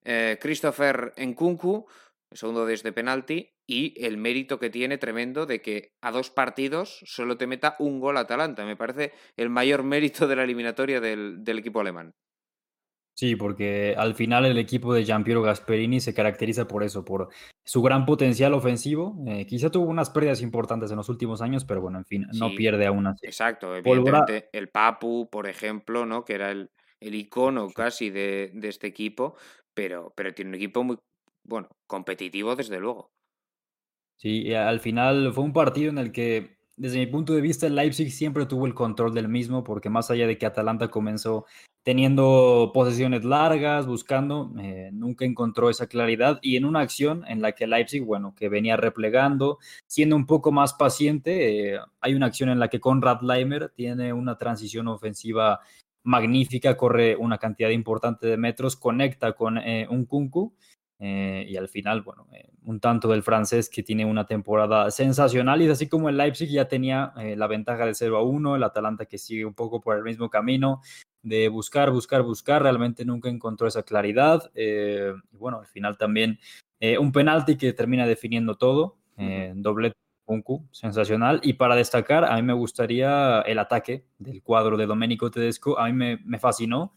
eh, 0.10 0.38
Christopher 0.41 1.12
Nkunku, 1.18 1.86
segundo 2.32 2.66
desde 2.66 2.93
penalti, 2.93 3.51
y 3.68 3.93
el 4.05 4.16
mérito 4.16 4.58
que 4.58 4.70
tiene 4.70 4.97
tremendo 4.97 5.45
de 5.45 5.62
que 5.62 5.91
a 6.01 6.12
dos 6.12 6.30
partidos 6.30 7.01
solo 7.05 7.38
te 7.38 7.45
meta 7.45 7.76
un 7.80 7.99
gol 7.99 8.16
Atalanta. 8.16 8.66
Me 8.66 8.78
parece 8.78 9.12
el 9.36 9.49
mayor 9.49 9.84
mérito 9.84 10.26
de 10.26 10.38
la 10.38 10.45
eliminatoria 10.45 11.01
del, 11.01 11.43
equipo 11.45 11.82
alemán. 11.82 12.14
Sí, 13.18 13.36
porque 13.36 13.95
al 13.97 14.16
final 14.16 14.45
el 14.45 14.58
equipo 14.60 14.93
de 14.93 15.03
Giampiero 15.03 15.41
Gasperini 15.41 15.99
se 15.99 16.14
caracteriza 16.14 16.68
por 16.68 16.84
eso, 16.84 17.03
por 17.03 17.28
su 17.66 17.82
gran 17.82 18.05
potencial 18.05 18.53
ofensivo. 18.53 19.18
Eh, 19.28 19.45
quizá 19.45 19.70
tuvo 19.70 19.88
unas 19.88 20.10
pérdidas 20.10 20.41
importantes 20.41 20.89
en 20.91 20.97
los 20.97 21.10
últimos 21.10 21.41
años, 21.41 21.66
pero 21.66 21.82
bueno, 21.82 21.97
en 21.97 22.05
fin, 22.05 22.28
no 22.34 22.51
pierde 22.55 22.86
aún 22.86 23.08
así. 23.08 23.26
Exacto, 23.26 23.76
evidentemente 23.76 24.49
el 24.53 24.70
Papu, 24.70 25.30
por 25.30 25.47
ejemplo, 25.47 26.05
¿no? 26.05 26.24
que 26.24 26.36
era 26.36 26.51
el, 26.51 26.70
el 26.99 27.16
icono 27.16 27.70
casi 27.70 28.10
de, 28.10 28.51
de, 28.53 28.70
este 28.70 28.88
equipo, 28.88 29.36
pero, 29.78 30.11
pero 30.15 30.34
tiene 30.34 30.49
un 30.49 30.55
equipo 30.55 30.84
muy, 30.84 30.97
bueno, 31.43 31.69
competitivo 31.86 32.55
desde 32.55 32.80
luego. 32.80 33.11
Sí, 34.15 34.51
al 34.51 34.80
final 34.80 35.32
fue 35.36 35.43
un 35.43 35.53
partido 35.53 35.91
en 35.91 35.99
el 35.99 36.11
que, 36.11 36.57
desde 36.75 36.97
mi 36.97 37.05
punto 37.05 37.34
de 37.34 37.41
vista, 37.41 37.67
el 37.67 37.75
Leipzig 37.75 38.11
siempre 38.11 38.47
tuvo 38.47 38.65
el 38.65 38.73
control 38.73 39.13
del 39.13 39.28
mismo, 39.28 39.63
porque 39.63 39.91
más 39.91 40.09
allá 40.09 40.25
de 40.25 40.39
que 40.39 40.47
Atalanta 40.47 40.88
comenzó 40.88 41.45
teniendo 41.84 42.71
posesiones 42.73 43.23
largas, 43.23 43.86
buscando, 43.86 44.51
eh, 44.59 44.89
nunca 44.93 45.25
encontró 45.25 45.69
esa 45.69 45.86
claridad 45.86 46.39
y 46.41 46.57
en 46.57 46.65
una 46.65 46.80
acción 46.80 47.23
en 47.28 47.43
la 47.43 47.51
que 47.51 47.67
Leipzig, 47.67 48.03
bueno, 48.03 48.34
que 48.36 48.49
venía 48.49 48.78
replegando, 48.78 49.59
siendo 49.86 50.15
un 50.15 50.25
poco 50.25 50.51
más 50.51 50.73
paciente, 50.73 51.75
eh, 51.75 51.80
hay 52.01 52.15
una 52.15 52.25
acción 52.25 52.49
en 52.49 52.57
la 52.57 52.69
que 52.69 52.80
Conrad 52.80 53.21
Leimer 53.21 53.69
tiene 53.69 54.11
una 54.11 54.39
transición 54.39 54.88
ofensiva 54.88 55.59
magnífica, 56.08 56.78
corre 56.78 57.18
una 57.18 57.38
cantidad 57.38 57.70
importante 57.70 58.28
de 58.28 58.38
metros, 58.38 58.78
conecta 58.78 59.34
con 59.34 59.58
eh, 59.58 59.86
un 59.89 60.05
Kunku 60.05 60.55
eh, 60.99 61.45
y 61.49 61.58
al 61.58 61.68
final, 61.68 62.01
bueno, 62.01 62.28
eh, 62.32 62.49
un 62.64 62.80
tanto 62.80 63.10
del 63.10 63.24
francés 63.24 63.70
que 63.70 63.84
tiene 63.84 64.05
una 64.05 64.26
temporada 64.26 64.89
sensacional 64.89 65.62
y 65.62 65.70
así 65.70 65.89
como 65.89 66.08
el 66.08 66.16
Leipzig 66.16 66.49
ya 66.49 66.70
tenía 66.70 67.14
la 67.16 67.47
ventaja 67.47 67.86
de 67.86 67.93
0 67.93 68.18
a 68.18 68.24
1, 68.24 68.55
el 68.55 68.64
Atalanta 68.64 69.05
que 69.05 69.18
sigue 69.18 69.43
un 69.43 69.53
poco 69.53 69.82
por 69.82 69.97
el 69.97 70.03
mismo 70.03 70.30
camino 70.30 70.82
de 71.24 71.49
buscar, 71.49 71.91
buscar, 71.91 72.24
buscar, 72.24 72.64
realmente 72.64 73.03
nunca 73.03 73.28
encontró 73.28 73.68
esa 73.68 73.84
claridad 73.84 74.49
y 74.55 75.38
bueno, 75.38 75.60
al 75.60 75.68
final 75.68 75.97
también 75.97 76.39
un 76.99 77.12
penalti 77.12 77.58
que 77.58 77.74
termina 77.74 78.08
definiendo 78.08 78.55
todo, 78.55 78.97
doblete 79.55 80.07
Kunku, 80.28 80.67
sensacional. 80.71 81.39
Y 81.41 81.53
para 81.53 81.75
destacar, 81.75 82.25
a 82.25 82.36
mí 82.36 82.41
me 82.43 82.53
gustaría 82.53 83.41
el 83.41 83.57
ataque 83.57 84.05
del 84.19 84.43
cuadro 84.43 84.78
de 84.78 84.86
Domenico 84.86 85.32
Tedesco. 85.32 85.80
A 85.80 85.89
mí 85.89 85.93
me, 85.93 86.38
fascinó 86.38 86.93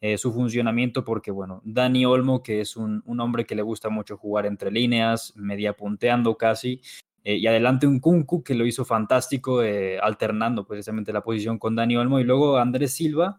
eh, 0.00 0.18
su 0.18 0.32
funcionamiento 0.32 1.04
porque, 1.04 1.30
bueno, 1.30 1.62
Dani 1.64 2.04
Olmo, 2.04 2.42
que 2.42 2.60
es 2.60 2.76
un, 2.76 3.02
hombre 3.20 3.46
que 3.46 3.54
le 3.54 3.62
gusta 3.62 3.88
mucho 3.88 4.18
jugar 4.18 4.46
entre 4.46 4.72
líneas, 4.72 5.32
media 5.36 5.74
punteando 5.74 6.36
casi, 6.36 6.82
eh, 7.24 7.36
y 7.36 7.46
adelante 7.46 7.86
un 7.86 8.00
Kunku 8.00 8.42
que 8.42 8.54
lo 8.54 8.66
hizo 8.66 8.84
fantástico, 8.84 9.62
eh, 9.62 10.00
alternando 10.00 10.66
precisamente 10.66 11.12
la 11.12 11.22
posición 11.22 11.58
con 11.58 11.76
Dani 11.76 11.96
Olmo, 11.96 12.18
y 12.18 12.24
luego 12.24 12.58
Andrés 12.58 12.94
Silva, 12.94 13.38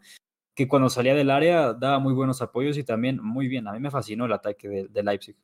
que 0.55 0.67
cuando 0.67 0.89
salía 0.89 1.15
del 1.15 1.31
área 1.31 1.73
daba 1.73 1.99
muy 1.99 2.13
buenos 2.13 2.41
apoyos 2.41 2.77
y 2.77 2.83
también 2.83 3.19
muy 3.21 3.47
bien. 3.47 3.67
A 3.67 3.71
mí 3.71 3.79
me 3.79 3.91
fascinó 3.91 4.25
el 4.25 4.33
ataque 4.33 4.87
de, 4.89 5.03
Leipzig. 5.03 5.35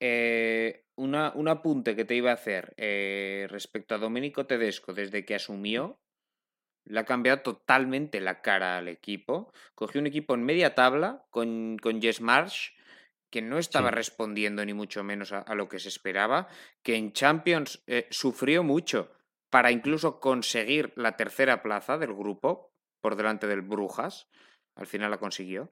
Eh, 0.00 0.84
una, 0.96 1.32
un 1.34 1.48
apunte 1.48 1.94
que 1.94 2.04
te 2.04 2.14
iba 2.14 2.30
a 2.30 2.34
hacer 2.34 2.74
eh, 2.76 3.46
respecto 3.50 3.94
a 3.94 3.98
Domenico 3.98 4.46
Tedesco 4.46 4.94
desde 4.94 5.24
que 5.24 5.34
asumió. 5.34 5.98
Le 6.86 7.00
ha 7.00 7.04
cambiado 7.04 7.40
totalmente 7.40 8.20
la 8.20 8.42
cara 8.42 8.78
al 8.78 8.88
equipo. 8.88 9.52
Cogió 9.74 10.00
un 10.00 10.06
equipo 10.06 10.34
en 10.34 10.44
media 10.44 10.74
tabla 10.74 11.24
con, 11.30 11.78
con 11.78 12.00
Jess 12.00 12.20
Marsh, 12.20 12.72
que 13.30 13.42
no 13.42 13.58
estaba 13.58 13.90
respondiendo 13.90 14.64
ni 14.64 14.74
mucho 14.74 15.02
menos 15.02 15.32
a, 15.32 15.54
lo 15.54 15.68
que 15.68 15.78
se 15.78 15.88
esperaba, 15.88 16.48
que 16.82 16.96
en 16.96 17.12
Champions 17.12 17.82
eh, 17.86 18.06
sufrió 18.10 18.62
mucho 18.62 19.10
para 19.50 19.72
incluso 19.72 20.20
conseguir 20.20 20.92
la 20.96 21.16
tercera 21.16 21.62
plaza 21.62 21.98
del 21.98 22.14
grupo 22.14 22.72
por 23.00 23.16
delante 23.16 23.46
del 23.46 23.62
Brujas 23.62 24.28
al 24.76 24.86
final 24.86 25.10
la 25.10 25.18
consiguió. 25.18 25.70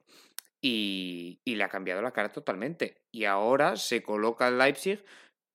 Y, 0.65 1.41
le 1.45 1.65
ha 1.65 1.69
cambiado 1.69 2.03
la 2.03 2.13
cara 2.13 2.31
totalmente. 2.31 3.03
Y 3.13 3.25
ahora 3.25 3.77
se 3.77 4.03
coloca 4.03 4.47
el 4.49 4.59
Leipzig 4.59 5.05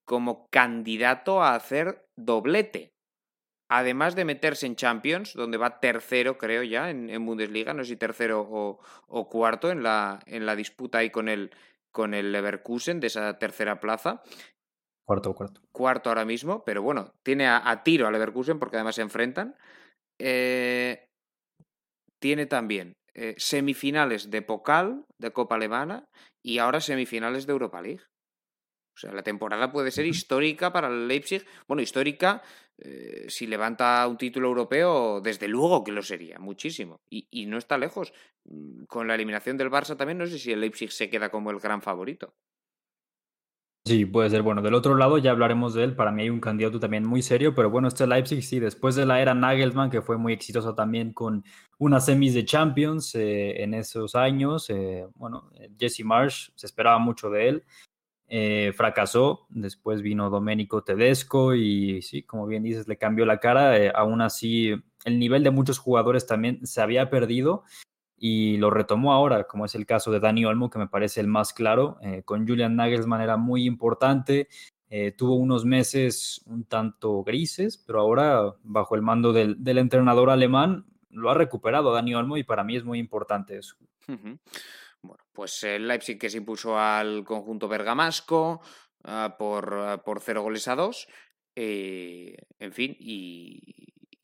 como 0.06 0.48
candidato 0.50 1.42
a 1.42 1.54
hacer 1.54 2.04
doblete. 2.16 2.92
Además 3.70 4.14
de 4.16 4.24
meterse 4.24 4.66
en 4.66 4.76
Champions, 4.76 5.34
donde 5.34 5.58
va 5.58 5.80
tercero, 5.80 6.38
creo 6.38 6.62
ya, 6.62 6.90
en, 6.90 7.24
Bundesliga, 7.26 7.74
no 7.74 7.84
sé 7.84 7.90
si 7.90 7.96
tercero 7.96 8.46
o, 8.50 9.28
cuarto 9.28 9.70
en 9.70 9.82
la, 9.82 10.20
en 10.26 10.46
la 10.46 10.56
disputa 10.56 10.98
ahí 10.98 11.10
con 11.10 11.28
el, 11.28 11.50
con 11.92 12.14
el 12.14 12.32
Leverkusen 12.32 13.00
de 13.00 13.08
esa 13.08 13.38
tercera 13.38 13.80
plaza. 13.80 14.22
Cuarto, 15.06 15.34
cuarto. 15.34 15.60
Cuarto 15.72 16.10
ahora 16.10 16.24
mismo, 16.24 16.64
pero 16.64 16.82
bueno, 16.82 17.12
tiene 17.22 17.46
a, 17.46 17.82
tiro 17.82 18.06
a 18.06 18.10
Leverkusen 18.10 18.58
porque 18.58 18.76
además 18.76 18.94
se 18.94 19.02
enfrentan. 19.02 19.56
Eh, 20.18 21.06
tiene 22.20 22.46
también 22.46 22.97
eh, 23.14 23.34
semifinales 23.38 24.30
de 24.30 24.42
Pokal, 24.42 25.04
de 25.18 25.32
Copa 25.32 25.56
Alemana, 25.56 26.08
y 26.42 26.58
ahora 26.58 26.80
semifinales 26.80 27.46
de 27.46 27.52
Europa 27.52 27.82
League. 27.82 28.02
O 28.94 29.00
sea, 29.00 29.12
la 29.12 29.22
temporada 29.22 29.70
puede 29.70 29.92
ser 29.92 30.06
histórica 30.06 30.72
para 30.72 30.88
el 30.88 31.06
Leipzig. 31.06 31.46
Bueno, 31.68 31.82
histórica, 31.82 32.42
eh, 32.78 33.26
si 33.28 33.46
levanta 33.46 34.04
un 34.08 34.18
título 34.18 34.48
europeo, 34.48 35.20
desde 35.20 35.46
luego 35.46 35.84
que 35.84 35.92
lo 35.92 36.02
sería, 36.02 36.40
muchísimo. 36.40 37.00
Y, 37.08 37.28
y, 37.30 37.46
no 37.46 37.58
está 37.58 37.78
lejos. 37.78 38.12
Mm, 38.44 38.84
con 38.86 39.06
la 39.06 39.14
eliminación 39.14 39.56
del 39.56 39.70
Barça 39.70 39.96
también, 39.96 40.18
no 40.18 40.26
sé 40.26 40.38
si 40.38 40.50
el 40.50 40.60
Leipzig 40.60 40.90
se 40.90 41.10
queda 41.10 41.30
como 41.30 41.52
el 41.52 41.60
gran 41.60 41.80
favorito. 41.80 42.34
Sí, 43.88 44.04
puede 44.04 44.28
ser. 44.28 44.42
Bueno, 44.42 44.60
del 44.60 44.74
otro 44.74 44.94
lado 44.96 45.16
ya 45.16 45.30
hablaremos 45.30 45.72
de 45.72 45.82
él. 45.82 45.96
Para 45.96 46.12
mí 46.12 46.20
hay 46.20 46.28
un 46.28 46.40
candidato 46.40 46.78
también 46.78 47.06
muy 47.06 47.22
serio, 47.22 47.54
pero 47.54 47.70
bueno, 47.70 47.88
este 47.88 48.06
Leipzig 48.06 48.42
sí, 48.42 48.60
después 48.60 48.96
de 48.96 49.06
la 49.06 49.22
era 49.22 49.32
Nagelsmann, 49.32 49.88
que 49.88 50.02
fue 50.02 50.18
muy 50.18 50.34
exitosa 50.34 50.74
también 50.74 51.14
con 51.14 51.42
unas 51.78 52.04
semis 52.04 52.34
de 52.34 52.44
Champions 52.44 53.14
eh, 53.14 53.62
en 53.62 53.72
esos 53.72 54.14
años. 54.14 54.68
Eh, 54.68 55.06
bueno, 55.14 55.50
Jesse 55.78 56.04
Marsh, 56.04 56.50
se 56.54 56.66
esperaba 56.66 56.98
mucho 56.98 57.30
de 57.30 57.48
él. 57.48 57.64
Eh, 58.28 58.74
fracasó, 58.76 59.46
después 59.48 60.02
vino 60.02 60.28
Domenico 60.28 60.84
Tedesco 60.84 61.54
y 61.54 62.02
sí, 62.02 62.24
como 62.24 62.46
bien 62.46 62.64
dices, 62.64 62.88
le 62.88 62.98
cambió 62.98 63.24
la 63.24 63.40
cara. 63.40 63.90
aún 63.94 64.20
así, 64.20 64.74
el 65.06 65.18
nivel 65.18 65.42
de 65.44 65.50
muchos 65.50 65.78
jugadores 65.78 66.26
también 66.26 66.66
se 66.66 66.82
había 66.82 67.08
perdido 67.08 67.64
y 68.18 68.56
lo 68.56 68.70
retomó 68.70 69.12
ahora, 69.12 69.44
como 69.44 69.64
es 69.64 69.74
el 69.74 69.86
caso 69.86 70.10
de 70.10 70.20
Dani 70.20 70.44
Olmo, 70.44 70.70
que 70.70 70.78
me 70.78 70.88
parece 70.88 71.20
el 71.20 71.28
más 71.28 71.52
claro. 71.52 71.98
Eh, 72.02 72.22
con 72.24 72.46
Julian 72.46 72.76
Nagelsmann 72.76 73.20
era 73.20 73.36
muy 73.36 73.64
importante, 73.64 74.48
eh, 74.90 75.12
tuvo 75.12 75.36
unos 75.36 75.64
meses 75.64 76.42
un 76.46 76.64
tanto 76.64 77.22
grises, 77.22 77.76
pero 77.76 78.00
ahora 78.00 78.54
bajo 78.62 78.94
el 78.94 79.02
mando 79.02 79.32
del, 79.32 79.56
entrenador 79.78 80.30
alemán 80.30 80.86
lo 81.10 81.30
ha 81.30 81.34
recuperado 81.34 81.92
Dani 81.92 82.14
Olmo 82.14 82.36
y 82.36 82.44
para 82.44 82.64
mí 82.64 82.76
es 82.76 82.84
muy 82.84 82.98
importante 82.98 83.58
eso. 83.58 83.76
Bueno, 84.06 85.22
pues 85.32 85.62
el 85.64 85.86
Leipzig 85.86 86.18
que 86.18 86.30
se 86.30 86.38
impuso 86.38 86.78
al 86.78 87.24
conjunto 87.24 87.68
bergamasco 87.68 88.60
ah, 89.04 89.36
por, 89.38 89.74
ah, 89.74 90.02
por 90.02 90.20
cero 90.20 90.42
goles 90.42 90.66
a 90.68 90.74
dos. 90.74 91.06
Eh, 91.54 92.36
en 92.58 92.72
fin, 92.72 92.96
y, 92.98 93.60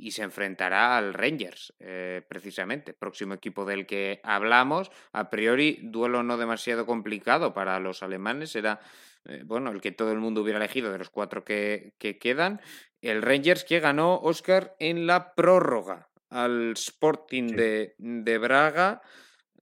y 0.04 0.10
se 0.10 0.22
enfrentará 0.22 0.98
al 0.98 1.14
Rangers, 1.14 1.72
eh, 1.78 2.20
precisamente, 2.28 2.92
próximo 2.92 3.32
equipo 3.32 3.64
del 3.64 3.86
que 3.86 4.20
hablamos. 4.22 4.90
A 5.12 5.30
priori, 5.30 5.78
duelo 5.80 6.22
no 6.22 6.36
demasiado 6.36 6.84
complicado 6.84 7.54
para 7.54 7.80
los 7.80 8.02
alemanes, 8.02 8.54
era 8.54 8.80
eh, 9.24 9.40
bueno, 9.46 9.70
el 9.70 9.80
que 9.80 9.92
todo 9.92 10.12
el 10.12 10.18
mundo 10.18 10.42
hubiera 10.42 10.58
elegido 10.58 10.92
de 10.92 10.98
los 10.98 11.08
cuatro 11.08 11.42
que, 11.42 11.94
quedan. 12.20 12.60
El 13.00 13.22
Rangers 13.22 13.64
que 13.64 13.80
ganó 13.80 14.16
Oscar 14.16 14.76
en 14.78 15.06
la 15.06 15.34
prórroga 15.34 16.10
al 16.28 16.72
Sporting 16.72 17.56
de, 17.56 17.94
de 17.96 18.36
Braga. 18.36 19.00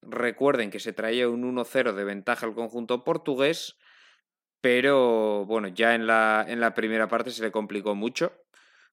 Recuerden 0.01 0.71
que 0.71 0.81
se 0.81 0.93
traía 0.93 1.29
un 1.29 1.45
1-0 1.55 1.93
de 1.93 2.03
ventaja 2.03 2.47
al 2.47 2.55
conjunto 2.55 3.05
portugués, 3.05 3.79
pero 4.61 5.47
bueno, 5.47 5.69
ya 5.69 5.95
en 5.95 6.09
la, 6.09 6.45
en 6.49 6.59
la 6.59 6.75
primera 6.75 7.07
parte 7.07 7.31
se 7.31 7.45
le 7.45 7.53
complicó 7.53 7.95
mucho 7.95 8.42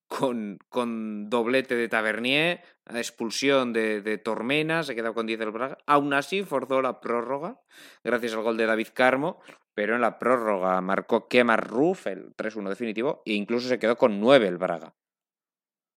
con, 0.09 0.57
con 0.69 1.29
doblete 1.29 1.75
de 1.75 1.87
Tavernier, 1.87 2.61
expulsión 2.93 3.71
de, 3.71 4.01
de 4.01 4.17
Tormena, 4.17 4.83
se 4.83 4.95
queda 4.95 5.13
con 5.13 5.27
10 5.27 5.39
del 5.39 5.51
Braga. 5.51 5.77
Aún 5.85 6.13
así 6.13 6.43
forzó 6.43 6.81
la 6.81 6.99
prórroga, 6.99 7.61
gracias 8.03 8.33
al 8.33 8.41
gol 8.41 8.57
de 8.57 8.65
David 8.65 8.87
Carmo, 8.93 9.39
pero 9.73 9.95
en 9.95 10.01
la 10.01 10.17
prórroga 10.19 10.81
marcó 10.81 11.27
Kemar 11.27 11.65
Ruf, 11.65 12.07
el 12.07 12.35
3-1 12.35 12.69
definitivo, 12.69 13.21
e 13.25 13.33
incluso 13.33 13.69
se 13.69 13.79
quedó 13.79 13.97
con 13.97 14.19
9 14.19 14.47
el 14.47 14.57
Braga. 14.57 14.95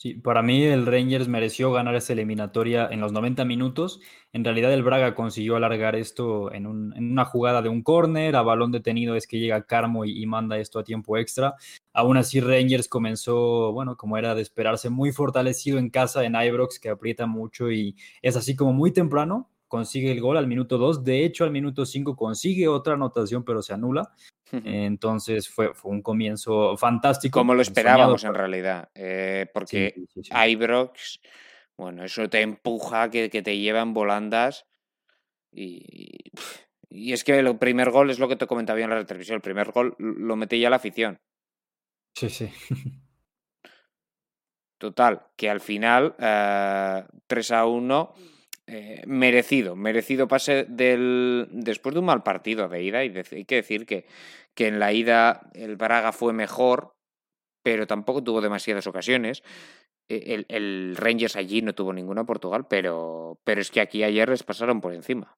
Sí, 0.02 0.14
para 0.14 0.42
mí 0.42 0.64
el 0.64 0.84
Rangers 0.84 1.28
mereció 1.28 1.70
ganar 1.70 1.94
esa 1.94 2.12
eliminatoria 2.12 2.88
en 2.90 3.00
los 3.00 3.12
90 3.12 3.44
minutos. 3.44 4.00
En 4.32 4.42
realidad 4.42 4.72
el 4.72 4.82
Braga 4.82 5.14
consiguió 5.14 5.54
alargar 5.54 5.94
esto 5.94 6.52
en, 6.52 6.66
una 6.66 7.24
jugada 7.24 7.62
de 7.62 7.68
un 7.68 7.84
córner, 7.84 8.34
a 8.34 8.42
balón 8.42 8.72
detenido 8.72 9.14
es 9.14 9.28
que 9.28 9.38
llega 9.38 9.64
Carmo 9.64 10.04
y, 10.04 10.26
manda 10.26 10.58
esto 10.58 10.80
a 10.80 10.82
tiempo 10.82 11.18
extra. 11.18 11.54
Aún 11.92 12.16
así 12.16 12.40
Rangers 12.40 12.88
comenzó, 12.88 13.70
bueno, 13.72 13.96
como 13.96 14.18
era 14.18 14.34
de 14.34 14.42
esperarse, 14.42 14.90
muy 14.90 15.12
fortalecido 15.12 15.78
en 15.78 15.88
casa 15.88 16.24
en 16.24 16.34
Ibrox, 16.34 16.80
que 16.80 16.88
aprieta 16.88 17.26
mucho 17.26 17.70
y 17.70 17.94
es 18.22 18.34
así 18.34 18.56
como 18.56 18.72
muy 18.72 18.90
temprano, 18.90 19.52
consigue 19.68 20.10
el 20.10 20.20
gol 20.20 20.36
al 20.36 20.48
minuto 20.48 20.78
2. 20.78 21.04
De 21.04 21.24
hecho, 21.24 21.44
al 21.44 21.52
minuto 21.52 21.86
5 21.86 22.16
consigue 22.16 22.66
otra 22.66 22.94
anotación, 22.94 23.44
pero 23.44 23.62
se 23.62 23.72
anula. 23.72 24.12
Entonces 24.52 25.48
fue, 25.48 25.72
fue 25.72 25.90
un 25.90 26.02
comienzo 26.02 26.76
fantástico. 26.76 27.40
Como 27.40 27.54
lo 27.54 27.62
esperábamos 27.62 28.22
en 28.24 28.34
realidad, 28.34 28.90
eh, 28.94 29.46
porque 29.52 29.94
Ibrox, 30.48 31.20
bueno, 31.76 32.04
eso 32.04 32.28
te 32.28 32.42
empuja, 32.42 33.10
que, 33.10 33.30
que 33.30 33.40
te 33.40 33.56
lleva 33.56 33.80
en 33.80 33.94
volandas 33.94 34.66
y, 35.50 36.30
y, 36.90 37.12
es 37.12 37.24
que 37.24 37.38
el 37.38 37.56
primer 37.56 37.90
gol 37.90 38.10
es 38.10 38.18
lo 38.18 38.28
que 38.28 38.36
te 38.36 38.46
comentaba 38.46 38.78
en 38.78 38.90
la 38.90 39.06
televisión, 39.06 39.36
el 39.36 39.42
primer 39.42 39.72
gol 39.72 39.96
lo 39.98 40.36
mete 40.36 40.58
ya 40.58 40.68
la 40.68 40.76
afición. 40.76 41.18
Sí, 42.14 42.28
sí. 42.28 42.52
Total, 44.78 45.28
que 45.36 45.48
al 45.48 45.60
final 45.60 46.14
3 46.16 47.50
eh, 47.50 47.54
a 47.54 47.64
1 47.64 48.14
eh, 48.66 49.02
merecido, 49.06 49.74
merecido 49.74 50.28
pase 50.28 50.64
del 50.68 51.48
después 51.50 51.94
de 51.94 51.98
un 51.98 52.06
mal 52.06 52.22
partido 52.22 52.68
de 52.68 52.82
ida 52.82 53.04
y 53.04 53.12
hay 53.16 53.44
que 53.44 53.56
decir 53.56 53.86
que, 53.86 54.06
que 54.54 54.68
en 54.68 54.78
la 54.78 54.92
ida 54.92 55.50
el 55.54 55.76
Braga 55.76 56.12
fue 56.12 56.32
mejor, 56.32 56.94
pero 57.62 57.86
tampoco 57.86 58.22
tuvo 58.22 58.40
demasiadas 58.40 58.86
ocasiones. 58.86 59.42
E, 60.08 60.44
el, 60.48 60.96
Rangers 60.96 61.36
allí 61.36 61.62
no 61.62 61.74
tuvo 61.74 61.92
ninguna 61.92 62.24
Portugal, 62.24 62.66
pero, 62.68 63.40
pero 63.44 63.60
es 63.60 63.70
que 63.70 63.80
aquí 63.80 64.04
ayer 64.04 64.28
les 64.28 64.42
pasaron 64.42 64.80
por 64.80 64.92
encima. 64.94 65.36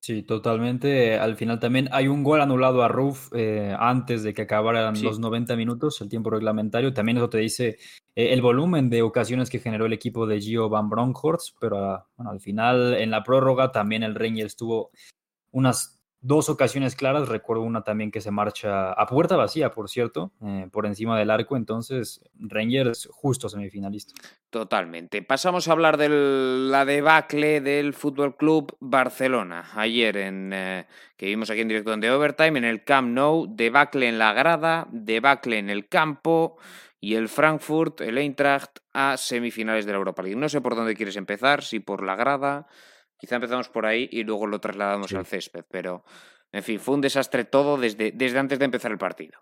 Sí, 0.00 0.22
totalmente. 0.22 1.18
Al 1.18 1.36
final 1.36 1.60
también 1.60 1.90
hay 1.92 2.08
un 2.08 2.24
gol 2.24 2.40
anulado 2.40 2.82
a 2.82 2.88
Ruf 2.88 3.28
eh, 3.34 3.76
antes 3.78 4.22
de 4.22 4.32
que 4.32 4.42
acabaran 4.42 5.00
los 5.02 5.18
90 5.18 5.56
minutos, 5.56 6.00
el 6.00 6.08
tiempo 6.08 6.30
reglamentario. 6.30 6.94
También 6.94 7.18
eso 7.18 7.28
te 7.28 7.36
dice 7.36 7.76
eh, 8.16 8.32
el 8.32 8.40
volumen 8.40 8.88
de 8.88 9.02
ocasiones 9.02 9.50
que 9.50 9.58
generó 9.58 9.84
el 9.84 9.92
equipo 9.92 10.26
de 10.26 10.40
Gio 10.40 10.70
Van 10.70 10.88
Bronckhorst, 10.88 11.54
pero 11.60 11.84
ah, 11.84 12.08
bueno, 12.16 12.30
al 12.30 12.40
final 12.40 12.94
en 12.94 13.10
la 13.10 13.22
prórroga 13.22 13.72
también 13.72 14.02
el 14.02 14.14
Rangers 14.14 14.56
tuvo 14.56 14.90
unas 15.50 15.99
dos 16.20 16.48
ocasiones 16.48 16.96
claras. 16.96 17.28
Recuerdo 17.28 17.62
una 17.62 17.82
también 17.82 18.10
que 18.10 18.20
se 18.20 18.30
marcha 18.30 18.92
a 18.92 19.06
puerta 19.06 19.36
vacía, 19.36 19.70
por 19.70 19.88
cierto, 19.88 20.32
eh, 20.42 20.68
por 20.70 20.86
encima 20.86 21.18
del 21.18 21.30
arco. 21.30 21.56
Entonces, 21.56 22.22
Rangers 22.38 23.08
justo 23.12 23.48
semifinalista. 23.48 24.14
Totalmente. 24.50 25.22
Pasamos 25.22 25.68
a 25.68 25.72
hablar 25.72 25.96
de 25.96 26.08
la 26.08 26.84
debacle 26.84 27.60
del 27.60 27.94
Fútbol 27.94 28.36
Club 28.36 28.76
Barcelona. 28.80 29.70
Ayer, 29.74 30.16
en, 30.16 30.52
eh, 30.52 30.86
que 31.16 31.26
vimos 31.26 31.50
aquí 31.50 31.60
en 31.60 31.68
directo 31.68 31.96
de 31.96 32.10
Overtime, 32.10 32.58
en 32.58 32.64
el 32.64 32.84
Camp 32.84 33.08
Nou, 33.10 33.46
debacle 33.48 34.08
en 34.08 34.18
la 34.18 34.32
grada, 34.32 34.88
debacle 34.90 35.58
en 35.58 35.70
el 35.70 35.88
campo. 35.88 36.58
Y 37.02 37.14
el 37.14 37.30
Frankfurt, 37.30 38.02
el 38.02 38.18
Eintracht, 38.18 38.78
a 38.92 39.16
semifinales 39.16 39.86
de 39.86 39.92
la 39.92 39.98
Europa 39.98 40.22
League. 40.22 40.38
No 40.38 40.50
sé 40.50 40.60
por 40.60 40.74
dónde 40.74 40.94
quieres 40.94 41.16
empezar, 41.16 41.62
si 41.62 41.80
por 41.80 42.04
la 42.04 42.14
grada, 42.14 42.66
Quizá 43.20 43.36
empezamos 43.36 43.68
por 43.68 43.86
ahí 43.86 44.08
y 44.10 44.24
luego 44.24 44.46
lo 44.46 44.60
trasladamos 44.60 45.12
al 45.12 45.26
césped, 45.26 45.64
pero 45.70 46.04
en 46.52 46.62
fin, 46.62 46.80
fue 46.80 46.94
un 46.94 47.00
desastre 47.00 47.44
todo 47.44 47.76
desde, 47.76 48.12
desde 48.12 48.38
antes 48.38 48.58
de 48.58 48.64
empezar 48.64 48.90
el 48.90 48.98
partido. 48.98 49.38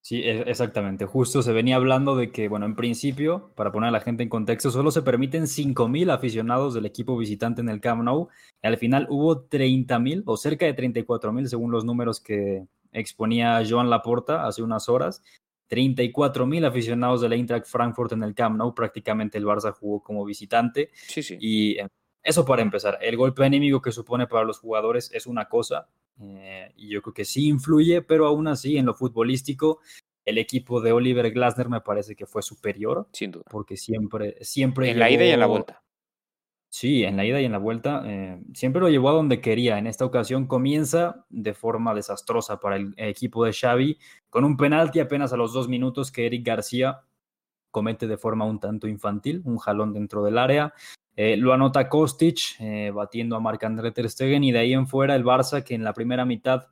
Sí, 0.00 0.20
e, 0.22 0.42
exactamente. 0.50 1.06
Justo 1.06 1.42
se 1.42 1.52
venía 1.52 1.76
hablando 1.76 2.14
de 2.14 2.30
que, 2.30 2.48
bueno, 2.48 2.66
en 2.66 2.76
principio, 2.76 3.52
para 3.56 3.72
poner 3.72 3.88
a 3.88 3.90
la 3.90 4.00
gente 4.00 4.22
en 4.22 4.28
contexto, 4.28 4.70
solo 4.70 4.90
se 4.90 5.00
permiten 5.00 5.44
5.000 5.44 6.12
aficionados 6.12 6.74
del 6.74 6.84
equipo 6.84 7.16
visitante 7.16 7.62
en 7.62 7.70
el 7.70 7.80
Camp 7.80 8.02
Nou. 8.02 8.28
Y 8.62 8.66
al 8.66 8.76
final 8.76 9.06
hubo 9.08 9.48
30.000 9.48 10.22
o 10.26 10.36
cerca 10.36 10.66
de 10.66 10.76
34.000 10.76 11.46
según 11.46 11.70
los 11.70 11.86
números 11.86 12.20
que 12.20 12.66
exponía 12.92 13.62
Joan 13.66 13.88
Laporta 13.88 14.46
hace 14.46 14.62
unas 14.62 14.90
horas. 14.90 15.22
34.000 15.70 16.66
aficionados 16.66 17.22
del 17.22 17.32
Eintracht 17.32 17.66
Frankfurt 17.66 18.12
en 18.12 18.24
el 18.24 18.34
Camp 18.34 18.58
Nou. 18.58 18.74
Prácticamente 18.74 19.38
el 19.38 19.46
Barça 19.46 19.72
jugó 19.72 20.02
como 20.02 20.26
visitante. 20.26 20.90
Sí, 20.92 21.22
sí. 21.22 21.38
Y 21.40 21.78
eso 22.24 22.44
para 22.44 22.62
empezar. 22.62 22.98
El 23.00 23.16
golpe 23.16 23.44
enemigo 23.44 23.80
que 23.80 23.92
supone 23.92 24.26
para 24.26 24.44
los 24.44 24.58
jugadores 24.58 25.10
es 25.12 25.26
una 25.26 25.46
cosa, 25.48 25.88
eh, 26.20 26.72
y 26.76 26.88
yo 26.88 27.02
creo 27.02 27.14
que 27.14 27.24
sí 27.24 27.48
influye, 27.48 28.02
pero 28.02 28.26
aún 28.26 28.48
así 28.48 28.76
en 28.76 28.86
lo 28.86 28.94
futbolístico, 28.94 29.80
el 30.24 30.38
equipo 30.38 30.80
de 30.80 30.92
Oliver 30.92 31.30
Glasner 31.30 31.68
me 31.68 31.80
parece 31.80 32.16
que 32.16 32.26
fue 32.26 32.42
superior. 32.42 33.08
Sin 33.12 33.30
duda. 33.30 33.44
Porque 33.50 33.76
siempre, 33.76 34.36
siempre. 34.42 34.90
En 34.90 34.98
la 34.98 35.10
ida 35.10 35.24
y 35.24 35.30
en 35.30 35.40
la 35.40 35.46
vuelta. 35.46 35.82
Sí, 36.70 37.04
en 37.04 37.16
la 37.16 37.24
ida 37.24 37.40
y 37.40 37.44
en 37.44 37.52
la 37.52 37.58
vuelta. 37.58 38.02
Eh, 38.04 38.42
siempre 38.52 38.80
lo 38.80 38.88
llevó 38.88 39.10
a 39.10 39.12
donde 39.12 39.40
quería. 39.40 39.78
En 39.78 39.86
esta 39.86 40.04
ocasión 40.04 40.46
comienza 40.46 41.24
de 41.28 41.54
forma 41.54 41.94
desastrosa 41.94 42.58
para 42.58 42.76
el 42.76 42.94
equipo 42.96 43.44
de 43.44 43.52
Xavi, 43.52 43.98
con 44.28 44.44
un 44.44 44.56
penalti 44.56 44.98
apenas 44.98 45.32
a 45.32 45.36
los 45.36 45.52
dos 45.52 45.68
minutos 45.68 46.10
que 46.10 46.26
Eric 46.26 46.44
García 46.44 47.02
comete 47.70 48.06
de 48.06 48.16
forma 48.16 48.44
un 48.44 48.58
tanto 48.58 48.88
infantil, 48.88 49.42
un 49.44 49.58
jalón 49.58 49.92
dentro 49.92 50.24
del 50.24 50.38
área. 50.38 50.74
Eh, 51.16 51.36
lo 51.36 51.52
anota 51.52 51.88
Kostic, 51.88 52.56
eh, 52.58 52.90
batiendo 52.92 53.36
a 53.36 53.40
Marc-André 53.40 53.92
Ter 53.92 54.10
Stegen, 54.10 54.42
y 54.42 54.52
de 54.52 54.58
ahí 54.58 54.72
en 54.72 54.88
fuera 54.88 55.14
el 55.14 55.24
Barça, 55.24 55.62
que 55.62 55.74
en 55.74 55.84
la 55.84 55.92
primera 55.92 56.24
mitad 56.24 56.66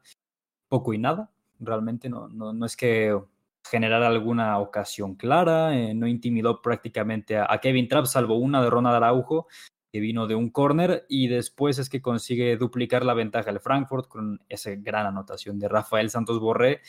poco 0.69 0.93
y 0.93 0.99
nada, 0.99 1.31
realmente 1.61 2.09
no, 2.09 2.29
no, 2.29 2.67
es 2.67 2.77
que 2.77 3.17
generara 3.65 4.09
alguna 4.09 4.59
ocasión 4.59 5.15
clara, 5.15 5.79
eh, 5.79 5.95
no 5.95 6.09
intimidó 6.09 6.61
prácticamente 6.61 7.39
a, 7.39 7.59
Kevin 7.61 7.87
Trapp, 7.87 8.07
salvo 8.07 8.37
una 8.37 8.63
de 8.63 8.71
Ronald 8.71 8.97
Araujo, 8.97 9.47
que 9.93 10.01
vino 10.01 10.27
de 10.27 10.35
un 10.35 10.51
córner, 10.51 11.07
y 11.09 11.29
después 11.29 11.79
es 11.79 11.89
que 11.89 12.03
consigue 12.03 12.57
duplicar 12.57 13.05
la 13.05 13.15
ventaja 13.15 13.53
del 13.53 13.61
Frankfurt 13.61 14.09
con 14.09 14.41
esa 14.49 14.73
gran 14.75 15.07
anotación 15.07 15.61
de 15.61 15.69
Rafael 15.69 16.11
Santos 16.11 16.41
Borré, 16.41 16.81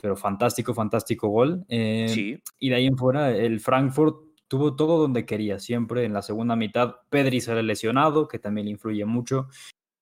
pero 0.00 0.16
fantástico, 0.16 0.74
fantástico 0.74 1.28
gol. 1.28 1.64
sí. 1.68 2.42
Y 2.58 2.70
de 2.70 2.74
ahí 2.74 2.86
en 2.86 2.96
fuera 2.96 3.30
el 3.30 3.60
Frankfurt 3.60 4.31
tuvo 4.52 4.76
todo 4.76 4.98
donde 4.98 5.24
quería, 5.24 5.58
siempre 5.58 6.04
en 6.04 6.12
la 6.12 6.20
segunda 6.20 6.56
mitad. 6.56 6.96
Pedri 7.08 7.40
sale 7.40 7.62
lesionado, 7.62 8.28
que 8.28 8.38
también 8.38 8.66
le 8.66 8.72
influye 8.72 9.06
mucho. 9.06 9.48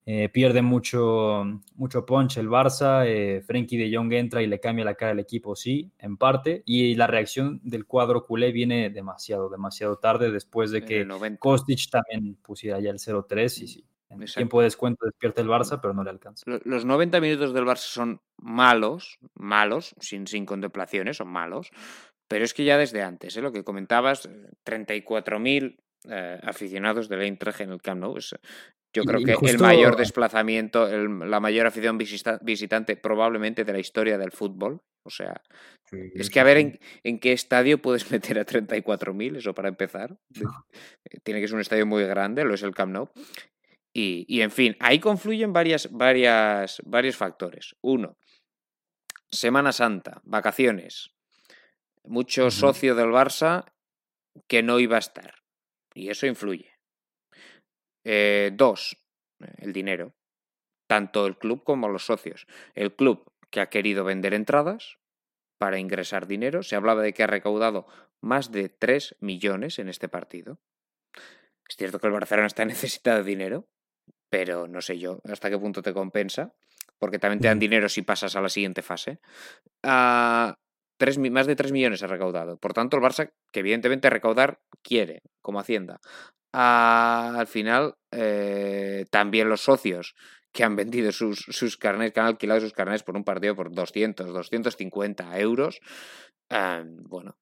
Eh, 0.05 0.29
pierde 0.29 0.61
mucho, 0.61 1.45
mucho 1.77 2.05
punch 2.05 2.39
el 2.39 2.49
Barça. 2.49 3.05
Eh, 3.07 3.43
Frenkie 3.47 3.77
de 3.77 3.97
Jong 3.97 4.13
entra 4.13 4.43
y 4.43 4.49
le 4.49 4.59
cambia 4.59 4.85
la 4.85 4.97
cara 4.97 5.13
al 5.13 5.21
equipo, 5.21 5.55
sí, 5.55 5.93
en 6.01 6.17
parte. 6.17 6.65
Y 6.67 6.97
la 6.97 7.07
reacción 7.07 7.61
del 7.63 7.87
cuadro 7.87 8.27
culé 8.27 8.51
viene 8.51 8.91
demasiado, 8.91 9.49
demasiado 9.51 9.99
tarde 9.99 10.33
después 10.33 10.73
de 10.73 10.85
que 10.85 11.07
Kostic 11.39 11.89
también 11.89 12.35
pusiera 12.43 12.81
ya 12.81 12.91
el 12.91 12.99
0-3 12.99 13.63
y 13.63 13.69
sí. 13.69 13.85
En 14.09 14.25
tiempo 14.25 14.59
de 14.59 14.65
descuento 14.65 15.07
despierta 15.07 15.41
el 15.41 15.47
Barça, 15.47 15.79
pero 15.81 15.95
no 15.95 16.03
le 16.03 16.11
alcanza. 16.11 16.43
Los 16.65 16.85
90 16.85 17.21
minutos 17.21 17.55
del 17.55 17.65
Barça 17.65 17.87
son 17.87 18.21
malos, 18.37 19.21
malos, 19.35 19.95
sin, 20.01 20.27
sin 20.27 20.45
contemplaciones, 20.45 21.19
son 21.19 21.29
malos. 21.29 21.71
Pero 22.31 22.45
es 22.45 22.55
que 22.55 22.63
ya 22.63 22.79
desde 22.79 23.03
antes, 23.03 23.37
¿eh? 23.37 23.43
lo 23.43 23.51
que 23.51 23.65
comentabas, 23.65 24.31
34.000 24.65 25.77
eh, 26.09 26.39
aficionados 26.45 27.09
del 27.09 27.23
Eintracht 27.23 27.61
en 27.61 27.71
el 27.71 27.83
Camp 27.83 28.01
Nou. 28.01 28.17
yo 28.95 29.03
creo 29.03 29.21
que 29.25 29.51
el 29.51 29.59
mayor 29.59 29.97
desplazamiento, 29.97 30.87
la 31.27 31.41
mayor 31.41 31.67
afición 31.67 31.99
visitante 31.99 32.97
probablemente 32.97 33.65
de 33.65 33.73
la 33.73 33.81
historia 33.81 34.17
del 34.17 34.31
fútbol. 34.31 34.81
O 35.05 35.11
sea, 35.11 35.43
es 35.91 36.31
que 36.31 36.39
a 36.39 36.45
ver 36.45 36.59
en, 36.59 36.79
en, 37.03 37.19
qué 37.19 37.33
estadio 37.33 37.83
puedes 37.83 38.09
meter 38.13 38.39
a 38.39 38.47
34.000, 38.47 39.39
eso 39.39 39.53
para 39.53 39.69
empezar. 39.69 40.17
Tiene 41.25 41.41
que 41.41 41.49
ser 41.49 41.57
un 41.57 41.63
estadio 41.63 41.85
muy 41.85 42.05
grande, 42.05 42.45
lo 42.45 42.55
es 42.55 42.63
el 42.63 42.77
Camp 42.77 42.93
Nou. 42.93 43.11
Y, 43.93 44.25
y 44.29 44.43
en 44.43 44.53
fin, 44.53 44.77
ahí 44.79 45.01
confluyen 45.01 45.53
varias, 45.53 45.91
varias, 45.91 46.81
varios 46.85 47.17
factores. 47.17 47.75
Uno, 47.81 48.19
Semana 49.33 49.73
Santa, 49.73 50.21
vacaciones, 50.23 51.11
mucho 52.05 52.51
socio 52.51 52.95
del 52.95 53.09
Barça 53.09 53.65
que 54.49 54.63
no 54.63 54.79
iba 54.79 54.97
a 54.97 55.01
estar. 55.01 55.35
Y 55.95 56.09
eso 56.11 56.27
influye. 56.27 56.79
Eh, 58.05 58.51
dos, 58.55 58.97
el 59.59 59.73
dinero. 59.73 60.15
Tanto 60.87 61.27
el 61.27 61.37
club 61.37 61.63
como 61.65 61.89
los 61.89 62.07
socios. 62.07 62.47
El 62.75 62.95
club 62.95 63.33
que 63.51 63.61
ha 63.61 63.71
querido 63.71 64.05
vender 64.05 64.35
entradas 64.35 64.99
para 65.59 65.79
ingresar 65.79 66.27
dinero. 66.27 66.63
Se 66.63 66.77
hablaba 66.77 67.03
de 67.03 67.13
que 67.13 67.23
ha 67.23 67.27
recaudado 67.27 67.87
más 68.21 68.51
de 68.51 68.69
3 68.69 69.17
millones 69.21 69.79
en 69.79 69.89
este 69.89 70.09
partido. 70.09 70.59
Es 71.69 71.77
cierto 71.77 72.01
que 72.01 72.07
el 72.07 72.13
Barcelona 72.13 72.47
está 72.47 72.65
necesitado 72.67 73.19
de 73.19 73.25
dinero, 73.25 73.69
pero 74.29 74.69
no 74.69 74.81
sé 74.81 74.99
yo 74.99 75.21
hasta 75.25 75.51
qué 75.51 75.59
punto 75.59 75.83
te 75.83 75.93
compensa, 75.93 76.55
porque 76.99 77.19
también 77.19 77.41
te 77.41 77.49
dan 77.49 77.59
dinero 77.59 77.89
si 77.89 78.03
pasas 78.03 78.37
a 78.37 78.41
la 78.41 78.49
siguiente 78.49 78.83
fase. 78.83 79.21
Ah, 81.01 81.31
más 81.31 81.47
de 81.47 81.57
3 81.57 81.73
millones 81.73 82.03
ha 82.03 82.07
recaudado. 82.07 82.59
Por 82.59 82.73
tanto, 82.73 82.97
el 82.97 83.03
Barça, 83.03 83.33
que 83.53 83.61
evidentemente 83.61 84.11
recaudar 84.11 84.61
quiere, 84.83 85.23
como 85.43 85.61
Hacienda. 85.61 86.01
al 86.53 87.47
final, 87.47 87.95
eh, 88.13 89.05
también 89.11 89.49
los 89.49 89.63
socios 89.63 90.15
que 90.53 90.65
han 90.65 90.77
vendido 90.77 91.13
sus, 91.13 91.39
sus 91.49 91.77
carnets, 91.77 92.13
que 92.13 92.21
han 92.21 92.27
alquilado 92.27 92.61
sus 92.61 92.73
carnets 92.73 93.05
por 93.05 93.17
un 93.17 93.25
partido 93.25 93.55
por 93.55 93.73
200, 93.73 94.33
250 94.33 95.39
euros, 95.39 95.81
ah, 96.51 96.83
bueno, 96.85 97.37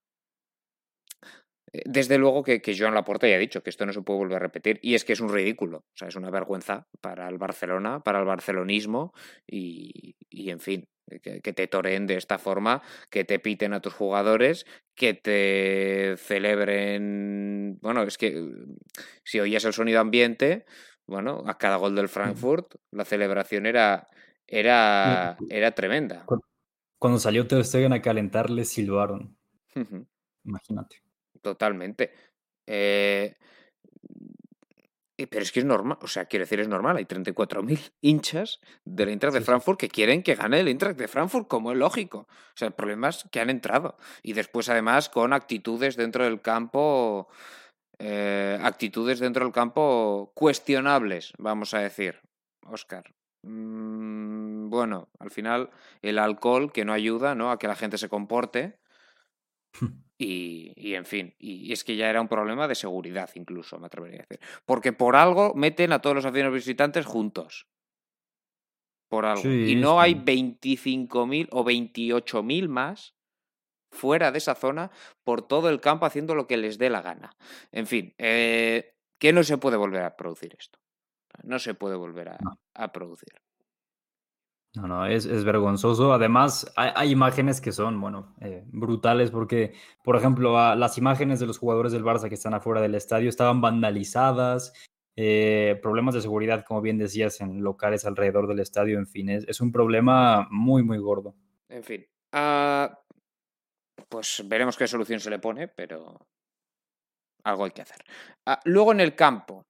eh, 1.72 1.82
desde 1.86 2.18
luego 2.18 2.42
que, 2.42 2.60
que 2.62 2.76
Joan 2.76 2.94
Laporta 2.94 3.28
ya 3.28 3.36
ha 3.36 3.38
dicho 3.38 3.62
que 3.62 3.70
esto 3.70 3.84
no 3.86 3.92
se 3.92 4.02
puede 4.02 4.18
volver 4.18 4.36
a 4.36 4.40
repetir 4.40 4.78
y 4.82 4.94
es 4.94 5.04
que 5.04 5.12
es 5.12 5.20
un 5.20 5.32
ridículo, 5.32 5.78
o 5.78 5.96
sea, 5.96 6.08
es 6.08 6.16
una 6.16 6.30
vergüenza 6.30 6.86
para 7.00 7.28
el 7.28 7.38
Barcelona, 7.38 8.00
para 8.00 8.20
el 8.20 8.24
barcelonismo 8.24 9.12
y, 9.46 10.14
en 10.30 10.60
fin, 10.60 10.88
que, 11.08 11.52
te 11.52 11.66
toreen 11.66 12.06
de 12.06 12.16
esta 12.16 12.38
forma, 12.38 12.82
que 13.10 13.24
te 13.24 13.38
piten 13.38 13.72
a 13.72 13.80
tus 13.80 13.94
jugadores, 13.94 14.66
que 14.94 15.14
te 15.14 16.16
celebren, 16.16 17.78
bueno, 17.80 18.02
es 18.02 18.18
que 18.18 18.50
si 19.24 19.40
oías 19.40 19.64
el 19.64 19.72
sonido 19.72 20.00
ambiente, 20.00 20.64
bueno, 21.06 21.42
a 21.46 21.56
cada 21.56 21.76
gol 21.76 21.94
del 21.94 22.08
Frankfurt 22.08 22.74
la 22.90 23.04
celebración 23.04 23.66
era, 23.66 24.06
era, 24.46 25.36
era 25.48 25.72
tremenda. 25.72 26.26
Cuando 26.98 27.18
salió 27.18 27.46
Ter 27.46 27.64
Stegen 27.64 27.92
a 27.92 28.02
calentar, 28.02 28.50
le 28.50 28.64
silbaron. 28.64 29.36
Imagínate. 30.44 31.02
Totalmente. 31.40 32.12
Eh, 32.66 33.36
pero 35.26 35.42
es 35.42 35.50
que 35.50 35.60
es 35.60 35.66
normal, 35.66 35.98
o 36.00 36.06
sea, 36.06 36.26
quiero 36.26 36.44
decir, 36.44 36.60
es 36.60 36.68
normal. 36.68 36.96
Hay 36.96 37.04
34.000 37.04 37.92
hinchas 38.00 38.60
del 38.84 39.08
Eintracht 39.08 39.34
de 39.34 39.40
Frankfurt 39.40 39.80
que 39.80 39.88
quieren 39.88 40.22
que 40.22 40.36
gane 40.36 40.60
el 40.60 40.68
Eintracht 40.68 40.96
de 40.96 41.08
Frankfurt, 41.08 41.48
como 41.48 41.72
es 41.72 41.78
lógico. 41.78 42.28
O 42.28 42.56
sea, 42.56 42.68
el 42.68 42.74
problema 42.74 43.08
es 43.08 43.24
que 43.32 43.40
han 43.40 43.50
entrado. 43.50 43.96
Y 44.22 44.34
después, 44.34 44.68
además, 44.68 45.08
con 45.08 45.32
actitudes 45.32 45.96
dentro 45.96 46.24
del 46.24 46.40
campo, 46.40 47.28
eh, 47.98 48.58
actitudes 48.62 49.18
dentro 49.18 49.44
del 49.44 49.52
campo 49.52 50.30
cuestionables, 50.34 51.32
vamos 51.38 51.74
a 51.74 51.80
decir, 51.80 52.20
Oscar. 52.64 53.04
Mm, 53.42 54.68
bueno, 54.70 55.08
al 55.18 55.30
final, 55.30 55.70
el 56.02 56.18
alcohol 56.18 56.72
que 56.72 56.84
no 56.84 56.92
ayuda 56.92 57.34
¿no? 57.34 57.50
a 57.50 57.58
que 57.58 57.68
la 57.68 57.76
gente 57.76 57.98
se 57.98 58.08
comporte. 58.08 58.78
Y, 60.20 60.94
en 60.94 61.04
fin, 61.04 61.34
y, 61.38 61.72
es 61.72 61.84
que 61.84 61.94
ya 61.94 62.10
era 62.10 62.20
un 62.20 62.26
problema 62.26 62.66
de 62.66 62.74
seguridad 62.74 63.30
incluso, 63.34 63.78
me 63.78 63.86
atrevería 63.86 64.20
a 64.20 64.26
decir. 64.28 64.40
Porque 64.66 64.92
por 64.92 65.14
algo 65.14 65.54
meten 65.54 65.92
a 65.92 66.00
todos 66.00 66.16
los 66.16 66.24
aficionados 66.24 66.56
visitantes 66.56 67.06
juntos. 67.06 67.68
Por 69.08 69.24
algo. 69.24 69.48
y 69.48 69.74
no 69.76 70.00
hay 70.00 70.14
25.000 70.14 71.48
o 71.52 71.64
28.000 71.64 72.68
más 72.68 73.14
fuera 73.90 74.32
de 74.32 74.38
esa 74.38 74.54
zona 74.54 74.90
por 75.22 75.40
todo 75.40 75.70
el 75.70 75.80
campo 75.80 76.04
haciendo 76.04 76.34
lo 76.34 76.46
que 76.46 76.58
les 76.58 76.76
dé 76.76 76.90
la 76.90 77.00
gana. 77.00 77.34
En 77.72 77.86
fin, 77.86 78.14
eh, 78.18 78.96
que 79.18 79.32
no 79.32 79.44
se 79.44 79.56
puede 79.56 79.78
volver 79.78 80.02
a 80.02 80.16
producir 80.16 80.54
esto. 80.58 80.78
No 81.42 81.58
se 81.58 81.72
puede 81.74 81.96
volver 81.96 82.36
a 82.74 82.92
producir. 82.92 83.32
No, 84.74 84.86
no, 84.86 85.06
es, 85.06 85.24
es 85.24 85.44
vergonzoso. 85.44 86.12
Además, 86.12 86.70
hay, 86.76 87.10
imágenes 87.10 87.60
que 87.60 87.72
son, 87.72 88.00
bueno, 88.00 88.34
eh, 88.40 88.64
brutales 88.66 89.30
porque, 89.30 89.74
por 90.04 90.16
ejemplo, 90.16 90.52
las 90.76 90.98
imágenes 90.98 91.40
de 91.40 91.46
los 91.46 91.58
jugadores 91.58 91.92
del 91.92 92.04
Barça 92.04 92.28
que 92.28 92.34
están 92.34 92.54
afuera 92.54 92.80
del 92.80 92.94
estadio 92.94 93.28
estaban 93.28 93.60
vandalizadas, 93.60 94.72
eh, 95.16 95.76
problemas 95.82 96.14
de 96.14 96.22
seguridad, 96.22 96.64
como 96.64 96.80
bien 96.80 96.98
decías, 96.98 97.40
en 97.40 97.62
locales 97.62 98.04
alrededor 98.04 98.46
del 98.46 98.60
estadio, 98.60 98.98
en 98.98 99.06
fin, 99.08 99.30
es, 99.30 99.60
un 99.60 99.72
problema 99.72 100.46
muy, 100.50 100.84
muy 100.84 100.98
gordo. 100.98 101.34
En 101.68 101.82
fin, 101.82 102.06
ah, 102.32 103.00
pues 104.08 104.44
veremos 104.46 104.76
qué 104.76 104.86
solución 104.86 105.18
se 105.18 105.30
le 105.30 105.40
pone, 105.40 105.66
pero 105.66 106.28
algo 107.42 107.64
hay 107.64 107.72
que 107.72 107.82
hacer. 107.82 108.04
Ah, 108.46 108.60
luego 108.64 108.92
en 108.92 109.00
el 109.00 109.16
campo, 109.16 109.66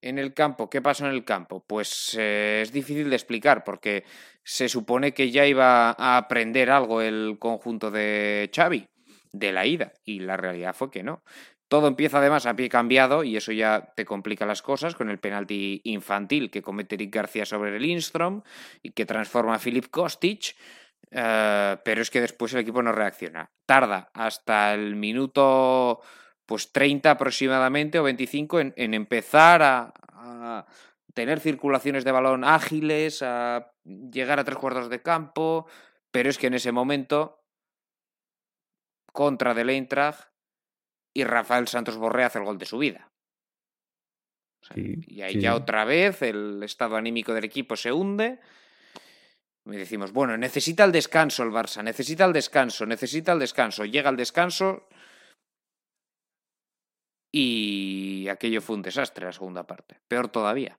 en 0.00 0.18
el 0.18 0.34
campo, 0.34 0.70
¿qué 0.70 0.80
pasó 0.80 1.06
en 1.06 1.12
el 1.12 1.24
campo? 1.24 1.64
Pues 1.66 2.16
eh, 2.18 2.60
es 2.62 2.72
difícil 2.72 3.10
de 3.10 3.16
explicar 3.16 3.64
porque 3.64 4.04
se 4.42 4.68
supone 4.68 5.12
que 5.12 5.30
ya 5.30 5.46
iba 5.46 5.90
a 5.90 6.16
aprender 6.16 6.70
algo 6.70 7.02
el 7.02 7.36
conjunto 7.38 7.90
de 7.90 8.50
Xavi 8.54 8.88
de 9.32 9.52
la 9.52 9.66
ida 9.66 9.92
y 10.04 10.20
la 10.20 10.36
realidad 10.36 10.74
fue 10.74 10.90
que 10.90 11.02
no. 11.02 11.22
Todo 11.68 11.86
empieza 11.86 12.18
además 12.18 12.46
a 12.46 12.56
pie 12.56 12.70
cambiado 12.70 13.24
y 13.24 13.36
eso 13.36 13.52
ya 13.52 13.92
te 13.94 14.06
complica 14.06 14.46
las 14.46 14.62
cosas 14.62 14.94
con 14.94 15.10
el 15.10 15.18
penalti 15.18 15.82
infantil 15.84 16.50
que 16.50 16.62
comete 16.62 16.94
Eric 16.94 17.14
García 17.14 17.44
sobre 17.44 17.76
el 17.76 17.82
Lindstrom 17.82 18.42
y 18.82 18.92
que 18.92 19.04
transforma 19.04 19.56
a 19.56 19.58
Filip 19.58 19.88
Kostic. 19.90 20.56
Eh, 21.10 21.76
pero 21.84 22.02
es 22.02 22.10
que 22.10 22.22
después 22.22 22.54
el 22.54 22.60
equipo 22.60 22.82
no 22.82 22.92
reacciona. 22.92 23.50
Tarda 23.66 24.10
hasta 24.14 24.72
el 24.72 24.96
minuto 24.96 26.00
pues 26.48 26.72
30 26.72 27.10
aproximadamente 27.10 27.98
o 27.98 28.04
25 28.04 28.60
en, 28.74 28.94
empezar 28.94 29.60
a, 29.62 30.64
tener 31.12 31.40
circulaciones 31.40 32.04
de 32.04 32.12
balón 32.12 32.42
ágiles, 32.42 33.22
a 33.22 33.72
llegar 33.84 34.40
a 34.40 34.44
tres 34.44 34.56
cuartos 34.56 34.88
de 34.88 35.02
campo, 35.02 35.66
pero 36.10 36.30
es 36.30 36.38
que 36.38 36.46
en 36.46 36.54
ese 36.54 36.72
momento, 36.72 37.44
contra 39.12 39.52
del 39.52 39.68
Eintracht, 39.68 40.30
y 41.12 41.24
Rafael 41.24 41.68
Santos 41.68 41.98
Borré 41.98 42.24
hace 42.24 42.38
el 42.38 42.46
gol 42.46 42.56
de 42.56 42.64
su 42.64 42.78
vida. 42.78 43.10
y 44.74 45.20
ahí 45.20 45.38
ya 45.38 45.54
otra 45.54 45.84
vez 45.84 46.22
el 46.22 46.62
estado 46.62 46.96
anímico 46.96 47.34
del 47.34 47.44
equipo 47.44 47.76
se 47.76 47.92
hunde. 47.92 48.40
Y 49.66 49.76
decimos, 49.76 50.12
bueno, 50.12 50.38
necesita 50.38 50.84
el 50.84 50.92
descanso 50.92 51.42
el 51.42 51.50
Barça, 51.50 51.84
necesita 51.84 52.24
el 52.24 52.32
descanso, 52.32 52.86
necesita 52.86 53.32
el 53.32 53.38
descanso. 53.38 53.84
Llega 53.84 54.08
el 54.08 54.16
descanso, 54.16 54.88
y 57.30 58.28
aquello 58.28 58.60
fue 58.60 58.76
un 58.76 58.82
desastre 58.82 59.26
la 59.26 59.32
segunda 59.32 59.66
parte. 59.66 60.00
Peor 60.08 60.28
todavía. 60.28 60.78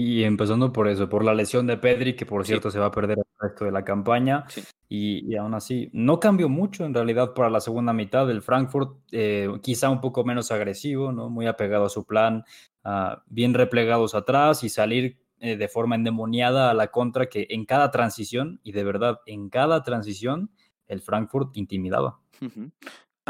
Y 0.00 0.22
empezando 0.22 0.72
por 0.72 0.86
eso, 0.86 1.08
por 1.08 1.24
la 1.24 1.34
lesión 1.34 1.66
de 1.66 1.76
Pedri, 1.76 2.14
que 2.14 2.24
por 2.24 2.46
cierto 2.46 2.70
se 2.70 2.78
va 2.78 2.86
a 2.86 2.90
perder 2.92 3.18
el 3.18 3.24
resto 3.40 3.64
de 3.64 3.72
la 3.72 3.84
campaña. 3.84 4.44
Y, 4.88 5.34
aún 5.34 5.54
así, 5.54 5.90
no 5.92 6.20
cambió 6.20 6.48
mucho 6.48 6.84
en 6.84 6.94
realidad 6.94 7.34
para 7.34 7.50
la 7.50 7.60
segunda 7.60 7.92
mitad. 7.92 8.30
El 8.30 8.40
Frankfurt, 8.40 8.96
eh, 9.10 9.48
quizá 9.60 9.90
un 9.90 10.00
poco 10.00 10.22
menos 10.22 10.52
agresivo, 10.52 11.10
¿no? 11.10 11.28
muy 11.30 11.46
apegado 11.46 11.86
a 11.86 11.88
su 11.88 12.04
plan, 12.04 12.44
ah, 12.84 13.24
bien 13.26 13.54
replegados 13.54 14.14
atrás 14.14 14.62
y 14.62 14.68
salir 14.68 15.18
eh, 15.40 15.56
de 15.56 15.68
forma 15.68 15.96
endemoniada 15.96 16.70
a 16.70 16.74
la 16.74 16.92
contra, 16.92 17.28
que 17.28 17.48
en 17.50 17.64
cada 17.64 17.90
transición, 17.90 18.60
y 18.62 18.70
de 18.70 18.84
verdad, 18.84 19.18
en 19.26 19.50
cada 19.50 19.82
transición, 19.82 20.52
el 20.86 21.02
Frankfurt 21.02 21.56
intimidaba. 21.56 22.20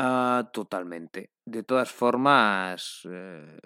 Ah, 0.01 0.49
totalmente. 0.53 1.33
De 1.45 1.65
todas 1.65 1.91
formas, 1.91 3.01
eh, 3.11 3.59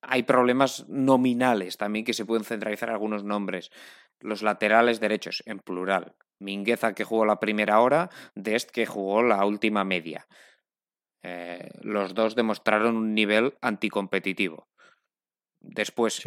hay 0.00 0.22
problemas 0.22 0.88
nominales 0.88 1.76
también 1.76 2.06
que 2.06 2.14
se 2.14 2.24
pueden 2.24 2.44
centralizar 2.44 2.88
algunos 2.88 3.22
nombres. 3.22 3.70
Los 4.20 4.42
laterales 4.42 4.98
derechos, 4.98 5.42
en 5.44 5.58
plural. 5.58 6.14
Mingueza 6.38 6.94
que 6.94 7.04
jugó 7.04 7.26
la 7.26 7.38
primera 7.38 7.80
hora, 7.80 8.08
Dest 8.34 8.70
que 8.70 8.86
jugó 8.86 9.22
la 9.22 9.44
última 9.44 9.84
media. 9.84 10.26
Eh, 11.22 11.68
los 11.82 12.14
dos 12.14 12.34
demostraron 12.34 12.96
un 12.96 13.14
nivel 13.14 13.58
anticompetitivo. 13.60 14.70
Después, 15.60 16.22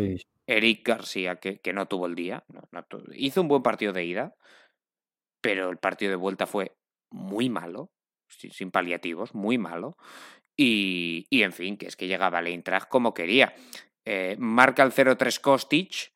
Eric 0.46 0.88
García, 0.88 1.38
que, 1.38 1.58
que, 1.58 1.74
no 1.74 1.88
tuvo 1.88 2.06
el 2.06 2.14
día, 2.14 2.46
hizo 3.14 3.42
un 3.42 3.48
buen 3.48 3.64
partido 3.64 3.92
de 3.92 4.06
ida, 4.06 4.36
pero 5.42 5.72
el 5.72 5.78
partido 5.78 6.12
de 6.12 6.18
vuelta 6.18 6.46
fue 6.46 6.78
muy 7.10 7.50
malo 7.50 7.90
sin 8.38 8.72
paliativos, 8.72 9.34
muy 9.34 9.58
malo. 9.58 9.98
Y, 10.56 11.26
en 11.32 11.52
fin, 11.52 11.78
que 11.78 11.88
es 11.88 11.96
que 11.96 12.08
llegaba 12.08 12.40
el 12.40 12.48
Eintracht 12.48 12.88
como 12.90 13.14
quería. 13.14 13.54
Eh, 14.06 14.36
marca 14.38 14.84
el 14.84 14.92
0-3 14.92 15.40
Kostic 15.40 16.14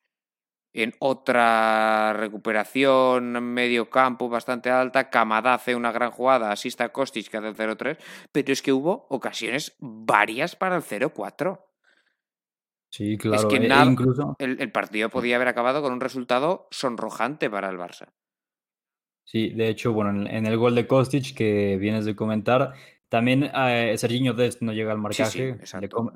en 0.72 0.94
otra 1.00 2.12
recuperación 2.12 3.42
medio 3.42 3.90
campo 3.90 4.28
bastante 4.28 4.70
alta. 4.70 5.10
Kamada 5.10 5.54
hace 5.54 5.74
una 5.74 5.90
gran 5.90 6.10
jugada, 6.10 6.52
asista 6.52 6.84
a 6.84 6.88
Kostic 6.90 7.28
que 7.28 7.38
hace 7.38 7.48
el 7.48 7.56
0-3, 7.56 7.98
pero 8.30 8.52
es 8.52 8.62
que 8.62 8.72
hubo 8.72 9.06
ocasiones 9.08 9.74
varias 9.80 10.54
para 10.54 10.76
el 10.76 10.82
0-4. 10.82 11.64
Sí, 12.90 13.18
claro. 13.18 13.36
Es 13.36 13.46
que 13.46 13.66
e 13.66 13.84
incluso... 13.84 14.36
el, 14.38 14.60
el 14.60 14.72
partido 14.72 15.08
podía 15.10 15.36
haber 15.36 15.48
acabado 15.48 15.82
con 15.82 15.92
un 15.92 16.00
resultado 16.00 16.68
sonrojante 16.70 17.50
para 17.50 17.68
el 17.70 17.76
Barça. 17.76 18.12
Sí, 19.30 19.50
de 19.50 19.68
hecho, 19.68 19.92
bueno, 19.92 20.26
en, 20.26 20.46
el 20.46 20.56
gol 20.56 20.74
de 20.74 20.86
Kostic 20.86 21.34
que 21.34 21.76
vienes 21.76 22.06
de 22.06 22.16
comentar, 22.16 22.72
también 23.10 23.50
eh, 23.54 23.92
Serginho 23.98 24.32
Dest 24.32 24.62
no 24.62 24.72
llega 24.72 24.90
al 24.90 24.96
marcaje, 24.96 25.58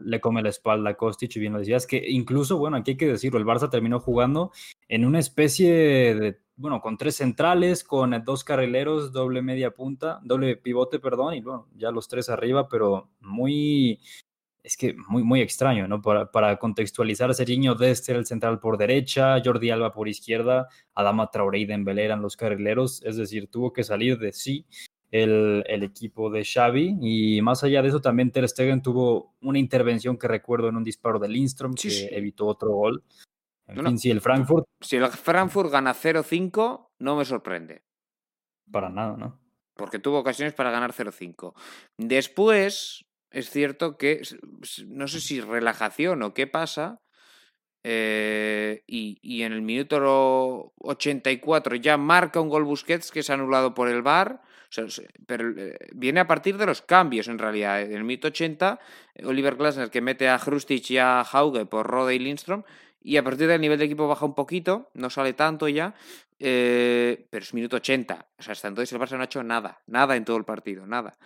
le, 0.03 0.21
come, 0.21 0.41
la 0.41 0.49
espalda 0.49 0.89
a 0.89 0.95
Kostic, 0.95 1.37
y 1.37 1.41
bien 1.41 1.53
lo 1.53 1.59
decías, 1.59 1.87
que 1.87 2.03
incluso, 2.09 2.57
bueno, 2.57 2.79
aquí 2.79 2.93
hay 2.93 2.97
que 2.97 3.09
decirlo, 3.09 3.39
el 3.39 3.45
Barça 3.45 3.69
terminó 3.69 4.01
jugando 4.01 4.51
en 4.89 5.05
una 5.05 5.19
especie 5.19 6.15
de, 6.15 6.39
bueno, 6.57 6.81
con 6.81 6.97
tres 6.97 7.17
centrales, 7.17 7.85
con 7.85 8.13
dos 8.25 8.45
carrileros, 8.45 9.13
doble 9.13 9.43
media 9.43 9.73
punta, 9.73 10.19
doble 10.25 10.57
pivote, 10.57 10.99
perdón, 10.99 11.35
y 11.35 11.43
bueno, 11.43 11.69
ya 11.77 11.91
los 11.91 12.09
tres 12.09 12.31
arriba, 12.31 12.67
pero 12.67 13.11
muy 13.21 14.01
es 14.65 14.77
que 14.77 14.95
muy, 15.09 15.23
muy 15.25 15.41
extraño, 15.41 15.89
¿no? 15.89 16.01
Para, 16.03 16.31
para 16.31 16.57
contextualizar, 16.59 17.35
Serginho 17.35 17.75
Dester, 17.75 18.17
el 18.17 18.27
central 18.27 18.61
por 18.61 18.79
derecha, 18.79 19.41
Jordi 19.45 19.71
Alba 19.71 19.93
por 19.93 20.09
izquierda, 20.09 20.69
Adama 20.95 21.31
Traoré 21.31 21.61
y 21.61 21.65
Dembélé 21.67 22.05
eran 22.05 22.23
los 22.23 22.37
carrileros, 22.37 23.03
es 23.05 23.17
decir, 23.17 23.49
tuvo 23.51 23.73
que 23.73 23.83
salir 23.85 24.19
de 24.19 24.33
sí 24.33 24.67
el, 25.11 25.65
el, 25.67 25.83
equipo 25.83 26.31
de 26.31 26.45
Xavi 26.45 26.97
y 27.03 27.43
más 27.43 27.63
allá 27.65 27.83
de 27.83 27.89
eso 27.89 28.01
también 28.01 28.31
Ter 28.31 28.49
Stegen 28.49 28.81
tuvo 28.83 29.35
una 29.43 29.59
intervención 29.59 30.17
que 30.17 30.27
recuerdo 30.29 30.69
en 30.69 30.77
un 30.77 30.85
disparo 30.85 31.19
de 31.19 31.29
Lindstrom 31.29 31.77
Sí, 31.77 31.89
que 31.89 31.95
sí. 31.95 32.09
evitó 32.11 32.47
otro 32.47 32.71
gol. 32.71 33.03
En 33.67 33.77
No, 33.77 33.83
no. 33.83 33.89
fin, 33.91 33.99
sí, 33.99 34.11
el 34.11 34.21
Frankfurt 34.21 34.65
Si 34.81 34.97
el 34.97 35.07
Frankfurt 35.09 35.71
gana 35.71 35.93
0-5, 35.95 36.89
no 37.01 37.17
me 37.17 37.25
sorprende. 37.25 37.83
para 38.71 38.89
nada, 38.89 39.17
¿no? 39.17 39.39
porque 39.75 39.99
tuvo 39.99 40.19
ocasiones 40.21 40.55
para 40.55 40.71
ganar 40.71 40.93
0-5. 40.93 41.55
Después, 41.99 43.05
es 43.33 43.51
cierto 43.51 43.97
que, 43.97 44.23
no 44.87 45.09
sé 45.09 45.21
si 45.21 45.41
relajación 45.41 46.23
o 46.23 46.35
qué 46.35 46.47
pasa, 46.47 47.03
eh, 47.85 48.85
y, 48.87 49.19
y 49.23 49.43
en 49.43 49.53
el 49.53 49.63
minuto 49.63 50.73
84 50.79 51.77
ya 51.77 51.97
marca 51.97 52.41
un 52.41 52.49
gol 52.49 52.63
Busquets 52.63 53.11
que 53.11 53.21
es 53.21 53.31
anulado 53.31 53.75
por 53.75 53.89
el 53.89 54.03
VAR, 54.03 54.41
pero 55.27 55.51
eh, 55.57 55.77
viene 55.93 56.21
a 56.21 56.29
partir 56.29 56.57
de 56.59 56.67
los 56.67 56.83
cambios 56.83 57.27
en 57.29 57.39
realidad. 57.39 57.83
En 57.83 57.93
el 57.93 58.05
minuto 58.05 58.29
80, 58.29 58.79
eh, 59.15 59.27
Oliver 59.27 59.57
Glasner 59.57 59.91
que 59.91 60.01
mete 60.01 60.29
a 60.29 60.39
Hrustic 60.39 60.91
y 60.91 60.99
a 60.99 61.23
Hauge 61.23 61.67
por 61.67 61.87
Rode 61.87 62.15
y 62.15 62.19
Lindstrom, 62.21 62.63
y 63.01 63.17
a 63.17 63.25
partir 63.25 63.49
del 63.49 63.61
nivel 63.61 63.79
de 63.81 63.87
equipo 63.87 64.07
baja 64.07 64.25
un 64.25 64.35
poquito, 64.35 64.91
no 64.95 65.11
sale 65.11 65.33
tanto 65.33 65.69
ya, 65.69 65.95
pero 66.39 67.43
es 67.45 67.53
minuto 67.53 67.77
80. 67.77 68.27
O 68.39 68.43
sea, 68.43 68.53
hasta 68.53 68.69
entonces 68.69 68.93
el 68.93 69.01
Barça 69.01 69.17
no 69.17 69.23
ha 69.23 69.25
hecho 69.25 69.43
nada, 69.43 69.83
nada 69.87 70.15
en 70.15 70.25
todo 70.25 70.37
el 70.37 70.45
partido, 70.45 70.87
nada. 70.87 71.19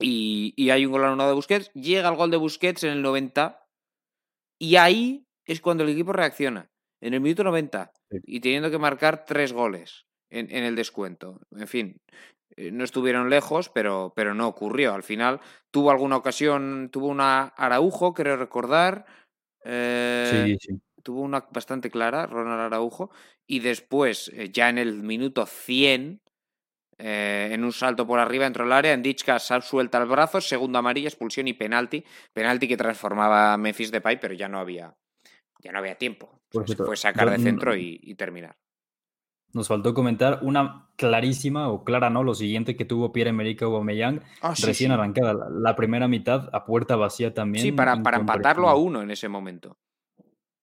Y, 0.00 0.52
y 0.56 0.70
hay 0.70 0.86
un 0.86 0.92
gol 0.92 1.04
anulado 1.04 1.30
de 1.30 1.34
Busquets, 1.36 1.72
llega 1.74 2.08
el 2.08 2.16
gol 2.16 2.30
de 2.30 2.36
Busquets 2.38 2.84
en 2.84 2.90
el 2.92 3.02
90, 3.02 3.66
y 4.58 4.76
ahí 4.76 5.26
es 5.44 5.60
cuando 5.60 5.84
el 5.84 5.90
equipo 5.90 6.12
reacciona, 6.12 6.70
en 7.00 7.14
el 7.14 7.20
minuto 7.20 7.44
90, 7.44 7.92
Sí. 8.10 8.18
y 8.24 8.40
teniendo 8.40 8.70
que 8.70 8.78
marcar 8.78 9.24
tres 9.24 9.52
goles 9.52 10.06
en, 10.30 10.48
en 10.54 10.64
el 10.64 10.76
descuento. 10.76 11.40
En 11.56 11.66
fin, 11.68 12.00
eh, 12.56 12.70
no 12.70 12.84
estuvieron 12.84 13.30
lejos, 13.30 13.68
pero, 13.68 14.12
pero 14.14 14.32
no 14.34 14.46
ocurrió. 14.48 14.94
Al 14.94 15.02
final 15.02 15.40
tuvo 15.72 15.90
alguna 15.90 16.16
ocasión, 16.16 16.88
tuvo 16.92 17.08
una 17.08 17.48
Araujo, 17.56 18.14
creo 18.14 18.36
recordar. 18.36 19.04
eh, 19.64 20.56
Sí, 20.60 20.74
sí. 20.74 20.80
tuvo 21.02 21.22
una 21.22 21.46
bastante 21.50 21.90
clara, 21.90 22.26
Ronald 22.26 22.60
Araujo, 22.60 23.10
y 23.46 23.58
después, 23.60 24.28
eh, 24.34 24.50
ya 24.52 24.68
en 24.68 24.78
el 24.78 25.02
minuto 25.02 25.46
100, 25.46 26.20
eh, 26.98 27.48
en 27.52 27.62
un 27.64 27.72
salto 27.72 28.06
por 28.06 28.18
arriba 28.18 28.44
dentro 28.44 28.64
del 28.64 28.72
área, 28.72 28.92
Endichka 28.92 29.38
sal- 29.38 29.62
suelta 29.62 29.98
el 29.98 30.06
brazo, 30.08 30.40
segunda 30.40 30.78
amarilla, 30.78 31.08
expulsión 31.08 31.48
y 31.48 31.52
penalti. 31.52 32.04
Penalti 32.32 32.68
que 32.68 32.76
transformaba 32.76 33.52
a 33.52 33.56
Memphis 33.56 33.90
Depay, 33.90 34.18
pero 34.20 34.34
ya 34.34 34.48
no 34.48 34.58
había, 34.58 34.94
ya 35.62 35.72
no 35.72 35.78
había 35.78 35.96
tiempo. 35.96 36.26
O 36.26 36.30
sea, 36.30 36.48
Por 36.50 36.62
se 36.62 36.66
cierto, 36.68 36.86
fue 36.86 36.96
sacar 36.96 37.30
de 37.30 37.38
centro 37.38 37.76
y, 37.76 38.00
y 38.02 38.14
terminar. 38.14 38.56
Nos 39.52 39.68
faltó 39.68 39.94
comentar 39.94 40.40
una 40.42 40.88
clarísima 40.96 41.68
o 41.70 41.82
clara, 41.82 42.10
¿no? 42.10 42.22
Lo 42.22 42.34
siguiente 42.34 42.76
que 42.76 42.84
tuvo 42.84 43.12
Pierre-Emerick 43.12 43.62
Aubameyang 43.62 44.20
sí, 44.54 44.66
recién 44.66 44.90
sí. 44.90 44.92
arrancada 44.94 45.32
la, 45.32 45.46
la 45.50 45.76
primera 45.76 46.08
mitad 46.08 46.50
a 46.52 46.64
puerta 46.66 46.96
vacía 46.96 47.32
también. 47.32 47.62
Sí, 47.62 47.72
para, 47.72 48.02
para 48.02 48.18
empatarlo 48.18 48.68
a 48.68 48.76
uno 48.76 49.00
en 49.02 49.10
ese 49.10 49.28
momento. 49.28 49.78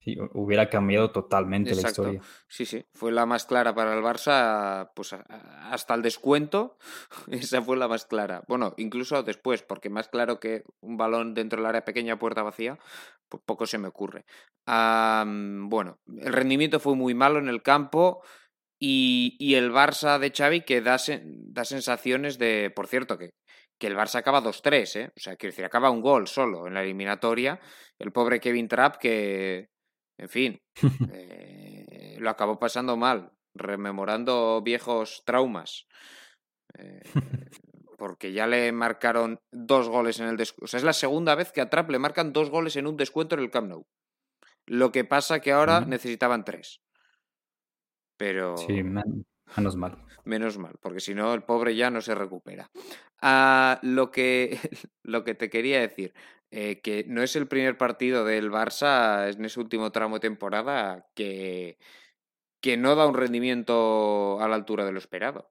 Sí, 0.03 0.17
hubiera 0.33 0.69
cambiado 0.69 1.11
totalmente 1.11 1.73
la 1.75 1.81
historia. 1.81 2.21
Sí, 2.49 2.65
sí. 2.65 2.85
Fue 2.93 3.13
la 3.13 3.25
más 3.25 3.45
clara 3.45 3.73
para 3.73 3.93
el 3.93 4.03
Barça, 4.03 4.91
pues 4.93 5.13
hasta 5.13 5.93
el 5.93 6.01
descuento. 6.01 6.77
Esa 7.31 7.61
fue 7.61 7.77
la 7.77 7.87
más 7.87 8.05
clara. 8.05 8.43
Bueno, 8.49 8.73
incluso 8.77 9.23
después, 9.23 9.63
porque 9.63 9.89
más 9.89 10.09
claro 10.09 10.41
que 10.41 10.63
un 10.81 10.97
balón 10.97 11.33
dentro 11.33 11.57
del 11.57 11.67
área 11.67 11.85
pequeña, 11.85 12.19
puerta 12.19 12.43
vacía, 12.43 12.77
pues 13.29 13.41
poco 13.45 13.65
se 13.65 13.77
me 13.77 13.87
ocurre. 13.87 14.25
Bueno, 14.65 15.99
el 16.07 16.33
rendimiento 16.33 16.81
fue 16.81 16.95
muy 16.95 17.13
malo 17.13 17.39
en 17.39 17.47
el 17.47 17.61
campo. 17.61 18.23
Y, 18.85 19.37
y 19.39 19.55
el 19.55 19.71
Barça 19.71 20.19
de 20.19 20.31
Xavi 20.31 20.61
que 20.65 20.81
da, 20.81 20.97
da 21.23 21.63
sensaciones 21.63 22.37
de, 22.37 22.69
por 22.75 22.87
cierto, 22.87 23.17
que, 23.17 23.29
que 23.79 23.87
el 23.87 23.95
Barça 23.95 24.15
acaba 24.15 24.43
2-3, 24.43 24.95
¿eh? 24.97 25.11
O 25.15 25.19
sea, 25.19 25.37
quiero 25.37 25.51
decir, 25.51 25.63
acaba 25.63 25.89
un 25.89 26.01
gol 26.01 26.27
solo 26.27 26.67
en 26.67 26.73
la 26.73 26.83
eliminatoria. 26.83 27.61
El 27.97 28.11
pobre 28.11 28.41
Kevin 28.41 28.67
Trapp 28.67 28.97
que, 28.97 29.69
en 30.17 30.29
fin, 30.29 30.61
eh, 31.13 32.17
lo 32.19 32.29
acabó 32.29 32.59
pasando 32.59 32.97
mal, 32.97 33.31
rememorando 33.55 34.61
viejos 34.61 35.23
traumas. 35.25 35.87
Eh, 36.77 37.01
porque 37.97 38.33
ya 38.33 38.47
le 38.47 38.71
marcaron 38.71 39.39
dos 39.51 39.87
goles 39.87 40.19
en 40.19 40.27
el 40.27 40.37
descuento. 40.37 40.65
O 40.65 40.67
sea, 40.67 40.77
es 40.79 40.83
la 40.83 40.93
segunda 40.93 41.35
vez 41.35 41.51
que 41.51 41.61
a 41.61 41.69
Trapp 41.69 41.89
le 41.89 41.99
marcan 41.99 42.33
dos 42.33 42.49
goles 42.49 42.75
en 42.75 42.87
un 42.87 42.97
descuento 42.97 43.35
en 43.35 43.41
el 43.41 43.49
Camp 43.51 43.69
Nou. 43.69 43.85
Lo 44.65 44.91
que 44.91 45.03
pasa 45.05 45.39
que 45.39 45.51
ahora 45.51 45.81
necesitaban 45.81 46.43
tres. 46.43 46.81
Pero 48.17 48.57
Sí, 48.57 48.83
men- 48.83 49.25
menos 49.57 49.75
mal. 49.75 49.97
menos 50.25 50.57
mal, 50.57 50.75
porque 50.81 50.99
si 50.99 51.13
no, 51.13 51.33
el 51.33 51.43
pobre 51.43 51.75
ya 51.75 51.89
no 51.89 52.01
se 52.01 52.15
recupera. 52.15 52.69
Ah, 53.21 53.79
lo, 53.83 54.11
que, 54.11 54.57
lo 55.03 55.23
que 55.23 55.35
te 55.35 55.49
quería 55.49 55.79
decir, 55.81 56.13
eh, 56.55 56.81
que 56.81 57.03
no 57.07 57.23
es 57.23 57.35
el 57.35 57.47
primer 57.47 57.79
partido 57.79 58.25
del 58.25 58.51
Barça 58.51 59.27
en 59.33 59.43
ese 59.43 59.59
último 59.59 59.91
tramo 59.91 60.17
de 60.17 60.29
temporada 60.29 61.07
que, 61.15 61.79
que 62.61 62.77
no 62.77 62.93
da 62.93 63.07
un 63.07 63.15
rendimiento 63.15 64.39
a 64.39 64.47
la 64.47 64.53
altura 64.53 64.85
de 64.85 64.91
lo 64.91 64.99
esperado. 64.99 65.49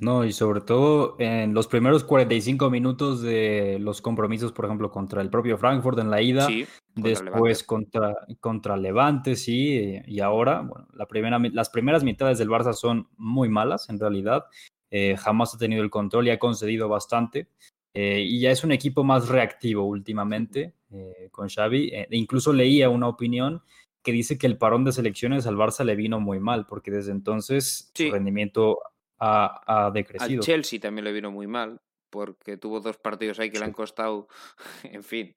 No, 0.00 0.24
y 0.24 0.32
sobre 0.32 0.62
todo 0.62 1.16
en 1.18 1.52
los 1.52 1.66
primeros 1.66 2.02
45 2.04 2.70
minutos 2.70 3.20
de 3.20 3.76
los 3.78 4.00
compromisos, 4.00 4.52
por 4.52 4.64
ejemplo, 4.64 4.90
contra 4.90 5.20
el 5.20 5.28
propio 5.28 5.58
Frankfurt 5.58 5.98
en 5.98 6.10
la 6.10 6.22
ida, 6.22 6.46
Sí, 6.46 6.66
contra 6.94 7.10
el 7.10 7.24
Levante. 7.26 7.30
después 7.30 7.62
contra, 7.64 8.14
contra 8.40 8.76
Levante, 8.78 9.36
sí, 9.36 10.00
y 10.06 10.20
ahora, 10.20 10.62
bueno, 10.62 10.88
la 10.94 11.04
primera, 11.04 11.38
las 11.52 11.68
primeras 11.68 12.04
mitades 12.04 12.38
del 12.38 12.48
Barça 12.48 12.72
son 12.72 13.10
muy 13.18 13.50
malas, 13.50 13.90
en 13.90 14.00
realidad. 14.00 14.46
Eh, 14.90 15.14
jamás 15.18 15.54
ha 15.54 15.58
tenido 15.58 15.82
el 15.82 15.90
control 15.90 16.26
y 16.26 16.30
ha 16.30 16.38
concedido 16.38 16.88
bastante. 16.88 17.50
Eh, 17.94 18.20
y 18.20 18.40
ya 18.40 18.50
es 18.50 18.64
un 18.64 18.72
equipo 18.72 19.02
más 19.04 19.28
reactivo 19.28 19.84
últimamente 19.84 20.74
eh, 20.92 21.28
con 21.30 21.48
Xavi. 21.48 21.88
Eh, 21.88 22.08
e 22.10 22.16
incluso 22.16 22.52
leía 22.52 22.88
una 22.90 23.08
opinión 23.08 23.62
que 24.02 24.12
dice 24.12 24.38
que 24.38 24.46
el 24.46 24.56
parón 24.58 24.84
de 24.84 24.92
selecciones 24.92 25.46
al 25.46 25.56
Barça 25.56 25.84
le 25.84 25.96
vino 25.96 26.20
muy 26.20 26.38
mal, 26.40 26.66
porque 26.66 26.90
desde 26.90 27.12
entonces 27.12 27.90
Sí. 27.94 28.06
su 28.08 28.12
rendimiento 28.12 28.78
ha, 29.18 29.60
ha 29.66 29.86
Al 29.86 29.92
decrecido. 29.92 30.42
Chelsea 30.42 30.78
también 30.80 31.04
le 31.04 31.12
vino 31.12 31.30
muy 31.30 31.46
mal, 31.46 31.80
porque 32.10 32.56
tuvo 32.56 32.80
dos 32.80 32.96
partidos 32.98 33.38
ahí 33.40 33.50
que 33.50 33.58
le 33.58 33.64
han 33.64 33.72
costado, 33.72 34.28
en 34.84 35.02
fin, 35.02 35.34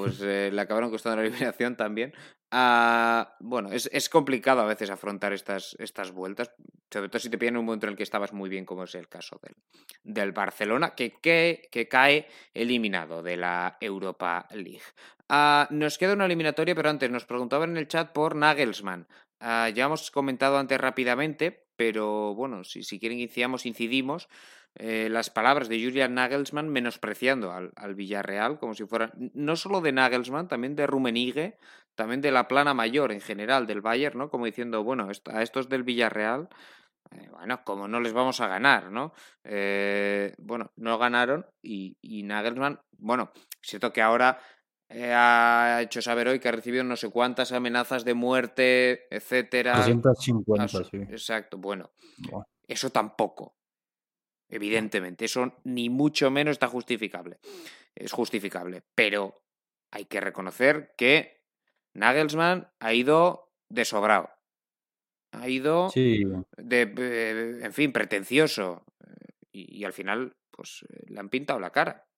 pues 0.00 0.18
eh, 0.22 0.50
le 0.50 0.60
acabaron 0.60 0.90
costando 0.90 1.16
la 1.16 1.28
eliminación 1.28 1.76
también. 1.76 2.14
Ah, 2.50 3.36
bueno, 3.38 3.70
es, 3.70 3.88
es 3.92 4.08
complicado 4.08 4.62
a 4.62 4.64
veces 4.64 4.88
afrontar 4.88 5.34
estas, 5.34 5.76
estas 5.78 6.10
vueltas, 6.10 6.50
sobre 6.90 7.10
todo 7.10 7.20
si 7.20 7.28
te 7.28 7.36
pillan 7.36 7.54
en 7.54 7.58
un 7.60 7.66
momento 7.66 7.86
en 7.86 7.90
el 7.90 7.96
que 7.96 8.02
estabas 8.02 8.32
muy 8.32 8.48
bien, 8.48 8.64
como 8.64 8.84
es 8.84 8.94
el 8.94 9.08
caso 9.08 9.38
del, 9.42 9.54
del 10.02 10.32
Barcelona, 10.32 10.94
que, 10.94 11.12
que, 11.20 11.68
que 11.70 11.86
cae 11.86 12.26
eliminado 12.54 13.22
de 13.22 13.36
la 13.36 13.76
Europa 13.78 14.48
League. 14.52 14.80
Ah, 15.28 15.68
nos 15.70 15.98
queda 15.98 16.14
una 16.14 16.24
eliminatoria, 16.24 16.74
pero 16.74 16.88
antes 16.88 17.10
nos 17.10 17.26
preguntaban 17.26 17.70
en 17.70 17.76
el 17.76 17.88
chat 17.88 18.10
por 18.12 18.34
Nagelsmann. 18.34 19.06
Ah, 19.38 19.68
ya 19.68 19.84
hemos 19.84 20.10
comentado 20.10 20.56
antes 20.56 20.80
rápidamente, 20.80 21.66
pero 21.76 22.34
bueno, 22.34 22.64
si, 22.64 22.82
si 22.82 22.98
quieren 22.98 23.18
iniciamos, 23.18 23.66
incidimos. 23.66 24.28
Eh, 24.76 25.08
las 25.10 25.30
palabras 25.30 25.68
de 25.68 25.82
Julian 25.82 26.14
Nagelsmann 26.14 26.68
menospreciando 26.68 27.52
al, 27.52 27.72
al 27.76 27.94
Villarreal, 27.94 28.58
como 28.58 28.74
si 28.74 28.84
fuera 28.86 29.12
no 29.34 29.56
solo 29.56 29.80
de 29.80 29.92
Nagelsmann, 29.92 30.48
también 30.48 30.76
de 30.76 30.86
Rummenigge, 30.86 31.58
también 31.94 32.20
de 32.20 32.30
la 32.30 32.48
plana 32.48 32.72
mayor 32.74 33.12
en 33.12 33.20
general 33.20 33.66
del 33.66 33.80
Bayern, 33.80 34.18
¿no? 34.18 34.30
Como 34.30 34.46
diciendo, 34.46 34.82
bueno, 34.84 35.08
a 35.32 35.42
estos 35.42 35.68
del 35.68 35.82
Villarreal, 35.82 36.48
eh, 37.10 37.28
bueno, 37.30 37.62
como 37.64 37.88
no 37.88 38.00
les 38.00 38.12
vamos 38.12 38.40
a 38.40 38.46
ganar, 38.46 38.90
¿no? 38.90 39.12
Eh, 39.44 40.34
bueno, 40.38 40.70
no 40.76 40.96
ganaron 40.98 41.46
y, 41.62 41.96
y 42.00 42.22
Nagelsmann, 42.22 42.80
bueno, 42.98 43.32
es 43.34 43.68
cierto 43.68 43.92
que 43.92 44.02
ahora 44.02 44.38
ha 44.92 45.80
hecho 45.82 46.02
saber 46.02 46.28
hoy 46.28 46.40
que 46.40 46.48
ha 46.48 46.52
recibido 46.52 46.82
no 46.84 46.96
sé 46.96 47.10
cuántas 47.10 47.52
amenazas 47.52 48.04
de 48.04 48.14
muerte, 48.14 49.06
etcétera. 49.10 49.74
250, 49.76 50.64
a 50.64 50.68
su- 50.68 50.84
sí. 50.84 50.96
Exacto, 51.08 51.58
bueno, 51.58 51.90
eso 52.66 52.90
tampoco. 52.90 53.54
Evidentemente, 54.50 55.24
eso 55.24 55.54
ni 55.64 55.88
mucho 55.88 56.30
menos 56.30 56.52
está 56.52 56.66
justificable. 56.68 57.38
Es 57.94 58.12
justificable, 58.12 58.82
pero 58.94 59.42
hay 59.90 60.04
que 60.04 60.20
reconocer 60.20 60.94
que 60.96 61.44
Nagelsmann 61.94 62.68
ha 62.80 62.92
ido 62.92 63.52
de 63.68 63.84
sobrado. 63.84 64.30
Ha 65.32 65.48
ido 65.48 65.90
Sí, 65.90 66.24
de, 66.56 66.92
eh, 66.98 67.60
en 67.62 67.72
fin, 67.72 67.92
pretencioso. 67.92 68.84
Y, 69.52 69.78
y 69.78 69.84
al 69.84 69.92
final, 69.92 70.36
pues 70.50 70.84
eh, 70.88 71.04
le 71.06 71.20
han 71.20 71.28
pintado 71.28 71.60
la 71.60 71.70
cara. 71.70 72.08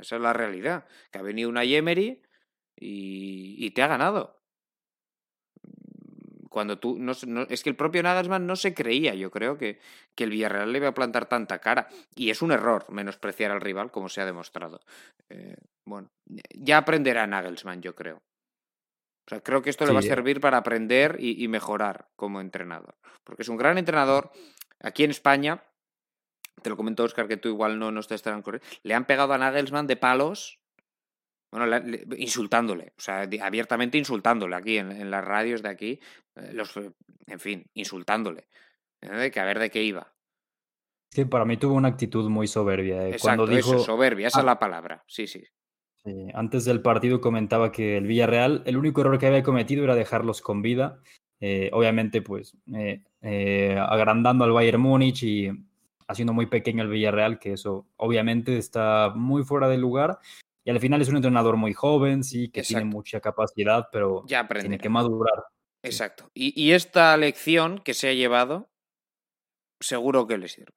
Esa 0.00 0.16
es 0.16 0.22
la 0.22 0.32
realidad. 0.32 0.86
Que 1.10 1.18
ha 1.18 1.22
venido 1.22 1.48
una 1.48 1.64
Yemery 1.64 2.22
y, 2.76 3.56
y 3.58 3.70
te 3.70 3.82
ha 3.82 3.86
ganado. 3.86 4.43
Cuando 6.54 6.78
tú. 6.78 6.96
No, 6.96 7.12
es 7.50 7.62
que 7.64 7.68
el 7.68 7.74
propio 7.74 8.00
Nagelsmann 8.04 8.46
no 8.46 8.54
se 8.54 8.74
creía, 8.74 9.12
yo 9.16 9.32
creo, 9.32 9.58
que, 9.58 9.80
que 10.14 10.22
el 10.22 10.30
Villarreal 10.30 10.70
le 10.70 10.78
iba 10.78 10.86
a 10.86 10.94
plantar 10.94 11.26
tanta 11.26 11.58
cara. 11.58 11.88
Y 12.14 12.30
es 12.30 12.42
un 12.42 12.52
error 12.52 12.86
menospreciar 12.90 13.50
al 13.50 13.60
rival, 13.60 13.90
como 13.90 14.08
se 14.08 14.20
ha 14.20 14.24
demostrado. 14.24 14.80
Eh, 15.30 15.56
bueno, 15.84 16.12
ya 16.54 16.78
aprenderá 16.78 17.26
Nagelsmann, 17.26 17.82
yo 17.82 17.96
creo. 17.96 18.18
O 19.26 19.30
sea, 19.30 19.40
creo 19.40 19.62
que 19.62 19.70
esto 19.70 19.84
le 19.84 19.92
va 19.92 19.98
a 19.98 20.02
servir 20.02 20.40
para 20.40 20.58
aprender 20.58 21.16
y, 21.18 21.48
mejorar 21.48 22.06
como 22.14 22.40
entrenador. 22.40 22.94
Porque 23.24 23.42
es 23.42 23.48
un 23.48 23.56
gran 23.56 23.76
entrenador. 23.76 24.30
Aquí 24.78 25.02
en 25.02 25.10
España, 25.10 25.64
te 26.62 26.70
lo 26.70 26.76
comento, 26.76 27.02
Oscar, 27.02 27.26
que 27.26 27.36
tú 27.36 27.48
igual 27.48 27.80
no, 27.80 27.90
no 27.90 27.98
estarán 27.98 28.42
corriendo. 28.42 28.68
Le 28.84 28.94
han 28.94 29.06
pegado 29.06 29.32
a 29.32 29.38
Nagelsmann 29.38 29.88
de 29.88 29.96
palos 29.96 30.60
bueno, 31.54 31.86
insultándole, 32.18 32.94
o 32.98 33.00
sea, 33.00 33.28
abiertamente 33.42 33.96
insultándole 33.96 34.56
aquí 34.56 34.76
en, 34.76 35.08
las 35.08 35.24
radios 35.24 35.62
de 35.62 35.68
aquí, 35.68 36.00
eh, 36.34 36.50
los, 36.52 36.76
en 36.76 37.38
fin, 37.38 37.64
insultándole. 37.74 38.48
¿eh? 39.00 39.30
Que 39.32 39.38
a 39.38 39.44
ver 39.44 39.60
de 39.60 39.70
qué 39.70 39.84
iba. 39.84 40.12
Que 41.12 41.26
para 41.26 41.44
mí 41.44 41.56
tuvo 41.56 41.74
una 41.74 41.86
actitud 41.86 42.28
muy 42.28 42.48
soberbia. 42.48 43.04
Eh, 43.04 43.10
Exacto, 43.10 43.22
cuando 43.22 43.46
dijo, 43.46 43.78
soberbia, 43.78 44.26
esa 44.26 44.40
es 44.40 44.44
la 44.44 44.58
palabra, 44.58 45.04
sí, 45.06 45.28
sí. 45.28 45.44
Antes 46.34 46.64
del 46.64 46.82
partido 46.82 47.20
comentaba 47.20 47.70
que 47.70 47.98
el 47.98 48.08
Villarreal, 48.08 48.64
el 48.66 48.76
único 48.76 49.02
error 49.02 49.18
que 49.18 49.28
había 49.28 49.44
cometido 49.44 49.84
era 49.84 49.94
dejarlos 49.94 50.42
con 50.42 50.60
vida. 50.60 51.00
obviamente, 51.70 52.20
pues, 52.20 52.56
agrandando 53.22 54.44
al 54.44 54.52
Bayern 54.52 54.82
Múnich 54.82 55.22
y 55.22 55.50
haciendo 56.08 56.32
muy 56.32 56.46
pequeño 56.46 56.82
el 56.82 56.90
Villarreal, 56.90 57.38
que 57.38 57.52
eso 57.52 57.86
obviamente 57.96 58.58
está 58.58 59.12
muy 59.14 59.44
fuera 59.44 59.68
de 59.68 59.78
lugar. 59.78 60.18
Y 60.64 60.70
al 60.70 60.80
final 60.80 61.02
es 61.02 61.08
un 61.08 61.16
entrenador 61.16 61.56
muy 61.56 61.74
joven, 61.74 62.24
sí, 62.24 62.48
que 62.48 62.62
tiene 62.62 62.86
mucha 62.86 63.20
capacidad, 63.20 63.88
pero 63.92 64.24
ya 64.26 64.48
tiene 64.48 64.78
que 64.78 64.88
madurar. 64.88 65.44
Exacto. 65.82 66.30
Y, 66.32 66.72
esta 66.72 67.14
lección 67.18 67.78
que 67.78 67.92
se 67.92 68.08
ha 68.08 68.14
llevado, 68.14 68.70
seguro 69.78 70.26
que 70.26 70.38
le 70.38 70.48
sirve. 70.48 70.72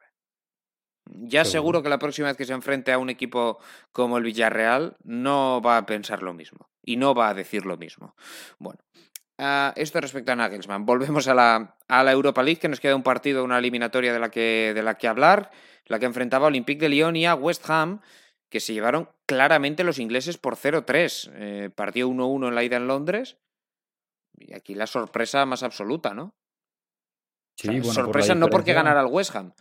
Ya 1.06 1.46
seguro. 1.46 1.82
que 1.82 1.88
la 1.88 2.00
próxima 2.00 2.28
vez 2.28 2.36
que 2.36 2.44
se 2.44 2.52
enfrente 2.52 2.92
a 2.92 2.98
un 2.98 3.10
equipo 3.10 3.60
como 3.94 4.18
el 4.18 4.26
Villarreal 4.26 4.98
no 5.04 5.62
va 5.62 5.78
a 5.78 5.86
pensar 5.86 6.22
lo 6.22 6.34
mismo 6.34 6.70
y 6.84 6.98
no 6.98 7.16
va 7.16 7.30
a 7.30 7.34
decir 7.34 7.66
lo 7.66 7.78
mismo. 7.78 8.14
Bueno, 8.60 8.80
uh, 9.40 9.72
esto 9.78 10.02
respecto 10.02 10.34
a 10.34 10.36
Nagelsmann. 10.36 10.86
Volvemos 10.86 11.30
a 11.30 11.34
la, 11.34 11.78
a 11.88 12.04
la 12.04 12.12
Europa 12.12 12.44
League, 12.44 12.60
que 12.60 12.68
nos 12.68 12.82
queda 12.82 12.98
un 12.98 13.04
partido, 13.04 13.46
una 13.46 13.60
eliminatoria 13.60 14.12
de 14.12 14.20
la 14.20 14.30
que, 14.30 14.74
de 14.76 14.84
la 14.84 14.98
que 14.98 15.08
hablar, 15.08 15.50
la 15.86 15.98
que 15.98 16.06
enfrentaba 16.06 16.48
a 16.48 16.50
Olympique 16.50 16.82
de 16.82 16.90
Lyon 16.90 17.16
y 17.16 17.26
a 17.26 17.36
West 17.36 17.70
Ham 17.70 18.02
que 18.50 18.60
se 18.60 18.74
llevaron 18.74 19.10
claramente 19.26 19.84
los 19.84 20.00
ingleses 20.00 20.38
por 20.38 20.56
0-3. 20.56 21.32
Eh, 21.34 21.70
partió 21.70 22.10
1-1 22.10 22.48
en 22.48 22.56
la 22.56 22.64
ida 22.64 22.78
en 22.78 22.88
Londres. 22.88 23.38
Y 24.38 24.54
aquí 24.54 24.76
la 24.76 24.88
sorpresa 24.88 25.46
más 25.46 25.64
absoluta, 25.64 26.14
¿no? 26.14 26.36
Sí, 27.58 27.84
sorpresa 27.84 28.36
no 28.36 28.50
porque 28.50 28.74
ganara 28.74 29.02
el 29.02 29.08
West 29.08 29.36
Ham, 29.36 29.54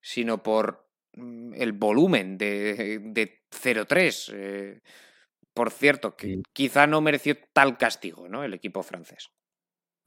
sino 0.00 0.42
por 0.44 0.88
mm, 1.14 1.54
el 1.54 1.72
volumen 1.72 2.38
de, 2.38 3.00
de 3.02 3.42
0-3. 3.50 4.32
Eh, 4.32 4.80
por 5.52 5.70
cierto, 5.70 6.16
que 6.16 6.42
quizá 6.52 6.86
no 6.86 7.00
mereció 7.00 7.36
tal 7.52 7.78
castigo, 7.78 8.28
¿no? 8.28 8.44
El 8.44 8.54
equipo 8.54 8.82
francés. 8.82 9.30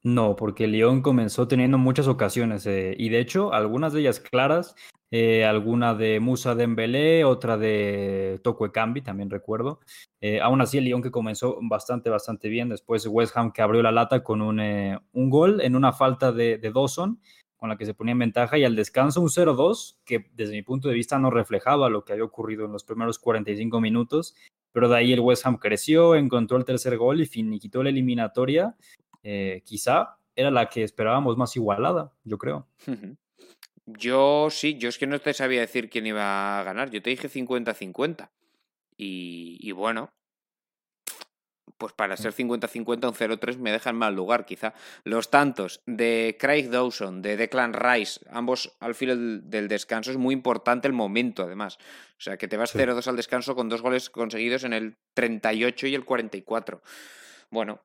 No, 0.03 0.35
porque 0.35 0.67
Lyon 0.67 1.01
comenzó 1.01 1.47
teniendo 1.47 1.77
muchas 1.77 2.07
ocasiones 2.07 2.65
eh, 2.65 2.95
y 2.97 3.09
de 3.09 3.19
hecho 3.19 3.53
algunas 3.53 3.93
de 3.93 4.01
ellas 4.01 4.19
claras 4.19 4.75
eh, 5.11 5.43
alguna 5.43 5.95
de 5.95 6.19
Musa 6.19 6.53
Dembélé, 6.53 7.23
otra 7.23 7.57
de 7.57 8.39
Tokwe 8.43 8.71
Cambi, 8.71 9.01
también 9.01 9.29
recuerdo. 9.29 9.79
Eh, 10.21 10.39
aún 10.39 10.61
así, 10.61 10.77
el 10.77 10.83
Lyon 10.85 11.01
que 11.01 11.09
comenzó 11.09 11.57
bastante, 11.61 12.09
bastante 12.09 12.47
bien. 12.47 12.69
Después 12.69 13.07
West 13.07 13.35
Ham 13.35 13.51
que 13.51 13.63
abrió 13.63 13.81
la 13.81 13.91
lata 13.91 14.23
con 14.23 14.41
un, 14.41 14.59
eh, 14.59 14.99
un 15.13 15.29
gol 15.29 15.61
en 15.61 15.75
una 15.75 15.93
falta 15.93 16.31
de, 16.31 16.59
de, 16.59 16.71
Dawson, 16.71 17.19
con 17.57 17.69
la 17.69 17.77
que 17.77 17.87
se 17.87 17.95
ponía 17.95 18.11
en 18.11 18.19
ventaja, 18.19 18.57
y 18.59 18.65
al 18.65 18.75
descanso 18.75 19.19
un 19.19 19.29
0-2, 19.29 19.97
que 20.05 20.25
desde 20.33 20.53
mi 20.53 20.61
punto 20.61 20.87
de 20.87 20.93
vista 20.93 21.17
no 21.17 21.31
reflejaba 21.31 21.89
lo 21.89 22.05
que 22.05 22.13
había 22.13 22.25
ocurrido 22.25 22.65
en 22.65 22.71
los 22.71 22.83
primeros 22.83 23.17
45 23.17 23.81
minutos. 23.81 24.35
Pero 24.71 24.89
de 24.89 24.97
ahí 24.97 25.11
el 25.11 25.21
West 25.21 25.47
Ham 25.47 25.57
creció, 25.57 26.13
encontró 26.13 26.57
el 26.57 26.65
tercer 26.65 26.95
gol 26.97 27.21
y 27.21 27.25
finiquitó 27.25 27.81
la 27.81 27.89
eliminatoria. 27.89 28.75
Quizá 29.21 30.17
era 30.35 30.51
la 30.51 30.69
que 30.69 30.83
esperábamos 30.83 31.37
más 31.37 31.55
igualada, 31.55 32.13
yo 32.23 32.37
creo. 32.37 32.67
Yo 33.85 34.49
sí, 34.51 34.77
yo 34.77 34.87
es 34.89 34.97
que 34.97 35.07
no 35.07 35.19
te 35.19 35.33
sabía 35.33 35.61
decir 35.61 35.89
quién 35.89 36.05
iba 36.05 36.59
a 36.59 36.63
ganar. 36.63 36.91
Yo 36.91 37.01
te 37.01 37.09
dije 37.09 37.29
50-50. 37.29 38.29
Y, 39.01 39.71
bueno, 39.71 40.11
pues 41.77 41.93
para 41.93 42.17
ser 42.17 42.33
50-50 42.33 42.85
un 42.85 43.39
0-3 43.39 43.57
me 43.57 43.71
deja 43.71 43.89
en 43.89 43.95
mal 43.95 44.13
lugar, 44.13 44.45
quizá. 44.45 44.73
Los 45.03 45.29
tantos 45.29 45.81
de 45.85 46.37
Craig 46.39 46.69
Dawson, 46.69 47.21
de 47.21 47.37
Declan 47.37 47.73
Rice, 47.73 48.19
ambos 48.29 48.75
al 48.79 48.95
final 48.95 49.49
del, 49.49 49.69
descanso, 49.69 50.11
es 50.11 50.17
muy 50.17 50.33
importante 50.33 50.87
el 50.87 50.93
momento, 50.93 51.43
además. 51.43 51.77
O 52.17 52.21
sea, 52.21 52.37
que 52.37 52.47
te 52.47 52.57
vas 52.57 52.75
0-2 52.75 53.07
al 53.07 53.15
descanso 53.15 53.55
con 53.55 53.69
dos 53.69 53.81
goles 53.81 54.09
conseguidos 54.09 54.65
en 54.65 54.73
el 54.73 54.97
38 55.13 55.87
y 55.87 55.95
el 55.95 56.03
44. 56.03 56.81
Bueno, 57.49 57.81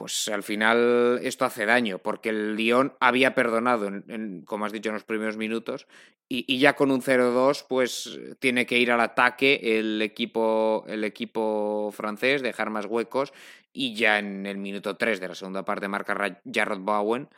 pues 0.00 0.28
al 0.28 0.42
final 0.42 1.20
esto 1.22 1.44
hace 1.44 1.66
daño, 1.66 1.98
porque 1.98 2.30
el 2.30 2.56
Lyon 2.56 2.94
había 3.00 3.34
perdonado, 3.34 3.86
en, 3.86 4.44
como 4.46 4.64
has 4.64 4.72
dicho, 4.72 4.88
en 4.88 4.94
los 4.94 5.04
primeros 5.04 5.36
minutos, 5.36 5.86
y, 6.26 6.58
ya 6.58 6.74
con 6.74 6.90
un 6.90 7.02
0-2, 7.02 7.66
pues 7.68 8.18
tiene 8.38 8.64
que 8.64 8.78
ir 8.78 8.92
al 8.92 9.02
ataque 9.02 9.60
el 9.62 10.00
equipo, 10.00 10.86
el 10.88 11.04
equipo 11.04 11.90
francés, 11.92 12.40
dejar 12.40 12.70
más 12.70 12.86
huecos, 12.86 13.34
y 13.74 13.94
ya 13.94 14.18
en 14.18 14.46
el 14.46 14.56
minuto 14.56 14.96
3 14.96 15.20
de 15.20 15.28
la 15.28 15.34
segunda 15.34 15.66
parte 15.66 15.86
marca 15.86 16.40
Jarrod 16.50 16.80
Bowen, 16.80 17.28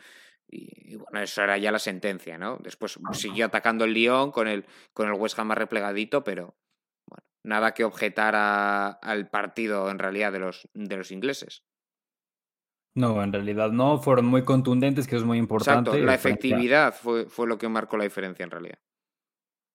y, 0.46 0.94
bueno, 0.94 1.20
eso 1.20 1.42
era 1.42 1.58
ya 1.58 1.72
la 1.72 1.80
sentencia, 1.80 2.38
¿no? 2.38 2.58
Después 2.58 2.96
siguió 3.14 3.46
atacando 3.46 3.84
el 3.84 3.92
Lyon 3.92 4.30
con 4.30 4.46
el, 4.46 4.66
con 4.92 5.08
el 5.08 5.14
West 5.14 5.36
Ham 5.36 5.48
más 5.48 5.58
replegadito, 5.58 6.22
pero 6.22 6.54
bueno, 7.08 7.24
nada 7.42 7.74
que 7.74 7.82
objetar 7.82 8.36
al 8.36 9.30
partido 9.30 9.90
en 9.90 9.98
realidad 9.98 10.30
de 10.30 10.38
los, 10.38 10.68
de 10.74 10.96
los 10.96 11.10
ingleses. 11.10 11.64
No, 12.94 13.22
en 13.22 13.32
realidad 13.32 13.70
no, 13.70 13.98
fueron 13.98 14.26
muy 14.26 14.42
contundentes, 14.42 15.06
que 15.06 15.16
es 15.16 15.24
muy 15.24 15.38
importante. 15.38 15.90
Exacto, 15.90 16.06
la 16.06 16.14
efectividad 16.14 16.94
fue, 16.94 17.26
fue 17.26 17.46
lo 17.46 17.58
que 17.58 17.68
marcó 17.68 17.96
la 17.96 18.04
diferencia 18.04 18.44
en 18.44 18.50
realidad. 18.50 18.78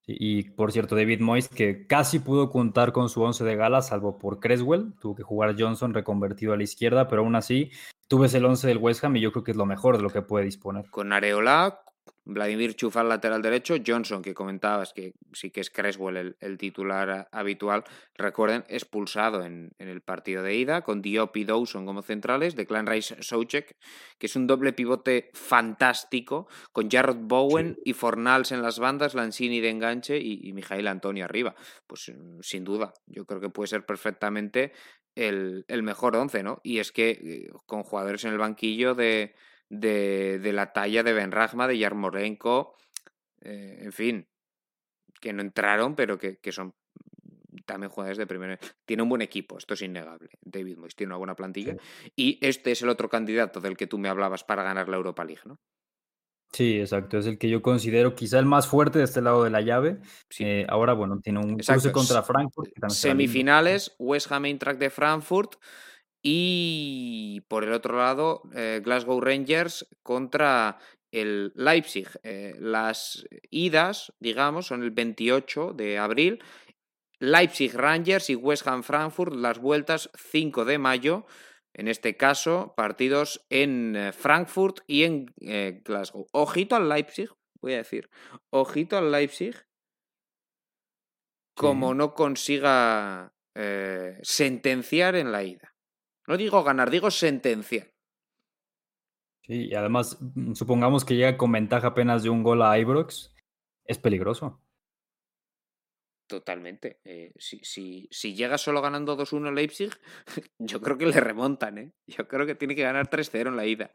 Y, 0.09 0.51
por 0.51 0.72
cierto, 0.72 0.95
David 0.95 1.20
Moyes, 1.20 1.49
que 1.49 1.86
casi 1.86 2.20
pudo 2.20 2.49
contar 2.49 2.93
con 2.93 3.09
su 3.09 3.22
once 3.22 3.43
de 3.43 3.57
gala, 3.57 3.82
salvo 3.82 4.18
por 4.18 4.39
Creswell, 4.39 4.93
tuvo 5.01 5.15
que 5.15 5.24
jugar 5.24 5.55
Johnson 5.59 5.93
reconvertido 5.93 6.53
a 6.53 6.57
la 6.57 6.63
izquierda, 6.63 7.09
pero 7.09 7.24
aún 7.24 7.36
así 7.36 7.72
tuve 8.07 8.28
el 8.28 8.45
once 8.45 8.68
del 8.68 8.78
West 8.78 9.03
Ham 9.03 9.18
y 9.18 9.22
yo 9.22 9.34
creo 9.34 9.43
que 9.43 9.51
es 9.51 9.57
lo 9.57 9.65
mejor 9.65 9.97
de 9.97 10.03
lo 10.03 10.09
que 10.09 10.22
puede 10.22 10.45
disponer. 10.45 10.89
Con 10.89 11.11
Areola, 11.11 11.82
Vladimir 12.26 12.76
Chufal 12.76 13.10
lateral 13.10 13.41
derecho, 13.41 13.76
Johnson, 13.86 14.22
que 14.22 14.34
comentabas 14.34 14.93
que 14.93 15.14
sí 15.34 15.51
que 15.51 15.62
es 15.62 15.70
Creswell 15.70 16.36
el, 16.39 16.58
titular 16.58 17.28
habitual, 17.32 17.84
recuerden, 18.16 18.66
expulsado 18.68 19.43
en, 19.43 19.72
el 19.80 20.01
partido 20.01 20.43
de 20.43 20.55
ida, 20.55 20.82
con 20.82 21.01
Diop 21.01 21.36
y 21.38 21.45
Dawson 21.45 21.86
como 21.86 22.01
centrales, 22.01 22.55
de 22.55 22.66
Clan 22.66 22.88
Rice 22.88 23.22
Soucek, 23.22 23.78
que 24.18 24.28
es 24.28 24.36
un 24.36 24.47
doble 24.47 24.74
pivote 24.74 25.30
fantástico, 25.34 26.47
con 26.72 26.89
Jarrod 26.89 27.18
Bowen 27.18 27.78
y 27.84 27.93
Fornals 27.93 28.51
en 28.51 28.62
las 28.62 28.80
bandas, 28.80 29.14
Lanzini 29.14 29.60
de 29.60 29.70
enganche 29.70 30.18
y, 30.18 30.47
y 30.47 30.53
Mijail 30.53 30.88
Antonio 30.88 31.26
arriba. 31.26 31.55
Pues 31.86 32.12
mm, 32.14 32.39
sin 32.41 32.64
duda, 32.64 32.93
yo 33.05 33.26
creo 33.26 33.39
que 33.41 33.49
puede 33.49 33.68
ser 33.68 33.86
perfectamente 33.86 34.74
el, 35.18 35.66
el 35.68 35.84
mejor 35.84 36.16
once, 36.16 36.43
¿no? 36.43 36.62
Y 36.64 36.80
es 36.80 36.91
que 36.91 37.10
eh, 37.10 37.49
con 37.66 37.84
jugadores 37.84 38.24
en 38.24 38.32
el 38.32 38.38
banquillo 38.38 38.93
de 38.93 39.34
de, 39.70 40.39
de 40.39 40.53
la 40.53 40.74
talla 40.74 41.03
de 41.03 41.13
Ben 41.13 41.32
Ragma, 41.32 41.68
de 41.68 41.78
Yarmorenko, 41.78 42.76
eh, 43.41 43.80
en 43.82 43.91
fin, 43.91 44.28
que 45.20 45.34
no 45.34 45.41
entraron, 45.41 45.95
pero 45.95 46.18
que, 46.18 46.38
que 46.38 46.51
son 46.51 46.74
también 47.65 47.91
jugadores 47.91 48.18
de 48.18 48.28
primer 48.28 48.59
Tiene 48.86 49.03
un 49.03 49.09
buen 49.09 49.22
equipo, 49.22 49.57
esto 49.57 49.74
es 49.74 49.82
innegable. 49.82 50.30
David 50.41 50.78
Moyes 50.78 50.95
tiene 50.95 51.11
una 51.11 51.18
buena 51.18 51.36
plantilla. 51.36 51.76
Y 52.15 52.39
este 52.41 52.72
es 52.72 52.82
el 52.82 52.89
otro 52.89 53.09
candidato 53.09 53.59
del 53.61 53.78
que 53.78 53.88
tú 53.88 53.97
me 53.97 54.09
hablabas 54.09 54.43
para 54.43 54.63
ganar 54.63 54.89
la 54.89 54.97
Europa 54.97 55.24
League, 55.26 55.41
¿no? 55.45 55.59
Sí, 56.53 56.80
exacto. 56.80 57.18
Es 57.18 57.28
el 57.28 57.38
que 57.38 57.49
yo 57.49 57.61
considero 57.61 58.15
quizá 58.15 58.39
el 58.39 58.45
más 58.45 58.68
fuerte 58.68 58.99
de 58.99 59.03
este 59.03 59.22
lado 59.22 59.43
de 59.43 59.49
la 59.49 59.61
llave. 59.61 59.99
Eh, 60.39 60.65
ahora, 60.70 60.93
bueno, 60.93 61.20
tiene 61.20 61.39
un 61.39 61.57
cruce 61.57 61.91
contra 61.91 62.24
Frankfurt. 62.24 62.72
Semifinales, 62.88 63.95
West 63.99 64.32
Ham 64.32 64.45
Eintracht 64.45 64.80
de 64.80 64.89
Frankfurt. 64.89 65.57
Y 66.30 67.39
por 67.47 67.63
el 67.63 67.71
otro 67.71 67.95
lado, 67.95 68.41
eh, 68.53 68.82
Glasgow 68.84 69.21
Rangers 69.21 69.88
contra 70.03 70.78
el 71.09 71.53
Leipzig. 71.55 72.09
Eh, 72.21 72.53
las 72.59 73.25
idas, 73.49 74.11
digamos, 74.19 74.67
son 74.67 74.84
el 74.84 74.91
28 74.91 75.71
de 75.71 75.97
abril. 75.97 76.43
Leipzig 77.19 77.73
Rangers 77.73 78.30
y 78.30 78.36
West 78.36 78.67
Ham 78.67 78.84
Frankfurt, 78.84 79.36
las 79.36 79.59
vueltas 79.59 80.09
5 80.15 80.65
de 80.65 80.78
mayo. 80.78 81.25
En 81.73 81.88
este 81.88 82.17
caso, 82.17 82.73
partidos 82.75 83.45
en 83.49 83.95
eh, 83.95 84.11
Frankfurt 84.11 84.80
y 84.86 85.03
en 85.05 85.34
Glasgow. 85.86 86.28
Ojito 86.34 86.75
al 86.75 86.89
Leipzig, 86.89 87.30
voy 87.61 87.75
a 87.75 87.78
decir. 87.78 88.09
Ojito 88.49 88.97
al 88.97 89.13
Leipzig. 89.13 89.55
Como 91.55 91.93
no 91.93 92.13
consiga 92.13 93.34
sentenciar 94.21 95.15
en 95.15 95.32
la 95.32 95.43
ida. 95.43 95.76
No 96.28 96.38
digo 96.38 96.63
ganar, 96.63 96.91
digo 96.91 97.09
sentencia. 97.09 97.89
Sí, 99.43 99.69
y 99.69 99.75
además, 99.75 100.17
mm, 100.19 100.53
supongamos 100.53 101.05
que 101.05 101.15
llega 101.15 101.38
con 101.38 101.51
ventaja 101.51 101.88
apenas 101.88 102.21
de 102.21 102.30
un 102.30 102.43
gol 102.43 102.61
a 102.61 102.78
Ibrox, 102.78 103.34
es 103.86 103.97
peligroso. 103.97 104.61
Totalmente. 106.28 106.99
Eh, 107.05 107.32
si, 107.38 107.59
si, 107.63 108.09
si, 108.11 108.36
llega 108.36 108.57
solo 108.57 108.82
ganando 108.82 109.17
2-1 109.17 109.53
Leipzig, 109.53 109.91
yo 110.59 110.82
creo 110.82 110.97
que 110.97 111.05
le 111.05 111.21
remontan, 111.21 111.78
¿eh? 111.78 111.93
Yo 112.05 112.28
creo 112.28 112.45
que 112.45 112.55
tiene 112.55 112.75
que 112.75 112.84
ganar 112.84 113.09
3-0 113.09 113.47
en 113.47 113.55
la 113.55 113.65
ida. 113.65 113.93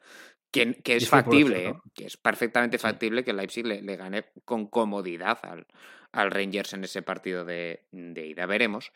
Que, 0.51 0.75
que 0.83 0.97
es 0.97 1.11
factible, 1.11 1.69
¿eh? 1.69 1.75
Que 1.95 2.07
es 2.07 2.17
perfectamente 2.17 2.79
factible 2.79 3.23
que 3.23 3.35
Leipzig 3.35 3.67
le, 3.67 3.83
le, 3.83 3.97
gane 3.97 4.25
con 4.47 4.69
comodidad 4.69 5.39
al, 5.43 5.67
al 6.13 6.31
Rangers 6.31 6.73
en 6.73 6.85
ese 6.85 7.03
partido 7.03 7.45
de, 7.45 7.87
de 7.91 8.27
ida. 8.27 8.47
Veremos 8.47 8.93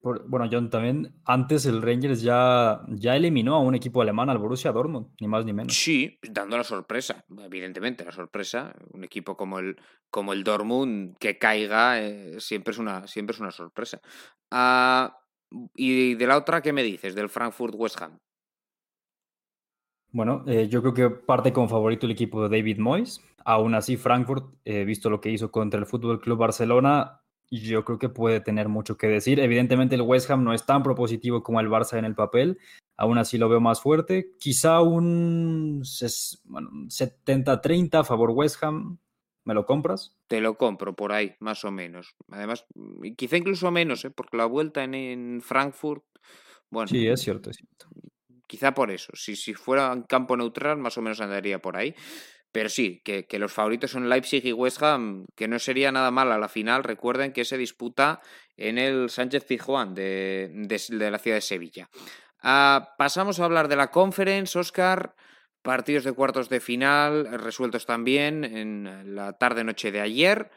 bueno, 0.00 0.48
John, 0.50 0.70
también 0.70 1.20
antes 1.24 1.66
el 1.66 1.82
Rangers 1.82 2.22
ya, 2.22 2.82
ya 2.88 3.16
eliminó 3.16 3.56
a 3.56 3.60
un 3.60 3.74
equipo 3.74 4.00
alemán, 4.00 4.30
al 4.30 4.38
Borussia 4.38 4.70
Dortmund, 4.70 5.08
ni 5.20 5.26
más 5.26 5.44
ni 5.44 5.52
menos. 5.52 5.74
Sí, 5.74 6.18
dando 6.22 6.56
la 6.56 6.64
sorpresa, 6.64 7.24
evidentemente, 7.38 8.04
la 8.04 8.12
sorpresa. 8.12 8.74
Un 8.92 9.04
equipo 9.04 9.36
como 9.36 9.58
el, 9.58 9.76
como 10.10 10.32
el 10.32 10.44
Dortmund 10.44 11.16
que 11.18 11.38
caiga 11.38 12.00
eh, 12.00 12.38
siempre, 12.38 12.72
es 12.72 12.78
una, 12.78 13.06
siempre 13.06 13.34
es 13.34 13.40
una 13.40 13.50
sorpresa. 13.50 14.00
Ah, 14.50 15.18
y 15.74 16.14
de 16.14 16.26
la 16.26 16.36
otra, 16.36 16.62
¿qué 16.62 16.72
me 16.72 16.82
dices? 16.82 17.14
Del 17.14 17.28
Frankfurt 17.28 17.74
West 17.76 18.00
Ham. 18.00 18.18
Bueno, 20.10 20.44
eh, 20.46 20.68
yo 20.68 20.80
creo 20.80 20.94
que 20.94 21.10
parte 21.10 21.52
con 21.52 21.68
favorito 21.68 22.06
el 22.06 22.12
equipo 22.12 22.48
de 22.48 22.56
David 22.56 22.78
Moyes. 22.78 23.20
Aún 23.44 23.74
así, 23.74 23.96
Frankfurt, 23.96 24.54
eh, 24.64 24.84
visto 24.84 25.10
lo 25.10 25.20
que 25.20 25.30
hizo 25.30 25.50
contra 25.50 25.78
el 25.78 25.86
Fútbol 25.86 26.20
Club 26.20 26.38
Barcelona, 26.38 27.22
yo 27.50 27.84
creo 27.84 27.98
que 27.98 28.08
puede 28.08 28.40
tener 28.40 28.68
mucho 28.68 28.96
que 28.96 29.06
decir. 29.06 29.40
Evidentemente 29.40 29.94
el 29.94 30.02
West 30.02 30.30
Ham 30.30 30.44
no 30.44 30.52
es 30.52 30.66
tan 30.66 30.82
propositivo 30.82 31.42
como 31.42 31.60
el 31.60 31.68
Barça 31.68 31.98
en 31.98 32.04
el 32.04 32.14
papel, 32.14 32.58
aún 32.96 33.18
así 33.18 33.38
lo 33.38 33.48
veo 33.48 33.60
más 33.60 33.80
fuerte. 33.80 34.32
Quizá 34.38 34.82
un 34.82 35.82
70-30 35.82 38.00
a 38.00 38.04
favor 38.04 38.30
West 38.30 38.62
Ham. 38.62 38.98
¿Me 39.44 39.54
lo 39.54 39.64
compras? 39.64 40.14
Te 40.26 40.42
lo 40.42 40.58
compro 40.58 40.94
por 40.94 41.10
ahí, 41.10 41.34
más 41.40 41.64
o 41.64 41.70
menos. 41.70 42.14
Además, 42.30 42.66
quizá 43.16 43.38
incluso 43.38 43.70
menos, 43.70 44.04
¿eh? 44.04 44.10
porque 44.10 44.36
la 44.36 44.44
vuelta 44.44 44.84
en, 44.84 45.40
Frankfurt, 45.42 46.04
bueno. 46.68 46.88
Sí, 46.88 47.06
es 47.06 47.22
cierto, 47.22 47.48
es 47.48 47.56
cierto. 47.56 47.86
Quizá 48.46 48.74
por 48.74 48.90
eso. 48.90 49.10
Si, 49.14 49.36
si 49.36 49.54
fuera 49.54 49.90
en 49.94 50.02
campo 50.02 50.36
neutral, 50.36 50.76
más 50.76 50.98
o 50.98 51.02
menos 51.02 51.22
andaría 51.22 51.60
por 51.60 51.78
ahí. 51.78 51.94
Pero 52.50 52.68
sí, 52.68 53.02
que, 53.04 53.26
los 53.38 53.52
favoritos 53.52 53.90
son 53.90 54.08
Leipzig 54.08 54.44
y 54.46 54.52
West 54.52 54.82
Ham, 54.82 55.26
que 55.36 55.48
no 55.48 55.58
sería 55.58 55.92
nada 55.92 56.10
mal 56.10 56.32
a 56.32 56.38
la 56.38 56.48
final. 56.48 56.82
Recuerden 56.82 57.32
que 57.32 57.44
se 57.44 57.58
disputa 57.58 58.20
en 58.56 58.78
el 58.78 59.10
Sánchez 59.10 59.44
Pizjuán 59.44 59.94
de, 59.94 60.50
de, 60.52 61.10
la 61.10 61.18
ciudad 61.18 61.36
de 61.36 61.42
Sevilla. 61.42 61.90
Ah, 62.40 62.94
pasamos 62.96 63.38
a 63.38 63.44
hablar 63.44 63.68
de 63.68 63.76
la 63.76 63.90
Conference, 63.90 64.58
Oscar. 64.58 65.14
Partidos 65.60 66.04
de 66.04 66.12
cuartos 66.12 66.48
de 66.48 66.60
final 66.60 67.26
resueltos 67.40 67.84
también 67.84 68.44
en 68.44 69.14
la 69.14 69.34
tarde-noche 69.34 69.90
de 69.90 70.00
ayer. 70.00 70.50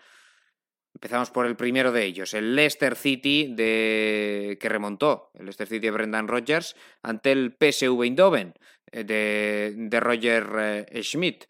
Empezamos 0.94 1.32
por 1.32 1.46
el 1.46 1.56
primero 1.56 1.92
de 1.92 2.04
ellos, 2.06 2.34
el 2.34 2.56
Leicester 2.56 2.96
City 2.96 3.54
de 3.56 4.58
que 4.60 4.70
remontó, 4.70 5.32
el 5.34 5.46
Leicester 5.46 5.68
City 5.68 5.88
de 5.88 5.92
Brendan 5.92 6.28
Rodgers 6.28 6.76
ante 7.02 7.32
el 7.32 7.56
PSV 7.60 8.04
Eindhoven 8.04 8.54
eh, 8.92 9.04
de, 9.04 9.74
de 9.76 10.00
Roger 10.00 10.86
eh, 10.92 11.04
Schmidt. 11.04 11.46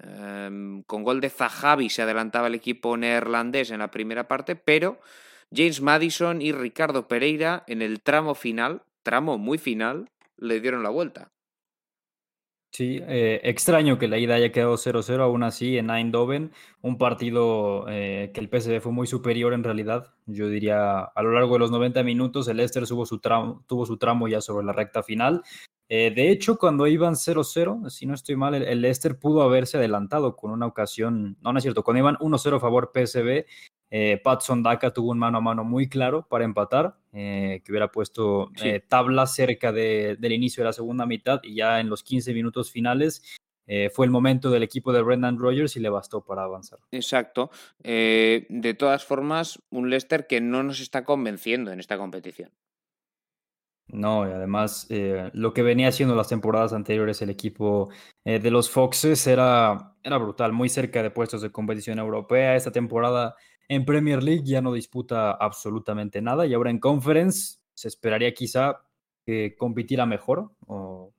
Em, 0.00 0.82
con 0.84 1.02
gol 1.02 1.20
de 1.20 1.30
Zahavi 1.30 1.90
se 1.90 2.02
adelantaba 2.02 2.46
el 2.46 2.54
equipo 2.54 2.96
neerlandés 2.96 3.70
en 3.70 3.80
la 3.80 3.90
primera 3.90 4.28
parte, 4.28 4.54
pero 4.54 5.00
James 5.52 5.80
Madison 5.80 6.40
y 6.40 6.52
Ricardo 6.52 7.08
Pereira 7.08 7.64
en 7.66 7.82
el 7.82 8.00
tramo 8.00 8.34
final, 8.34 8.82
tramo 9.02 9.38
muy 9.38 9.58
final, 9.58 10.10
le 10.36 10.60
dieron 10.60 10.82
la 10.82 10.90
vuelta. 10.90 11.32
Sí, 12.70 13.00
eh, 13.02 13.40
extraño 13.44 13.98
que 13.98 14.08
la 14.08 14.18
ida 14.18 14.34
haya 14.34 14.52
quedado 14.52 14.76
0-0, 14.76 15.22
aún 15.22 15.42
así 15.42 15.78
en 15.78 15.90
Eindhoven, 15.90 16.52
un 16.82 16.98
partido 16.98 17.86
eh, 17.88 18.30
que 18.34 18.40
el 18.40 18.48
PSV 18.48 18.80
fue 18.80 18.92
muy 18.92 19.06
superior 19.06 19.54
en 19.54 19.64
realidad. 19.64 20.14
Yo 20.26 20.48
diría 20.48 21.00
a 21.00 21.22
lo 21.22 21.32
largo 21.32 21.54
de 21.54 21.60
los 21.60 21.70
90 21.70 22.02
minutos 22.02 22.46
el 22.46 22.58
Leicester 22.58 22.86
tuvo 22.86 23.06
su 23.06 23.20
tramo, 23.20 23.64
tuvo 23.66 23.86
su 23.86 23.96
tramo 23.96 24.28
ya 24.28 24.42
sobre 24.42 24.66
la 24.66 24.72
recta 24.74 25.02
final. 25.02 25.42
Eh, 25.88 26.12
de 26.14 26.30
hecho, 26.30 26.58
cuando 26.58 26.86
iban 26.86 27.14
0-0, 27.14 27.88
si 27.88 28.04
no 28.04 28.14
estoy 28.14 28.36
mal, 28.36 28.54
el, 28.54 28.80
Leicester 28.80 29.18
pudo 29.18 29.42
haberse 29.42 29.78
adelantado 29.78 30.36
con 30.36 30.50
una 30.50 30.66
ocasión, 30.66 31.38
no, 31.40 31.52
no 31.52 31.58
es 31.58 31.62
cierto, 31.62 31.82
cuando 31.82 32.00
iban 32.00 32.16
1-0 32.16 32.56
a 32.56 32.60
favor 32.60 32.92
PSV, 32.92 33.46
eh, 33.90 34.20
Patson 34.22 34.62
Daka 34.62 34.92
tuvo 34.92 35.12
un 35.12 35.18
mano 35.18 35.38
a 35.38 35.40
mano 35.40 35.64
muy 35.64 35.88
claro 35.88 36.26
para 36.28 36.44
empatar, 36.44 36.98
eh, 37.14 37.62
que 37.64 37.72
hubiera 37.72 37.90
puesto 37.90 38.50
tabla 38.88 39.26
cerca 39.26 39.72
del 39.72 40.32
inicio 40.32 40.62
de 40.62 40.66
la 40.66 40.74
segunda 40.74 41.06
mitad 41.06 41.40
y 41.42 41.54
ya 41.54 41.80
en 41.80 41.88
los 41.88 42.02
15 42.02 42.34
minutos 42.34 42.70
finales 42.70 43.22
fue 43.92 44.06
el 44.06 44.10
momento 44.10 44.50
del 44.50 44.62
equipo 44.62 44.94
de 44.94 45.02
Brendan 45.02 45.38
Rogers 45.38 45.76
y 45.76 45.80
le 45.80 45.90
bastó 45.90 46.24
para 46.24 46.42
avanzar. 46.42 46.78
Exacto. 46.90 47.50
de 47.82 48.76
todas 48.78 49.04
formas, 49.04 49.58
un 49.70 49.90
Leicester 49.90 50.26
que 50.26 50.40
no 50.40 50.62
nos 50.62 50.80
está 50.80 51.04
convenciendo 51.04 51.70
en 51.70 51.80
esta 51.80 51.98
competición. 51.98 52.50
No, 53.90 54.28
y 54.28 54.32
además 54.32 54.86
eh, 54.90 55.30
lo 55.32 55.54
que 55.54 55.62
venía 55.62 55.88
haciendo 55.88 56.14
las 56.14 56.28
temporadas 56.28 56.72
anteriores 56.72 57.22
el 57.22 57.30
equipo 57.30 57.90
eh, 58.24 58.38
de 58.38 58.50
los 58.50 58.70
Foxes 58.70 59.26
era, 59.26 59.94
era 60.02 60.18
brutal, 60.18 60.52
muy 60.52 60.68
cerca 60.68 61.02
de 61.02 61.10
puestos 61.10 61.40
de 61.40 61.50
competición 61.50 61.98
europea. 61.98 62.54
Esta 62.54 62.70
temporada 62.70 63.34
en 63.66 63.86
Premier 63.86 64.22
League 64.22 64.44
ya 64.44 64.60
no 64.60 64.72
disputa 64.72 65.32
absolutamente 65.32 66.20
nada 66.20 66.46
y 66.46 66.52
ahora 66.52 66.70
en 66.70 66.78
Conference 66.78 67.58
se 67.72 67.88
esperaría 67.88 68.34
quizá 68.34 68.82
que 69.24 69.56
compitiera 69.56 70.04
mejor 70.04 70.50
o, 70.66 71.14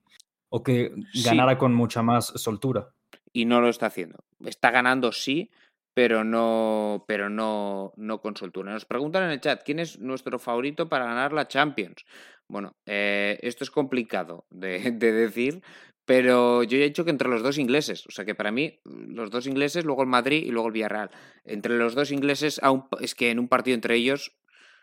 o 0.48 0.62
que 0.62 0.92
ganara 1.24 1.58
con 1.58 1.74
mucha 1.74 2.02
más 2.02 2.26
soltura. 2.26 2.90
Y 3.32 3.46
no 3.46 3.60
lo 3.60 3.68
está 3.68 3.86
haciendo. 3.86 4.24
Está 4.44 4.70
ganando, 4.70 5.12
sí, 5.12 5.50
pero 5.94 6.24
no, 6.24 7.04
pero 7.08 7.28
no, 7.28 7.92
no 7.96 8.20
con 8.20 8.36
soltura. 8.36 8.72
Nos 8.72 8.84
preguntan 8.84 9.24
en 9.24 9.30
el 9.30 9.40
chat 9.40 9.62
quién 9.64 9.78
es 9.78 9.98
nuestro 9.98 10.38
favorito 10.38 10.88
para 10.88 11.06
ganar 11.06 11.32
la 11.32 11.48
Champions. 11.48 12.04
Bueno, 12.48 12.76
eh, 12.86 13.38
esto 13.42 13.64
es 13.64 13.70
complicado 13.70 14.46
de, 14.50 14.78
decir, 14.92 15.62
pero 16.04 16.62
yo 16.62 16.78
he 16.78 16.82
dicho 16.82 17.04
que 17.04 17.10
entre 17.10 17.28
los 17.28 17.42
dos 17.42 17.58
ingleses, 17.58 18.06
o 18.06 18.10
sea 18.10 18.24
que 18.24 18.34
para 18.34 18.50
mí 18.50 18.80
los 18.84 19.30
dos 19.30 19.46
ingleses, 19.46 19.84
luego 19.84 20.02
el 20.02 20.08
Madrid 20.08 20.44
y 20.44 20.50
luego 20.50 20.68
el 20.68 20.74
Villarreal. 20.74 21.10
Entre 21.44 21.76
los 21.76 21.94
dos 21.94 22.10
ingleses, 22.10 22.60
es 23.00 23.14
que 23.14 23.30
en 23.30 23.38
un 23.38 23.48
partido 23.48 23.74
entre 23.74 23.96
ellos, 23.96 24.36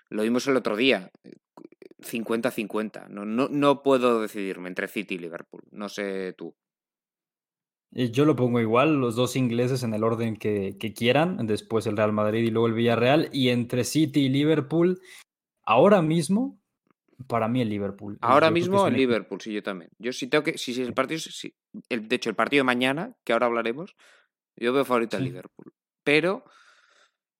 lo 0.09 0.23
vimos 0.23 0.47
el 0.47 0.55
otro 0.55 0.75
día, 0.75 1.11
50-50. 1.99 3.07
No, 3.09 3.25
no, 3.25 3.49
no 3.49 3.83
puedo 3.83 4.21
decidirme 4.21 4.69
entre 4.69 4.87
City 4.87 5.15
y 5.15 5.19
Liverpool, 5.19 5.63
no 5.71 5.89
sé 5.89 6.33
tú. 6.33 6.55
Yo 7.97 8.25
lo 8.25 8.35
pongo 8.35 8.59
igual, 8.59 9.01
los 9.01 9.15
dos 9.15 9.35
ingleses 9.35 9.81
en 9.81 9.91
el 9.95 10.03
orden 10.03 10.37
que, 10.37 10.77
que, 10.79 10.93
quieran, 10.93 11.47
después 11.47 11.87
el 11.87 11.97
Real 11.97 12.13
Madrid 12.13 12.43
y 12.43 12.51
luego 12.51 12.67
el 12.67 12.73
Villarreal, 12.73 13.29
y 13.33 13.49
entre 13.49 13.83
City 13.83 14.25
y 14.25 14.29
Liverpool, 14.29 15.01
ahora 15.63 16.03
mismo 16.03 16.59
para 17.25 17.47
mí 17.47 17.59
el 17.59 17.69
Liverpool. 17.69 18.19
Ahora 18.21 18.51
mismo 18.51 18.85
el 18.85 18.93
Liverpool, 18.93 19.41
sí, 19.41 19.51
yo 19.51 19.63
también. 19.63 19.89
Yo 19.97 20.13
sí 20.13 20.27
tengo 20.27 20.43
que, 20.43 20.59
si, 20.59 20.75
si 20.75 20.83
el 20.83 20.93
partido, 20.93 21.19
si, 21.19 21.55
el, 21.89 22.07
de 22.07 22.15
hecho 22.15 22.29
el 22.29 22.35
partido 22.35 22.59
de 22.59 22.65
mañana, 22.65 23.15
que 23.23 23.33
ahora 23.33 23.47
hablaremos, 23.47 23.95
yo 24.55 24.73
veo 24.73 24.85
favorito 24.85 25.17
al 25.17 25.23
Liverpool. 25.23 25.73
Pero 26.03 26.43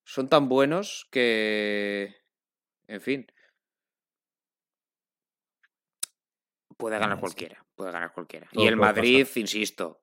son 0.05 0.27
tan 0.27 0.49
buenos 0.49 1.07
que, 1.11 2.15
en 2.88 3.01
fin, 3.01 3.27
puede 6.77 6.97
ganar 6.97 7.19
cualquiera, 7.19 7.63
puede 7.75 7.91
ganar 7.91 8.11
cualquiera. 8.11 8.47
y 8.53 8.65
el 8.65 8.75
Madrid, 8.75 9.27
insisto, 9.35 10.01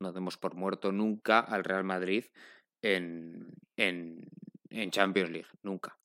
no 0.00 0.12
demos 0.12 0.36
por 0.36 0.54
muerto 0.54 0.92
nunca 0.92 1.40
al 1.40 1.64
Real 1.64 1.84
Madrid 1.84 2.24
en, 2.82 3.54
Champions 4.90 5.30
League, 5.30 5.48
nunca. 5.62 5.98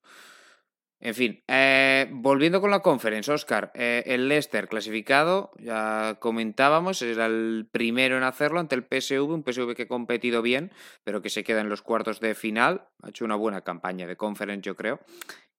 En 1.00 1.14
fin, 1.14 1.44
eh, 1.48 2.10
volviendo 2.12 2.62
con 2.62 2.72
la 2.72 2.80
conference, 2.80 3.32
Oscar, 3.32 3.72
eh, 3.76 4.04
el 4.08 4.28
Leicester 4.28 4.68
clasificado, 4.68 5.52
ya 5.60 6.18
comentábamos, 6.20 7.02
era 7.02 7.26
el 7.26 7.68
primero 7.70 8.18
en 8.18 8.24
hacerlo 8.24 8.60
ante 8.60 8.76
el 8.76 8.86
PSV, 8.86 9.22
un 9.22 9.44
PSV 9.44 9.76
que 9.76 9.84
ha 9.84 9.88
competido 9.88 10.42
bien, 10.42 10.72
pero 11.04 11.22
que 11.22 11.30
se 11.30 11.44
queda 11.44 11.62
en 11.62 11.70
los 11.70 11.82
cuartos 11.82 12.20
de 12.22 12.34
final, 12.34 12.88
ha 13.04 13.10
hecho 13.10 13.26
una 13.26 13.36
buena 13.36 13.62
campaña 13.62 14.08
de 14.08 14.16
conference, 14.16 14.62
yo 14.62 14.76
creo, 14.76 15.00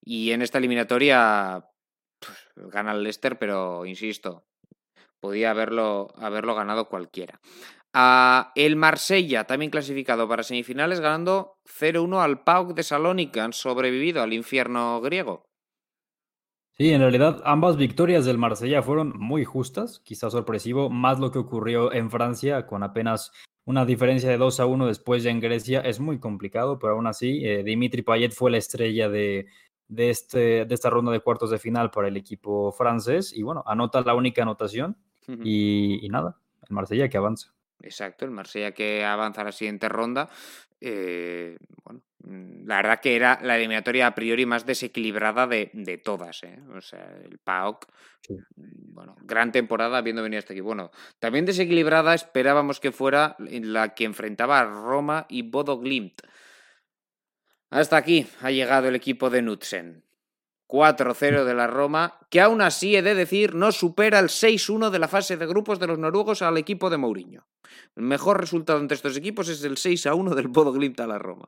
y 0.02 0.32
en 0.32 0.42
esta 0.42 0.58
eliminatoria 0.58 1.68
pues, 2.18 2.70
gana 2.72 2.92
el 2.92 3.02
Leicester, 3.02 3.38
pero 3.38 3.84
insisto, 3.84 4.46
podía 5.20 5.50
haberlo, 5.50 6.08
haberlo 6.16 6.54
ganado 6.54 6.88
cualquiera 6.88 7.40
el 8.54 8.76
Marsella, 8.76 9.44
también 9.44 9.70
clasificado 9.70 10.28
para 10.28 10.42
semifinales, 10.42 11.00
ganando 11.00 11.58
0-1 11.64 12.22
al 12.22 12.42
PAOK 12.42 12.74
de 12.74 12.82
Salónica. 12.82 13.44
Han 13.44 13.52
sobrevivido 13.52 14.22
al 14.22 14.32
infierno 14.32 15.00
griego. 15.00 15.46
Sí, 16.72 16.90
en 16.90 17.00
realidad 17.00 17.40
ambas 17.46 17.78
victorias 17.78 18.26
del 18.26 18.36
Marsella 18.36 18.82
fueron 18.82 19.14
muy 19.18 19.46
justas, 19.46 20.00
quizás 20.00 20.32
sorpresivo, 20.32 20.90
más 20.90 21.18
lo 21.18 21.30
que 21.30 21.38
ocurrió 21.38 21.90
en 21.90 22.10
Francia 22.10 22.66
con 22.66 22.82
apenas 22.82 23.32
una 23.64 23.86
diferencia 23.86 24.28
de 24.28 24.36
2 24.36 24.60
a 24.60 24.66
1 24.66 24.86
después 24.86 25.22
ya 25.22 25.30
en 25.30 25.40
Grecia 25.40 25.80
es 25.80 26.00
muy 26.00 26.20
complicado, 26.20 26.78
pero 26.78 26.92
aún 26.92 27.06
así 27.06 27.42
eh, 27.46 27.64
Dimitri 27.64 28.02
Payet 28.02 28.32
fue 28.32 28.50
la 28.50 28.58
estrella 28.58 29.08
de, 29.08 29.46
de, 29.88 30.10
este, 30.10 30.66
de 30.66 30.74
esta 30.74 30.90
ronda 30.90 31.12
de 31.12 31.20
cuartos 31.20 31.50
de 31.50 31.58
final 31.58 31.90
para 31.90 32.08
el 32.08 32.16
equipo 32.18 32.70
francés 32.72 33.32
y 33.34 33.42
bueno, 33.42 33.64
anota 33.66 34.02
la 34.02 34.14
única 34.14 34.42
anotación 34.42 34.98
y 35.42 36.06
nada, 36.10 36.36
Marsella 36.68 37.08
que 37.08 37.16
avanza. 37.16 37.55
Exacto, 37.80 38.24
el 38.24 38.30
Marsella 38.30 38.72
que 38.72 39.04
avanza 39.04 39.42
a 39.42 39.44
la 39.44 39.52
siguiente 39.52 39.88
ronda. 39.88 40.28
Eh, 40.80 41.56
bueno, 41.84 42.02
mm, 42.18 42.66
la 42.66 42.76
verdad 42.76 43.00
que 43.00 43.16
era 43.16 43.38
la 43.42 43.56
eliminatoria 43.56 44.06
a 44.06 44.14
priori 44.14 44.46
más 44.46 44.66
desequilibrada 44.66 45.46
de, 45.46 45.70
de 45.72 45.98
todas. 45.98 46.42
¿eh? 46.42 46.58
O 46.74 46.80
sea, 46.80 47.06
el 47.24 47.38
PAOK, 47.38 47.86
mm, 48.28 48.94
bueno, 48.94 49.16
gran 49.22 49.52
temporada 49.52 50.00
viendo 50.00 50.22
venir 50.22 50.38
hasta 50.38 50.52
aquí. 50.52 50.60
Bueno, 50.60 50.90
también 51.18 51.44
desequilibrada 51.44 52.14
esperábamos 52.14 52.80
que 52.80 52.92
fuera 52.92 53.36
la 53.38 53.94
que 53.94 54.04
enfrentaba 54.04 54.60
a 54.60 54.64
Roma 54.64 55.26
y 55.28 55.42
Bodo 55.42 55.78
Glimt. 55.78 56.22
Hasta 57.70 57.96
aquí 57.96 58.26
ha 58.40 58.50
llegado 58.50 58.88
el 58.88 58.94
equipo 58.94 59.28
de 59.28 59.42
Nutzen. 59.42 60.05
4-0 60.68 61.44
de 61.44 61.54
la 61.54 61.66
Roma, 61.66 62.18
que 62.30 62.40
aún 62.40 62.60
así 62.60 62.96
he 62.96 63.02
de 63.02 63.14
decir 63.14 63.54
no 63.54 63.72
supera 63.72 64.18
el 64.18 64.28
6-1 64.28 64.90
de 64.90 64.98
la 64.98 65.08
fase 65.08 65.36
de 65.36 65.46
grupos 65.46 65.78
de 65.78 65.86
los 65.86 65.98
noruegos 65.98 66.42
al 66.42 66.58
equipo 66.58 66.90
de 66.90 66.96
Mourinho. 66.96 67.46
El 67.94 68.04
mejor 68.04 68.40
resultado 68.40 68.80
entre 68.80 68.96
estos 68.96 69.16
equipos 69.16 69.48
es 69.48 69.62
el 69.64 69.76
6-1 69.76 70.34
del 70.34 70.48
Bodo 70.48 70.72
Glimt 70.72 71.00
a 71.00 71.06
la 71.06 71.18
Roma. 71.18 71.46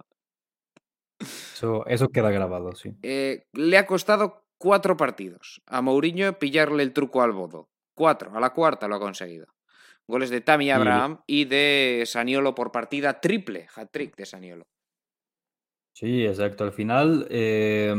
Eso, 1.19 1.85
eso 1.86 2.09
queda 2.09 2.31
grabado, 2.31 2.73
sí. 2.73 2.95
Eh, 3.03 3.47
le 3.53 3.78
ha 3.78 3.86
costado 3.86 4.45
cuatro 4.57 4.97
partidos 4.97 5.62
a 5.66 5.82
Mourinho 5.82 6.39
pillarle 6.39 6.82
el 6.82 6.93
truco 6.93 7.23
al 7.23 7.32
Bodo. 7.32 7.69
Cuatro, 7.95 8.36
a 8.36 8.40
la 8.40 8.51
cuarta 8.51 8.86
lo 8.86 8.97
ha 8.97 9.01
conseguido. 9.01 9.47
Goles 10.07 10.31
de 10.31 10.40
Tammy 10.40 10.70
Abraham 10.70 11.20
y, 11.27 11.43
y 11.43 11.45
de 11.45 12.05
Saniolo 12.07 12.55
por 12.55 12.73
partida, 12.73 13.20
triple 13.20 13.66
hat-trick 13.74 14.16
de 14.16 14.24
Saniolo. 14.24 14.65
Sí, 15.99 16.25
exacto. 16.25 16.62
Al 16.62 16.70
final 16.70 17.27
eh, 17.29 17.93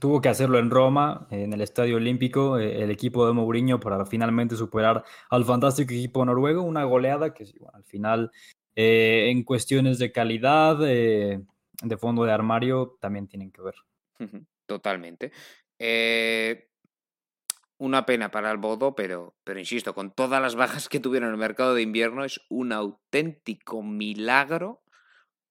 tuvo 0.00 0.20
que 0.20 0.28
hacerlo 0.28 0.58
en 0.58 0.70
Roma, 0.70 1.28
en 1.30 1.52
el 1.52 1.60
Estadio 1.60 1.98
Olímpico, 1.98 2.58
eh, 2.58 2.82
el 2.82 2.90
equipo 2.90 3.28
de 3.28 3.32
Mourinho 3.32 3.78
para 3.78 4.04
finalmente 4.04 4.56
superar 4.56 5.04
al 5.30 5.44
fantástico 5.44 5.94
equipo 5.94 6.24
noruego. 6.24 6.62
Una 6.62 6.82
goleada 6.82 7.32
que 7.32 7.44
al 7.72 7.84
final, 7.84 8.32
eh, 8.74 9.28
en 9.30 9.44
cuestiones 9.44 10.00
de 10.00 10.10
calidad, 10.10 10.78
de 10.78 11.96
fondo 11.96 12.24
de 12.24 12.32
armario, 12.32 12.98
también 13.00 13.28
tienen 13.28 13.52
que 13.52 13.62
ver. 13.62 13.76
Totalmente. 14.66 15.30
una 17.78 18.04
pena 18.04 18.32
para 18.32 18.50
el 18.50 18.58
Bodo, 18.58 18.96
pero, 18.96 19.36
pero 19.44 19.60
insisto, 19.60 19.94
con 19.94 20.10
todas 20.10 20.42
las 20.42 20.56
bajas 20.56 20.88
que 20.88 20.98
tuvieron 20.98 21.28
en 21.28 21.34
el 21.34 21.40
mercado 21.40 21.74
de 21.74 21.82
invierno, 21.82 22.24
es 22.24 22.40
un 22.48 22.72
auténtico 22.72 23.80
milagro 23.80 24.83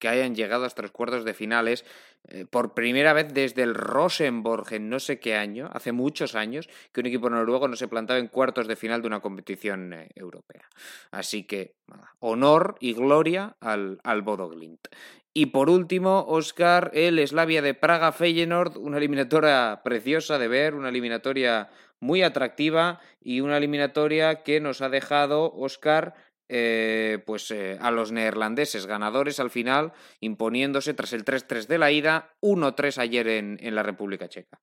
que 0.04 0.10
hayan 0.10 0.36
llegado 0.36 0.66
hasta 0.66 0.82
los 0.82 0.92
cuartos 0.92 1.24
de 1.24 1.34
finales 1.34 1.86
eh, 2.28 2.46
por 2.46 2.74
primera 2.74 3.14
vez 3.14 3.34
desde 3.34 3.64
el 3.64 3.74
Rosenborg 3.74 4.74
en 4.74 4.90
no 4.90 5.00
sé 5.00 5.22
qué 5.22 5.38
año, 5.38 5.70
hace 5.72 5.94
muchos 5.94 6.36
años, 6.36 6.68
que 6.92 7.00
un 7.00 7.06
equipo 7.06 7.30
noruego 7.30 7.70
no 7.70 7.78
se 7.78 7.88
plantaba 7.88 8.20
en 8.20 8.28
cuartos 8.28 8.68
de 8.68 8.76
final 8.76 9.02
de 9.02 9.08
una 9.08 9.22
competición 9.22 9.94
eh, 9.94 10.10
europea. 10.16 10.68
Así 11.10 11.46
que 11.46 11.76
honor 12.20 12.76
y 12.82 12.92
gloria 12.96 13.56
al, 13.62 14.02
al 14.04 14.24
Bodo 14.24 14.50
Glimt. 14.50 14.90
Y 15.34 15.46
por 15.46 15.70
último, 15.70 16.26
Oscar, 16.28 16.92
el 16.94 17.26
Slavia 17.26 17.62
de 17.62 17.74
Praga 17.74 18.12
Feyenoord, 18.12 18.76
una 18.76 18.98
eliminatoria 18.98 19.80
preciosa 19.86 20.38
de 20.38 20.50
ver, 20.50 20.76
una 20.76 20.90
eliminatoria 20.90 21.70
muy 22.02 22.24
atractiva 22.24 23.00
y 23.22 23.40
una 23.40 23.56
eliminatoria 23.56 24.44
que 24.44 24.60
nos 24.60 24.82
ha 24.82 24.90
dejado, 24.90 25.50
Oscar, 25.54 26.14
eh, 26.56 27.18
pues 27.26 27.50
eh, 27.50 27.80
a 27.82 27.90
los 27.90 28.12
neerlandeses 28.12 28.86
ganadores 28.86 29.40
al 29.40 29.50
final, 29.50 29.92
imponiéndose 30.20 30.94
tras 30.94 31.12
el 31.14 31.26
3-3 31.26 31.66
de 31.66 31.80
la 31.80 31.92
ida, 31.92 32.36
1-3 32.42 33.00
ayer 33.00 33.28
en, 33.28 33.58
en, 33.60 33.74
la 33.74 33.82
República 33.82 34.30
Checa. 34.30 34.62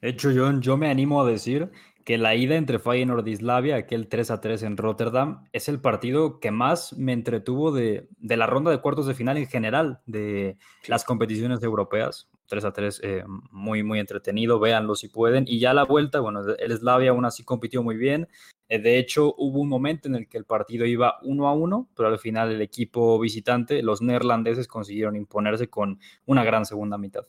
De 0.00 0.08
hecho, 0.08 0.30
John, 0.34 0.60
yo 0.62 0.76
me 0.76 0.90
animo 0.90 1.22
a 1.22 1.30
decir 1.30 1.70
que 2.04 2.18
la 2.18 2.34
ida 2.34 2.56
entre 2.56 2.80
Feyenoord 2.80 3.28
y 3.28 3.36
Slavia, 3.36 3.76
aquel 3.76 4.08
3-3 4.08 4.66
en 4.66 4.76
Rotterdam, 4.76 5.44
es 5.52 5.68
el 5.68 5.80
partido 5.80 6.40
que 6.40 6.50
más 6.50 6.92
me 6.94 7.12
entretuvo 7.12 7.70
de, 7.70 8.08
de 8.16 8.36
la 8.36 8.48
ronda 8.48 8.72
de 8.72 8.80
cuartos 8.80 9.06
de 9.06 9.14
final 9.14 9.36
en 9.36 9.46
general 9.46 10.00
de 10.04 10.58
las 10.88 11.04
competiciones 11.04 11.62
europeas. 11.62 12.28
3 12.48 12.64
a 12.64 12.72
3, 12.72 13.00
eh, 13.02 13.24
muy, 13.50 13.82
muy 13.82 14.00
entretenido, 14.00 14.58
véanlo 14.58 14.94
si 14.94 15.08
pueden. 15.08 15.44
Y 15.46 15.60
ya 15.60 15.74
la 15.74 15.84
vuelta, 15.84 16.20
bueno, 16.20 16.42
el 16.58 16.76
Slavia 16.76 17.10
aún 17.10 17.24
así 17.24 17.44
compitió 17.44 17.82
muy 17.82 17.96
bien. 17.96 18.28
Eh, 18.68 18.78
de 18.78 18.98
hecho, 18.98 19.34
hubo 19.38 19.60
un 19.60 19.68
momento 19.68 20.08
en 20.08 20.16
el 20.16 20.28
que 20.28 20.38
el 20.38 20.44
partido 20.44 20.84
iba 20.86 21.18
1 21.22 21.48
a 21.48 21.54
1, 21.54 21.90
pero 21.96 22.08
al 22.08 22.18
final 22.18 22.52
el 22.52 22.62
equipo 22.62 23.18
visitante, 23.18 23.82
los 23.82 24.02
neerlandeses, 24.02 24.68
consiguieron 24.68 25.16
imponerse 25.16 25.68
con 25.68 26.00
una 26.24 26.44
gran 26.44 26.64
segunda 26.64 26.98
mitad. 26.98 27.26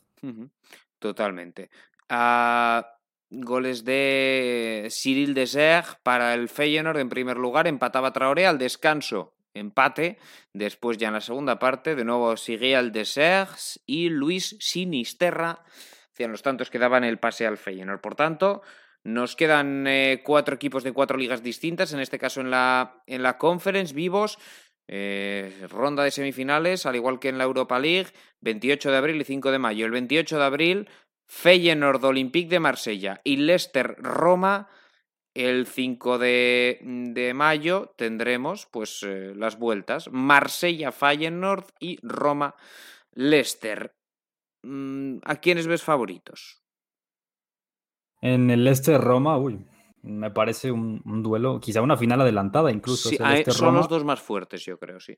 Totalmente. 0.98 1.70
Uh, 2.10 2.82
goles 3.30 3.84
de 3.84 4.88
Cyril 4.90 5.34
Deserre 5.34 5.98
para 6.02 6.34
el 6.34 6.48
Feyenoord 6.48 6.98
en 6.98 7.08
primer 7.08 7.36
lugar, 7.36 7.66
empataba 7.66 8.12
Traoré 8.12 8.46
al 8.46 8.58
descanso 8.58 9.34
empate. 9.58 10.18
Después 10.52 10.96
ya 10.98 11.08
en 11.08 11.14
la 11.14 11.20
segunda 11.20 11.58
parte, 11.58 11.94
de 11.94 12.04
nuevo 12.04 12.36
seguía 12.36 12.80
el 12.80 12.92
y 13.86 14.08
Luis 14.08 14.56
Sinisterra 14.60 15.62
hacían 16.12 16.32
los 16.32 16.42
tantos 16.42 16.70
que 16.70 16.78
daban 16.78 17.04
el 17.04 17.18
pase 17.18 17.46
al 17.46 17.58
Feyenoord. 17.58 18.00
Por 18.00 18.14
tanto, 18.14 18.62
nos 19.04 19.36
quedan 19.36 19.86
eh, 19.86 20.22
cuatro 20.24 20.54
equipos 20.54 20.84
de 20.84 20.92
cuatro 20.92 21.16
ligas 21.16 21.42
distintas, 21.42 21.92
en 21.92 22.00
este 22.00 22.18
caso 22.18 22.40
en 22.40 22.50
la, 22.50 23.02
en 23.06 23.22
la 23.22 23.38
Conference, 23.38 23.94
vivos. 23.94 24.38
Eh, 24.90 25.66
ronda 25.68 26.02
de 26.02 26.10
semifinales, 26.10 26.86
al 26.86 26.96
igual 26.96 27.18
que 27.18 27.28
en 27.28 27.36
la 27.36 27.44
Europa 27.44 27.78
League, 27.78 28.08
28 28.40 28.90
de 28.90 28.96
abril 28.96 29.20
y 29.20 29.24
5 29.24 29.50
de 29.50 29.58
mayo. 29.58 29.84
El 29.84 29.92
28 29.92 30.38
de 30.38 30.44
abril, 30.44 30.88
Feyenoord 31.26 32.02
Olympique 32.04 32.48
de 32.48 32.58
Marsella 32.58 33.20
y 33.22 33.36
Leicester 33.36 33.96
Roma 33.98 34.68
el 35.38 35.66
5 35.66 36.18
de, 36.18 36.80
de 36.82 37.34
mayo 37.34 37.94
tendremos 37.96 38.66
pues 38.66 39.04
eh, 39.04 39.34
las 39.36 39.58
vueltas 39.58 40.10
Marsella 40.10 40.90
Feyenoord 40.90 41.66
y 41.78 41.98
Roma 42.02 42.56
Leicester. 43.12 43.94
Mm, 44.64 45.18
¿A 45.24 45.36
quiénes 45.36 45.66
ves 45.66 45.82
favoritos? 45.82 46.62
En 48.20 48.50
el 48.50 48.64
Leicester 48.64 49.00
Roma, 49.00 49.38
uy, 49.38 49.64
me 50.02 50.30
parece 50.30 50.72
un, 50.72 51.02
un, 51.04 51.22
duelo, 51.22 51.60
quizá 51.60 51.82
una 51.82 51.96
final 51.96 52.20
adelantada 52.20 52.72
incluso. 52.72 53.08
Sí, 53.08 53.16
hay, 53.20 53.44
son 53.44 53.74
los 53.74 53.88
dos 53.88 54.04
más 54.04 54.20
fuertes, 54.20 54.64
yo 54.64 54.78
creo, 54.78 55.00
sí. 55.00 55.16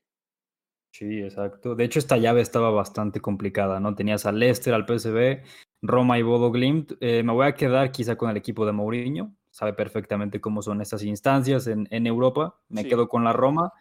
Sí, 0.93 1.21
exacto. 1.21 1.73
De 1.73 1.85
hecho, 1.85 1.99
esta 1.99 2.17
llave 2.17 2.41
estaba 2.41 2.69
bastante 2.69 3.21
complicada, 3.21 3.79
¿no? 3.79 3.95
Tenías 3.95 4.25
al 4.25 4.39
Leicester, 4.39 4.73
al 4.73 4.85
PSV, 4.85 5.41
Roma 5.81 6.19
y 6.19 6.21
Bodo 6.21 6.51
Glimt. 6.51 6.93
Eh, 6.99 7.23
me 7.23 7.31
voy 7.31 7.47
a 7.47 7.55
quedar 7.55 7.91
quizá 7.91 8.17
con 8.17 8.29
el 8.29 8.37
equipo 8.37 8.65
de 8.65 8.73
Mourinho, 8.73 9.33
sabe 9.51 9.73
perfectamente 9.73 10.41
cómo 10.41 10.61
son 10.61 10.81
estas 10.81 11.03
instancias 11.03 11.67
en, 11.67 11.87
en 11.91 12.07
Europa. 12.07 12.59
Me 12.67 12.83
sí. 12.83 12.89
quedo 12.89 13.07
con 13.07 13.23
la 13.23 13.31
Roma. 13.31 13.71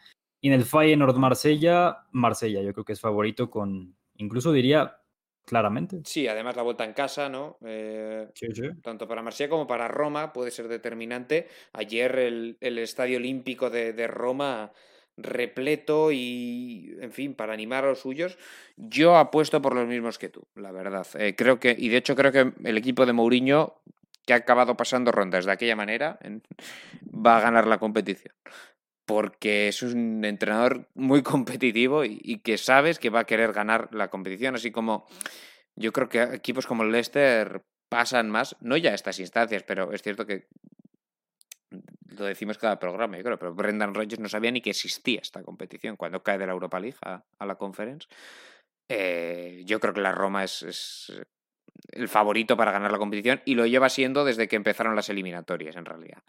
Y 0.40 0.48
en 0.48 0.54
el 0.54 0.64
Feyenoord 0.64 1.16
Marsella, 1.16 2.06
Marsella, 2.12 2.62
yo 2.62 2.72
creo 2.72 2.84
que 2.84 2.94
es 2.94 3.00
favorito 3.00 3.50
con, 3.50 3.96
incluso 4.14 4.52
diría 4.52 4.99
claramente. 5.50 6.00
Sí, 6.04 6.28
además 6.28 6.54
la 6.54 6.62
vuelta 6.62 6.84
en 6.84 6.92
casa, 6.92 7.28
¿no? 7.28 7.58
Eh, 7.66 8.28
sí, 8.34 8.46
sí. 8.54 8.68
Tanto 8.82 9.08
para 9.08 9.20
Marsella 9.20 9.50
como 9.50 9.66
para 9.66 9.88
Roma 9.88 10.32
puede 10.32 10.52
ser 10.52 10.68
determinante. 10.68 11.48
Ayer 11.72 12.16
el, 12.20 12.56
el 12.60 12.78
Estadio 12.78 13.18
Olímpico 13.18 13.68
de, 13.68 13.92
de 13.92 14.06
Roma 14.06 14.70
repleto 15.16 16.12
y, 16.12 16.96
en 17.00 17.10
fin, 17.10 17.34
para 17.34 17.52
animar 17.52 17.84
a 17.84 17.88
los 17.88 17.98
suyos, 17.98 18.38
yo 18.76 19.16
apuesto 19.16 19.60
por 19.60 19.74
los 19.74 19.88
mismos 19.88 20.18
que 20.18 20.28
tú, 20.28 20.46
la 20.54 20.70
verdad. 20.70 21.06
Eh, 21.14 21.34
creo 21.36 21.58
que, 21.58 21.74
y 21.76 21.88
de 21.88 21.96
hecho 21.96 22.14
creo 22.14 22.30
que 22.30 22.52
el 22.62 22.78
equipo 22.78 23.04
de 23.04 23.12
Mourinho 23.12 23.82
que 24.24 24.34
ha 24.34 24.36
acabado 24.36 24.76
pasando 24.76 25.10
rondas 25.10 25.44
de 25.44 25.52
aquella 25.52 25.74
manera, 25.74 26.18
en, 26.22 26.42
va 27.04 27.38
a 27.38 27.40
ganar 27.40 27.66
la 27.66 27.78
competición. 27.78 28.34
Porque 29.10 29.66
es 29.66 29.82
un 29.82 30.24
entrenador 30.24 30.86
muy 30.94 31.22
competitivo 31.24 32.04
y, 32.04 32.20
y, 32.22 32.38
que 32.38 32.56
sabes 32.58 33.00
que 33.00 33.10
va 33.10 33.20
a 33.20 33.24
querer 33.24 33.52
ganar 33.52 33.92
la 33.92 34.08
competición, 34.08 34.54
así 34.54 34.70
como 34.70 35.06
yo 35.74 35.92
creo 35.92 36.08
que 36.08 36.22
equipos 36.22 36.66
como 36.66 36.84
el 36.84 36.92
Leicester 36.92 37.64
pasan 37.88 38.30
más, 38.30 38.56
no 38.60 38.76
ya 38.76 38.92
a 38.92 38.94
estas 38.94 39.18
instancias, 39.18 39.64
pero 39.64 39.92
es 39.92 40.02
cierto 40.02 40.26
que 40.26 40.46
lo 42.16 42.24
decimos 42.24 42.56
cada 42.56 42.78
programa, 42.78 43.16
yo 43.16 43.24
creo, 43.24 43.38
pero 43.38 43.52
Brendan 43.52 43.94
Rodgers 43.94 44.20
no 44.20 44.28
sabía 44.28 44.52
ni 44.52 44.60
que 44.60 44.70
existía 44.70 45.20
esta 45.20 45.42
competición 45.42 45.96
cuando 45.96 46.22
cae 46.22 46.38
de 46.38 46.46
la 46.46 46.52
Europa 46.52 46.78
League 46.78 46.98
a, 47.02 47.24
a 47.38 47.46
la 47.46 47.56
Conference. 47.56 48.06
Eh, 48.88 49.62
yo 49.66 49.80
creo 49.80 49.92
que 49.92 50.00
la 50.00 50.12
Roma 50.12 50.44
es, 50.44 50.62
es 50.62 51.12
el 51.92 52.08
favorito 52.08 52.56
para 52.56 52.72
ganar 52.72 52.92
la 52.92 52.98
competición 52.98 53.40
y 53.44 53.54
lo 53.54 53.66
lleva 53.66 53.88
siendo 53.88 54.24
desde 54.24 54.48
que 54.48 54.56
empezaron 54.56 54.96
las 54.96 55.08
eliminatorias, 55.08 55.76
en 55.76 55.84
realidad. 55.84 56.22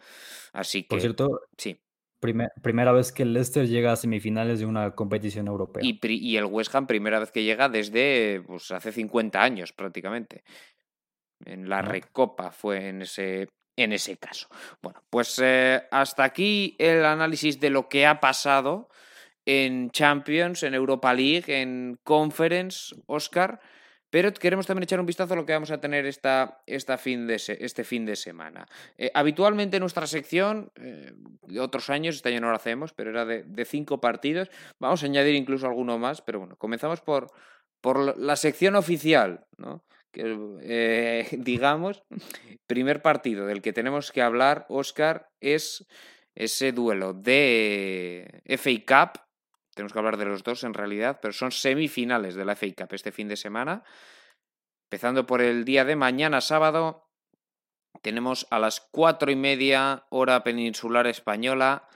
Así 0.54 0.84
que. 0.84 0.90
Por 0.90 1.02
cierto, 1.02 1.42
sí. 1.58 1.80
Primer, 2.22 2.52
primera 2.62 2.92
vez 2.92 3.12
que 3.12 3.24
el 3.24 3.34
Leicester 3.34 3.68
llega 3.68 3.92
a 3.92 3.96
semifinales 3.96 4.60
de 4.60 4.68
una 4.68 4.92
competición 4.92 5.48
europea. 5.48 5.84
Y, 5.84 6.00
y 6.04 6.38
el 6.38 6.46
West 6.46 6.74
Ham, 6.76 6.86
primera 6.86 7.20
vez 7.20 7.32
que 7.32 7.44
llega 7.44 7.68
desde 7.68 8.44
pues, 8.46 8.70
hace 8.70 8.92
50 8.92 9.42
años 9.42 9.74
prácticamente. 9.74 10.44
En 11.46 11.68
la 11.68 11.80
ah. 11.80 11.82
Recopa 11.82 12.52
fue 12.52 12.90
en 12.90 13.02
ese, 13.02 13.48
en 13.76 13.92
ese 13.92 14.18
caso. 14.18 14.48
Bueno, 14.84 15.02
pues 15.10 15.40
eh, 15.44 15.82
hasta 15.90 16.24
aquí 16.24 16.76
el 16.78 17.04
análisis 17.06 17.60
de 17.60 17.72
lo 17.72 17.90
que 17.90 18.06
ha 18.06 18.20
pasado 18.20 18.90
en 19.46 19.90
Champions, 19.90 20.62
en 20.62 20.76
Europa 20.76 21.14
League, 21.16 21.46
en 21.48 22.00
Conference, 22.04 22.96
Oscar. 23.08 23.60
Pero 24.12 24.32
queremos 24.34 24.68
también 24.68 24.84
echar 24.84 25.00
un 25.00 25.08
vistazo 25.08 25.34
a 25.34 25.38
lo 25.38 25.46
que 25.46 25.54
vamos 25.54 25.72
a 25.72 25.82
tener 25.82 26.06
esta, 26.06 26.62
esta 26.68 27.00
fin 27.00 27.26
de 27.26 27.36
este 27.36 27.84
fin 27.84 28.06
de 28.06 28.16
semana. 28.16 28.68
Eh, 28.98 29.10
habitualmente 29.16 29.80
nuestra 29.80 30.06
sección, 30.06 30.72
eh, 30.76 31.14
otros 31.60 31.90
años, 31.90 32.18
este 32.18 32.30
año 32.30 32.42
no 32.42 32.50
lo 32.50 32.56
hacemos, 32.56 32.94
pero 32.94 33.10
era 33.10 33.26
de, 33.26 33.42
de, 33.44 33.66
cinco 33.66 34.00
partidos. 34.00 34.52
Vamos 34.78 35.02
a 35.02 35.08
añadir 35.08 35.34
incluso 35.34 35.66
alguno 35.66 35.98
más, 35.98 36.22
pero 36.22 36.40
bueno, 36.40 36.56
comenzamos 36.58 37.02
por, 37.02 37.32
por 37.82 38.20
la 38.20 38.36
sección 38.36 38.76
oficial, 38.76 39.46
¿no? 39.58 39.84
Eh, 40.14 41.28
digamos, 41.40 42.04
primer 42.68 43.02
partido 43.02 43.46
del 43.46 43.62
que 43.62 43.74
tenemos 43.74 44.12
que 44.12 44.22
hablar, 44.22 44.66
Oscar, 44.70 45.30
es 45.40 45.88
ese 46.36 46.72
duelo 46.72 47.14
de 47.14 48.42
FA 48.58 48.72
Cup 48.86 49.22
tenemos 49.74 49.94
que 49.94 50.00
hablar 50.00 50.18
de 50.18 50.26
los 50.26 50.44
dos 50.44 50.64
en 50.64 50.74
realidad, 50.74 51.20
pero 51.22 51.34
son 51.34 51.52
semifinales 51.52 52.36
de 52.36 52.46
la 52.46 52.56
FA 52.56 52.68
Cup 52.78 52.94
este 52.94 53.12
fin 53.12 53.28
de 53.28 53.38
semana. 53.38 53.84
Empezando 54.90 55.26
por 55.26 55.42
el 55.42 55.64
día 55.64 55.86
de 55.86 55.96
mañana, 55.96 56.42
sábado, 56.42 57.10
tenemos 58.02 58.48
a 58.50 58.60
las 58.60 58.82
cuatro 58.92 59.32
y 59.32 59.36
media 59.36 60.06
hora 60.10 60.44
peninsular 60.44 61.08
española 61.08 61.88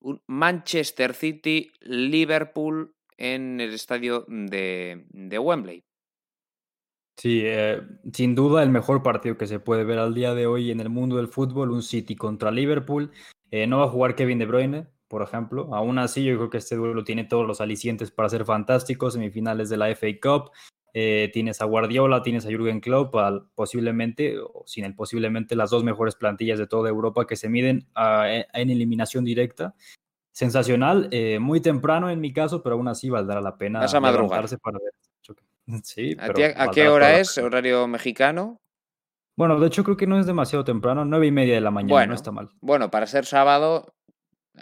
un 0.00 0.22
Manchester 0.26 1.14
City 1.14 1.72
Liverpool 1.80 2.94
en 3.16 3.60
el 3.60 3.74
estadio 3.74 4.24
de, 4.28 5.06
de 5.10 5.38
Wembley. 5.38 5.84
Sí, 7.16 7.42
eh, 7.44 7.82
sin 8.12 8.36
duda 8.36 8.62
el 8.62 8.70
mejor 8.70 9.02
partido 9.02 9.36
que 9.36 9.48
se 9.48 9.58
puede 9.58 9.82
ver 9.82 9.98
al 9.98 10.14
día 10.14 10.34
de 10.34 10.46
hoy 10.46 10.70
en 10.70 10.78
el 10.78 10.88
mundo 10.88 11.16
del 11.16 11.26
fútbol, 11.26 11.72
un 11.72 11.82
City 11.82 12.14
contra 12.14 12.52
Liverpool. 12.52 13.10
Eh, 13.50 13.66
no 13.66 13.78
va 13.78 13.86
a 13.86 13.90
jugar 13.90 14.14
Kevin 14.14 14.38
De 14.38 14.46
Bruyne, 14.46 14.86
por 15.08 15.22
ejemplo. 15.22 15.74
Aún 15.74 15.98
así, 15.98 16.24
yo 16.24 16.36
creo 16.36 16.50
que 16.50 16.58
este 16.58 16.76
duelo 16.76 17.02
tiene 17.02 17.24
todos 17.24 17.46
los 17.46 17.60
alicientes 17.60 18.10
para 18.10 18.28
ser 18.28 18.44
fantástico. 18.44 19.10
Semifinales 19.10 19.68
de 19.68 19.76
la 19.76 19.94
FA 19.94 20.08
Cup. 20.22 20.50
Eh, 20.94 21.30
tienes 21.32 21.60
a 21.60 21.64
Guardiola, 21.64 22.22
tienes 22.22 22.46
a 22.46 22.48
Jürgen 22.48 22.80
Klopp, 22.80 23.14
posiblemente, 23.54 24.38
o 24.38 24.64
sin 24.66 24.84
el 24.84 24.94
posiblemente, 24.94 25.54
las 25.54 25.70
dos 25.70 25.84
mejores 25.84 26.14
plantillas 26.14 26.58
de 26.58 26.66
toda 26.66 26.88
Europa 26.88 27.26
que 27.26 27.36
se 27.36 27.48
miden 27.48 27.86
e, 27.96 28.46
en 28.52 28.70
eliminación 28.70 29.24
directa. 29.24 29.74
Sensacional, 30.32 31.08
eh, 31.10 31.38
muy 31.40 31.60
temprano 31.60 32.10
en 32.10 32.20
mi 32.20 32.32
caso, 32.32 32.62
pero 32.62 32.76
aún 32.76 32.88
así 32.88 33.10
valdrá 33.10 33.40
la 33.40 33.56
pena 33.56 33.80
Vas 33.80 33.94
a 33.94 34.00
madrugar. 34.00 34.46
para 34.62 34.78
ver. 34.78 34.92
Sí, 35.82 36.16
¿A, 36.18 36.70
qué 36.70 36.88
hora 36.88 37.18
es? 37.18 37.36
¿Horario 37.36 37.86
mexicano? 37.86 38.58
Bueno, 39.36 39.60
de 39.60 39.66
hecho 39.66 39.84
creo 39.84 39.98
que 39.98 40.06
no 40.06 40.18
es 40.18 40.24
demasiado 40.24 40.64
temprano, 40.64 41.04
nueve 41.04 41.26
y 41.26 41.30
media 41.30 41.54
de 41.54 41.60
la 41.60 41.70
mañana, 41.70 42.06
no 42.06 42.14
está 42.14 42.32
mal. 42.32 42.48
Bueno, 42.62 42.90
para 42.90 43.06
ser 43.06 43.26
sábado 43.26 43.94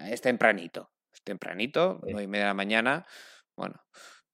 es 0.09 0.21
tempranito. 0.21 0.91
Es 1.13 1.23
tempranito, 1.23 2.01
nueve 2.03 2.25
y 2.25 2.27
media 2.27 2.45
de 2.45 2.51
la 2.51 2.55
mañana. 2.55 3.07
Bueno, 3.57 3.83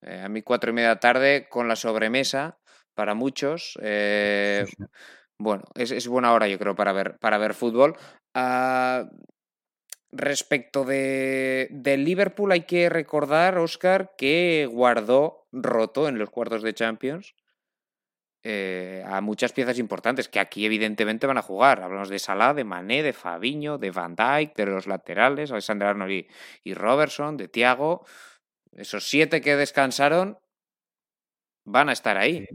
eh, 0.03 0.21
a 0.25 0.29
mí 0.29 0.43
cuatro 0.43 0.71
y 0.71 0.75
media 0.75 0.89
de 0.89 0.95
la 0.97 1.01
tarde 1.01 1.49
con 1.49 1.69
la 1.69 1.77
sobremesa 1.77 2.59
para 2.95 3.15
muchos. 3.15 3.79
Eh, 3.83 4.67
bueno, 5.39 5.65
es, 5.75 6.07
buena 6.09 6.33
hora 6.33 6.49
yo 6.49 6.59
creo 6.59 6.75
para 6.75 6.93
ver, 6.93 7.19
para 7.19 7.39
ver 7.39 7.55
fútbol. 7.55 7.97
Ah, 8.35 9.09
respecto 10.11 10.85
de, 10.85 11.69
del 11.71 12.05
Liverpool 12.05 12.53
hay 12.53 12.63
que 12.63 12.89
recordar, 12.89 13.59
Oscar, 13.59 14.15
que 14.17 14.69
guardó 14.71 15.47
roto 15.53 16.09
en 16.09 16.19
los 16.19 16.31
cuartos 16.31 16.63
de 16.63 16.75
Champions 16.75 17.35
eh, 18.45 19.05
a 19.07 19.21
muchas 19.21 19.53
piezas 19.53 19.79
importantes 19.79 20.29
que 20.29 20.41
aquí 20.41 20.67
evidentemente 20.67 21.27
van 21.27 21.39
a 21.39 21.43
jugar. 21.43 21.81
Hablamos 21.83 22.09
de 22.09 22.19
Salah, 22.19 22.55
de 22.55 22.65
Mané, 22.65 23.03
de 23.03 23.13
Fabiño, 23.13 23.79
de 23.79 23.91
Van 23.93 24.17
Dijk, 24.17 24.57
de 24.57 24.67
los 24.67 24.87
laterales, 24.87 25.53
Alexander 25.53 25.89
Arnold 25.89 26.27
y, 26.65 26.75
Robertson, 26.75 27.37
de 27.37 27.49
Thiago. 27.49 28.05
Esos 28.73 29.05
siete 29.09 29.41
que 29.41 29.55
descansaron 29.55 30.39
van 31.65 31.89
a 31.89 31.93
estar 31.93 32.17
ahí. 32.17 32.47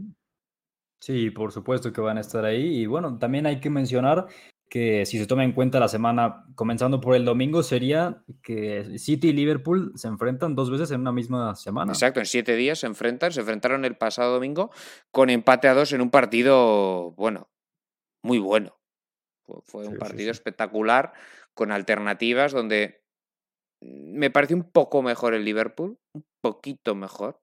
Sí, 1.00 1.30
por 1.30 1.52
supuesto 1.52 1.92
que 1.92 2.00
van 2.00 2.18
a 2.18 2.22
estar 2.22 2.44
ahí. 2.44 2.82
Y 2.82 2.86
bueno, 2.86 3.18
también 3.18 3.46
hay 3.46 3.60
que 3.60 3.70
mencionar 3.70 4.26
que 4.68 5.06
si 5.06 5.18
se 5.18 5.26
toma 5.26 5.44
en 5.44 5.52
cuenta 5.52 5.80
la 5.80 5.88
semana, 5.88 6.44
comenzando 6.54 7.00
por 7.00 7.14
el 7.14 7.24
domingo, 7.24 7.62
sería 7.62 8.22
que 8.42 8.98
City 8.98 9.28
y 9.28 9.32
Liverpool 9.32 9.92
se 9.96 10.08
enfrentan 10.08 10.54
dos 10.54 10.70
veces 10.70 10.90
en 10.90 11.00
una 11.00 11.12
misma 11.12 11.54
semana. 11.54 11.92
Exacto, 11.92 12.20
en 12.20 12.26
siete 12.26 12.54
días 12.56 12.80
se 12.80 12.86
enfrentan, 12.86 13.32
se 13.32 13.40
enfrentaron 13.40 13.84
el 13.84 13.96
pasado 13.96 14.34
domingo 14.34 14.70
con 15.10 15.30
empate 15.30 15.68
a 15.68 15.74
dos 15.74 15.92
en 15.92 16.00
un 16.00 16.10
partido, 16.10 17.12
bueno, 17.12 17.50
muy 18.22 18.38
bueno. 18.38 18.78
Fue, 19.64 19.86
un 19.86 19.96
partido 19.96 20.30
espectacular, 20.30 21.14
con 21.54 21.72
alternativas, 21.72 22.52
donde 22.52 23.02
me 23.80 24.30
parece 24.30 24.54
un 24.54 24.70
poco 24.70 25.02
mejor 25.02 25.32
el 25.32 25.44
Liverpool, 25.44 25.98
un 26.12 26.26
poquito 26.42 26.94
mejor, 26.94 27.40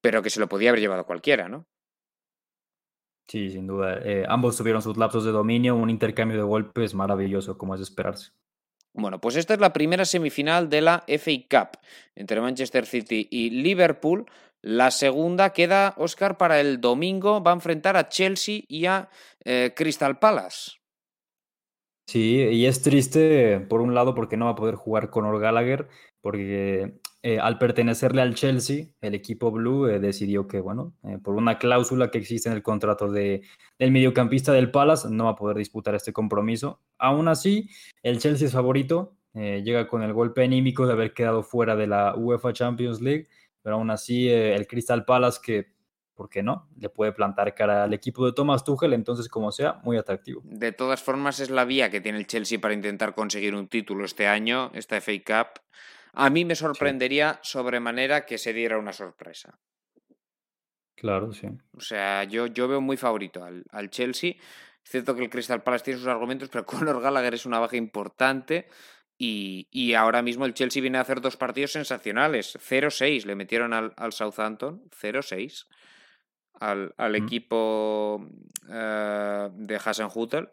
pero 0.00 0.22
que 0.22 0.30
se 0.30 0.40
lo 0.40 0.48
podía 0.48 0.70
haber 0.70 0.80
llevado 0.80 1.06
cualquiera, 1.06 1.48
¿no? 1.48 1.68
Sí, 3.28 3.50
sin 3.50 3.66
duda. 3.66 3.98
Eh, 4.04 4.24
ambos 4.28 4.56
tuvieron 4.56 4.82
sus 4.82 4.96
lapsos 4.96 5.24
de 5.24 5.32
dominio, 5.32 5.74
un 5.74 5.90
intercambio 5.90 6.36
de 6.36 6.44
golpes 6.44 6.94
maravilloso, 6.94 7.58
como 7.58 7.74
es 7.74 7.80
de 7.80 7.84
esperarse. 7.84 8.30
Bueno, 8.94 9.20
pues 9.20 9.36
esta 9.36 9.54
es 9.54 9.60
la 9.60 9.72
primera 9.72 10.04
semifinal 10.04 10.70
de 10.70 10.80
la 10.80 11.04
FA 11.06 11.32
Cup 11.50 11.78
entre 12.14 12.40
Manchester 12.40 12.86
City 12.86 13.28
y 13.30 13.50
Liverpool. 13.50 14.26
La 14.62 14.90
segunda 14.90 15.50
queda, 15.52 15.94
Oscar, 15.98 16.38
para 16.38 16.60
el 16.60 16.80
domingo. 16.80 17.42
Va 17.42 17.50
a 17.50 17.54
enfrentar 17.54 17.96
a 17.96 18.08
Chelsea 18.08 18.62
y 18.68 18.86
a 18.86 19.10
eh, 19.44 19.74
Crystal 19.76 20.18
Palace. 20.18 20.72
Sí, 22.08 22.36
y 22.36 22.66
es 22.66 22.82
triste, 22.82 23.60
por 23.60 23.80
un 23.80 23.94
lado, 23.94 24.14
porque 24.14 24.36
no 24.36 24.46
va 24.46 24.52
a 24.52 24.56
poder 24.56 24.76
jugar 24.76 25.10
con 25.10 25.28
Gallagher, 25.38 25.88
porque 26.20 27.00
eh, 27.28 27.40
al 27.40 27.58
pertenecerle 27.58 28.22
al 28.22 28.36
Chelsea, 28.36 28.86
el 29.00 29.16
equipo 29.16 29.50
blue 29.50 29.88
eh, 29.88 29.98
decidió 29.98 30.46
que, 30.46 30.60
bueno, 30.60 30.94
eh, 31.02 31.18
por 31.18 31.34
una 31.34 31.58
cláusula 31.58 32.08
que 32.08 32.18
existe 32.18 32.48
en 32.48 32.54
el 32.54 32.62
contrato 32.62 33.10
de, 33.10 33.42
del 33.80 33.90
mediocampista 33.90 34.52
del 34.52 34.70
Palace, 34.70 35.08
no 35.10 35.24
va 35.24 35.30
a 35.30 35.34
poder 35.34 35.56
disputar 35.56 35.96
este 35.96 36.12
compromiso. 36.12 36.80
Aún 36.98 37.26
así, 37.26 37.68
el 38.04 38.20
Chelsea 38.20 38.46
es 38.46 38.52
favorito, 38.52 39.16
llega 39.34 39.88
con 39.88 40.04
el 40.04 40.12
golpe 40.12 40.44
anímico 40.44 40.86
de 40.86 40.92
haber 40.92 41.14
quedado 41.14 41.42
fuera 41.42 41.74
de 41.74 41.88
la 41.88 42.14
UEFA 42.14 42.52
Champions 42.52 43.00
League, 43.00 43.26
pero 43.60 43.74
aún 43.74 43.90
así 43.90 44.28
el 44.28 44.68
Crystal 44.68 45.04
Palace 45.04 45.40
que 45.42 45.74
¿por 46.14 46.30
qué 46.30 46.44
no? 46.44 46.68
Le 46.78 46.88
puede 46.88 47.12
plantar 47.12 47.54
cara 47.54 47.82
al 47.84 47.92
equipo 47.92 48.24
de 48.24 48.32
Thomas 48.34 48.62
Tuchel, 48.62 48.92
entonces 48.92 49.28
como 49.28 49.50
sea, 49.50 49.80
muy 49.82 49.96
atractivo. 49.96 50.42
De 50.44 50.70
todas 50.70 51.02
formas 51.02 51.40
es 51.40 51.50
la 51.50 51.64
vía 51.64 51.90
que 51.90 52.00
tiene 52.00 52.18
el 52.18 52.26
Chelsea 52.28 52.60
para 52.60 52.72
intentar 52.72 53.14
conseguir 53.14 53.54
un 53.56 53.66
título 53.66 54.04
este 54.04 54.28
año, 54.28 54.70
esta 54.74 55.00
FA 55.00 55.12
Cup. 55.26 55.60
A 56.16 56.30
mí 56.30 56.46
me 56.46 56.54
sorprendería 56.54 57.38
sobremanera 57.42 58.24
que 58.24 58.38
se 58.38 58.54
diera 58.54 58.78
una 58.78 58.94
sorpresa. 58.94 59.58
Claro, 60.96 61.32
sí. 61.32 61.46
O 61.72 61.80
sea, 61.80 62.24
yo, 62.24 62.46
yo 62.46 62.68
veo 62.68 62.80
muy 62.80 62.96
favorito 62.96 63.44
al, 63.44 63.64
al 63.70 63.90
Chelsea. 63.90 64.30
Es 64.82 64.90
cierto 64.90 65.14
que 65.14 65.24
el 65.24 65.30
Crystal 65.30 65.62
Palace 65.62 65.84
tiene 65.84 65.98
sus 65.98 66.08
argumentos, 66.08 66.48
pero 66.48 66.64
Conor 66.66 67.02
Gallagher 67.02 67.34
es 67.34 67.44
una 67.44 67.58
baja 67.58 67.76
importante. 67.76 68.66
Y, 69.18 69.68
y, 69.70 69.92
ahora 69.92 70.22
mismo 70.22 70.46
el 70.46 70.54
Chelsea 70.54 70.80
viene 70.80 70.98
a 70.98 71.02
hacer 71.02 71.20
dos 71.20 71.36
partidos 71.36 71.72
sensacionales. 71.72 72.56
0-6 72.56 73.24
le 73.24 73.34
metieron 73.34 73.74
al, 73.74 73.92
al 73.96 74.12
Southampton. 74.12 74.88
0-6 74.90 75.66
al, 76.60 76.94
al 76.96 77.14
equipo 77.14 78.26
uh, 78.68 79.50
de 79.52 79.80
Hasenhutel. 79.84 80.48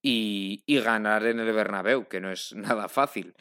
Y, 0.00 0.64
y, 0.66 0.80
ganar 0.80 1.26
en 1.26 1.40
el 1.40 1.52
Bernabéu, 1.52 2.08
que 2.08 2.20
no 2.20 2.30
es 2.32 2.52
nada 2.56 2.88
fácil. 2.88 3.34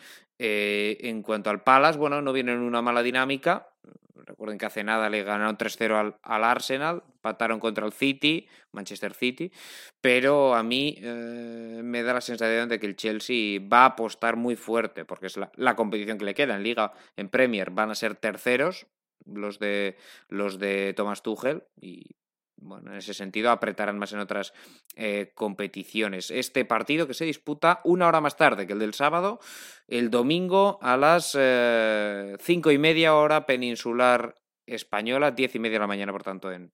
Eh, 0.46 0.98
en 1.08 1.22
cuanto 1.22 1.50
al 1.50 1.64
Palace, 1.64 1.98
bueno, 1.98 2.22
no 2.22 2.34
viene 2.34 2.52
en 2.52 2.60
una 2.60 2.82
mala 2.82 3.02
dinámica. 3.02 3.70
Recuerden 4.14 4.58
que 4.58 4.66
hace 4.66 4.84
nada 4.84 5.10
le 5.10 5.24
ganaron 5.24 5.58
3-0 5.58 5.96
al, 5.96 6.18
al, 6.22 6.44
Arsenal, 6.44 7.02
pataron 7.22 7.62
contra 7.62 7.86
el 7.86 7.94
City, 7.94 8.46
Manchester 8.74 9.14
City, 9.14 9.54
pero 10.02 10.54
a 10.54 10.62
mí 10.62 10.98
eh, 11.00 11.80
me 11.82 12.04
da 12.04 12.16
la 12.16 12.20
sensación 12.20 12.68
de 12.68 12.78
que 12.78 12.88
el 12.88 12.98
Chelsea 12.98 13.62
va 13.62 13.84
a 13.84 13.86
apostar 13.86 14.36
muy 14.36 14.58
fuerte, 14.58 15.06
porque 15.06 15.28
es 15.28 15.38
la, 15.38 15.50
la, 15.56 15.78
competición 15.78 16.18
que 16.18 16.26
le 16.26 16.34
queda. 16.34 16.58
En 16.58 16.64
Liga, 16.64 16.92
en 17.16 17.30
Premier, 17.30 17.72
van 17.72 17.92
a 17.92 17.96
ser 17.96 18.16
terceros 18.16 18.86
los 19.26 19.60
de, 19.60 19.96
los 20.28 20.60
de 20.60 20.94
Thomas 20.94 21.24
Tuchel 21.24 21.64
y 21.80 22.18
bueno, 22.64 22.92
en 22.92 22.98
ese 22.98 23.14
sentido 23.14 23.52
apretarán 23.52 24.00
más 24.00 24.14
en 24.14 24.20
otras 24.20 24.54
eh, 24.96 25.32
competiciones. 25.36 26.32
Este 26.32 26.66
partido 26.66 27.08
que 27.08 27.14
se 27.14 27.26
disputa 27.26 27.80
una 27.84 28.08
hora 28.08 28.22
más 28.22 28.38
tarde 28.38 28.66
que 28.66 28.74
el 28.74 28.80
del 28.80 28.94
sábado, 28.94 29.40
el 29.88 30.10
domingo 30.10 30.80
a 30.82 30.98
las 30.98 31.38
eh, 31.40 32.36
cinco 32.40 32.72
y 32.72 32.78
media 32.78 33.16
hora 33.16 33.46
peninsular 33.46 34.36
española, 34.66 35.32
diez 35.32 35.56
y 35.56 35.60
media 35.60 35.76
de 35.76 35.82
la 35.82 35.88
mañana, 35.88 36.12
por 36.12 36.24
tanto, 36.24 36.52
en, 36.52 36.72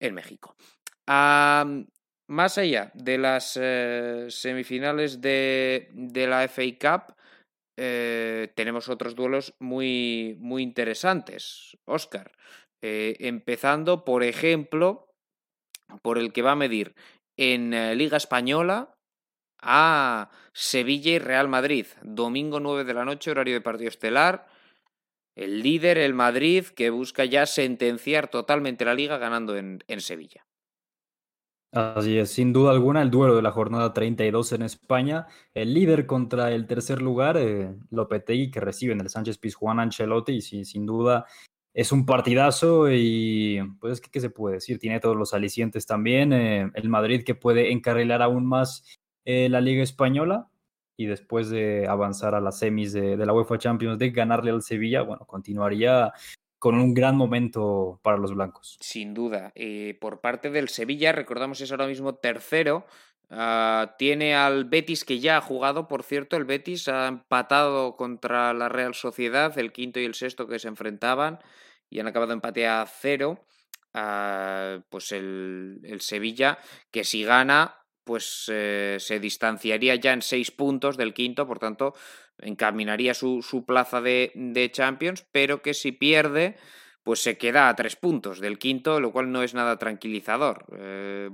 en 0.00 0.14
México. 0.14 0.56
más 1.06 2.58
allá 2.58 2.90
de 2.94 3.18
las 3.18 3.58
eh, 3.60 4.26
semifinales 4.28 5.20
de, 5.20 5.88
de, 5.92 6.26
la 6.26 6.42
FA 6.48 6.62
Cup, 6.80 7.14
eh, 7.76 8.52
tenemos 8.54 8.88
otros 8.88 9.14
duelos 9.14 9.54
muy, 9.60 10.36
muy 10.40 10.62
interesantes, 10.62 11.76
Oscar. 11.84 12.32
Empezando, 12.84 14.04
por 14.04 14.24
ejemplo, 14.24 15.11
por 16.02 16.18
el 16.18 16.32
que 16.32 16.42
va 16.42 16.52
a 16.52 16.56
medir 16.56 16.94
en 17.36 17.74
eh, 17.74 17.94
Liga 17.94 18.16
Española 18.16 18.94
a 19.62 20.30
Sevilla 20.52 21.12
y 21.12 21.18
Real 21.18 21.48
Madrid. 21.48 21.86
Domingo 22.02 22.60
9 22.60 22.84
de 22.84 22.94
la 22.94 23.04
noche, 23.04 23.30
horario 23.30 23.54
de 23.54 23.60
partido 23.60 23.88
estelar. 23.88 24.46
el 25.34 25.62
líder, 25.62 25.96
el 25.96 26.12
Madrid, 26.12 26.66
que 26.66 26.90
busca 26.90 27.24
ya 27.24 27.46
sentenciar 27.46 28.28
totalmente 28.28 28.84
la 28.84 28.92
liga 28.92 29.16
ganando 29.16 29.56
en, 29.56 29.80
Sevilla. 29.98 30.44
Así 31.72 32.18
es, 32.18 32.30
sin 32.30 32.52
duda 32.52 32.72
alguna, 32.72 33.00
el 33.00 33.10
duelo 33.10 33.34
de 33.34 33.40
la 33.40 33.50
jornada 33.50 33.94
32 33.94 34.52
en 34.52 34.62
España. 34.62 35.26
El 35.54 35.72
líder 35.72 36.04
contra 36.04 36.52
el 36.52 36.66
tercer 36.66 37.00
lugar, 37.00 37.38
eh, 37.38 37.74
Lopetegui, 37.88 38.50
que 38.50 38.60
recibe 38.60 38.92
en 38.92 39.00
el 39.00 39.08
Sánchez 39.08 39.38
Pizjuán 39.38 39.80
Ancelotti, 39.80 40.32
y 40.32 40.42
sin 40.42 40.84
duda 40.84 41.24
es 41.74 41.92
un 41.92 42.04
partidazo 42.04 42.90
y 42.90 43.60
pues 43.80 44.00
¿qué, 44.00 44.20
se 44.20 44.30
puede 44.30 44.56
decir? 44.56 44.78
Tiene 44.78 45.00
todos 45.00 45.16
los 45.16 45.32
alicientes 45.34 45.86
también. 45.86 46.32
Eh, 46.32 46.70
el 46.74 46.88
Madrid 46.88 47.24
que 47.24 47.34
puede 47.34 47.72
encarrilar 47.72 48.22
aún 48.22 48.46
más 48.46 48.84
eh, 49.24 49.48
la 49.48 49.60
Liga 49.60 49.82
Española 49.82 50.48
y 50.96 51.06
después 51.06 51.48
de 51.48 51.86
avanzar 51.88 52.34
a 52.34 52.40
las 52.40 52.58
semis 52.58 52.92
de, 52.92 53.16
la 53.16 53.32
UEFA 53.32 53.58
Champions 53.58 53.98
League, 53.98 54.14
ganarle 54.14 54.50
al 54.50 54.62
Sevilla, 54.62 55.02
bueno, 55.02 55.24
continuaría 55.26 56.12
con 56.58 56.76
un 56.76 56.94
gran 56.94 57.16
momento 57.16 57.98
para 58.02 58.18
los 58.18 58.34
blancos. 58.34 58.76
Sin 58.80 59.14
duda. 59.14 59.50
Eh, 59.54 59.96
por 60.00 60.20
parte 60.20 60.50
del 60.50 60.68
Sevilla, 60.68 61.10
recordamos 61.10 61.60
es 61.60 61.72
ahora 61.72 61.86
mismo 61.86 62.14
tercero. 62.14 62.86
Ah, 63.34 63.94
tiene 63.98 64.34
al 64.34 64.66
Betis 64.66 65.06
que 65.06 65.18
ya 65.18 65.38
ha 65.38 65.40
jugado, 65.40 65.88
por 65.88 66.02
cierto, 66.02 66.36
el 66.36 66.44
Betis 66.44 66.86
ha 66.88 67.08
empatado 67.08 67.96
contra 67.96 68.52
la 68.52 68.68
Real 68.68 68.94
Sociedad, 68.94 69.58
el 69.58 69.72
quinto 69.72 69.98
y 70.00 70.04
el 70.04 70.14
sexto 70.14 70.46
que 70.46 70.58
se 70.58 70.68
enfrentaban 70.68 71.38
y 71.88 71.98
han 72.00 72.06
acabado 72.06 72.34
empate 72.34 72.66
a 72.66 72.86
cero. 72.86 73.46
Ah, 73.94 74.80
pues 74.90 75.12
el, 75.12 75.80
Sevilla, 76.00 76.58
que 76.90 77.04
si 77.04 77.24
gana, 77.24 77.76
pues 78.04 78.50
eh, 78.52 78.98
se 79.00 79.18
distanciaría 79.18 79.94
ya 79.96 80.12
en 80.12 80.20
seis 80.20 80.50
puntos 80.50 80.98
del 80.98 81.14
quinto, 81.14 81.46
por 81.46 81.58
tanto, 81.58 81.94
encaminaría 82.38 83.14
su, 83.14 83.40
su 83.40 83.64
plaza 83.64 84.02
de, 84.02 84.70
Champions, 84.72 85.26
pero 85.32 85.62
que 85.62 85.72
si 85.72 85.92
pierde, 85.92 86.56
pues 87.02 87.20
se 87.20 87.36
queda 87.36 87.68
a 87.68 87.74
tres 87.74 87.96
puntos 87.96 88.40
del 88.40 88.58
quinto, 88.58 89.00
lo 89.00 89.12
cual 89.12 89.32
no 89.32 89.42
es 89.42 89.54
nada 89.54 89.78
tranquilizador. 89.78 90.66
Eh, 90.76 91.30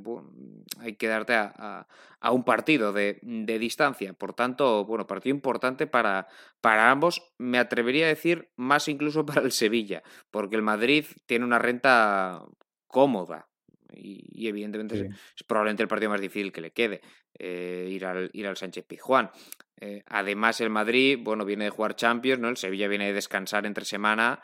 hay 0.81 0.95
que 0.97 1.09
darte 1.09 1.35
a, 1.35 1.87
a, 2.21 2.33
un 2.33 2.45
partido 2.45 2.93
de, 2.93 3.19
de, 3.23 3.59
distancia. 3.59 4.13
Por 4.15 4.35
tanto, 4.35 4.85
bueno, 4.85 5.07
partido 5.07 5.35
importante 5.35 5.87
para, 5.87 6.29
para 6.61 6.91
ambos. 6.91 7.23
Me 7.39 7.59
atrevería 7.59 8.07
a 8.07 8.09
decir 8.09 8.51
más 8.57 8.89
incluso 8.89 9.27
para 9.27 9.43
el 9.43 9.53
Sevilla, 9.53 10.03
porque 10.31 10.57
el 10.57 10.63
Madrid 10.63 11.05
tiene 11.27 11.45
una 11.45 11.59
renta 11.59 12.43
cómoda 12.87 13.49
y, 13.93 14.49
evidentemente 14.49 15.11
es, 15.37 15.45
probablemente 15.45 15.83
el 15.83 15.89
partido 15.89 16.11
más 16.11 16.21
difícil 16.21 16.53
que 16.53 16.61
le 16.61 16.73
quede 16.73 17.01
eh, 17.39 17.89
ir, 17.91 18.05
al, 18.05 18.31
ir 18.33 18.47
al 18.47 18.57
Sánchez 18.57 18.85
Pizjuán. 18.85 19.31
Eh, 19.81 20.03
además, 20.07 20.61
el 20.61 20.71
Madrid, 20.71 21.19
bueno, 21.21 21.45
viene 21.45 21.65
de 21.65 21.71
jugar 21.71 21.95
Champions, 21.95 22.41
¿no? 22.41 22.49
El 22.49 22.57
Sevilla 22.57 22.89
viene 22.89 23.07
de 23.07 23.13
descansar 23.13 23.65
entre 23.65 23.85
semana, 23.85 24.41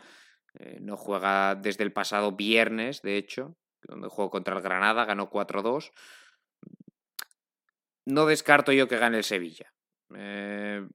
eh, 0.59 0.78
no 0.81 0.97
juega 0.97 1.55
desde 1.55 1.85
el 1.85 1.93
pasado 1.93 2.32
viernes, 2.32 3.02
de 3.02 3.16
hecho, 3.16 3.56
donde 3.82 4.09
jugó 4.09 4.31
contra 4.31 4.56
el 4.56 4.62
Granada, 4.62 5.05
ganó 5.05 5.31
4-2. 5.31 5.93
No 8.06 8.26
descarto 8.26 8.72
yo 8.72 8.89
que 8.89 8.98
gane 8.98 9.18
el 9.18 9.24
Sevilla. 9.24 9.72
el 10.10 10.90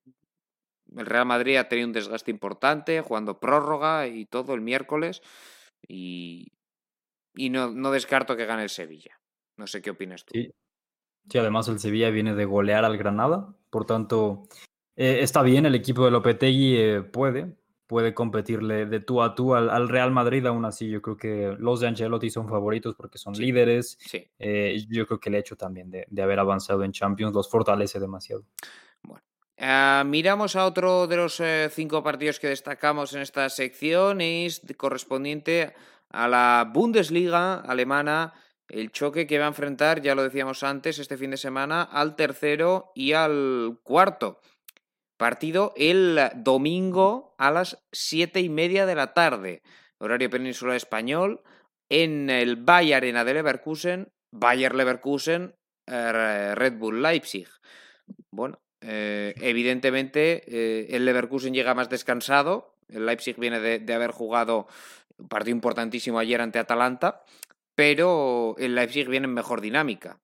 Real 0.87 1.25
Madrid 1.25 1.57
ha 1.57 1.67
tenido 1.67 1.87
un 1.87 1.93
desgaste 1.93 2.31
importante, 2.31 3.01
jugando 3.01 3.39
prórroga 3.39 4.07
y 4.07 4.25
todo 4.25 4.53
el 4.53 4.61
miércoles. 4.61 5.21
Y, 5.87 6.51
y 7.35 7.49
no, 7.49 7.71
no 7.71 7.91
descarto 7.91 8.35
que 8.35 8.45
gane 8.45 8.63
el 8.63 8.69
Sevilla. 8.69 9.19
No 9.57 9.67
sé 9.67 9.81
qué 9.81 9.91
opinas 9.91 10.23
tú. 10.23 10.33
Sí. 10.33 11.37
además 11.37 11.67
el 11.67 11.79
Sevilla 11.79 12.09
viene 12.09 12.33
de 12.33 12.45
golear 12.45 12.85
al 12.85 12.97
Granada, 12.97 13.55
por 13.69 13.85
tanto, 13.85 14.43
eh, 14.95 15.19
está 15.21 15.41
bien, 15.41 15.65
el 15.65 15.75
equipo 15.75 16.05
de 16.05 16.11
Lopetegui 16.11 16.77
eh, 16.77 17.01
puede, 17.01 17.57
puede 17.89 18.13
competirle 18.13 18.85
de 18.85 18.99
tú 18.99 19.23
a 19.23 19.33
tú 19.33 19.55
al, 19.55 19.89
Real 19.89 20.11
Madrid, 20.11 20.45
aún 20.45 20.63
así 20.63 20.87
yo 20.87 21.01
creo 21.01 21.17
que 21.17 21.55
los 21.57 21.79
de 21.79 21.87
Ancelotti 21.87 22.29
son 22.29 22.47
favoritos 22.47 22.93
porque 22.93 23.17
son 23.17 23.33
líderes. 23.33 23.97
Sí. 23.99 24.29
Eh, 24.37 24.85
yo 24.87 25.07
creo 25.07 25.19
que 25.19 25.29
el 25.29 25.35
hecho 25.35 25.55
también 25.55 25.89
de, 25.89 26.21
haber 26.21 26.37
avanzado 26.37 26.83
en 26.83 26.91
Champions 26.91 27.33
los 27.33 27.49
fortalece 27.49 27.99
demasiado. 27.99 28.45
Bueno. 29.01 29.23
miramos 30.05 30.55
a 30.55 30.67
otro 30.67 31.07
de 31.07 31.17
los 31.17 31.41
cinco 31.71 32.03
partidos 32.03 32.39
que 32.39 32.49
destacamos 32.49 33.15
en 33.15 33.21
esta 33.21 33.49
sección, 33.49 34.21
es 34.21 34.61
correspondiente 34.77 35.73
a 36.11 36.27
la 36.27 36.69
Bundesliga 36.71 37.55
alemana, 37.55 38.33
el 38.67 38.91
choque 38.91 39.25
que 39.25 39.39
va 39.39 39.45
a 39.45 39.47
enfrentar, 39.49 39.99
ya 40.03 40.13
lo 40.13 40.21
decíamos 40.21 40.61
antes, 40.61 40.99
este 40.99 41.17
fin 41.17 41.31
de 41.31 41.37
semana, 41.37 41.81
al 41.81 42.15
tercero 42.15 42.91
y 42.93 43.13
al 43.13 43.79
cuarto. 43.81 44.41
Partido 45.19 45.73
el 45.75 46.17
domingo 46.33 47.35
a 47.37 47.51
las 47.51 47.83
siete 47.91 48.39
y 48.39 48.47
media 48.47 48.85
de 48.85 48.95
la 48.95 49.13
tarde, 49.13 49.61
horario 49.97 50.29
peninsular 50.29 50.77
español, 50.77 51.41
en 51.89 52.29
el 52.29 52.55
Bayer 52.55 52.95
Arena 52.95 53.25
de 53.25 53.33
Leverkusen, 53.33 54.13
Bayer 54.31 54.73
Leverkusen, 54.73 55.55
eh, 55.87 56.55
Red 56.55 56.77
Bull 56.77 57.01
Leipzig. 57.01 57.49
Bueno, 58.31 58.61
eh, 58.79 59.33
evidentemente 59.41 60.41
eh, 60.47 60.95
el 60.95 61.03
Leverkusen 61.03 61.53
llega 61.53 61.75
más 61.75 61.89
descansado, 61.89 62.77
el 62.87 63.05
Leipzig 63.05 63.35
viene 63.37 63.59
de 63.59 63.93
haber 63.93 64.11
jugado 64.11 64.67
un 65.17 65.27
partido 65.27 65.53
importantísimo 65.53 66.17
ayer 66.19 66.39
ante 66.39 66.59
Atalanta, 66.59 67.25
pero 67.75 68.55
el 68.57 68.73
Leipzig 68.73 69.09
viene 69.09 69.25
en 69.25 69.33
mejor 69.33 69.59
dinámica. 69.59 70.21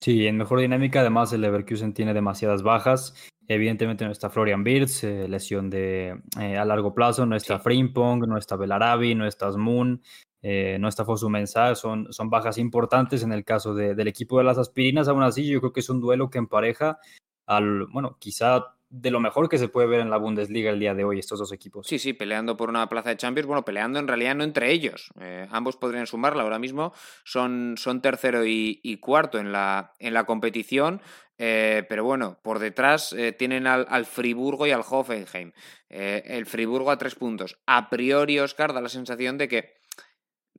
Sí, 0.00 0.26
en 0.26 0.36
mejor 0.36 0.60
dinámica, 0.60 1.00
además 1.00 1.32
el 1.32 1.40
Leverkusen 1.40 1.94
tiene 1.94 2.12
demasiadas 2.12 2.62
bajas. 2.62 3.14
Evidentemente 3.48 4.04
no 4.04 4.10
está 4.10 4.30
Florian 4.30 4.62
Wirtz, 4.64 5.04
eh, 5.04 5.28
lesión 5.28 5.68
de, 5.70 6.20
eh, 6.40 6.56
a 6.56 6.64
largo 6.64 6.94
plazo, 6.94 7.26
no 7.26 7.36
está 7.36 7.58
Frimpong, 7.58 8.26
no 8.26 8.38
está 8.38 8.56
Belarabi, 8.56 9.14
no 9.14 9.26
está 9.26 9.50
Smoon, 9.52 10.02
eh, 10.42 10.78
no 10.80 10.88
está 10.88 11.04
Fosu 11.04 11.28
Mensah, 11.28 11.74
son, 11.74 12.10
son 12.12 12.30
bajas 12.30 12.56
importantes 12.58 13.22
en 13.22 13.32
el 13.32 13.44
caso 13.44 13.74
del 13.74 14.08
equipo 14.08 14.38
de 14.38 14.44
las 14.44 14.58
aspirinas. 14.58 15.08
Aún 15.08 15.22
así, 15.22 15.46
yo 15.46 15.60
creo 15.60 15.72
que 15.72 15.80
es 15.80 15.90
un 15.90 16.00
duelo 16.00 16.30
que 16.30 16.38
empareja 16.38 16.98
al, 17.46 17.86
bueno, 17.86 18.16
quizá 18.18 18.76
de 18.96 19.10
lo 19.10 19.18
mejor 19.18 19.48
que 19.48 19.58
se 19.58 19.66
puede 19.66 19.88
ver 19.88 20.00
en 20.00 20.08
la 20.08 20.18
Bundesliga 20.18 20.70
el 20.70 20.78
día 20.78 20.94
de 20.94 21.02
hoy, 21.02 21.18
estos 21.18 21.40
dos 21.40 21.50
equipos. 21.52 21.84
Sí, 21.84 21.98
sí, 21.98 22.12
peleando 22.12 22.56
por 22.56 22.68
una 22.68 22.88
plaza 22.88 23.08
de 23.08 23.16
Champions, 23.16 23.48
bueno, 23.48 23.64
peleando 23.64 23.98
en 23.98 24.06
realidad 24.06 24.36
no 24.36 24.44
entre 24.44 24.70
ellos. 24.70 25.10
Eh, 25.20 25.48
ambos 25.50 25.76
podrían 25.76 26.06
sumarla. 26.06 26.44
Ahora 26.44 26.60
mismo 26.60 26.92
son, 27.24 27.74
son 27.76 28.00
tercero 28.00 28.46
y, 28.46 28.98
cuarto 29.00 29.38
en 29.38 29.50
la, 29.50 29.94
en 29.98 30.14
la 30.14 30.24
competición. 30.24 31.02
Eh, 31.38 31.84
pero 31.88 32.04
bueno, 32.04 32.38
por 32.44 32.60
detrás 32.60 33.12
eh, 33.12 33.32
tienen 33.32 33.66
al, 33.66 34.06
Friburgo 34.06 34.68
y 34.68 34.70
al 34.70 34.84
Hoffenheim. 34.88 35.50
el 35.88 36.46
Friburgo 36.46 36.92
a 36.92 36.98
tres 36.98 37.16
puntos. 37.16 37.58
A 37.66 37.90
priori, 37.90 38.38
Oscar, 38.38 38.72
da 38.72 38.80
la 38.80 38.88
sensación 38.88 39.38
de 39.38 39.48
que 39.48 39.74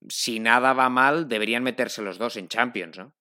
si 0.09 0.41
nada 0.41 0.73
va 0.73 0.89
mal, 0.89 1.29
deberían 1.29 1.63
meterse 1.63 2.01
los 2.01 2.17
dos 2.17 2.35
en 2.35 2.49
Champions, 2.49 2.97
¿no? 2.97 3.13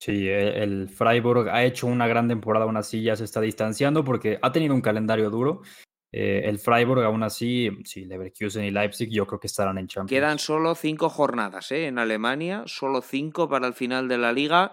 Sí, 0.00 0.28
e, 0.28 0.62
el 0.62 0.88
Freiburg 0.88 1.48
ha 1.48 1.64
hecho 1.64 1.86
una 1.86 2.06
gran 2.06 2.28
temporada, 2.28 2.64
aún 2.64 2.76
así 2.76 3.02
ya 3.02 3.16
se 3.16 3.24
está 3.24 3.40
distanciando 3.40 4.04
porque 4.04 4.38
ha 4.40 4.52
tenido 4.52 4.74
un 4.74 4.80
calendario 4.80 5.30
duro. 5.30 5.62
Eh, 6.10 6.42
el 6.44 6.58
Freiburg, 6.58 7.02
aún 7.02 7.22
así, 7.22 7.68
sí, 7.84 8.04
Leverkusen 8.04 8.64
y 8.64 8.70
Leipzig, 8.70 9.10
yo 9.10 9.26
creo 9.26 9.40
que 9.40 9.46
estarán 9.46 9.76
en 9.76 9.88
Champions. 9.88 10.10
Quedan 10.10 10.38
solo 10.38 10.74
cinco 10.74 11.10
jornadas 11.10 11.70
¿eh? 11.72 11.86
en 11.86 11.98
Alemania, 11.98 12.62
solo 12.66 13.02
cinco 13.02 13.48
para 13.48 13.66
el 13.66 13.74
final 13.74 14.08
de 14.08 14.18
la 14.18 14.32
liga. 14.32 14.72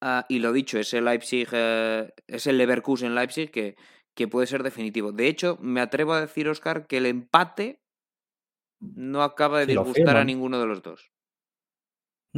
Ah, 0.00 0.24
y 0.28 0.38
lo 0.38 0.52
dicho, 0.52 0.78
es 0.78 0.94
el 0.94 1.06
Leipzig, 1.06 1.48
eh, 1.50 2.12
es 2.28 2.46
el 2.46 2.58
Leverkusen 2.58 3.16
Leipzig 3.16 3.50
que, 3.50 3.76
que 4.14 4.28
puede 4.28 4.46
ser 4.46 4.62
definitivo. 4.62 5.10
De 5.10 5.26
hecho, 5.26 5.58
me 5.60 5.80
atrevo 5.80 6.12
a 6.12 6.20
decir, 6.20 6.48
Oscar, 6.48 6.86
que 6.86 6.98
el 6.98 7.06
empate 7.06 7.80
no 8.80 9.22
acaba 9.22 9.58
de 9.58 9.66
disgustar 9.66 10.16
a 10.16 10.24
ninguno 10.24 10.60
de 10.60 10.66
los 10.66 10.82
dos. 10.82 11.10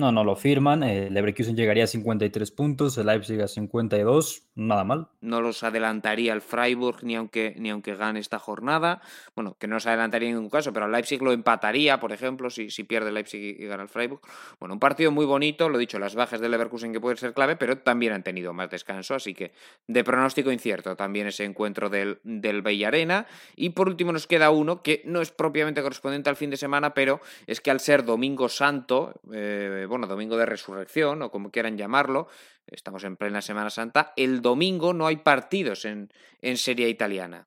No, 0.01 0.13
no 0.13 0.25
lo 0.25 0.35
firman. 0.35 0.83
El 0.83 1.13
Leverkusen 1.13 1.55
llegaría 1.55 1.85
a 1.85 1.87
53 1.87 2.51
puntos, 2.53 2.97
el 2.97 3.05
Leipzig 3.05 3.39
a 3.43 3.49
52, 3.49 4.45
nada 4.55 4.83
mal. 4.83 5.09
No 5.21 5.43
los 5.43 5.63
adelantaría 5.63 6.33
el 6.33 6.41
Freiburg 6.41 7.05
ni 7.05 7.17
aunque, 7.17 7.55
ni 7.59 7.69
aunque 7.69 7.95
gane 7.97 8.19
esta 8.19 8.39
jornada. 8.39 9.03
Bueno, 9.35 9.59
que 9.61 9.67
no 9.67 9.79
se 9.79 9.91
adelantaría 9.91 10.31
en 10.31 10.37
ningún 10.37 10.49
caso, 10.49 10.73
pero 10.73 10.87
el 10.87 10.93
Leipzig 10.93 11.21
lo 11.23 11.33
empataría, 11.33 12.01
por 12.01 12.13
ejemplo, 12.13 12.49
si, 12.49 12.71
si 12.71 12.85
pierde 12.85 13.09
el 13.09 13.15
Leipzig 13.15 13.61
y, 13.61 13.67
gana 13.67 13.83
el 13.83 13.91
Freiburg. 13.91 14.23
Bueno, 14.59 14.73
un 14.73 14.81
partido 14.81 15.11
muy 15.11 15.27
bonito, 15.27 15.69
lo 15.69 15.77
dicho, 15.77 15.99
las 15.99 16.15
bajas 16.15 16.41
del 16.41 16.51
Leverkusen 16.51 16.95
que 16.95 17.01
pueden 17.01 17.19
ser 17.19 17.35
clave, 17.35 17.57
pero 17.57 17.77
también 17.77 18.15
han 18.15 18.23
tenido 18.23 18.55
más 18.55 18.71
descanso, 18.71 19.15
así 19.15 19.35
que 19.35 19.53
de 19.87 20.03
pronóstico 20.03 20.51
incierto 20.51 20.97
también 20.97 21.27
ese 21.27 21.45
encuentro 21.45 21.91
del, 21.91 22.21
del 22.25 22.65
Arena. 22.87 23.27
Y 23.55 23.71
por 23.71 23.87
último 23.87 24.13
nos 24.13 24.27
queda 24.27 24.49
uno 24.49 24.83
que 24.83 25.03
no 25.05 25.21
es 25.21 25.31
propiamente 25.31 25.83
correspondiente 25.83 26.31
al 26.31 26.37
fin 26.37 26.49
de 26.49 26.57
semana, 26.57 26.95
pero 26.95 27.21
es 27.47 27.61
que 27.61 27.71
al 27.71 27.81
ser 27.81 28.03
Domingo 28.07 28.49
Santo, 28.49 29.21
eh, 29.31 29.87
bueno, 29.91 30.07
domingo 30.07 30.37
de 30.37 30.47
resurrección 30.47 31.23
o 31.23 31.31
como 31.31 31.51
quieran 31.51 31.77
llamarlo, 31.77 32.29
estamos 32.67 33.05
en 33.05 33.17
plena 33.17 33.43
Semana 33.43 33.69
Santa, 33.69 34.13
el 34.17 34.41
domingo 34.41 34.95
no 34.95 35.07
hay 35.07 35.17
partidos 35.17 35.85
en, 35.85 36.11
en 36.41 36.57
Serie 36.57 36.89
Italiana. 36.89 37.47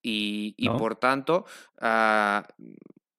Y, 0.00 0.68
por 0.78 0.96
tanto, 0.96 1.44
ah, 1.80 2.46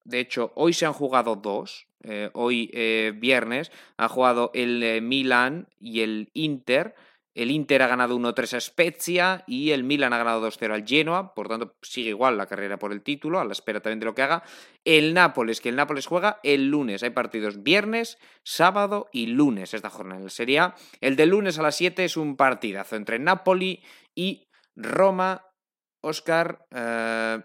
de 0.04 0.20
hecho, 0.20 0.52
hoy 0.56 0.74
se 0.74 0.86
han 0.86 0.94
jugado 0.94 1.36
dos. 1.36 1.88
Eh, 2.02 2.30
hoy, 2.34 2.72
eh, 2.74 3.14
viernes, 3.16 3.72
ha 3.98 4.08
jugado 4.08 4.52
el 4.54 4.82
eh, 4.82 5.02
Milan 5.02 5.68
y 5.80 6.02
el 6.02 6.32
Inter. 6.34 6.96
El 7.40 7.52
Inter 7.52 7.82
ha 7.84 7.88
ganado 7.88 8.20
1-3 8.20 8.58
a 8.58 8.60
Spezia 8.60 9.44
y 9.48 9.72
el 9.72 9.86
Milan 9.86 10.12
ha 10.12 10.18
ganado 10.18 10.46
2-0 10.46 10.74
al 10.74 10.86
Genoa, 10.86 11.34
por 11.34 11.48
tanto 11.48 11.78
sigue 11.82 12.10
igual 12.10 12.36
la 12.36 12.48
carrera 12.48 12.78
por 12.78 12.92
el 12.92 13.02
título, 13.02 13.40
a 13.40 13.46
la 13.46 13.54
espera 13.54 13.80
también 13.80 14.02
de 14.02 14.08
lo 14.08 14.14
que 14.14 14.24
haga. 14.24 14.44
El 14.84 15.14
Nápoles, 15.14 15.62
que 15.62 15.70
el 15.70 15.78
Nápoles 15.78 16.06
juega 16.06 16.42
el 16.44 16.70
lunes, 16.70 17.02
hay 17.02 17.12
partidos 17.12 17.64
viernes, 17.64 18.18
sábado 18.44 19.08
y 19.14 19.28
lunes 19.28 19.74
esta 19.74 19.90
jornada 19.90 20.22
en 20.22 20.30
Serie 20.30 20.60
A. 20.60 20.76
El 21.00 21.16
de 21.16 21.28
lunes 21.28 21.58
a 21.58 21.62
las 21.62 21.78
7 21.78 22.04
es 22.04 22.18
un 22.18 22.36
partidazo 22.36 22.98
entre 22.98 23.20
Napoli 23.20 23.86
y 24.14 24.50
Roma. 24.76 25.46
Oscar, 26.04 26.66
eh, 26.76 27.42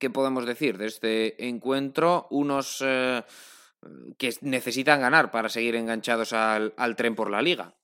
¿qué 0.00 0.08
podemos 0.08 0.46
decir 0.46 0.78
de 0.78 0.86
este 0.86 1.46
encuentro? 1.46 2.26
Unos 2.30 2.82
eh, 2.82 3.22
que 4.16 4.34
necesitan 4.40 5.02
ganar 5.02 5.30
para 5.30 5.50
seguir 5.50 5.76
enganchados 5.76 6.32
al 6.32 6.96
tren 6.96 7.14
por 7.14 7.30
la 7.30 7.42
liga 7.42 7.74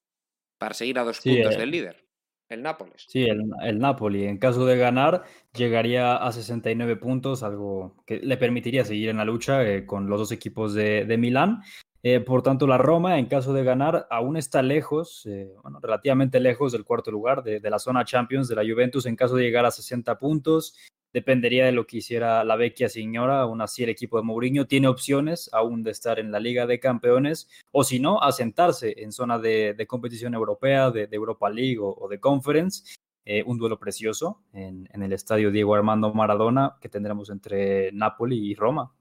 para 0.64 0.72
seguir 0.72 0.98
a 0.98 1.04
dos 1.04 1.20
puntos 1.20 1.56
eh, 1.56 1.58
del 1.58 1.70
líder, 1.70 2.06
el 2.48 2.62
Nápoles. 2.62 3.04
Sí, 3.06 3.24
el, 3.24 3.42
el, 3.62 3.78
Napoli, 3.78 4.24
en 4.24 4.38
caso 4.38 4.64
de 4.64 4.78
ganar, 4.78 5.24
llegaría 5.54 6.16
a 6.16 6.32
69 6.32 6.96
puntos, 6.96 7.42
algo 7.42 8.02
que 8.06 8.20
le 8.20 8.38
permitiría 8.38 8.82
seguir 8.82 9.10
en 9.10 9.18
la 9.18 9.26
lucha 9.26 9.62
eh, 9.62 9.84
con 9.84 10.08
los 10.08 10.18
dos 10.18 10.32
equipos 10.32 10.72
de, 10.72 11.04
de 11.04 11.18
Milán. 11.18 11.60
Eh, 12.02 12.20
por 12.20 12.42
tanto, 12.42 12.66
la 12.66 12.78
Roma, 12.78 13.18
en 13.18 13.26
caso 13.26 13.52
de 13.52 13.62
ganar, 13.62 14.06
aún 14.08 14.38
está 14.38 14.62
lejos, 14.62 15.28
bueno, 15.62 15.80
relativamente 15.82 16.40
lejos 16.40 16.72
del 16.72 16.86
cuarto 16.86 17.10
lugar 17.10 17.42
de, 17.42 17.60
de, 17.60 17.70
la 17.70 17.78
zona 17.78 18.06
Champions 18.06 18.48
de 18.48 18.54
la 18.54 18.62
Juventus 18.62 19.04
en 19.04 19.16
caso 19.16 19.36
de 19.36 19.42
llegar 19.42 19.66
a 19.66 19.70
60 19.70 20.18
puntos 20.18 20.78
dependería 21.14 21.64
de 21.64 21.70
lo 21.70 21.86
que 21.86 21.98
hiciera 21.98 22.42
la 22.42 22.56
vecchia 22.56 22.88
señora, 22.88 23.42
aún 23.42 23.62
así 23.62 23.84
el 23.84 23.88
equipo 23.88 24.18
de 24.18 24.24
Mourinho 24.24 24.66
tiene 24.66 24.88
opciones 24.88 25.48
aún 25.52 25.84
de 25.84 25.92
estar 25.92 26.18
en 26.18 26.32
la 26.32 26.40
Liga 26.40 26.66
de 26.66 26.80
Campeones 26.80 27.48
o 27.70 27.84
si 27.84 28.00
no, 28.00 28.20
asentarse 28.20 28.94
en 28.98 29.12
zona 29.12 29.38
de, 29.38 29.76
competición 29.86 30.34
europea, 30.34 30.90
de, 30.90 31.08
Europa 31.12 31.48
League 31.48 31.78
o, 31.80 32.08
de 32.08 32.18
Conference. 32.18 32.96
Eh, 33.24 33.44
un 33.46 33.56
duelo 33.56 33.78
precioso 33.78 34.42
en, 34.52 34.88
el 34.92 35.12
estadio 35.12 35.52
Diego 35.52 35.74
Armando 35.74 36.12
Maradona 36.12 36.76
que 36.80 36.88
tendremos 36.88 37.30
entre 37.30 37.92
Napoli 37.92 38.50
y 38.50 38.54
Roma. 38.56 38.92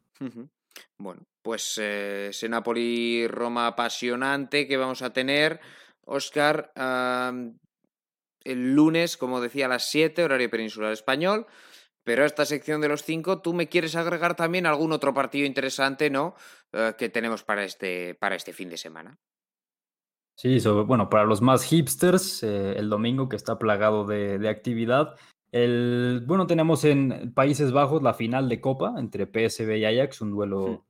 Bueno, 0.98 1.23
pues 1.41 1.80
eh, 1.81 2.27
ese 2.30 2.48
Napoli-Roma 2.48 3.68
apasionante 3.68 4.68
que 4.68 4.77
vamos 4.77 5.02
a 5.02 5.11
tener, 5.11 5.60
Oscar, 6.06 6.72
el 6.76 7.56
lunes, 8.76 9.18
como 9.18 9.41
decía, 9.41 9.65
a 9.65 9.69
las 9.69 9.90
7, 9.90 10.23
horario 10.23 10.52
peninsular 10.52 10.94
español. 10.94 11.48
Pero 12.04 12.24
a 12.24 12.26
esta 12.26 12.46
sección 12.46 12.82
de 12.82 12.90
los 12.90 13.04
cinco, 13.04 13.42
tú 13.42 13.54
me 13.54 13.68
quieres 13.68 13.96
agregar 13.96 14.36
también 14.36 14.66
algún 14.66 14.92
otro 14.92 15.14
partido 15.14 15.46
interesante, 15.46 16.10
¿no? 16.10 16.36
Eh, 16.74 16.94
que 16.98 17.10
tenemos 17.10 17.44
para 17.44 17.64
este, 17.64 18.16
para 18.16 18.36
este 18.36 18.54
fin 18.54 18.70
de 18.70 18.78
semana. 18.78 19.18
Sí, 20.36 20.60
bueno, 20.86 21.10
para 21.10 21.26
los 21.26 21.42
más 21.42 21.64
hipsters, 21.64 22.44
eh, 22.44 22.74
el 22.78 22.90
domingo 22.90 23.30
que 23.30 23.36
está 23.36 23.60
plagado 23.60 24.06
de, 24.06 24.50
actividad. 24.50 25.16
El, 25.52 26.24
bueno, 26.26 26.48
tenemos 26.48 26.84
en 26.84 27.32
Países 27.34 27.72
Bajos 27.72 28.02
la 28.02 28.16
final 28.16 28.50
de 28.50 28.60
Copa 28.60 28.96
entre 28.98 29.28
PSV 29.28 29.78
y 29.78 29.86
Ajax, 29.86 30.22
un 30.22 30.32
duelo 30.32 30.86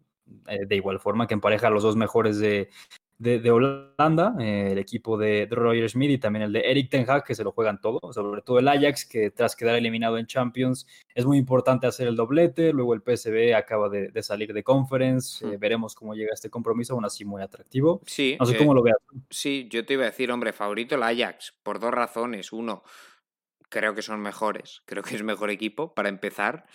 eh, 0.47 0.65
de 0.65 0.75
igual 0.77 0.99
forma 1.01 1.27
que 1.27 1.33
empareja 1.33 1.67
a 1.67 1.69
los 1.69 1.83
dos 1.83 1.97
mejores 1.97 2.39
de, 2.39 2.69
de, 3.17 3.51
Holanda, 3.51 4.35
eh, 4.39 4.69
el 4.71 4.77
equipo 4.77 5.17
de, 5.17 5.47
Roger 5.49 5.89
Smith 5.89 6.11
y 6.11 6.17
también 6.17 6.43
el 6.43 6.53
de 6.53 6.59
Eric 6.61 6.89
Ten 6.89 7.09
Hag, 7.09 7.23
que 7.23 7.35
se 7.35 7.43
lo 7.43 7.51
juegan 7.51 7.79
todo, 7.79 7.99
sobre 8.11 8.41
todo 8.41 8.59
el 8.59 8.67
Ajax, 8.67 9.05
que 9.05 9.31
tras 9.31 9.55
quedar 9.55 9.75
eliminado 9.75 10.17
en 10.17 10.25
Champions 10.25 10.85
es 11.15 11.25
muy 11.25 11.37
importante 11.37 11.87
hacer 11.87 12.07
el 12.07 12.15
doblete, 12.15 12.73
luego 12.73 12.93
el 12.93 13.01
PSV 13.01 13.55
acaba 13.55 13.89
de, 13.89 14.11
salir 14.23 14.53
de 14.53 14.63
conference, 14.63 15.45
eh, 15.45 15.57
veremos 15.57 15.95
cómo 15.95 16.15
llega 16.15 16.33
este 16.33 16.49
compromiso, 16.49 16.93
aún 16.93 17.05
así 17.05 17.23
muy 17.23 17.41
atractivo. 17.41 18.01
Sí, 18.05 18.35
no 18.39 18.45
sé 18.45 18.57
cómo 18.57 18.73
lo 18.73 18.83
veas. 18.83 18.97
Sí, 19.29 19.67
yo 19.69 19.85
te 19.85 19.93
iba 19.93 20.03
a 20.03 20.07
decir, 20.07 20.31
hombre, 20.31 20.53
favorito 20.53 20.95
el 20.95 21.03
Ajax, 21.03 21.53
por 21.63 21.79
dos 21.79 21.91
razones. 21.91 22.51
Uno, 22.51 22.83
creo 23.69 23.95
que 23.95 24.01
son 24.01 24.21
mejores, 24.21 24.81
creo 24.85 25.03
que 25.03 25.15
es 25.15 25.23
mejor 25.23 25.49
equipo 25.49 25.93
para 25.93 26.09
empezar. 26.09 26.65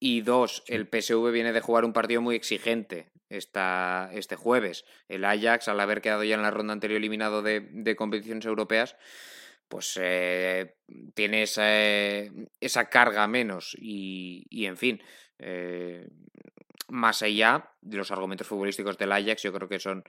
Y 0.00 0.20
dos, 0.20 0.62
el 0.66 0.86
PSV 0.86 1.32
viene 1.32 1.52
de 1.52 1.60
jugar 1.60 1.84
un 1.84 1.92
partido 1.92 2.20
muy 2.20 2.36
exigente 2.36 3.10
esta, 3.28 4.10
este 4.12 4.36
jueves. 4.36 4.84
El 5.08 5.24
Ajax, 5.24 5.68
al 5.68 5.80
haber 5.80 6.00
quedado 6.00 6.24
ya 6.24 6.36
en 6.36 6.42
la 6.42 6.50
ronda 6.50 6.72
anterior 6.72 6.98
eliminado 6.98 7.42
de, 7.42 7.96
competiciones 7.96 8.46
europeas, 8.46 8.96
pues 9.68 9.98
eh, 10.00 10.76
tiene 11.14 11.42
esa, 11.42 12.84
carga 12.88 13.26
menos. 13.26 13.76
Y, 13.80 14.46
en 14.50 14.76
fin, 14.76 15.02
eh, 15.38 16.08
más 16.88 17.22
allá 17.22 17.72
de 17.80 17.96
los 17.96 18.10
argumentos 18.10 18.46
futbolísticos 18.46 18.98
del 18.98 19.12
Ajax, 19.12 19.42
yo 19.42 19.52
creo 19.52 19.68
que 19.68 19.80
son, 19.80 20.04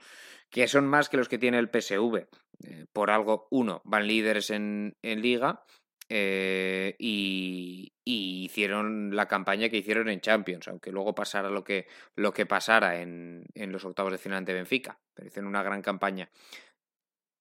que 0.50 0.68
son 0.68 0.86
más 0.86 1.08
que 1.08 1.16
los 1.16 1.28
que 1.28 1.38
tiene 1.38 1.58
el 1.58 1.68
PSV. 1.68 2.26
Eh, 2.62 2.86
por 2.92 3.10
algo, 3.10 3.48
uno, 3.50 3.82
van 3.84 4.06
líderes 4.06 4.50
en, 4.50 4.96
en 5.02 5.20
liga 5.20 5.64
eh, 6.12 6.96
y, 6.98 7.92
hicieron 8.04 9.14
la 9.14 9.28
campaña 9.28 9.68
que 9.68 9.76
hicieron 9.76 10.08
en 10.08 10.20
Champions, 10.20 10.66
aunque 10.66 10.90
luego 10.90 11.14
pasara 11.14 11.48
lo 11.48 11.62
que, 11.62 11.86
lo 12.16 12.32
que 12.32 12.46
pasara 12.46 13.00
en, 13.00 13.44
en 13.54 13.70
los 13.70 13.84
octavos 13.84 14.10
de 14.10 14.18
final 14.18 14.38
ante 14.38 14.52
Benfica, 14.52 14.98
pero 15.14 15.28
hicieron 15.28 15.48
una 15.48 15.62
gran 15.62 15.80
campaña. 15.80 16.28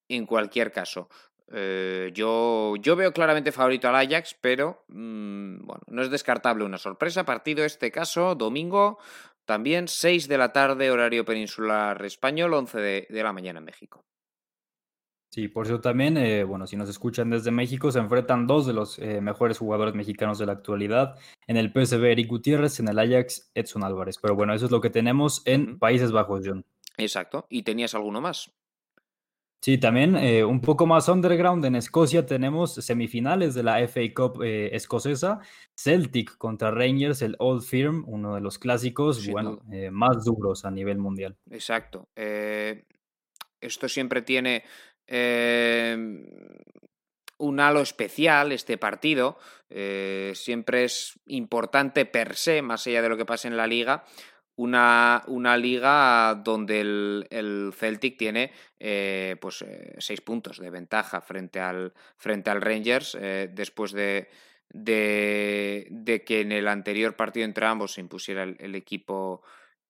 En 0.07 0.27
cualquier 0.27 0.71
caso, 0.71 1.09
eh, 1.51 2.11
yo, 2.13 2.75
yo 2.79 2.95
veo 2.95 3.11
claramente 3.11 3.51
favorito 3.51 3.87
al 3.89 3.95
Ajax, 3.95 4.37
pero 4.39 4.83
mm, 4.89 5.65
bueno, 5.65 5.81
no 5.87 6.03
es 6.03 6.11
descartable 6.11 6.63
una 6.63 6.77
sorpresa. 6.77 7.25
Partido 7.25 7.65
este 7.65 7.91
caso, 7.91 8.35
domingo, 8.35 8.99
también 9.45 9.87
6 9.87 10.27
de 10.27 10.37
la 10.37 10.53
tarde, 10.53 10.91
horario 10.91 11.25
peninsular 11.25 12.05
español, 12.05 12.53
11 12.53 13.07
de 13.09 13.23
la 13.23 13.33
mañana 13.33 13.57
en 13.59 13.65
México. 13.65 14.05
Sí, 15.31 15.47
por 15.47 15.68
eso 15.68 15.80
también, 15.80 16.18
eh, 16.18 16.43
bueno, 16.43 16.65
si 16.65 16.76
nos 16.76 16.89
escuchan 16.89 17.30
desde 17.30 17.51
México, 17.51 17.91
se 17.91 17.99
enfrentan 17.99 18.47
dos 18.47 18.65
de 18.65 18.73
los 18.73 18.97
eh, 18.97 19.22
mejores 19.22 19.60
jugadores 19.60 19.93
mexicanos 19.93 20.39
de 20.39 20.47
la 20.47 20.53
actualidad. 20.53 21.19
En 21.45 21.56
el 21.56 21.72
PSV, 21.72 22.03
Eric 22.03 22.27
Gutiérrez, 22.27 22.80
en 22.80 22.88
el 22.88 22.97
Ajax, 22.97 23.51
Edson 23.53 23.84
Álvarez. 23.84 24.18
Pero 24.19 24.35
bueno, 24.35 24.56
eso 24.56 24.65
es 24.65 24.72
lo 24.72 24.81
que 24.81 24.89
tenemos 24.89 25.43
en 25.45 25.77
Países 25.77 26.11
Bajos, 26.11 26.41
John. 26.43 26.65
Exacto. 26.97 27.45
¿Y 27.47 27.61
tenías 27.61 27.93
alguno 27.93 28.22
más? 28.22 28.51
Sí, 29.61 29.77
también 29.77 30.15
eh, 30.15 30.43
un 30.43 30.61
poco 30.61 30.88
más 30.88 31.07
underground. 31.10 31.64
En 31.64 31.76
Escocia 31.76 32.26
tenemos 32.26 32.73
semifinales 32.73 33.53
de 33.53 33.61
la 33.61 33.88
FA 33.88 34.01
Cup 34.15 34.41
escocesa. 34.41 35.41
Celtic 35.76 36.38
contra 36.38 36.72
Rangers, 36.72 37.22
el 37.22 37.35
Old 37.38 37.61
Firm, 37.61 38.03
uno 38.07 38.34
de 38.34 38.41
los 38.41 38.57
clásicos, 38.57 39.27
bueno, 39.27 39.61
más 39.91 40.23
duros 40.26 40.65
a 40.65 40.72
nivel 40.72 40.97
mundial. 40.97 41.38
Exacto. 41.51 42.07
esto 42.15 43.89
siempre 43.89 44.22
tiene 44.22 44.64
Em, 45.11 46.23
un 47.38 47.60
halo 47.60 47.81
especial 47.81 48.52
este 48.52 48.77
partido. 48.77 49.40
Eh, 49.69 50.34
siempre 50.36 50.84
es 50.84 51.19
importante 51.26 52.06
per 52.06 52.36
se, 52.36 52.61
más 52.61 52.86
allá 52.86 53.02
de 53.02 53.10
lo 53.10 53.18
que 53.18 53.26
pase 53.26 53.48
en 53.48 53.57
la 53.57 53.65
liga, 53.65 54.06
una, 54.56 55.23
una 55.27 55.57
liga 55.57 56.36
donde 56.36 56.81
el, 56.81 57.73
Celtic 57.76 58.18
tiene 58.18 58.52
eh, 58.77 59.38
pues, 59.41 59.64
eh, 59.64 59.95
seis 59.98 60.22
puntos 60.22 60.60
de 60.60 60.69
ventaja 60.69 61.22
frente 61.22 61.60
al, 61.60 61.94
frente 62.18 62.49
al 62.49 62.61
Rangers 62.61 63.18
después 63.53 63.94
de, 63.94 64.27
de, 64.69 66.23
que 66.26 66.41
en 66.41 66.52
el 66.52 66.68
anterior 66.68 67.15
partido 67.15 67.45
entre 67.45 67.65
ambos 67.65 67.94
se 67.94 68.02
impusiera 68.02 68.44
el, 68.44 68.76
equipo 68.76 69.41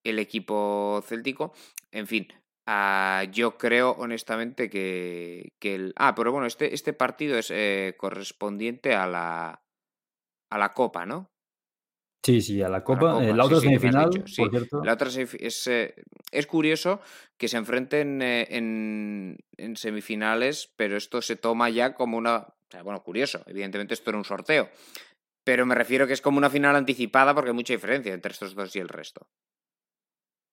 el 0.04 0.20
equipo 0.20 1.04
céltico. 1.06 1.54
En 1.92 2.08
fin, 2.08 2.28
Ah, 2.72 3.24
yo 3.32 3.58
creo 3.58 3.96
honestamente 3.98 4.70
que, 4.70 5.54
el... 5.60 5.92
Ah, 5.96 6.14
pero 6.14 6.32
bueno, 6.32 6.46
este, 6.46 6.76
este 6.76 6.94
partido 6.94 7.36
es 7.40 7.50
eh, 7.50 7.96
correspondiente 7.98 8.94
a 8.94 9.08
la, 9.08 9.64
a 10.52 10.58
la 10.60 10.74
Copa, 10.76 11.08
¿no? 11.08 11.32
Sí, 12.24 12.42
sí, 12.42 12.62
a 12.62 12.70
la 12.70 12.84
Copa. 12.84 13.26
Eh, 13.26 13.34
la, 13.34 13.46
otra 13.46 13.60
semifinal, 13.60 14.12
La 14.84 14.94
otra 14.94 15.10
es, 15.10 15.68
eh, 15.68 15.96
es 16.32 16.46
curioso 16.46 17.02
que 17.40 17.48
se 17.48 17.58
enfrenten 17.58 18.22
en, 18.22 19.36
en, 19.58 19.76
semifinales, 19.76 20.72
pero 20.76 20.96
esto 20.96 21.24
se 21.24 21.38
toma 21.38 21.72
ya 21.72 21.96
como 21.96 22.20
una... 22.20 22.54
bueno, 22.84 23.02
curioso, 23.02 23.42
evidentemente 23.48 23.96
esto 23.96 24.12
era 24.12 24.20
un 24.20 24.26
sorteo, 24.26 24.70
pero 25.44 25.66
me 25.66 25.74
refiero 25.74 26.06
que 26.06 26.14
es 26.14 26.22
como 26.22 26.38
una 26.38 26.52
final 26.52 26.76
anticipada 26.76 27.34
porque 27.34 27.50
hay 27.50 27.56
mucha 27.56 27.74
diferencia 27.74 28.14
entre 28.14 28.32
estos 28.32 28.54
dos 28.54 28.76
y 28.76 28.80
el 28.80 28.90
resto. 28.90 29.28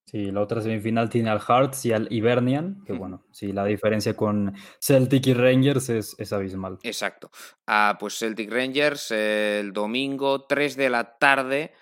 Sí, 0.09 0.31
la 0.31 0.39
otra 0.39 0.61
semifinal 0.61 1.09
tiene 1.09 1.29
al 1.29 1.41
Hearts 1.41 1.85
y 1.85 1.91
al 1.91 2.07
Hibernian, 2.09 2.81
que 2.85 2.93
bueno, 2.93 3.25
sí, 3.29 3.51
la 3.51 3.65
diferencia 3.65 4.15
con 4.15 4.55
Celtic 4.79 5.27
y 5.27 5.33
Rangers 5.33 5.89
es, 5.89 6.31
abismal. 6.31 6.79
Exacto. 6.83 7.29
Ah, 7.67 7.97
pues 7.99 8.17
Celtic 8.17 8.49
Rangers 8.49 9.11
el 9.11 9.73
domingo 9.73 10.45
3 10.45 10.77
de 10.77 10.89
la 10.89 11.17
tarde, 11.17 11.73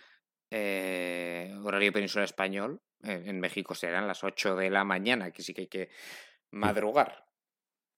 eh, 0.50 1.56
horario 1.64 1.94
peninsular 1.94 2.26
español. 2.26 2.82
en 3.04 3.40
México 3.40 3.76
serán 3.76 4.08
las 4.08 4.24
8 4.24 4.56
de 4.56 4.72
la 4.72 4.84
mañana, 4.84 5.30
que 5.30 5.44
sí 5.44 5.54
que 5.54 5.62
hay 5.62 5.68
que 5.68 5.90
madrugar. 6.50 7.28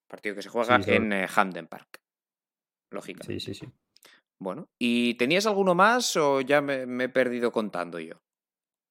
Partido 0.09 0.35
que 0.35 0.41
se 0.41 0.49
juega 0.49 0.75
en 0.87 1.13
eh, 1.13 1.27
Hamden 1.33 1.67
Park. 1.67 2.01
Lógicamente. 2.91 3.39
Sí, 3.39 3.53
sí, 3.53 3.65
sí. 3.65 3.71
Bueno, 4.39 4.67
¿y 4.77 5.13
tenías 5.13 5.45
alguno 5.45 5.73
más 5.73 6.17
o 6.17 6.41
ya 6.41 6.59
me 6.59 7.05
he 7.05 7.09
perdido 7.09 7.53
contando 7.53 7.97
yo? 7.97 8.26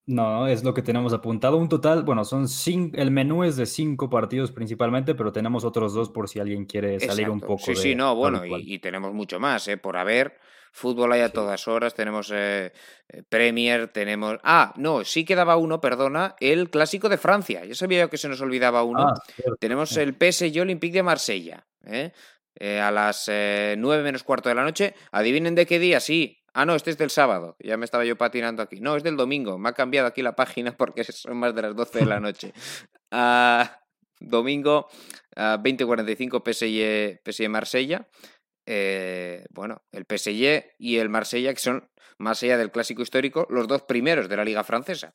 No, 0.06 0.46
es 0.46 0.62
lo 0.62 0.72
que 0.72 0.82
tenemos 0.82 1.12
apuntado. 1.12 1.56
Un 1.56 1.68
total, 1.68 2.04
bueno, 2.04 2.24
son 2.24 2.46
cinco, 2.46 2.96
el 2.96 3.10
menú 3.10 3.42
es 3.42 3.56
de 3.56 3.66
cinco 3.66 4.08
partidos 4.08 4.52
principalmente, 4.52 5.16
pero 5.16 5.32
tenemos 5.32 5.64
otros 5.64 5.94
dos 5.94 6.10
por 6.10 6.28
si 6.28 6.38
alguien 6.38 6.64
quiere 6.64 7.00
salir 7.00 7.28
un 7.28 7.40
poco. 7.40 7.64
Sí, 7.64 7.74
sí, 7.74 7.94
no, 7.96 8.14
bueno, 8.14 8.42
y, 8.46 8.78
tenemos 8.78 9.12
mucho 9.12 9.40
más, 9.40 9.66
¿eh? 9.66 9.76
Por 9.76 9.96
haber. 9.96 10.38
Fútbol 10.70 11.12
hay 11.12 11.22
a 11.22 11.32
todas 11.32 11.66
horas, 11.68 11.94
tenemos 11.94 12.30
eh, 12.34 12.70
eh, 13.08 13.22
Premier, 13.26 13.88
tenemos... 13.88 14.36
Ah, 14.44 14.74
no, 14.76 15.04
sí 15.04 15.24
quedaba 15.24 15.56
uno, 15.56 15.80
perdona, 15.80 16.36
el 16.38 16.68
Clásico 16.68 17.08
de 17.08 17.16
Francia. 17.16 17.64
Ya 17.64 17.74
sabía 17.74 18.00
yo 18.00 18.10
que 18.10 18.18
se 18.18 18.28
nos 18.28 18.42
olvidaba 18.42 18.82
uno. 18.82 19.08
Ah, 19.08 19.14
tenemos 19.58 19.96
el 19.96 20.14
PSG 20.14 20.60
Olympique 20.60 20.98
de 20.98 21.02
Marsella, 21.02 21.66
¿eh? 21.86 22.12
a 22.78 22.90
las 22.90 23.26
nueve 23.78 24.02
menos 24.02 24.22
cuarto 24.22 24.50
de 24.50 24.54
la 24.54 24.64
noche. 24.64 24.94
Adivinen 25.12 25.54
de 25.54 25.64
qué 25.64 25.78
día, 25.78 25.98
sí, 25.98 26.44
Ah, 26.58 26.64
no, 26.64 26.74
este 26.74 26.88
es 26.88 26.96
del 26.96 27.10
sábado. 27.10 27.54
Ya 27.62 27.76
me 27.76 27.84
estaba 27.84 28.06
yo 28.06 28.16
patinando 28.16 28.62
aquí. 28.62 28.80
No, 28.80 28.96
es 28.96 29.02
del 29.02 29.14
domingo. 29.14 29.58
Me 29.58 29.68
ha 29.68 29.72
cambiado 29.74 30.08
aquí 30.08 30.22
la 30.22 30.34
página 30.34 30.72
porque 30.78 31.04
son 31.04 31.36
más 31.36 31.54
de 31.54 31.60
las 31.60 31.76
12 31.76 31.98
de 31.98 32.06
la 32.06 32.18
noche. 32.18 32.54
Ah, 33.10 33.82
domingo, 34.18 34.88
uh, 35.36 35.60
20.45 35.60 36.42
PSG, 36.42 37.20
PSG 37.22 37.50
Marsella. 37.50 38.08
Eh, 38.64 39.44
bueno, 39.50 39.82
el 39.92 40.06
PSG 40.08 40.76
y 40.78 40.96
el 40.96 41.10
Marsella, 41.10 41.52
que 41.52 41.60
son 41.60 41.90
más 42.16 42.42
allá 42.42 42.56
del 42.56 42.70
clásico 42.70 43.02
histórico, 43.02 43.46
los 43.50 43.68
dos 43.68 43.82
primeros 43.82 44.26
de 44.30 44.36
la 44.38 44.44
Liga 44.44 44.64
Francesa. 44.64 45.14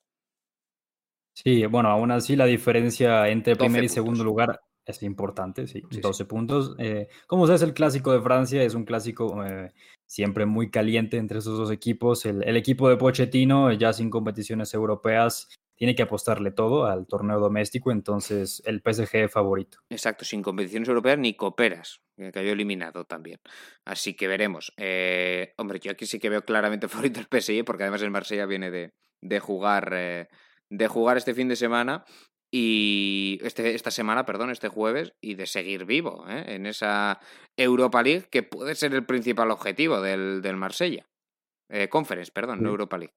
Sí, 1.34 1.66
bueno, 1.66 1.90
aún 1.90 2.12
así 2.12 2.36
la 2.36 2.46
diferencia 2.46 3.28
entre 3.30 3.56
primer 3.56 3.84
y 3.84 3.90
segundo 3.90 4.24
lugar 4.24 4.62
es 4.92 5.04
importante, 5.04 5.68
sí, 5.68 5.84
12 5.90 6.26
puntos. 6.26 6.76
Eh, 6.78 7.08
como 7.28 7.48
sabes, 7.48 7.62
el 7.64 7.74
clásico 7.74 8.14
de 8.14 8.22
Francia 8.22 8.64
es 8.64 8.76
un 8.76 8.86
clásico 8.86 9.44
eh, 9.44 9.72
siempre 10.06 10.46
muy 10.46 10.70
caliente 10.70 11.18
entre 11.18 11.40
esos 11.40 11.58
dos 11.58 11.72
equipos. 11.72 12.26
El, 12.26 12.56
equipo 12.56 12.88
de 12.90 12.98
Pochettino, 12.98 13.72
ya 13.72 13.94
sin 13.94 14.10
competiciones 14.10 14.74
europeas, 14.74 15.50
tiene 15.76 15.96
que 15.96 16.04
apostarle 16.04 16.52
todo 16.52 16.86
al 16.86 17.08
torneo 17.08 17.40
doméstico, 17.40 17.92
entonces 17.92 18.62
el 18.66 18.82
PSG 18.82 19.30
favorito. 19.30 19.80
Exacto, 19.90 20.24
sin 20.24 20.44
competiciones 20.44 20.88
europeas 20.88 21.18
ni 21.18 21.34
cooperas, 21.34 22.02
que 22.16 22.32
cayó 22.32 22.52
eliminado 22.52 23.06
también. 23.06 23.40
Así 23.86 24.16
que 24.16 24.28
veremos. 24.28 24.74
Eh, 24.78 25.54
hombre, 25.58 25.80
yo 25.80 25.92
aquí 25.92 26.06
sí 26.06 26.20
que 26.20 26.30
veo 26.30 26.44
claramente 26.44 26.88
favorito 26.88 27.20
el 27.20 27.42
PSG, 27.42 27.66
porque 27.66 27.84
además 27.84 28.02
el 28.04 28.12
Marsella 28.12 28.46
viene 28.46 28.70
de, 28.70 28.92
de 29.22 29.40
jugar. 29.40 29.90
de 30.70 30.88
jugar 30.88 31.18
este 31.18 31.34
fin 31.34 31.50
de 31.50 31.56
semana 31.58 32.06
y 32.52 33.40
este, 33.44 33.74
esta 33.74 33.92
semana, 33.92 34.26
perdón, 34.26 34.52
este 34.52 34.68
jueves, 34.68 35.14
y 35.22 35.36
de 35.36 35.46
seguir 35.46 35.86
vivo 35.86 36.26
¿eh? 36.28 36.44
en 36.48 36.66
esa 36.66 37.20
Europa 37.56 38.04
League 38.04 38.28
que 38.30 38.44
puede 38.44 38.76
ser 38.76 38.94
el 38.94 39.06
principal 39.06 39.52
objetivo 39.52 40.02
del, 40.02 40.42
del 40.42 40.58
Marsella. 40.58 41.08
Eh, 41.70 41.88
Conference, 41.88 42.32
perdón, 42.34 42.62
no 42.62 42.70
Europa 42.70 42.98
League. 42.98 43.14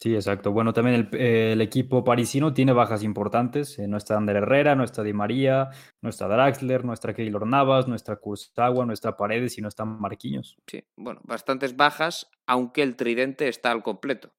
Sí, 0.00 0.14
exacto. 0.14 0.52
Bueno, 0.52 0.72
también 0.72 1.10
el, 1.12 1.60
equipo 1.60 2.04
parisino 2.04 2.54
tiene 2.54 2.72
bajas 2.72 3.02
importantes. 3.02 3.78
Eh, 3.78 3.86
no 3.86 3.98
está 3.98 4.16
Ander 4.16 4.36
Herrera, 4.36 4.74
no 4.74 4.84
está 4.84 5.02
Di 5.02 5.12
María, 5.12 5.68
no 6.00 6.08
está 6.08 6.26
Draxler, 6.26 6.86
no 6.86 6.94
está 6.94 7.12
Keylor 7.12 7.46
Navas, 7.46 7.86
no 7.86 7.94
está 7.94 8.16
Kurzawa, 8.16 8.86
no 8.86 8.94
está 8.94 9.16
Paredes 9.16 9.58
y 9.58 9.60
no 9.60 9.68
está 9.68 9.84
Marquinhos. 9.84 10.56
Sí, 10.68 10.84
bueno, 10.96 11.20
bastantes 11.24 11.76
bajas, 11.76 12.30
aunque 12.46 12.82
el 12.82 12.96
tridente 12.96 13.48
está 13.48 13.72
al 13.72 13.82
completo. 13.82 14.32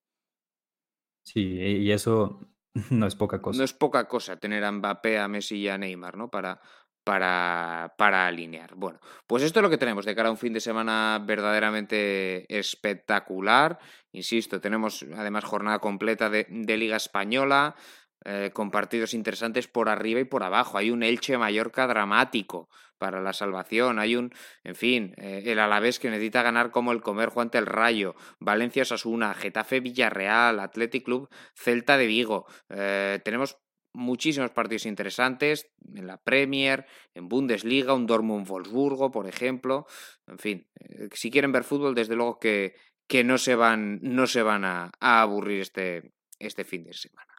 Sí, 1.23 1.59
y 1.59 1.91
eso 1.91 2.50
No 2.89 3.07
es 3.07 3.15
poca 3.15 3.41
cosa. 3.41 3.57
No 3.57 3.63
es 3.63 3.73
poca 3.73 4.07
cosa 4.07 4.37
tener 4.37 4.63
a 4.63 4.71
Mbappé, 4.71 5.19
a 5.19 5.27
Messi 5.27 5.57
y 5.57 5.67
a 5.67 5.77
Neymar, 5.77 6.17
¿no? 6.17 6.29
Para, 6.29 6.61
para, 7.03 7.93
para 7.97 8.27
alinear. 8.27 8.75
Bueno, 8.75 8.99
pues 9.27 9.43
esto 9.43 9.59
es 9.59 9.63
lo 9.63 9.69
que 9.69 9.77
tenemos 9.77 10.05
de 10.05 10.15
cara 10.15 10.29
a 10.29 10.31
un 10.31 10.37
fin 10.37 10.53
de 10.53 10.59
semana 10.59 11.21
verdaderamente 11.25 12.45
espectacular. 12.47 13.79
Insisto, 14.11 14.61
tenemos 14.61 15.05
además 15.15 15.43
jornada 15.43 15.79
completa 15.79 16.29
de, 16.29 16.45
de 16.49 16.77
Liga 16.77 16.97
Española, 16.97 17.75
eh, 18.23 18.51
con 18.53 18.69
partidos 18.69 19.13
interesantes 19.15 19.67
por 19.67 19.89
arriba 19.89 20.19
y 20.19 20.25
por 20.25 20.43
abajo. 20.43 20.77
Hay 20.77 20.91
un 20.91 21.01
Elche 21.01 21.37
Mallorca 21.37 21.87
dramático 21.87 22.69
para 22.99 23.19
la 23.19 23.33
salvación. 23.33 23.97
Hay 23.97 24.15
un, 24.15 24.31
en 24.63 24.75
fin, 24.75 25.15
eh, 25.17 25.41
el 25.45 25.57
Alavés 25.57 25.97
que 25.97 26.11
necesita 26.11 26.43
ganar 26.43 26.69
como 26.69 26.91
el 26.91 27.01
Comer 27.01 27.29
Juan 27.29 27.49
el 27.53 27.65
Rayo, 27.65 28.15
Valencia 28.39 28.85
Sasuna, 28.85 29.33
Getafe 29.33 29.79
Villarreal, 29.79 30.59
Athletic 30.59 31.03
Club 31.03 31.29
Celta 31.55 31.97
de 31.97 32.05
Vigo. 32.05 32.45
Eh, 32.69 33.19
tenemos 33.25 33.57
muchísimos 33.93 34.51
partidos 34.51 34.85
interesantes 34.85 35.71
en 35.95 36.05
la 36.05 36.17
Premier, 36.17 36.85
en 37.15 37.27
Bundesliga, 37.27 37.95
un 37.95 38.05
Dortmund 38.05 38.47
Wolfsburgo, 38.47 39.09
por 39.09 39.27
ejemplo. 39.27 39.87
En 40.27 40.37
fin, 40.37 40.67
si 41.11 41.31
quieren 41.31 41.51
ver 41.51 41.63
fútbol, 41.63 41.95
desde 41.95 42.15
luego 42.15 42.37
que, 42.37 42.75
que 43.07 43.23
no 43.23 43.39
se 43.39 43.55
van, 43.55 43.99
no 44.03 44.27
se 44.27 44.43
van 44.43 44.63
a, 44.63 44.91
a 44.99 45.21
aburrir 45.21 45.61
este, 45.61 46.13
este 46.37 46.63
fin 46.63 46.83
de 46.83 46.93
semana. 46.93 47.30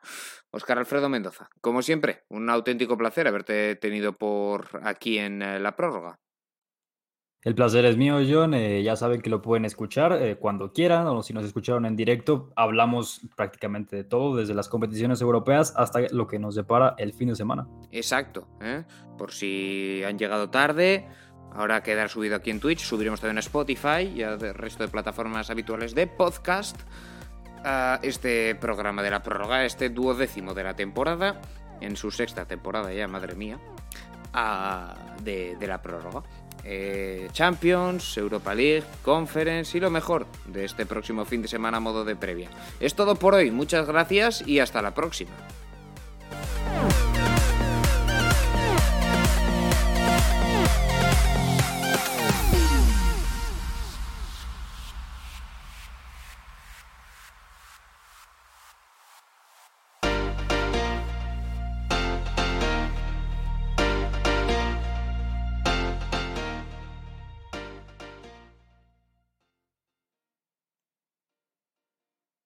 Oscar 0.50 0.78
Alfredo 0.78 1.08
Mendoza, 1.08 1.48
como 1.60 1.82
siempre, 1.82 2.24
un 2.28 2.50
auténtico 2.50 2.96
placer 2.98 3.26
haberte 3.26 3.74
tenido 3.76 4.12
por 4.12 4.80
aquí 4.82 5.18
en 5.18 5.42
eh, 5.42 5.58
la 5.58 5.76
prórroga. 5.76 6.18
El 7.42 7.56
placer 7.56 7.84
es 7.86 7.96
mío, 7.96 8.18
John. 8.28 8.54
Eh, 8.54 8.84
ya 8.84 8.94
saben 8.94 9.20
que 9.20 9.28
lo 9.28 9.42
pueden 9.42 9.64
escuchar 9.64 10.12
eh, 10.12 10.36
cuando 10.36 10.72
quieran 10.72 11.08
o 11.08 11.24
si 11.24 11.32
nos 11.32 11.44
escucharon 11.44 11.86
en 11.86 11.96
directo. 11.96 12.52
Hablamos 12.54 13.20
prácticamente 13.34 13.96
de 13.96 14.04
todo, 14.04 14.36
desde 14.36 14.54
las 14.54 14.68
competiciones 14.68 15.20
europeas 15.20 15.74
hasta 15.76 16.02
lo 16.12 16.28
que 16.28 16.38
nos 16.38 16.54
depara 16.54 16.94
el 16.98 17.12
fin 17.12 17.30
de 17.30 17.34
semana. 17.34 17.66
Exacto. 17.90 18.46
Por 19.18 19.32
si 19.32 20.04
han 20.06 20.18
llegado 20.18 20.50
tarde, 20.50 21.08
ahora 21.50 21.82
quedar 21.82 22.10
subido 22.10 22.36
aquí 22.36 22.50
en 22.50 22.60
Twitch. 22.60 22.84
Subiremos 22.84 23.20
también 23.20 23.38
a 23.38 23.40
Spotify 23.40 24.02
y 24.14 24.22
al 24.22 24.38
resto 24.54 24.84
de 24.84 24.88
plataformas 24.88 25.50
habituales 25.50 25.96
de 25.96 26.06
podcast 26.06 26.80
a 27.64 28.00
este 28.02 28.54
programa 28.54 29.02
de 29.02 29.10
la 29.10 29.22
prórroga, 29.22 29.64
este 29.64 29.88
duodécimo 29.88 30.54
de 30.54 30.64
la 30.64 30.74
temporada, 30.74 31.40
en 31.80 31.96
su 31.96 32.10
sexta 32.10 32.46
temporada 32.46 32.92
ya, 32.92 33.08
madre 33.08 33.34
mía, 33.34 33.58
de, 35.22 35.56
la 35.60 35.82
prórroga. 35.82 36.22
Eh, 36.64 37.28
Champions, 37.32 38.16
Europa 38.16 38.54
League, 38.54 38.84
Conference 39.02 39.76
y 39.76 39.80
lo 39.80 39.90
mejor 39.90 40.26
de 40.46 40.64
este 40.64 40.86
próximo 40.86 41.24
fin 41.24 41.42
de 41.42 41.48
semana 41.48 41.78
a 41.78 41.80
modo 41.80 42.04
de 42.04 42.14
previa. 42.14 42.50
Es 42.78 42.94
todo 42.94 43.16
por 43.16 43.34
hoy, 43.34 43.50
muchas 43.50 43.86
gracias 43.86 44.46
y 44.46 44.60
hasta 44.60 44.80
la 44.80 44.94
próxima. 44.94 45.32